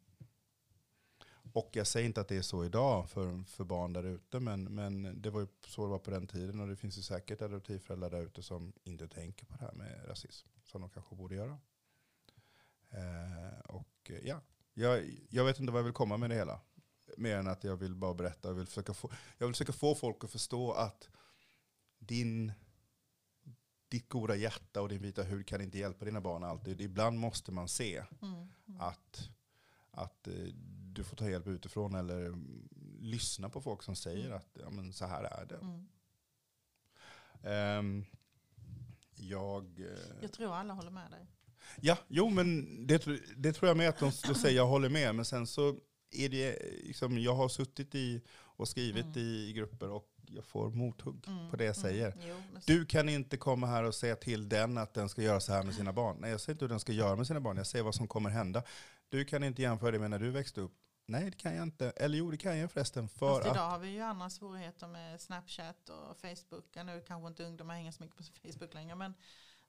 Och 1.53 1.69
jag 1.73 1.87
säger 1.87 2.05
inte 2.05 2.21
att 2.21 2.27
det 2.27 2.37
är 2.37 2.41
så 2.41 2.65
idag 2.65 3.09
för, 3.09 3.43
för 3.43 3.63
barn 3.63 3.93
där 3.93 4.03
ute, 4.03 4.39
men, 4.39 4.63
men 4.63 5.21
det 5.21 5.29
var 5.29 5.41
ju 5.41 5.47
så 5.67 5.83
det 5.85 5.89
var 5.91 5.99
på 5.99 6.11
den 6.11 6.27
tiden. 6.27 6.59
Och 6.59 6.67
det 6.67 6.75
finns 6.75 6.97
ju 6.97 7.01
säkert 7.01 7.41
adoptivföräldrar 7.41 8.09
där 8.09 8.21
ute 8.21 8.43
som 8.43 8.73
inte 8.83 9.07
tänker 9.07 9.45
på 9.45 9.57
det 9.57 9.65
här 9.65 9.73
med 9.73 10.09
rasism, 10.09 10.47
som 10.63 10.81
de 10.81 10.89
kanske 10.89 11.15
borde 11.15 11.35
göra. 11.35 11.57
Eh, 12.89 13.59
och 13.59 14.11
eh, 14.11 14.19
ja, 14.27 14.41
jag, 14.73 15.09
jag 15.29 15.45
vet 15.45 15.59
inte 15.59 15.71
vad 15.71 15.79
jag 15.79 15.83
vill 15.83 15.93
komma 15.93 16.17
med 16.17 16.29
det 16.29 16.35
hela. 16.35 16.59
Mer 17.17 17.37
än 17.37 17.47
att 17.47 17.63
jag 17.63 17.75
vill 17.77 17.95
bara 17.95 18.13
berätta, 18.13 18.47
jag 18.47 18.55
vill 18.55 18.67
försöka 18.67 18.93
få, 18.93 19.11
jag 19.37 19.47
vill 19.47 19.53
försöka 19.53 19.73
få 19.73 19.95
folk 19.95 20.23
att 20.23 20.31
förstå 20.31 20.71
att 20.71 21.09
din, 21.99 22.51
ditt 23.91 24.09
goda 24.09 24.35
hjärta 24.35 24.81
och 24.81 24.89
din 24.89 25.01
vita 25.01 25.23
hud 25.23 25.47
kan 25.47 25.61
inte 25.61 25.77
hjälpa 25.77 26.05
dina 26.05 26.21
barn 26.21 26.43
alltid. 26.43 26.81
Ibland 26.81 27.19
måste 27.19 27.51
man 27.51 27.67
se 27.67 28.03
Mm. 28.21 28.33
Mm. 28.67 28.81
att, 28.81 29.29
att 29.91 30.27
eh, 30.27 30.33
du 30.93 31.03
får 31.03 31.17
ta 31.17 31.29
hjälp 31.29 31.47
utifrån 31.47 31.95
eller 31.95 32.33
lyssna 32.99 33.49
på 33.49 33.61
folk 33.61 33.83
som 33.83 33.95
säger 33.95 34.25
Mm. 34.25 34.37
att 34.37 34.57
ja, 34.61 34.69
men 34.69 34.93
så 34.93 35.05
här 35.05 35.23
är 35.23 35.45
det. 35.45 35.59
Ehm, 37.49 38.05
jag, 39.15 39.79
eh, 39.79 40.15
Jag 40.21 40.31
tror 40.31 40.53
alla 40.55 40.73
håller 40.73 40.91
med 40.91 41.11
dig. 41.11 41.27
ja, 41.81 41.97
jo 42.07 42.29
men 42.29 42.67
det, 42.87 43.05
det 43.37 43.53
tror 43.53 43.67
jag 43.67 43.77
med 43.77 43.89
att 43.89 43.99
de 43.99 44.11
skulle 44.11 44.35
säga, 44.35 44.53
jag 44.53 44.67
håller 44.67 44.89
med. 44.89 45.15
Men 45.15 45.25
sen 45.25 45.47
så 45.47 45.75
är 46.11 46.29
det, 46.29 46.59
liksom, 46.83 47.17
jag 47.17 47.35
har 47.35 47.49
suttit 47.49 47.95
i 47.95 48.21
och 48.31 48.67
skrivit 48.67 49.05
Mm. 49.05 49.17
i 49.17 49.53
grupper 49.53 49.89
och 49.89 50.10
jag 50.35 50.45
får 50.45 50.69
mothugg 50.69 51.27
Mm. 51.27 51.49
på 51.49 51.55
det 51.57 51.63
jag 51.63 51.75
säger. 51.75 52.11
Mm. 52.11 52.27
Jo, 52.27 52.35
Du 52.65 52.85
kan 52.85 53.09
inte 53.09 53.37
komma 53.37 53.67
här 53.67 53.83
och 53.83 53.95
säga 53.95 54.15
till 54.15 54.49
den 54.49 54.77
att 54.77 54.93
den 54.93 55.09
ska 55.09 55.21
göra 55.21 55.39
så 55.39 55.53
här 55.53 55.63
med 55.63 55.75
sina 55.75 55.93
barn. 55.93 56.17
Nej, 56.19 56.31
jag 56.31 56.41
säger 56.41 56.53
inte 56.55 56.65
hur 56.65 56.69
den 56.69 56.79
ska 56.79 56.91
göra 56.91 57.15
med 57.15 57.27
sina 57.27 57.39
barn. 57.39 57.57
Jag 57.57 57.67
säger 57.67 57.83
vad 57.85 57.95
som 57.95 58.07
kommer 58.07 58.29
hända. 58.29 58.63
Du 59.09 59.25
kan 59.25 59.43
inte 59.43 59.61
jämföra 59.61 59.91
det 59.91 59.99
med 59.99 60.09
när 60.09 60.19
du 60.19 60.29
växte 60.31 60.61
upp. 60.61 60.71
Nej, 61.05 61.25
det 61.25 61.37
kan 61.37 61.55
jag 61.55 61.63
inte. 61.63 61.89
Eller 61.89 62.17
jo, 62.17 62.31
det 62.31 62.37
kan 62.37 62.57
jag 62.57 62.71
förresten. 62.71 63.09
För 63.09 63.33
Fast 63.35 63.47
att, 63.49 63.55
idag 63.55 63.69
har 63.69 63.79
vi 63.79 63.87
ju 63.89 64.01
andra 64.01 64.29
svårigheter 64.29 64.87
med 64.87 65.21
Snapchat 65.21 65.89
och 65.89 66.17
Facebook. 66.17 66.75
Nu 66.85 67.03
kanske 67.07 67.27
inte 67.27 67.43
ungdomar 67.43 67.73
hänger 67.75 67.91
så 67.91 68.03
mycket 68.03 68.17
på 68.17 68.23
Facebook 68.47 68.73
längre. 68.73 68.95
Men 68.95 69.13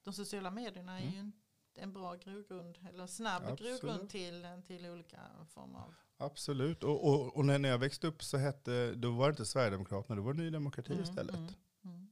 de 0.05 0.13
sociala 0.15 0.51
medierna 0.51 0.99
är 0.99 1.03
Mm. 1.03 1.13
ju 1.15 1.19
en, 1.21 1.33
en 1.75 1.93
bra 1.93 2.15
grogrund. 2.15 2.79
Eller 2.89 3.07
snabb 3.07 3.43
Absolut. 3.47 3.81
grogrund 3.83 4.11
till, 4.11 4.47
till 4.67 4.87
olika 4.87 5.21
former 5.55 5.79
av... 5.79 5.95
absolut. 6.25 6.85
Och, 6.85 7.09
och, 7.09 7.37
och 7.37 7.45
när 7.45 7.69
jag 7.69 7.79
växte 7.79 8.07
upp 8.07 8.23
så 8.23 8.37
hette, 8.37 8.95
då 8.95 9.11
var 9.11 9.27
det 9.27 9.31
inte 9.31 9.47
Sverigedemokraterna, 9.47 10.17
då 10.17 10.23
var 10.23 10.33
det 10.33 10.43
Ny 10.43 10.51
Demokrati 10.51 10.93
Mm, 10.93 11.05
istället. 11.05 11.35
mm, 11.35 11.49
mm. 11.85 12.09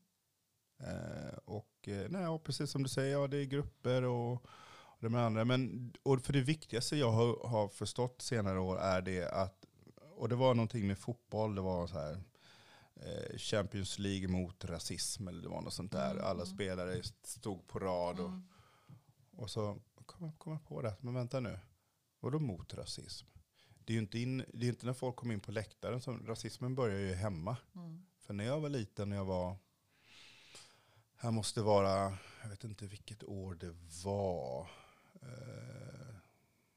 Eh, 0.80 1.34
och 1.44 1.88
eh, 1.88 2.06
nej, 2.10 2.38
precis 2.38 2.70
som 2.70 2.82
du 2.82 2.88
säger, 2.88 3.12
ja, 3.12 3.26
det 3.26 3.36
är 3.36 3.44
grupper 3.44 4.02
och, 4.02 4.32
och 4.32 4.96
det 5.00 5.08
med 5.08 5.20
andra. 5.26 5.44
Men, 5.44 5.92
och 6.02 6.22
för 6.22 6.32
det 6.32 6.40
viktigaste 6.40 6.96
jag 6.96 7.10
har, 7.12 7.48
har 7.48 7.68
förstått 7.68 8.22
senare 8.22 8.58
år 8.60 8.78
är 8.78 9.02
det 9.02 9.28
att, 9.30 9.64
och 10.16 10.28
det 10.28 10.36
var 10.36 10.54
någonting 10.54 10.86
med 10.86 10.98
fotboll, 10.98 11.54
det 11.54 11.60
var 11.60 11.86
så 11.86 11.98
här, 11.98 12.22
eh, 12.96 13.36
Champions 13.38 13.98
League 13.98 14.28
mot 14.28 14.64
rasism 14.64 15.28
eller 15.28 15.42
det 15.42 15.48
var 15.48 15.60
något 15.60 15.72
sånt 15.72 15.92
där. 15.92 16.10
Mm, 16.10 16.24
Alla 16.24 16.42
mm. 16.42 16.46
spelare 16.54 17.02
stod 17.22 17.66
på 17.66 17.78
rad 17.78 18.20
och, 18.20 18.28
Mm. 18.28 18.42
och 19.36 19.50
så 19.50 19.78
kom 20.06 20.26
jag, 20.26 20.38
kom 20.38 20.52
jag 20.52 20.64
på 20.64 20.82
det. 20.82 20.94
Men 21.00 21.14
vänta 21.14 21.40
nu, 21.40 21.58
vadå 22.20 22.38
mot 22.38 22.74
rasism? 22.74 23.26
Det 23.90 23.94
är 23.94 23.96
ju 23.96 24.00
inte, 24.00 24.18
in, 24.18 24.44
det 24.54 24.66
är 24.66 24.68
inte 24.68 24.86
när 24.86 24.92
folk 24.92 25.16
kommer 25.16 25.34
in 25.34 25.40
på 25.40 25.52
läktaren 25.52 26.00
som 26.00 26.26
rasismen 26.26 26.74
börjar 26.74 26.98
ju 26.98 27.14
hemma. 27.14 27.56
Mm. 27.74 28.02
För 28.18 28.34
när 28.34 28.44
jag 28.44 28.60
var 28.60 28.68
liten, 28.68 29.08
när 29.08 29.16
jag 29.16 29.24
var, 29.24 29.56
här 31.16 31.30
måste 31.30 31.62
vara, 31.62 32.18
jag 32.42 32.48
vet 32.48 32.64
inte 32.64 32.86
vilket 32.86 33.24
år 33.24 33.54
det 33.54 33.74
var. 34.04 34.70
Eh, 35.14 36.14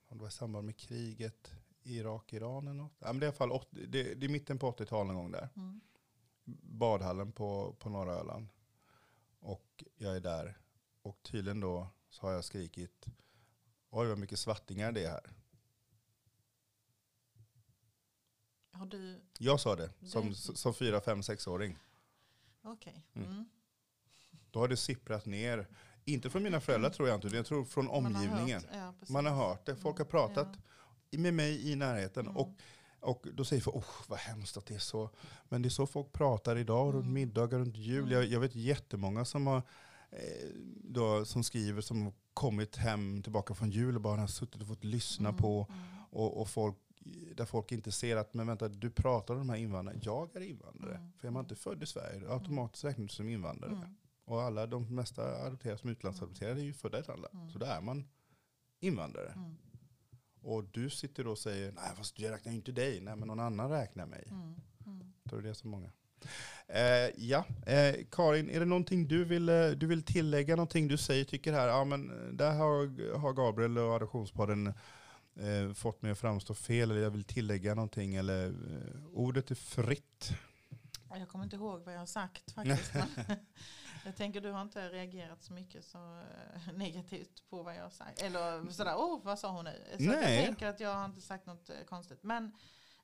om 0.07 0.17
det 0.17 0.21
var 0.21 0.27
i 0.27 0.31
samband 0.31 0.65
med 0.65 0.77
kriget 0.77 1.51
Irak, 1.83 2.33
Iran 2.33 2.67
eller 2.67 2.81
något. 2.81 2.95
Ja, 2.99 3.07
men 3.07 3.19
det 3.19 3.25
är 3.25 3.27
i 3.27 3.29
alla 3.29 3.37
fall 3.37 3.51
80, 3.51 3.85
det, 3.87 4.13
det 4.13 4.25
är 4.25 4.29
mitten 4.29 4.59
på 4.59 4.71
80-talet 4.71 5.07
någon 5.07 5.15
gång 5.15 5.31
där. 5.31 5.49
Mm. 5.55 5.81
Badhallen 6.61 7.31
på, 7.31 7.75
på 7.79 7.89
norra 7.89 8.13
Öland. 8.13 8.47
Och 9.39 9.83
jag 9.95 10.15
är 10.15 10.19
där. 10.19 10.57
Och 11.01 11.19
tydligen 11.23 11.59
då 11.59 11.87
så 12.09 12.27
har 12.27 12.33
jag 12.33 12.43
skrikit, 12.43 13.05
oj 13.89 14.07
vad 14.07 14.17
mycket 14.17 14.39
svartingar 14.39 14.91
det 14.91 15.03
är 15.03 15.09
här. 15.09 15.42
Har 18.73 18.85
du, 18.85 19.21
Jag 19.39 19.59
sa 19.59 19.75
det 19.75 19.89
som, 20.05 20.33
som 20.35 20.73
fyra, 20.73 21.01
fem, 21.01 21.23
sexåring. 21.23 21.77
okej. 22.63 23.05
Mm. 23.15 23.29
Mm. 23.29 23.45
Då 24.51 24.59
har 24.59 24.67
det 24.67 24.77
sipprat 24.77 25.25
ner. 25.25 25.67
Inte 26.05 26.29
från 26.29 26.43
mina 26.43 26.61
föräldrar 26.61 26.89
tror 26.89 27.07
jag 27.09 27.17
inte, 27.17 27.35
jag 27.35 27.45
tror 27.45 27.65
från 27.65 27.85
Man 27.85 27.93
har 27.93 28.21
omgivningen. 28.23 28.61
hört, 28.61 28.93
ja. 28.99 29.13
Man 29.13 29.25
har 29.25 29.35
hört 29.47 29.65
det. 29.65 29.75
Folk 29.75 29.97
har 29.97 30.05
pratat 30.05 30.47
med 31.11 31.33
mig 31.33 31.71
i 31.71 31.75
närheten. 31.75 32.25
Mm. 32.25 32.37
Och, 32.37 32.49
och 32.99 33.25
då 33.33 33.45
säger 33.45 33.61
folk, 33.61 33.75
oh, 33.75 33.85
vad 34.07 34.19
hemskt 34.19 34.57
att 34.57 34.65
det 34.65 34.75
är 34.75 34.79
så. 34.79 35.09
Men 35.49 35.61
det 35.61 35.67
är 35.67 35.69
så 35.69 35.87
folk 35.87 36.11
pratar 36.13 36.55
idag, 36.57 36.93
runt 36.93 37.01
Mm. 37.03 37.13
middagar, 37.13 37.59
runt 37.59 37.75
jul. 37.77 37.99
Mm. 38.03 38.11
Jag, 38.13 38.25
jag 38.25 38.39
vet 38.39 38.55
jättemånga 38.55 39.25
som, 39.25 39.47
har, 39.47 39.57
eh, 40.11 40.49
då, 40.83 41.25
som 41.25 41.43
skriver 41.43 41.81
som 41.81 42.01
har 42.01 42.13
kommit 42.33 42.75
hem 42.75 43.23
tillbaka 43.23 43.53
från 43.55 43.71
jul 43.71 43.95
och 43.95 44.01
bara 44.01 44.19
har 44.21 44.27
suttit 44.27 44.61
och 44.61 44.67
fått 44.67 44.83
lyssna 44.83 45.29
Mm, 45.29 45.41
på. 45.41 45.67
mm, 45.69 45.81
Och, 46.11 46.41
och 46.41 46.49
folk, 46.49 46.75
där 47.35 47.45
folk 47.45 47.71
inte 47.71 47.91
ser 47.91 48.17
att, 48.17 48.33
men 48.33 48.47
vänta, 48.47 48.67
du 48.69 48.89
pratar 48.91 49.33
om 49.33 49.39
de 49.39 49.49
här 49.49 49.57
invandrarna. 49.57 49.99
Jag 50.03 50.35
är 50.35 50.41
invandrare. 50.41 50.95
Mm. 50.95 51.11
För 51.19 51.27
är 51.27 51.31
man 51.31 51.45
inte 51.45 51.55
född 51.55 51.83
i 51.83 51.85
Sverige, 51.85 52.19
då 52.19 52.31
automatiskt 52.31 52.83
räknas 52.83 53.11
du 53.11 53.15
som 53.15 53.29
invandrare. 53.29 53.71
mm, 53.71 53.95
Och 54.25 54.41
alla 54.41 54.67
de 54.67 54.95
mesta 54.95 55.23
adopterade 55.45 55.77
som 55.79 55.89
utlandsadopterade 55.89 56.61
är 56.61 56.65
ju 56.65 56.73
födda 56.73 56.97
i 56.97 57.01
ett 57.01 57.09
annat 57.09 57.21
land. 57.21 57.35
Mm. 57.35 57.49
Så 57.49 57.59
då 57.59 57.65
är 57.65 57.81
man 57.81 58.07
invandrare. 58.79 59.31
mm, 59.31 59.55
Och 60.41 60.63
du 60.63 60.89
sitter 60.89 61.23
då 61.23 61.31
och 61.31 61.37
säger, 61.37 61.71
nej 61.71 61.91
fast 61.97 62.19
jag 62.19 62.31
räknar 62.31 62.51
ju 62.51 62.57
inte 62.57 62.71
dig, 62.71 63.01
nej 63.01 63.15
men 63.15 63.27
någon 63.27 63.39
annan 63.39 63.69
räknar 63.69 64.05
mig. 64.05 64.27
mm, 64.31 64.55
mm. 64.85 65.13
Då 65.23 65.37
är 65.37 65.41
det 65.41 65.55
så 65.55 65.67
många. 65.67 65.91
Eh, 66.67 67.09
ja, 67.17 67.45
eh, 67.65 67.95
Karin, 68.11 68.49
är 68.49 68.59
det 68.59 68.65
någonting 68.65 69.07
du 69.07 69.25
vill, 69.25 69.49
eh, 69.49 69.67
du 69.69 69.87
vill 69.87 70.03
tillägga, 70.03 70.55
någonting 70.55 70.87
du 70.87 70.97
säger, 70.97 71.25
tycker 71.25 71.53
här, 71.53 71.67
ja 71.67 71.85
men 71.85 72.11
eh, 72.11 72.33
där 72.33 72.51
har, 72.51 73.17
har 73.17 73.33
Gabriel 73.33 73.77
och 73.77 73.93
Adoptionspodden 73.93 74.73
eh, 75.35 75.73
fått 75.73 76.01
mig 76.01 76.11
att 76.11 76.19
framstå 76.19 76.53
fel, 76.53 76.91
eller 76.91 77.01
jag 77.01 77.11
vill 77.11 77.23
tillägga 77.23 77.75
någonting, 77.75 78.15
eller 78.15 78.45
eh, 78.47 79.05
ordet 79.13 79.51
är 79.51 79.55
fritt. 79.55 80.31
Ja, 81.09 81.17
Jag 81.17 81.27
kommer 81.29 81.43
inte 81.43 81.55
ihåg 81.55 81.81
vad 81.83 81.93
jag 81.93 81.99
har 81.99 82.05
sagt 82.05 82.51
faktiskt. 82.55 82.93
jag 84.05 84.15
tänker 84.15 84.41
du 84.41 84.51
har 84.51 84.61
inte 84.61 84.89
reagerat 84.89 85.43
så 85.43 85.53
mycket 85.53 85.85
så 85.85 85.97
eh, 85.97 86.73
negativt 86.73 87.43
på 87.49 87.63
vad 87.63 87.75
jag 87.75 87.83
har 87.83 87.89
sagt. 87.89 88.21
Eller 88.21 88.71
sådär, 88.71 88.95
oh 88.95 89.23
vad 89.23 89.39
sa 89.39 89.51
hon 89.51 89.65
nu? 89.65 89.83
Så 89.97 90.03
Nej. 90.03 90.35
jag 90.35 90.45
tänker 90.45 90.67
att 90.67 90.79
jag 90.79 90.95
har 90.95 91.05
inte 91.05 91.21
sagt 91.21 91.45
något 91.45 91.69
eh, 91.69 91.75
konstigt. 91.89 92.23
Men 92.23 92.51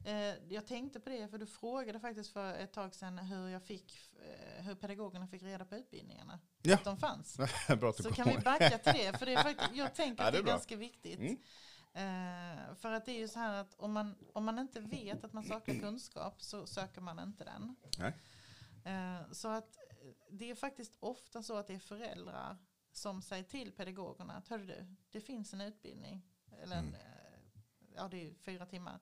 eh, 0.06 0.14
jag 0.54 0.68
tänkte 0.68 1.00
på 1.00 1.10
det 1.10 1.28
för 1.28 1.38
du 1.38 1.46
frågade 1.46 2.00
faktiskt 2.00 2.34
för 2.34 2.54
ett 2.54 2.74
tag 2.74 2.96
sedan 2.96 3.18
hur 3.20 3.48
jag 3.48 3.64
fick, 3.64 4.12
eh, 4.58 4.64
hur 4.66 4.76
pedagogerna 4.76 5.28
fick 5.28 5.44
reda 5.44 5.66
på 5.66 5.76
utbildningarna. 5.76 6.40
Ja. 6.62 6.76
Att 6.76 6.84
de 6.84 6.98
fanns. 6.98 7.38
Bra 7.80 7.90
att 7.90 7.98
du 7.98 8.04
Så 8.04 8.12
kan 8.12 8.28
vi 8.30 8.38
backa 8.38 8.78
till 8.78 8.94
det. 8.94 9.20
För 9.20 9.26
det 9.26 9.34
är 9.34 9.44
faktiskt, 9.44 9.70
jag 9.76 9.96
tänker 9.96 10.24
Ja, 10.24 10.28
att 10.28 10.34
det 10.34 10.40
är 10.40 10.44
bra. 10.44 10.52
ganska 10.54 10.76
viktigt. 10.76 11.20
Mm. 11.20 11.38
Eh, 11.94 12.76
för 12.76 12.92
att 12.92 13.06
det 13.06 13.12
är 13.12 13.20
ju 13.20 13.28
så 13.28 13.40
här 13.40 13.54
att 13.54 13.74
om 13.76 13.92
man, 13.94 14.16
om 14.34 14.46
man 14.46 14.60
inte 14.60 14.80
vet 14.80 15.24
att 15.24 15.34
man 15.34 15.44
saknar 15.44 15.76
kunskap 15.80 16.42
så 16.42 16.68
söker 16.68 17.02
man 17.02 17.20
inte 17.20 17.44
den. 17.44 17.76
Eh, 18.84 19.32
så 19.32 19.48
att 19.48 19.78
det 20.30 20.50
är 20.52 20.56
faktiskt 20.56 20.98
ofta 21.00 21.44
så 21.44 21.58
att 21.58 21.68
det 21.68 21.74
är 21.76 21.80
föräldrar 21.80 22.58
som 22.92 23.22
säger 23.22 23.44
till 23.44 23.72
pedagogerna 23.72 24.34
att 24.34 24.48
hörru 24.48 24.66
du, 24.66 24.96
det 25.12 25.22
finns 25.22 25.54
en 25.54 25.62
utbildning, 25.62 26.26
eller 26.62 26.76
en, 26.78 26.88
Mm. 26.88 26.96
eh, 26.96 27.50
ja 27.96 28.08
det 28.08 28.30
är 28.30 28.34
fyra 28.34 28.66
timmar, 28.66 29.00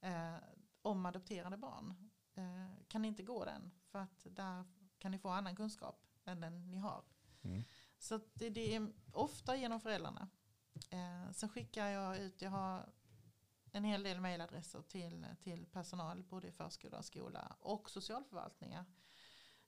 eh, 0.00 0.34
om 0.82 1.06
adopterade 1.06 1.56
barn. 1.56 2.10
Eh, 2.34 2.84
kan 2.88 3.02
ni 3.02 3.08
inte 3.08 3.22
gå 3.22 3.44
den? 3.44 3.70
För 3.86 3.98
att 3.98 4.26
där 4.30 4.64
kan 4.98 5.10
ni 5.12 5.18
få 5.18 5.28
annan 5.28 5.56
kunskap 5.56 6.02
än 6.24 6.40
den 6.40 6.70
ni 6.70 6.76
har. 6.78 7.04
Mm. 7.42 7.64
Så 7.98 8.20
det, 8.34 8.50
det 8.50 8.74
är 8.74 8.92
ofta 9.12 9.56
genom 9.56 9.80
föräldrarna. 9.80 10.28
Eh, 10.90 11.30
sen 11.32 11.48
skickar 11.48 11.86
jag 11.86 12.18
ut, 12.18 12.42
jag 12.42 12.50
har 12.50 12.88
en 13.72 13.84
hel 13.84 14.02
del 14.02 14.20
mejladresser 14.20 14.82
till, 14.82 15.26
till 15.40 15.66
personal 15.66 16.22
både 16.22 16.48
i 16.48 16.52
förskola 16.52 16.98
och 16.98 17.04
skola 17.04 17.56
och 17.60 17.90
socialförvaltningar. 17.90 18.84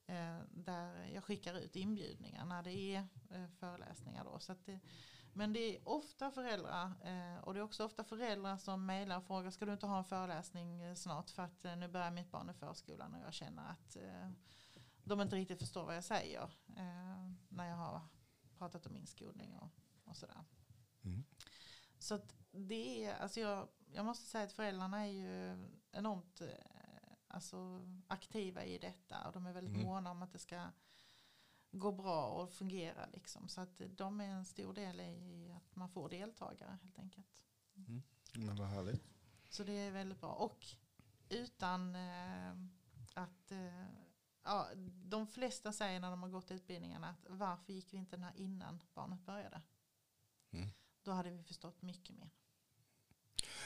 Eh, 0.05 0.39
där 0.51 1.05
jag 1.13 1.23
skickar 1.23 1.53
ut 1.53 1.75
inbjudningar 1.75 2.45
när 2.45 2.63
det 2.63 2.73
är 2.73 3.07
eh, 3.29 3.47
föreläsningar. 3.47 4.23
Då. 4.23 4.39
Så 4.39 4.51
att 4.51 4.65
det, 4.65 4.79
men 5.33 5.53
det 5.53 5.75
är 5.75 5.87
ofta 5.87 6.31
föräldrar 6.31 6.85
eh, 6.85 7.43
och 7.43 7.53
det 7.53 7.59
är 7.59 7.63
också 7.63 7.85
ofta 7.85 8.03
föräldrar 8.03 8.57
som 8.57 8.85
mejlar 8.85 9.17
och 9.17 9.23
frågar 9.23 9.51
ska 9.51 9.65
du 9.65 9.73
inte 9.73 9.85
ha 9.85 9.97
en 9.97 10.03
föreläsning 10.03 10.81
eh, 10.81 10.95
snart 10.95 11.29
för 11.29 11.43
att 11.43 11.65
eh, 11.65 11.75
nu 11.75 11.87
börjar 11.87 12.11
mitt 12.11 12.31
barn 12.31 12.49
i 12.49 12.53
förskolan 12.53 13.13
och 13.13 13.21
jag 13.25 13.33
känner 13.33 13.69
att 13.71 13.95
eh, 13.95 14.29
de 15.03 15.21
inte 15.21 15.35
riktigt 15.35 15.59
förstår 15.59 15.85
vad 15.85 15.95
jag 15.95 16.03
säger 16.03 16.43
eh, 16.77 17.31
när 17.49 17.65
jag 17.65 17.75
har 17.75 18.01
pratat 18.57 18.85
om 18.85 18.95
inskolning 18.95 19.55
och, 19.55 19.71
och 20.03 20.17
sådär. 20.17 20.43
Mm. 21.03 21.23
Så 21.99 22.15
att 22.15 22.35
det 22.51 23.05
är, 23.05 23.15
alltså 23.15 23.39
jag, 23.39 23.67
jag 23.93 24.05
måste 24.05 24.25
säga 24.25 24.43
att 24.43 24.53
föräldrarna 24.53 25.05
är 25.07 25.11
ju 25.11 25.67
enormt 25.91 26.41
eh, 26.41 26.47
alltså, 27.27 27.81
aktiva 28.07 28.65
i 28.65 28.77
detta 28.77 29.27
och 29.27 29.33
de 29.33 29.45
är 29.45 29.53
väldigt 29.53 29.75
Mm. 29.75 29.85
måna 29.87 30.11
om 30.11 30.21
att 30.21 30.31
det 30.31 30.39
ska 30.39 30.71
gå 31.71 31.91
bra 31.91 32.27
och 32.27 32.51
fungera. 32.51 33.05
Liksom. 33.13 33.49
Så 33.49 33.61
att 33.61 33.81
de 33.89 34.21
är 34.21 34.27
en 34.27 34.45
stor 34.45 34.73
del 34.73 35.01
i 35.01 35.51
att 35.55 35.75
man 35.75 35.89
får 35.89 36.09
deltagare 36.09 36.77
helt 36.83 36.99
enkelt. 36.99 37.43
Men 38.33 38.55
vad 38.55 38.67
härligt. 38.67 39.03
Så 39.49 39.63
det 39.63 39.71
är 39.71 39.91
väldigt 39.91 40.19
bra. 40.19 40.33
Och 40.33 40.65
utan 41.29 41.95
eh, 41.95 42.51
att 43.13 43.51
eh, 43.51 43.85
ja, 44.43 44.67
de 45.03 45.27
flesta 45.27 45.73
säger 45.73 45.99
när 45.99 46.11
de 46.11 46.23
har 46.23 46.29
gått 46.29 46.51
utbildningarna 46.51 47.09
att 47.09 47.25
varför 47.29 47.73
gick 47.73 47.93
vi 47.93 47.97
inte 47.97 48.15
den 48.15 48.23
här 48.23 48.35
innan 48.37 48.83
barnet 48.93 49.25
började? 49.25 49.61
Mm. 50.51 50.69
Då 51.09 51.13
hade 51.13 51.29
vi 51.29 51.43
förstått 51.43 51.81
mycket 51.81 52.15
mer. 52.15 52.29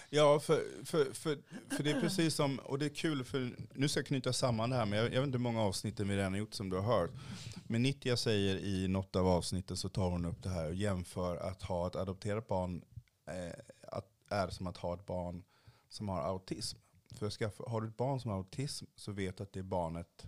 Ja, 0.10 0.40
för, 0.40 0.86
för, 0.86 1.14
för, 1.14 1.38
för 1.70 1.84
det 1.84 1.92
är 1.92 2.02
precis 2.02 2.36
som, 2.36 2.60
och 2.60 2.80
det 2.80 2.86
är 2.86 2.90
kul 2.90 3.24
för, 3.24 3.56
nu 3.74 3.88
ska 3.88 4.00
jag 4.00 4.08
knyta 4.08 4.34
samman 4.34 4.70
det 4.70 4.76
här, 4.76 4.86
men 4.86 5.00
jag, 5.00 5.06
jag 5.06 5.20
vet 5.22 5.28
inte 5.28 5.38
hur 5.38 5.44
många 5.44 5.62
avsnitten 5.62 6.08
vi 6.08 6.18
redan 6.18 6.34
har 6.34 6.40
gjort 6.40 6.54
som 6.54 6.70
du 6.70 6.76
har 6.76 7.00
hört. 7.00 7.12
Men 7.68 7.84
Nitya 7.84 8.18
säger 8.18 8.56
i 8.58 8.88
något 8.88 9.16
av 9.16 9.28
avsnitten 9.28 9.78
så 9.78 9.90
tar 9.90 10.10
hon 10.10 10.26
upp 10.26 10.44
det 10.44 10.50
här 10.50 10.68
och 10.68 10.76
jämför 10.76 11.38
att 11.38 11.62
ha 11.62 11.88
ett 11.88 11.96
adopterat 11.96 12.48
barn 12.48 12.84
eh, 13.26 13.54
att, 13.82 14.12
är 14.30 14.50
som 14.50 14.68
att 14.68 14.78
ha 14.78 14.94
ett 14.94 15.06
barn 15.06 15.44
som 15.90 16.10
har 16.10 16.22
autism. 16.22 16.78
För 17.12 17.30
skaffa, 17.30 17.64
har 17.68 17.82
du 17.82 17.88
ett 17.88 17.98
barn 17.98 18.20
som 18.20 18.32
har 18.32 18.38
autism 18.38 18.86
så 18.96 19.12
vet 19.12 19.42
att 19.42 19.54
det 19.54 19.64
barnet 19.64 20.26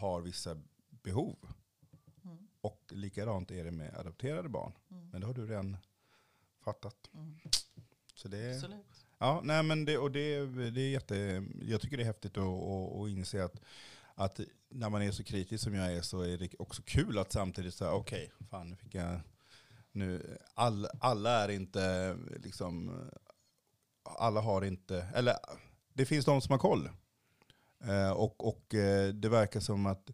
har 0.00 0.20
vissa 0.20 0.60
behov. 0.88 1.36
Mm. 2.24 2.48
Och 2.60 2.82
likadant 2.88 3.50
är 3.50 3.64
det 3.64 3.70
med 3.70 3.94
adopterade 3.94 4.48
barn. 4.48 4.72
Mm. 4.90 5.10
Men 5.10 5.20
det 5.20 5.26
har 5.26 5.34
du 5.34 5.46
redan 5.46 5.76
fattat. 6.66 7.10
Mm. 7.14 7.38
Så 8.14 8.28
det, 8.28 8.54
Absolut. 8.54 9.06
Ja, 9.18 9.40
nej 9.44 9.62
men 9.62 9.84
det, 9.84 9.98
och 9.98 10.10
det, 10.10 10.46
det 10.70 10.80
är 10.80 10.90
jätte, 10.90 11.44
jag 11.62 11.80
tycker 11.80 11.96
det 11.96 12.02
är 12.02 12.06
häftigt 12.06 12.36
att, 12.36 12.44
att, 12.44 13.00
att 13.00 13.08
inse 13.08 13.44
att, 13.44 13.60
att 14.14 14.40
när 14.68 14.90
man 14.90 15.02
är 15.02 15.10
så 15.10 15.24
kritisk 15.24 15.64
som 15.64 15.74
jag 15.74 15.92
är 15.92 16.02
så 16.02 16.20
är 16.20 16.38
det 16.38 16.54
också 16.58 16.82
kul 16.82 17.18
att 17.18 17.32
samtidigt 17.32 17.74
säga 17.74 17.92
okej, 17.92 18.32
fan 18.50 18.70
nu 18.70 18.76
fick 18.76 18.94
jag, 18.94 19.20
nu, 19.92 20.38
all, 20.54 20.88
alla 21.00 21.30
är 21.30 21.48
inte 21.48 22.16
liksom, 22.42 23.00
alla 24.02 24.40
har 24.40 24.64
inte, 24.64 25.06
eller 25.14 25.36
det 25.92 26.06
finns 26.06 26.24
de 26.24 26.40
som 26.40 26.52
har 26.52 26.58
koll. 26.58 26.90
Eh, 27.84 28.10
och, 28.10 28.48
och 28.48 28.74
eh, 28.74 29.14
det 29.14 29.28
verkar 29.28 29.60
som 29.60 29.86
att, 29.86 30.10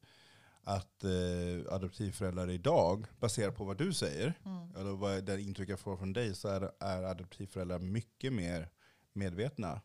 att 0.64 1.04
eh, 1.04 1.74
adoptivföräldrar 1.74 2.50
idag, 2.50 3.06
baserat 3.20 3.56
på 3.56 3.64
vad 3.64 3.78
du 3.78 3.92
säger, 3.92 4.34
Mm. 4.44 4.76
eller 4.76 4.90
vad 4.90 5.24
det 5.24 5.40
intryck 5.40 5.68
jag 5.68 5.80
får 5.80 5.96
från 5.96 6.12
dig, 6.12 6.34
så 6.34 6.48
är, 6.48 6.72
är 6.80 7.02
adoptivföräldrar 7.02 7.78
mycket 7.78 8.32
mer 8.32 8.68
medvetna 9.12 9.80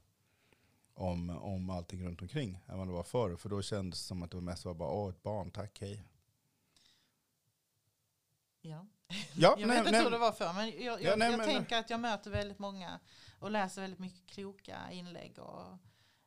om, 0.94 1.30
om 1.30 1.70
allting 1.70 2.06
runt 2.06 2.22
omkring 2.22 2.60
än 2.68 2.78
vad 2.78 2.88
det 2.88 2.94
var 2.94 3.04
förr. 3.04 3.36
För 3.36 3.50
då 3.50 3.62
kändes 3.62 4.00
det 4.00 4.06
som 4.08 4.24
att 4.24 4.32
det 4.32 4.38
var 4.38 4.42
mest 4.42 4.66
var 4.66 4.74
bara, 4.74 4.90
åh 4.90 5.10
ett 5.10 5.24
barn, 5.24 5.52
tack, 5.52 5.78
hej. 5.82 6.04
Ja. 8.62 8.86
Ja, 9.36 9.56
Jag 9.60 9.60
nej, 9.60 9.68
vet 9.68 9.78
inte 9.78 9.92
nej, 9.92 10.04
hur 10.04 10.12
det 10.12 10.18
var 10.18 10.32
för 10.32 10.54
men 10.54 10.66
jag, 10.70 10.80
jag, 10.84 11.02
Ja, 11.02 11.16
nej, 11.16 11.32
jag 11.32 11.38
men- 11.38 11.48
tänker 11.48 11.78
att 11.78 11.90
jag 11.90 12.00
möter 12.00 12.32
väldigt 12.32 12.60
många 12.60 13.00
och 13.40 13.52
läser 13.52 13.82
väldigt 13.82 14.00
mycket 14.00 14.28
kloka 14.30 14.92
inlägg. 14.92 15.40
Och 15.40 15.78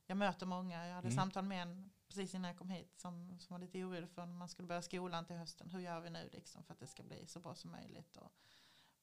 jag 0.06 0.16
möter 0.16 0.46
många. 0.46 0.86
Jag 0.86 0.94
hade 0.94 1.06
Mm. 1.08 1.16
samtal 1.16 1.44
med 1.44 1.62
en 1.62 1.90
precis 2.10 2.34
innan 2.34 2.48
jag 2.48 2.58
kom 2.58 2.70
hit 2.70 2.92
som, 3.00 3.38
som 3.40 3.54
var 3.54 3.58
lite 3.58 3.84
orolig 3.84 4.10
för 4.10 4.26
när 4.26 4.34
man 4.34 4.48
skulle 4.48 4.68
börja 4.68 4.82
skolan 4.82 5.24
till 5.26 5.36
hösten. 5.36 5.70
Hur 5.70 5.80
gör 5.80 6.00
vi 6.00 6.10
nu 6.10 6.28
liksom 6.32 6.62
för 6.64 6.72
att 6.74 6.80
det 6.80 6.86
ska 6.86 7.02
bli 7.02 7.26
så 7.26 7.40
bra 7.40 7.54
som 7.54 7.70
möjligt. 7.70 8.16
Och 8.16 8.32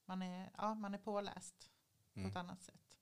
man, 0.06 0.22
är, 0.22 0.52
ja, 0.58 0.74
man 0.74 0.94
är 0.94 0.98
påläst 0.98 1.72
på 2.14 2.20
Mm. 2.20 2.32
ett 2.32 2.38
annat 2.38 2.64
sätt. 2.64 2.98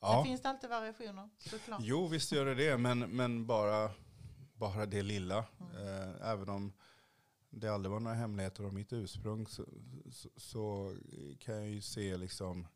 Ja. 0.00 0.12
Sen 0.12 0.24
finns 0.24 0.42
det 0.42 0.48
alltid 0.48 0.70
variationer 0.70 1.30
såklart. 1.38 1.80
Jo, 1.82 2.06
visst 2.06 2.32
gör 2.32 2.46
det 2.46 2.54
det, 2.54 2.78
men, 2.78 2.98
men 2.98 3.46
bara, 3.46 3.90
bara 4.54 4.86
det 4.86 5.02
lilla. 5.02 5.46
Mm. 5.60 5.76
Eh, 5.76 6.28
även 6.30 6.48
om 6.48 6.72
det 7.50 7.68
aldrig 7.68 7.92
var 7.92 8.00
några 8.00 8.16
hemligheter 8.16 8.66
om 8.66 8.74
mitt 8.74 8.92
ursprung 8.92 9.46
så, 9.46 9.64
så, 10.12 10.28
så 10.36 10.96
kan 11.38 11.54
jag 11.54 11.68
ju 11.68 11.80
se 11.80 12.16
liksom, 12.16 12.66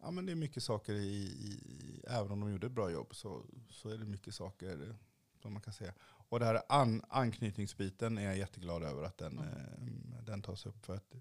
ja 0.00 0.10
men 0.10 0.26
det 0.26 0.32
är 0.32 0.36
mycket 0.36 0.62
saker 0.62 0.94
i, 0.94 1.16
i 1.16 2.02
även 2.08 2.32
om 2.32 2.40
de 2.40 2.50
gjorde 2.52 2.66
ett 2.66 2.72
bra 2.72 2.90
jobb 2.90 3.14
så, 3.14 3.44
så 3.70 3.88
är 3.88 3.98
det 3.98 4.04
mycket 4.04 4.34
saker 4.34 4.96
som 5.42 5.52
man 5.52 5.62
kan 5.62 5.72
säga. 5.72 5.94
Och 6.02 6.38
det 6.40 6.46
här 6.46 6.62
an, 6.68 7.02
anknytningsbiten 7.08 8.18
är 8.18 8.22
jag 8.24 8.38
jätteglad 8.38 8.82
över 8.82 9.02
att 9.02 9.18
den, 9.18 9.38
Mm. 9.38 10.24
den 10.24 10.42
tas 10.42 10.66
upp. 10.66 10.84
För 10.84 10.94
att 10.94 11.14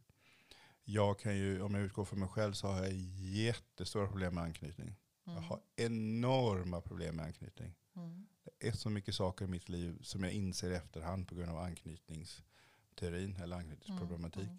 jag 0.83 1.19
kan 1.19 1.37
ju, 1.37 1.61
om 1.61 1.75
jag 1.75 1.83
utgår 1.83 2.05
från 2.05 2.19
mig 2.19 2.29
själv 2.29 2.53
så 2.53 2.67
har 2.67 2.83
jag 2.83 2.93
jättestora 3.17 4.07
problem 4.07 4.35
med 4.35 4.43
anknytning. 4.43 4.95
Jag 5.23 5.31
Mm. 5.37 5.43
har 5.43 5.61
enorma 5.75 6.81
problem 6.81 7.15
med 7.15 7.25
anknytning. 7.25 7.75
Mm. 7.95 8.25
Det 8.43 8.67
är 8.67 8.71
så 8.71 8.89
mycket 8.89 9.15
saker 9.15 9.45
i 9.45 9.47
mitt 9.47 9.69
liv 9.69 9.99
som 10.03 10.23
jag 10.23 10.33
inser 10.33 10.71
i 10.71 10.75
efterhand 10.75 11.27
på 11.27 11.35
grund 11.35 11.51
av 11.51 11.57
anknytningsteorin 11.59 13.35
eller 13.35 13.55
anknytningsproblematik. 13.57 14.43
Mm. 14.49 14.57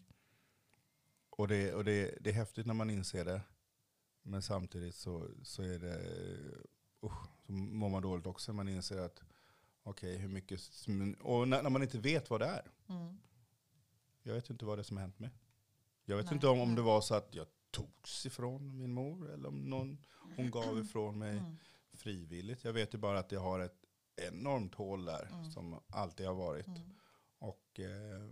Och, 1.31 1.49
det, 1.49 1.75
och 1.75 1.85
det, 1.85 2.19
det 2.21 2.31
är 2.31 2.35
häftigt 2.35 2.67
när 2.67 2.75
man 2.75 2.91
inser 2.91 3.25
det. 3.25 3.41
Men 4.23 4.43
samtidigt 4.43 4.95
så, 4.95 5.29
så 5.43 5.63
är 5.63 5.79
det, 5.79 6.01
usch, 7.05 7.27
så 7.47 7.53
mår 7.53 7.89
man 7.89 8.03
dåligt 8.03 8.27
också. 8.27 8.53
Man 8.53 8.69
inser 8.69 8.99
att, 8.99 9.23
okej 9.83 10.17
hur 10.17 10.29
mycket, 10.29 10.61
och 11.21 11.49
när, 11.49 11.63
när 11.63 11.71
man 11.71 11.83
inte 11.83 11.99
vet 11.99 12.31
vad 12.31 12.41
det 12.41 12.47
är. 12.47 12.71
Mm. 12.89 13.19
Jag 14.23 14.35
vet 14.35 14.51
inte 14.51 14.65
vad 14.65 14.79
det 14.79 14.83
är 14.83 14.85
som 14.85 14.97
har 14.97 15.03
hänt 15.03 15.19
mig. 15.19 15.31
Jag 16.05 16.17
vet 16.17 16.27
Nej, 16.27 16.35
inte 16.35 16.49
om, 16.49 16.61
om 16.61 16.75
det 16.75 16.83
var 16.83 17.01
så 17.01 17.15
att 17.15 17.35
jag 17.35 17.47
togs 17.71 18.27
ifrån 18.27 18.77
min 18.77 18.93
mor 18.93 19.31
eller 19.33 19.49
om 19.49 19.59
någon, 19.71 19.99
hon 20.37 20.51
gav 20.51 20.79
ifrån 20.79 21.19
mig 21.19 21.39
Mm. 21.39 21.57
frivilligt. 21.93 22.65
Jag 22.65 22.73
vet 22.73 22.95
ju 22.95 22.99
bara 22.99 23.19
att 23.19 23.33
jag 23.33 23.41
har 23.41 23.61
ett 23.61 23.85
enormt 24.17 24.75
hål 24.75 25.05
där 25.05 25.27
Mm. 25.33 25.51
som 25.51 25.81
alltid 25.87 26.27
har 26.27 26.35
varit. 26.35 26.67
Mm. 26.67 26.81
Och 27.39 27.81
eh, 27.81 28.29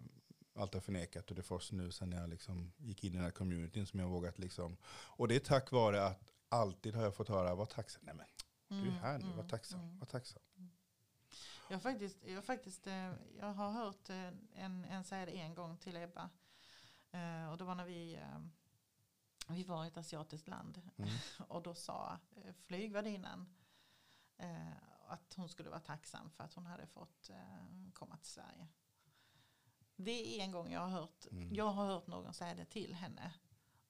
allt 0.55 0.75
har 0.75 0.81
förnekat 0.81 1.29
och 1.31 1.35
det 1.37 1.41
är 1.41 1.43
först 1.43 1.73
nu 1.73 1.91
sen 1.93 2.13
jag 2.13 2.29
liksom 2.31 2.73
gick 2.77 3.05
in 3.05 3.13
i 3.13 3.17
den 3.17 3.25
här 3.25 3.31
communityn 3.31 3.87
som 3.87 4.01
jag 4.01 4.09
vågat 4.09 4.39
liksom. 4.39 4.77
Och 4.91 5.29
det 5.29 5.35
är 5.37 5.41
tack 5.41 5.71
vare 5.73 6.07
att 6.07 6.33
alltid 6.49 6.95
har 6.95 7.03
jag 7.03 7.15
fått 7.15 7.29
höra, 7.29 7.55
var 7.55 7.67
tacksam. 7.67 8.03
Nej 8.05 8.15
men 8.15 8.27
du 8.83 8.89
är 8.89 8.93
här 8.93 9.19
nu, 9.19 9.27
var 9.27 9.33
Mm. 9.35 9.49
tacksam, 9.49 9.81
Mm. 9.81 9.99
var 9.99 10.07
tacksam. 10.07 10.43
Jag 11.69 11.77
har 11.77 11.81
faktiskt, 11.81 12.25
jag 12.25 12.35
har, 12.35 12.43
faktiskt, 12.43 12.87
eh, 12.87 13.13
jag 13.39 13.53
har 13.53 13.71
hört 13.71 14.11
eh, 14.11 14.31
en, 14.55 14.85
en 14.85 15.05
säga 15.05 15.27
det 15.27 15.33
en 15.39 15.55
gång 15.55 15.77
till 15.77 15.97
Ebba. 15.97 16.31
Eh, 17.11 17.51
Och 17.51 17.59
det 17.59 17.65
var 17.65 17.75
när 17.75 17.85
vi, 17.85 18.21
vi 19.49 19.65
var 19.65 19.85
i 19.85 19.89
ett 19.89 19.97
asiatiskt 19.97 20.49
land. 20.49 20.91
Mm. 20.97 21.11
Och 21.49 21.63
då 21.63 21.75
sa 21.75 22.19
flygvärdinnan 22.67 23.55
att 25.09 25.35
hon 25.37 25.49
skulle 25.49 25.71
vara 25.71 25.81
tacksam 25.81 26.31
för 26.31 26.45
att 26.45 26.55
hon 26.55 26.67
hade 26.67 26.87
fått 26.87 27.31
komma 27.93 28.17
till 28.17 28.31
Sverige. 28.31 28.69
Det 29.97 30.39
är 30.41 30.45
en 30.45 30.53
gång 30.53 30.73
jag 30.73 30.81
har 30.81 30.89
hört, 30.89 31.27
Mm. 31.31 31.55
jag 31.55 31.71
har 31.71 31.87
hört 31.87 32.07
någon 32.07 32.35
säga 32.35 32.55
det 32.55 32.65
till 32.65 32.95
henne. 32.95 33.35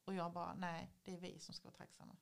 Och 0.05 0.15
jag 0.15 0.33
bara, 0.33 0.55
nej 0.55 0.91
det 1.05 1.15
är 1.15 1.19
vi 1.21 1.39
som 1.39 1.55
ska 1.55 1.69
vara 1.69 1.77
tacksamma. 1.77 2.17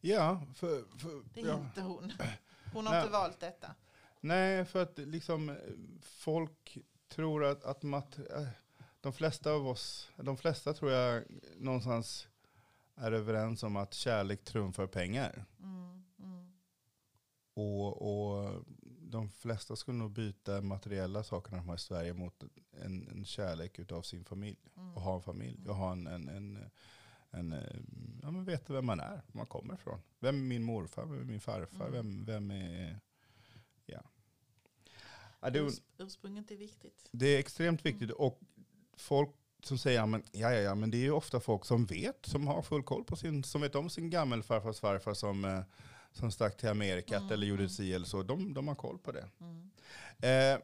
Ja, 0.00 0.42
för, 0.54 0.98
för, 0.98 1.22
Det 1.34 1.40
är 1.40 1.46
ja. 1.48 1.60
inte 1.60 1.82
hon. 1.82 2.12
Hon 2.72 2.86
har 2.86 2.92
Nej. 2.94 3.02
inte 3.02 3.12
valt 3.12 3.40
detta. 3.40 3.74
Nej, 4.20 4.64
för 4.64 4.82
att 4.82 4.98
liksom 4.98 5.48
eh, 5.48 5.56
folk 6.02 6.78
tror 7.08 7.44
att, 7.44 7.64
att 7.64 7.82
mat, 7.82 8.18
eh, 8.18 8.46
de 9.00 9.12
flesta 9.12 9.52
av 9.52 9.68
oss, 9.68 10.10
de 10.16 10.36
flesta 10.36 10.74
tror 10.74 10.90
jag 10.90 11.24
någonstans 11.56 12.28
är 12.94 13.12
överens 13.12 13.62
om 13.62 13.76
att 13.76 13.94
kärlek 13.94 14.44
trumfar 14.44 14.86
pengar. 14.86 15.44
Mm, 15.62 16.04
mm, 16.18 16.52
Och, 17.54 18.02
och 18.02 18.64
de 19.00 19.30
flesta 19.30 19.76
skulle 19.76 19.98
nog 19.98 20.10
byta 20.10 20.60
materiella 20.60 21.22
saker 21.22 21.56
de 21.56 21.68
har 21.68 21.74
i 21.74 21.78
Sverige 21.78 22.14
mot 22.14 22.42
en, 22.72 23.08
en 23.08 23.24
kärlek 23.24 23.78
utav 23.78 24.02
sin 24.02 24.24
familj. 24.24 24.58
mm. 24.76 24.94
Och 24.94 25.02
ha 25.02 25.14
en 25.16 25.22
familj. 25.22 25.68
Och 25.68 25.74
ha 25.76 25.92
en, 25.92 26.06
en, 26.06 26.28
en, 26.28 26.70
en 27.30 27.52
eh, 27.52 27.76
ja 28.22 28.30
men 28.30 28.44
veta 28.44 28.72
vem 28.72 28.86
man 28.86 29.00
är, 29.00 29.10
var 29.14 29.22
man 29.32 29.46
kommer 29.46 29.74
ifrån. 29.74 30.02
Vem 30.18 30.34
är 30.36 30.40
min 30.48 30.62
morfar, 30.62 31.04
vem 31.06 31.20
är 31.20 31.24
min 31.24 31.40
farfar, 31.40 31.86
Mm. 31.88 31.92
vem, 31.92 32.24
vem 32.24 32.50
är... 32.50 33.00
Ja. 33.92 34.02
ja 35.40 35.50
det, 35.50 35.60
Urs- 35.60 35.82
Ursprunget 35.98 36.50
är 36.50 36.56
viktigt. 36.56 37.08
det 37.12 37.26
är 37.26 37.38
extremt 37.38 37.86
viktigt. 37.86 38.10
Och 38.10 38.40
folk 38.96 39.30
som 39.62 39.78
säger, 39.78 40.06
men, 40.06 40.22
ja, 40.32 40.52
ja, 40.52 40.60
ja, 40.60 40.74
men 40.74 40.90
det 40.90 40.96
är 40.96 41.02
ju 41.02 41.10
ofta 41.10 41.40
folk 41.40 41.64
som 41.64 41.86
vet, 41.86 42.26
som 42.26 42.46
har 42.46 42.62
full 42.62 42.82
koll 42.82 43.04
på 43.04 43.16
sin, 43.16 43.44
som 43.44 43.60
vet 43.60 43.74
om 43.74 43.90
sin 43.90 44.10
gammelfarfars 44.10 44.80
farfar 44.80 45.14
som, 45.14 45.44
eh, 45.44 45.60
som 46.12 46.30
stack 46.30 46.56
till 46.56 46.68
Amerikat 46.68 47.20
Mm, 47.20 47.32
eller 47.32 47.46
gjorde 47.46 47.62
mm. 47.62 47.70
si 47.70 47.92
eller 47.92 48.06
så. 48.06 48.22
De, 48.22 48.54
de 48.54 48.68
har 48.68 48.74
koll 48.74 48.98
på 48.98 49.12
det. 49.12 49.28
Mm. 49.40 49.70
Eh, 50.20 50.62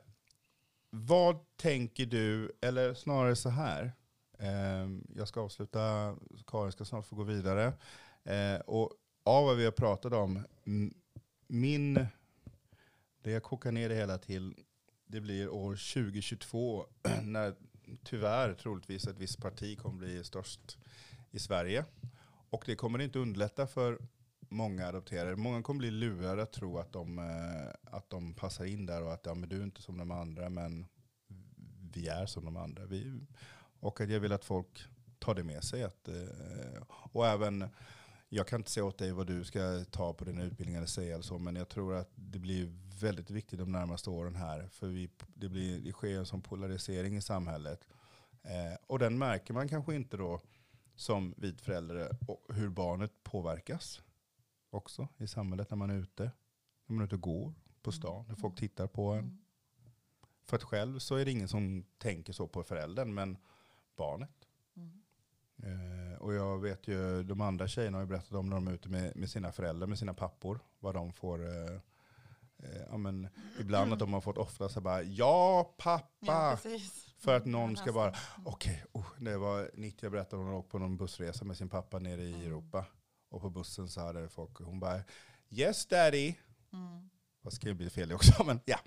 vad 0.90 1.56
tänker 1.56 2.06
du, 2.06 2.52
eller 2.60 2.94
snarare 2.94 3.36
så 3.36 3.48
här. 3.48 3.92
Eh, 4.38 4.88
jag 5.14 5.28
ska 5.28 5.40
avsluta, 5.40 6.16
Karin 6.46 6.72
ska 6.72 6.84
snart 6.84 7.06
få 7.06 7.16
gå 7.16 7.22
vidare. 7.22 7.72
Eh, 8.24 8.60
och 8.66 8.92
av 9.24 9.44
vad 9.44 9.56
vi 9.56 9.64
har 9.64 9.72
pratat 9.72 10.12
om, 10.12 10.44
min, 11.46 12.06
det 13.26 13.32
jag 13.32 13.42
kokar 13.42 13.72
ner 13.72 13.88
det 13.88 13.94
hela 13.94 14.18
till, 14.18 14.54
det 15.06 15.20
blir 15.20 15.48
år 15.48 15.72
2022 15.94 16.86
när 17.22 17.54
tyvärr 18.04 18.54
troligtvis 18.54 19.06
ett 19.06 19.18
visst 19.18 19.42
parti 19.42 19.78
kommer 19.78 19.98
bli 19.98 20.24
störst 20.24 20.78
i 21.30 21.38
Sverige. 21.38 21.84
Och 22.50 22.62
det 22.66 22.76
kommer 22.76 22.98
inte 22.98 23.18
underlätta 23.18 23.66
för 23.66 23.98
många 24.40 24.86
adopterade. 24.86 25.36
Många 25.36 25.62
kommer 25.62 25.78
bli 25.78 25.90
lurade 25.90 26.42
att 26.42 26.52
tro 26.52 26.78
att 26.78 26.92
de, 26.92 27.18
eh, 27.18 27.94
att 27.96 28.10
de 28.10 28.34
passar 28.34 28.64
in 28.64 28.86
där 28.86 29.02
och 29.02 29.12
att 29.12 29.26
ja, 29.26 29.34
men 29.34 29.48
du 29.48 29.60
är 29.60 29.64
inte 29.64 29.82
som 29.82 29.98
de 29.98 30.10
andra 30.10 30.48
men 30.48 30.86
vi 31.94 32.08
är 32.08 32.26
som 32.26 32.44
de 32.44 32.56
andra. 32.56 32.86
Vi, 32.86 33.20
och 33.80 34.00
att 34.00 34.10
jag 34.10 34.20
vill 34.20 34.32
att 34.32 34.44
folk 34.44 34.84
tar 35.18 35.34
det 35.34 35.44
med 35.44 35.64
sig. 35.64 35.82
Att, 35.82 36.08
eh, 36.08 36.82
och 36.88 37.26
även, 37.26 37.68
jag 38.28 38.46
kan 38.46 38.60
inte 38.60 38.70
säga 38.70 38.84
åt 38.84 38.98
dig 38.98 39.12
vad 39.12 39.26
du 39.26 39.44
ska 39.44 39.84
ta 39.90 40.14
på 40.14 40.24
din 40.24 40.40
utbildning 40.40 40.76
eller 40.76 40.86
säga 40.86 41.14
eller 41.14 41.24
så, 41.24 41.38
men 41.38 41.56
jag 41.56 41.68
tror 41.68 41.94
att 41.94 42.10
det 42.14 42.38
blir 42.38 42.72
väldigt 43.00 43.30
viktigt 43.30 43.58
de 43.58 43.72
närmaste 43.72 44.10
åren 44.10 44.34
här. 44.34 44.68
För 44.68 44.86
vi, 44.86 45.10
det, 45.34 45.48
blir, 45.48 45.80
det 45.80 45.92
sker 45.92 46.18
en 46.18 46.26
sån 46.26 46.42
polarisering 46.42 47.16
i 47.16 47.22
samhället. 47.22 47.86
Eh, 48.42 48.78
och 48.86 48.98
den 48.98 49.18
märker 49.18 49.54
man 49.54 49.68
kanske 49.68 49.94
inte 49.94 50.16
då 50.16 50.40
som 50.94 51.34
vit 51.36 51.60
förälder 51.60 52.16
hur 52.48 52.68
barnet 52.68 53.12
påverkas 53.22 54.02
också 54.70 55.08
i 55.18 55.26
samhället 55.26 55.70
när 55.70 55.76
man 55.76 55.90
är 55.90 55.98
ute. 55.98 56.22
När 56.86 56.94
man 56.94 57.00
är 57.02 57.06
ute 57.06 57.14
och 57.14 57.20
går 57.20 57.54
på 57.82 57.92
stan, 57.92 58.24
när 58.28 58.34
folk 58.34 58.58
tittar 58.58 58.86
på 58.86 59.12
en. 59.12 59.18
Mm. 59.18 59.38
För 60.44 60.56
att 60.56 60.62
själv 60.62 60.98
så 60.98 61.14
är 61.14 61.24
det 61.24 61.30
ingen 61.30 61.48
som 61.48 61.84
tänker 61.98 62.32
så 62.32 62.48
på 62.48 62.62
föräldern, 62.62 63.14
men 63.14 63.36
barnet. 63.96 64.35
Eh, 65.62 66.18
och 66.18 66.34
jag 66.34 66.58
vet 66.58 66.88
ju, 66.88 67.22
de 67.22 67.40
andra 67.40 67.68
tjejerna 67.68 67.96
har 67.96 68.02
ju 68.02 68.08
berättat 68.08 68.32
om 68.32 68.48
när 68.50 68.56
de 68.56 68.68
är 68.68 68.72
ute 68.72 68.88
med, 68.88 69.16
med 69.16 69.30
sina 69.30 69.52
föräldrar, 69.52 69.86
med 69.86 69.98
sina 69.98 70.14
pappor, 70.14 70.60
vad 70.78 70.94
de 70.94 71.12
får. 71.12 71.46
Eh, 71.46 71.74
eh, 72.58 72.82
ja, 72.90 72.96
men 72.96 73.28
ibland 73.60 73.92
att 73.92 73.98
de 73.98 74.12
har 74.12 74.20
fått 74.20 74.38
ofta 74.38 74.68
så 74.68 74.80
bara, 74.80 75.02
ja 75.02 75.74
pappa. 75.76 76.08
Ja. 76.20 76.58
För 77.18 77.36
att 77.36 77.46
någon 77.46 77.76
ska 77.76 77.92
bara. 77.92 78.14
Okej, 78.44 78.84
oh, 78.92 79.06
det 79.18 79.36
var 79.36 79.70
90 79.74 79.98
jag 80.02 80.12
berättade 80.12 80.42
hon 80.42 80.52
åkte 80.54 80.70
på 80.70 80.78
någon 80.78 80.96
bussresa 80.96 81.44
med 81.44 81.56
sin 81.56 81.68
pappa 81.68 81.98
nere 81.98 82.22
i 82.22 82.32
Mm. 82.34 82.46
Europa. 82.46 82.86
Och 83.30 83.40
på 83.40 83.50
bussen 83.50 83.88
så 83.88 84.00
hade 84.00 84.28
folk, 84.28 84.58
hon 84.58 84.80
bara, 84.80 85.00
yes 85.50 85.86
daddy. 85.86 86.34
Mm. 86.72 87.10
Ska 87.50 87.68
det 87.68 87.74
bli 87.74 87.90
fel 87.90 88.12
också, 88.12 88.44
men 88.46 88.60
ja. 88.64 88.78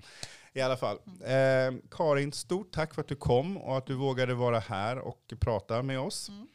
I 0.52 0.60
alla 0.60 0.76
fall. 0.76 0.98
Eh, 1.20 1.74
Karin, 1.90 2.32
stort 2.32 2.72
tack 2.72 2.94
för 2.94 3.00
att 3.02 3.08
du 3.08 3.16
kom 3.16 3.56
och 3.56 3.78
att 3.78 3.86
du 3.86 3.94
vågade 3.94 4.34
vara 4.34 4.58
här 4.58 4.98
och 4.98 5.32
prata 5.40 5.82
med 5.82 6.00
oss. 6.00 6.28
Mm. 6.28 6.46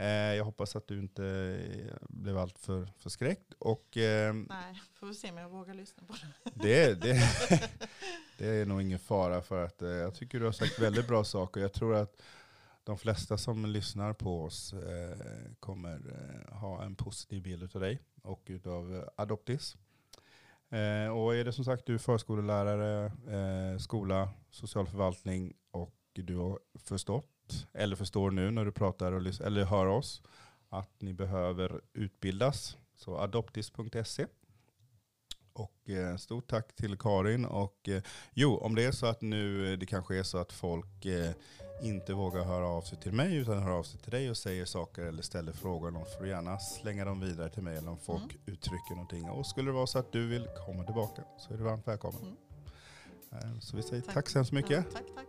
Eh, 0.00 0.36
jag 0.36 0.44
hoppas 0.44 0.76
att 0.76 0.88
du 0.88 0.98
inte 0.98 1.24
eh, 1.24 1.96
blev 2.08 2.38
allt 2.38 2.58
för 2.58 2.88
förskräckt. 2.98 3.52
Och 3.58 3.96
eh, 3.96 4.34
Nej, 4.34 4.82
får 4.94 5.06
vi 5.06 5.14
se 5.14 5.30
om 5.30 5.36
jag 5.36 5.48
vågar 5.48 5.74
lyssna 5.74 6.02
på 6.06 6.14
det. 6.54 6.94
det, 6.94 6.94
det, 6.94 7.70
det 8.38 8.48
är 8.48 8.66
nog 8.66 8.82
ingen 8.82 8.98
fara 8.98 9.42
för 9.42 9.64
att 9.64 9.82
eh, 9.82 9.88
jag 9.88 10.14
tycker 10.14 10.40
du 10.40 10.44
har 10.44 10.52
sagt 10.52 10.78
väldigt 10.78 11.08
bra 11.08 11.24
saker. 11.24 11.60
Jag 11.60 11.72
tror 11.72 11.94
att 11.94 12.22
de 12.84 12.98
flesta 12.98 13.38
som 13.38 13.66
lyssnar 13.66 14.12
på 14.12 14.44
oss 14.44 14.72
eh, 14.72 15.18
kommer 15.60 16.00
ha 16.50 16.82
en 16.82 16.94
positiv 16.94 17.42
bild 17.42 17.76
av 17.76 17.80
dig 17.80 18.00
och 18.22 18.50
eh, 18.50 19.02
Adoptis. 19.16 19.76
Eh, 20.70 21.08
och 21.08 21.34
är 21.34 21.44
det 21.44 21.52
som 21.52 21.64
sagt 21.64 21.86
du 21.86 21.94
är 21.94 21.98
förskollärare, 21.98 23.04
eh, 23.06 23.78
skola, 23.78 24.28
socialförvaltning 24.50 25.52
och 25.70 25.94
du 26.12 26.36
har 26.36 26.58
förstått, 26.74 27.66
eller 27.72 27.96
förstår 27.96 28.30
nu 28.30 28.50
när 28.50 28.64
du 28.64 28.72
pratar 28.72 29.12
och 29.12 29.40
eller 29.40 29.64
hör 29.64 29.86
oss, 29.86 30.22
att 30.68 30.90
ni 30.98 31.12
behöver 31.12 31.80
utbildas. 31.92 32.76
Så 32.96 33.18
adoptis.se. 33.18 34.26
Och 35.52 35.90
eh, 35.90 36.16
stort 36.16 36.50
tack 36.50 36.76
till 36.76 36.98
Karin. 36.98 37.44
Och 37.44 37.88
eh, 37.88 38.02
jo, 38.34 38.56
om 38.56 38.74
det 38.74 38.84
är 38.84 38.92
så 38.92 39.06
att 39.06 39.22
nu 39.22 39.72
eh, 39.72 39.78
det 39.78 39.86
kanske 39.86 40.18
är 40.18 40.22
så 40.22 40.38
att 40.38 40.52
folk 40.52 41.04
eh, 41.04 41.30
inte 41.82 42.12
vågar 42.14 42.44
höra 42.44 42.66
av 42.68 42.82
sig 42.82 42.98
till 42.98 43.12
mig 43.12 43.36
utan 43.36 43.62
hör 43.62 43.70
av 43.70 43.82
sig 43.82 44.00
till 44.00 44.10
dig 44.10 44.30
och 44.30 44.36
säger 44.36 44.64
saker 44.64 45.02
eller 45.02 45.22
ställer 45.22 45.52
frågor. 45.52 45.90
De 45.90 46.04
får 46.18 46.26
gärna 46.26 46.58
slänga 46.58 47.04
dem 47.04 47.20
vidare 47.20 47.50
till 47.50 47.62
mig 47.62 47.76
eller 47.76 47.90
om 47.90 47.98
folk 47.98 48.22
Mm. 48.22 48.36
uttrycker 48.46 48.90
någonting. 48.94 49.30
Och 49.30 49.46
skulle 49.46 49.68
det 49.68 49.74
vara 49.74 49.86
så 49.86 49.98
att 49.98 50.12
du 50.12 50.26
vill 50.28 50.48
komma 50.66 50.84
tillbaka 50.84 51.22
så 51.38 51.52
är 51.54 51.58
du 51.58 51.64
varmt 51.64 51.88
välkommen. 51.88 52.20
Mm. 52.22 52.36
Eh, 53.54 53.60
Så 53.60 53.76
vi 53.76 53.82
säger 53.82 54.02
Tack. 54.02 54.14
tack 54.14 54.28
så 54.28 54.38
hemskt 54.38 54.52
mycket. 54.52 54.70
Ja, 54.70 54.82
tack, 54.92 55.02
tack. 55.16 55.26